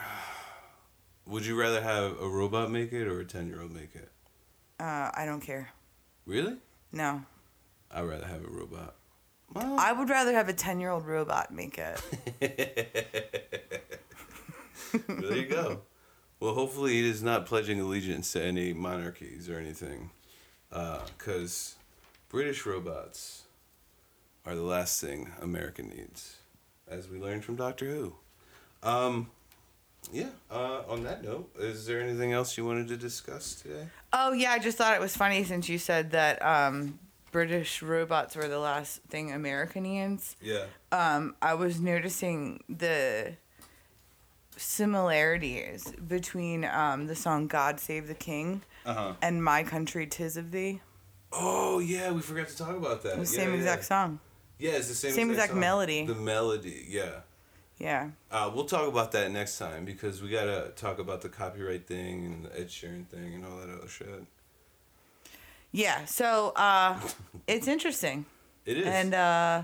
Would 1.25 1.45
you 1.45 1.59
rather 1.59 1.81
have 1.81 2.19
a 2.19 2.27
robot 2.27 2.69
make 2.69 2.91
it 2.91 3.07
or 3.07 3.19
a 3.19 3.25
ten 3.25 3.47
year 3.47 3.61
old 3.61 3.71
make 3.71 3.95
it? 3.95 4.11
Uh, 4.79 5.09
I 5.15 5.25
don't 5.25 5.39
care. 5.39 5.69
Really? 6.25 6.57
No, 6.91 7.23
I'd 7.91 8.01
rather 8.01 8.25
have 8.25 8.43
a 8.43 8.49
robot. 8.49 8.95
Well, 9.53 9.77
I 9.79 9.93
would 9.93 10.09
rather 10.09 10.33
have 10.33 10.49
a 10.49 10.53
ten 10.53 10.79
year 10.79 10.89
old 10.89 11.05
robot 11.05 11.53
make 11.53 11.77
it. 11.77 12.01
there 15.07 15.37
you 15.37 15.45
go. 15.45 15.81
Well, 16.39 16.55
hopefully 16.55 16.93
he 16.93 17.09
is 17.09 17.23
not 17.23 17.45
pledging 17.45 17.79
allegiance 17.79 18.33
to 18.33 18.43
any 18.43 18.73
monarchies 18.73 19.49
or 19.49 19.57
anything, 19.57 20.09
because 20.69 21.75
British 22.33 22.65
robots 22.65 23.43
are 24.43 24.55
the 24.55 24.63
last 24.63 24.99
thing 24.99 25.31
America 25.39 25.83
needs, 25.83 26.37
as 26.89 27.07
we 27.07 27.19
learned 27.19 27.45
from 27.45 27.55
Doctor 27.55 27.85
Who. 27.85 28.15
Um, 28.81 29.29
yeah. 30.11 30.29
Uh, 30.49 30.81
on 30.89 31.03
that 31.03 31.23
note, 31.23 31.51
is 31.59 31.85
there 31.85 32.01
anything 32.01 32.33
else 32.33 32.57
you 32.57 32.65
wanted 32.65 32.87
to 32.87 32.97
discuss 32.97 33.53
today? 33.61 33.85
Oh 34.11 34.31
yeah, 34.33 34.51
I 34.51 34.57
just 34.57 34.79
thought 34.79 34.95
it 34.95 34.99
was 34.99 35.15
funny 35.15 35.43
since 35.43 35.69
you 35.69 35.77
said 35.77 36.09
that 36.13 36.43
um, 36.43 36.97
British 37.31 37.83
robots 37.83 38.35
were 38.35 38.47
the 38.47 38.57
last 38.57 39.03
thing 39.03 39.31
America 39.31 39.79
needs. 39.79 40.35
Yeah. 40.41 40.65
Um, 40.91 41.35
I 41.39 41.53
was 41.53 41.79
noticing 41.79 42.63
the 42.67 43.33
similarities 44.57 45.93
between 46.07 46.65
um, 46.65 47.05
the 47.05 47.15
song 47.15 47.45
"God 47.45 47.79
Save 47.79 48.07
the 48.07 48.15
King" 48.15 48.63
Uh 48.87 48.93
huh. 48.95 49.13
and 49.21 49.43
"My 49.43 49.61
Country 49.61 50.07
Tis 50.07 50.35
of 50.35 50.49
Thee." 50.49 50.81
Oh 51.33 51.79
yeah, 51.79 52.11
we 52.11 52.21
forgot 52.21 52.47
to 52.49 52.57
talk 52.57 52.75
about 52.75 53.01
that. 53.03 53.13
The 53.15 53.19
Yeah, 53.21 53.25
same 53.25 53.49
yeah. 53.49 53.55
exact 53.55 53.85
song. 53.85 54.19
Yeah, 54.59 54.71
it's 54.71 54.87
the 54.87 54.93
same. 54.93 55.11
Same 55.13 55.29
exact 55.31 55.51
song. 55.51 55.59
melody. 55.59 56.05
The 56.05 56.15
melody, 56.15 56.85
yeah. 56.87 57.21
Yeah. 57.79 58.11
Uh, 58.31 58.51
we'll 58.53 58.65
talk 58.65 58.87
about 58.87 59.11
that 59.13 59.31
next 59.31 59.57
time 59.57 59.83
because 59.83 60.21
we 60.21 60.29
gotta 60.29 60.71
talk 60.75 60.99
about 60.99 61.21
the 61.21 61.29
copyright 61.29 61.87
thing 61.87 62.25
and 62.25 62.45
the 62.45 62.59
Ed 62.59 62.67
Sheeran 62.69 63.07
thing 63.07 63.33
and 63.33 63.43
all 63.45 63.57
that 63.57 63.69
other 63.69 63.87
shit. 63.87 64.25
Yeah. 65.71 66.05
So 66.05 66.53
uh, 66.55 66.99
it's 67.47 67.67
interesting. 67.67 68.25
It 68.65 68.77
is. 68.77 68.85
And 68.87 69.13
uh 69.13 69.63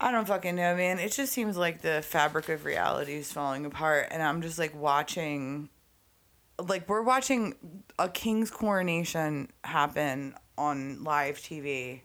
I 0.00 0.10
don't 0.10 0.26
fucking 0.26 0.56
know, 0.56 0.74
man. 0.76 0.98
It 0.98 1.12
just 1.12 1.32
seems 1.32 1.56
like 1.56 1.80
the 1.82 2.02
fabric 2.02 2.48
of 2.50 2.64
reality 2.64 3.14
is 3.14 3.32
falling 3.32 3.64
apart 3.64 4.08
and 4.10 4.22
I'm 4.22 4.42
just 4.42 4.58
like 4.58 4.74
watching 4.74 5.68
like 6.58 6.88
we're 6.88 7.02
watching 7.02 7.54
a 7.98 8.08
king's 8.08 8.50
coronation 8.50 9.50
happen 9.64 10.34
on 10.56 11.04
live 11.04 11.38
TV. 11.38 12.00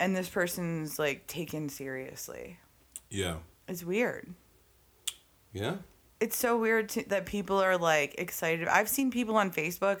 And 0.00 0.16
this 0.16 0.28
person's 0.28 0.98
like 0.98 1.26
taken 1.26 1.68
seriously. 1.68 2.58
yeah. 3.10 3.36
It's 3.68 3.84
weird. 3.84 4.34
Yeah. 5.52 5.76
It's 6.20 6.36
so 6.36 6.58
weird 6.58 6.88
to, 6.90 7.08
that 7.08 7.26
people 7.26 7.62
are 7.62 7.78
like 7.78 8.16
excited. 8.18 8.66
I've 8.68 8.88
seen 8.88 9.10
people 9.10 9.36
on 9.36 9.50
Facebook 9.52 10.00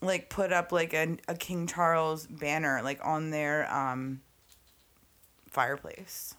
like 0.00 0.28
put 0.28 0.52
up 0.52 0.70
like 0.72 0.94
a, 0.94 1.16
a 1.28 1.34
King 1.34 1.66
Charles 1.66 2.26
banner 2.26 2.80
like 2.82 3.00
on 3.04 3.30
their 3.30 3.72
um 3.72 4.20
fireplace. 5.48 6.34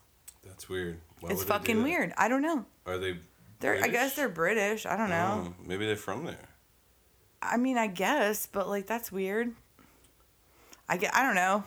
That's 0.45 0.67
weird. 0.69 0.99
Why 1.19 1.29
it's 1.29 1.39
would 1.39 1.47
they 1.47 1.53
do 1.53 1.59
fucking 1.59 1.83
weird. 1.83 2.13
I 2.17 2.27
don't 2.27 2.41
know. 2.41 2.65
Are 2.85 2.97
they? 2.97 3.17
They're 3.63 3.81
I 3.81 3.87
guess 3.87 4.13
they're 4.15 4.27
British. 4.27 4.85
I 4.85 4.97
don't 4.97 5.09
know. 5.09 5.45
Oh, 5.47 5.53
maybe 5.65 5.85
they're 5.85 5.95
from 5.95 6.25
there. 6.25 6.49
I 7.41 7.55
mean, 7.55 7.77
I 7.77 7.87
guess, 7.87 8.45
but 8.45 8.67
like 8.67 8.87
that's 8.87 9.09
weird. 9.09 9.53
I 10.89 10.97
get 10.97 11.15
I 11.15 11.23
don't 11.23 11.35
know. 11.35 11.63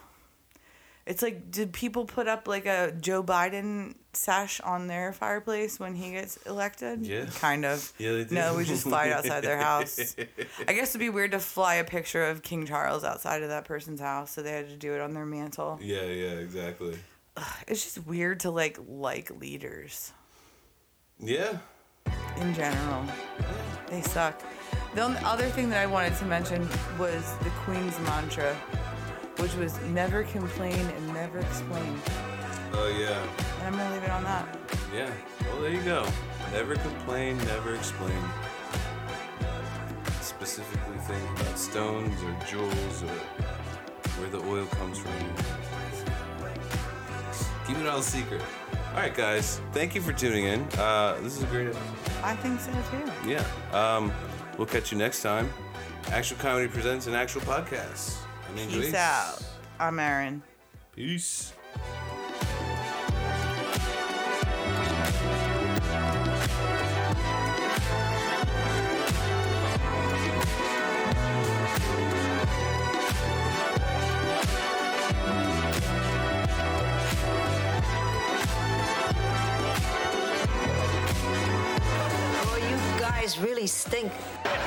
It's 1.07 1.23
like 1.23 1.51
did 1.51 1.73
people 1.73 2.05
put 2.05 2.29
up 2.29 2.47
like 2.47 2.67
a 2.67 2.93
Joe 3.01 3.23
Biden 3.23 3.95
sash 4.13 4.61
on 4.61 4.89
their 4.89 5.15
fireplace 5.15 5.81
when 5.81 5.95
he 5.95 6.11
gets 6.11 6.37
elected? 6.39 7.07
Yeah. 7.07 7.25
Kind 7.37 7.65
of. 7.65 7.91
Yeah, 7.99 8.13
they 8.13 8.25
do. 8.25 8.35
No, 8.35 8.57
we 8.57 8.65
just 8.65 8.83
fly 8.83 9.07
it 9.07 9.13
outside 9.13 9.43
their 9.43 9.57
house. 9.59 10.17
I 10.69 10.75
guess 10.75 10.91
it'd 10.91 10.99
be 10.99 11.09
weird 11.09 11.31
to 11.31 11.39
fly 11.39 11.77
a 11.77 11.85
picture 11.85 12.25
of 12.27 12.43
King 12.43 12.67
Charles 12.67 13.05
outside 13.05 13.43
of 13.43 13.49
that 13.49 13.65
person's 13.65 14.01
house, 14.01 14.33
so 14.33 14.43
they 14.43 14.53
had 14.53 14.69
to 14.69 14.77
do 14.77 14.93
it 14.95 15.01
on 15.01 15.15
their 15.15 15.25
mantle. 15.25 15.79
Yeah, 15.81 16.03
yeah, 16.03 16.33
exactly. 16.33 16.99
It's 17.67 17.85
just 17.85 18.07
weird 18.07 18.41
to 18.41 18.51
like 18.51 18.79
like 18.87 19.31
leaders 19.41 20.13
Yeah. 21.19 21.59
In 22.39 22.55
general. 22.55 23.05
They 23.89 24.03
suck. 24.03 24.43
The 24.95 25.03
only 25.03 25.19
other 25.25 25.49
thing 25.51 25.69
that 25.71 25.83
I 25.83 25.87
wanted 25.87 26.17
to 26.17 26.25
mention 26.25 26.69
was 26.99 27.35
the 27.43 27.51
Queen's 27.65 27.99
mantra, 28.01 28.55
which 29.39 29.55
was 29.55 29.79
never 29.89 30.25
complain 30.25 30.87
and 30.87 31.09
never 31.09 31.39
explain. 31.39 32.01
Oh 32.73 32.89
yeah. 32.89 33.23
And 33.59 33.69
I'm 33.69 33.73
gonna 33.75 33.95
leave 33.95 34.03
it 34.03 34.11
on 34.11 34.25
that. 34.25 34.47
Yeah. 34.95 35.11
Well, 35.47 35.61
there 35.61 35.73
you 35.73 35.83
go. 35.83 36.07
Never 36.53 36.77
complain, 36.77 37.37
never 37.39 37.75
explain. 37.75 38.19
Specifically 40.21 40.99
think 40.99 41.41
about 41.41 41.59
stones 41.59 42.23
or 42.23 42.47
jewels 42.47 43.03
or 43.03 43.17
where 44.19 44.31
the 44.31 44.41
oil 44.49 44.67
comes 44.67 44.99
from. 44.99 45.13
Keep 47.67 47.79
it 47.79 47.87
all 47.87 48.01
secret. 48.01 48.43
All 48.97 49.03
right, 49.03 49.15
guys. 49.15 49.61
Thank 49.73 49.95
you 49.95 50.01
for 50.01 50.15
tuning 50.15 50.45
in. 50.45 50.63
Uh, 50.79 51.19
this 51.21 51.37
is 51.37 51.43
a 51.43 51.47
great 51.49 51.67
episode. 51.67 51.83
I 52.23 52.35
think 52.37 52.59
so 52.59 52.73
too. 52.73 53.29
Yeah. 53.29 53.45
Um, 53.71 54.11
we'll 54.57 54.67
catch 54.67 54.91
you 54.91 54.97
next 54.97 55.21
time. 55.21 55.53
Actual 56.09 56.39
Comedy 56.39 56.67
presents 56.67 57.07
an 57.07 57.13
actual 57.15 57.43
podcast. 57.43 58.17
I 58.49 58.57
mean, 58.57 58.71
Peace 58.71 58.95
out. 58.95 59.43
I'm 59.79 59.99
Aaron. 59.99 60.43
Peace. 60.93 61.53
You 83.37 83.45
really 83.45 83.67
stink. 83.67 84.13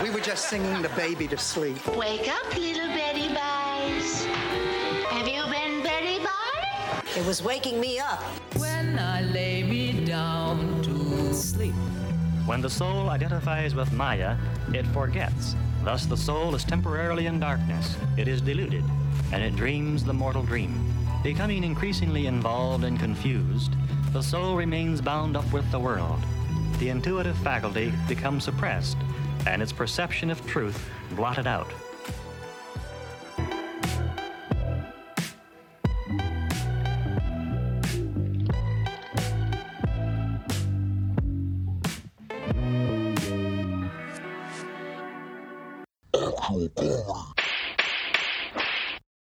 We 0.01 0.09
were 0.09 0.19
just 0.19 0.49
singing 0.49 0.81
the 0.81 0.89
baby 0.89 1.27
to 1.27 1.37
sleep. 1.37 1.85
Wake 1.95 2.27
up, 2.27 2.55
little 2.57 2.87
Betty 2.87 3.27
Boys. 3.27 4.25
Have 5.05 5.27
you 5.27 5.43
been 5.51 5.83
Betty 5.83 6.19
Boy? 6.19 7.19
It 7.19 7.25
was 7.25 7.43
waking 7.43 7.79
me 7.79 7.99
up. 7.99 8.21
When 8.57 8.99
I 8.99 9.21
lay 9.21 9.63
me 9.63 10.05
down 10.05 10.81
to 10.83 11.33
sleep. 11.33 11.73
When 12.45 12.61
the 12.61 12.69
soul 12.69 13.09
identifies 13.09 13.75
with 13.75 13.91
Maya, 13.91 14.37
it 14.73 14.85
forgets. 14.87 15.55
Thus, 15.83 16.05
the 16.05 16.17
soul 16.17 16.55
is 16.55 16.63
temporarily 16.63 17.27
in 17.27 17.39
darkness. 17.39 17.95
It 18.17 18.27
is 18.27 18.41
deluded, 18.41 18.83
and 19.31 19.43
it 19.43 19.55
dreams 19.55 20.03
the 20.03 20.13
mortal 20.13 20.43
dream. 20.43 20.93
Becoming 21.23 21.63
increasingly 21.63 22.27
involved 22.27 22.83
and 22.83 22.99
confused, 22.99 23.73
the 24.11 24.21
soul 24.21 24.55
remains 24.55 25.01
bound 25.01 25.37
up 25.37 25.51
with 25.53 25.69
the 25.71 25.79
world. 25.79 26.19
The 26.80 26.89
intuitive 26.89 27.38
faculty 27.39 27.93
becomes 28.07 28.45
suppressed, 28.45 28.97
and 29.45 29.61
its 29.61 29.73
perception 29.73 30.30
of 30.31 30.45
truth 30.47 30.89
blotted 31.11 31.45
out. 31.45 31.69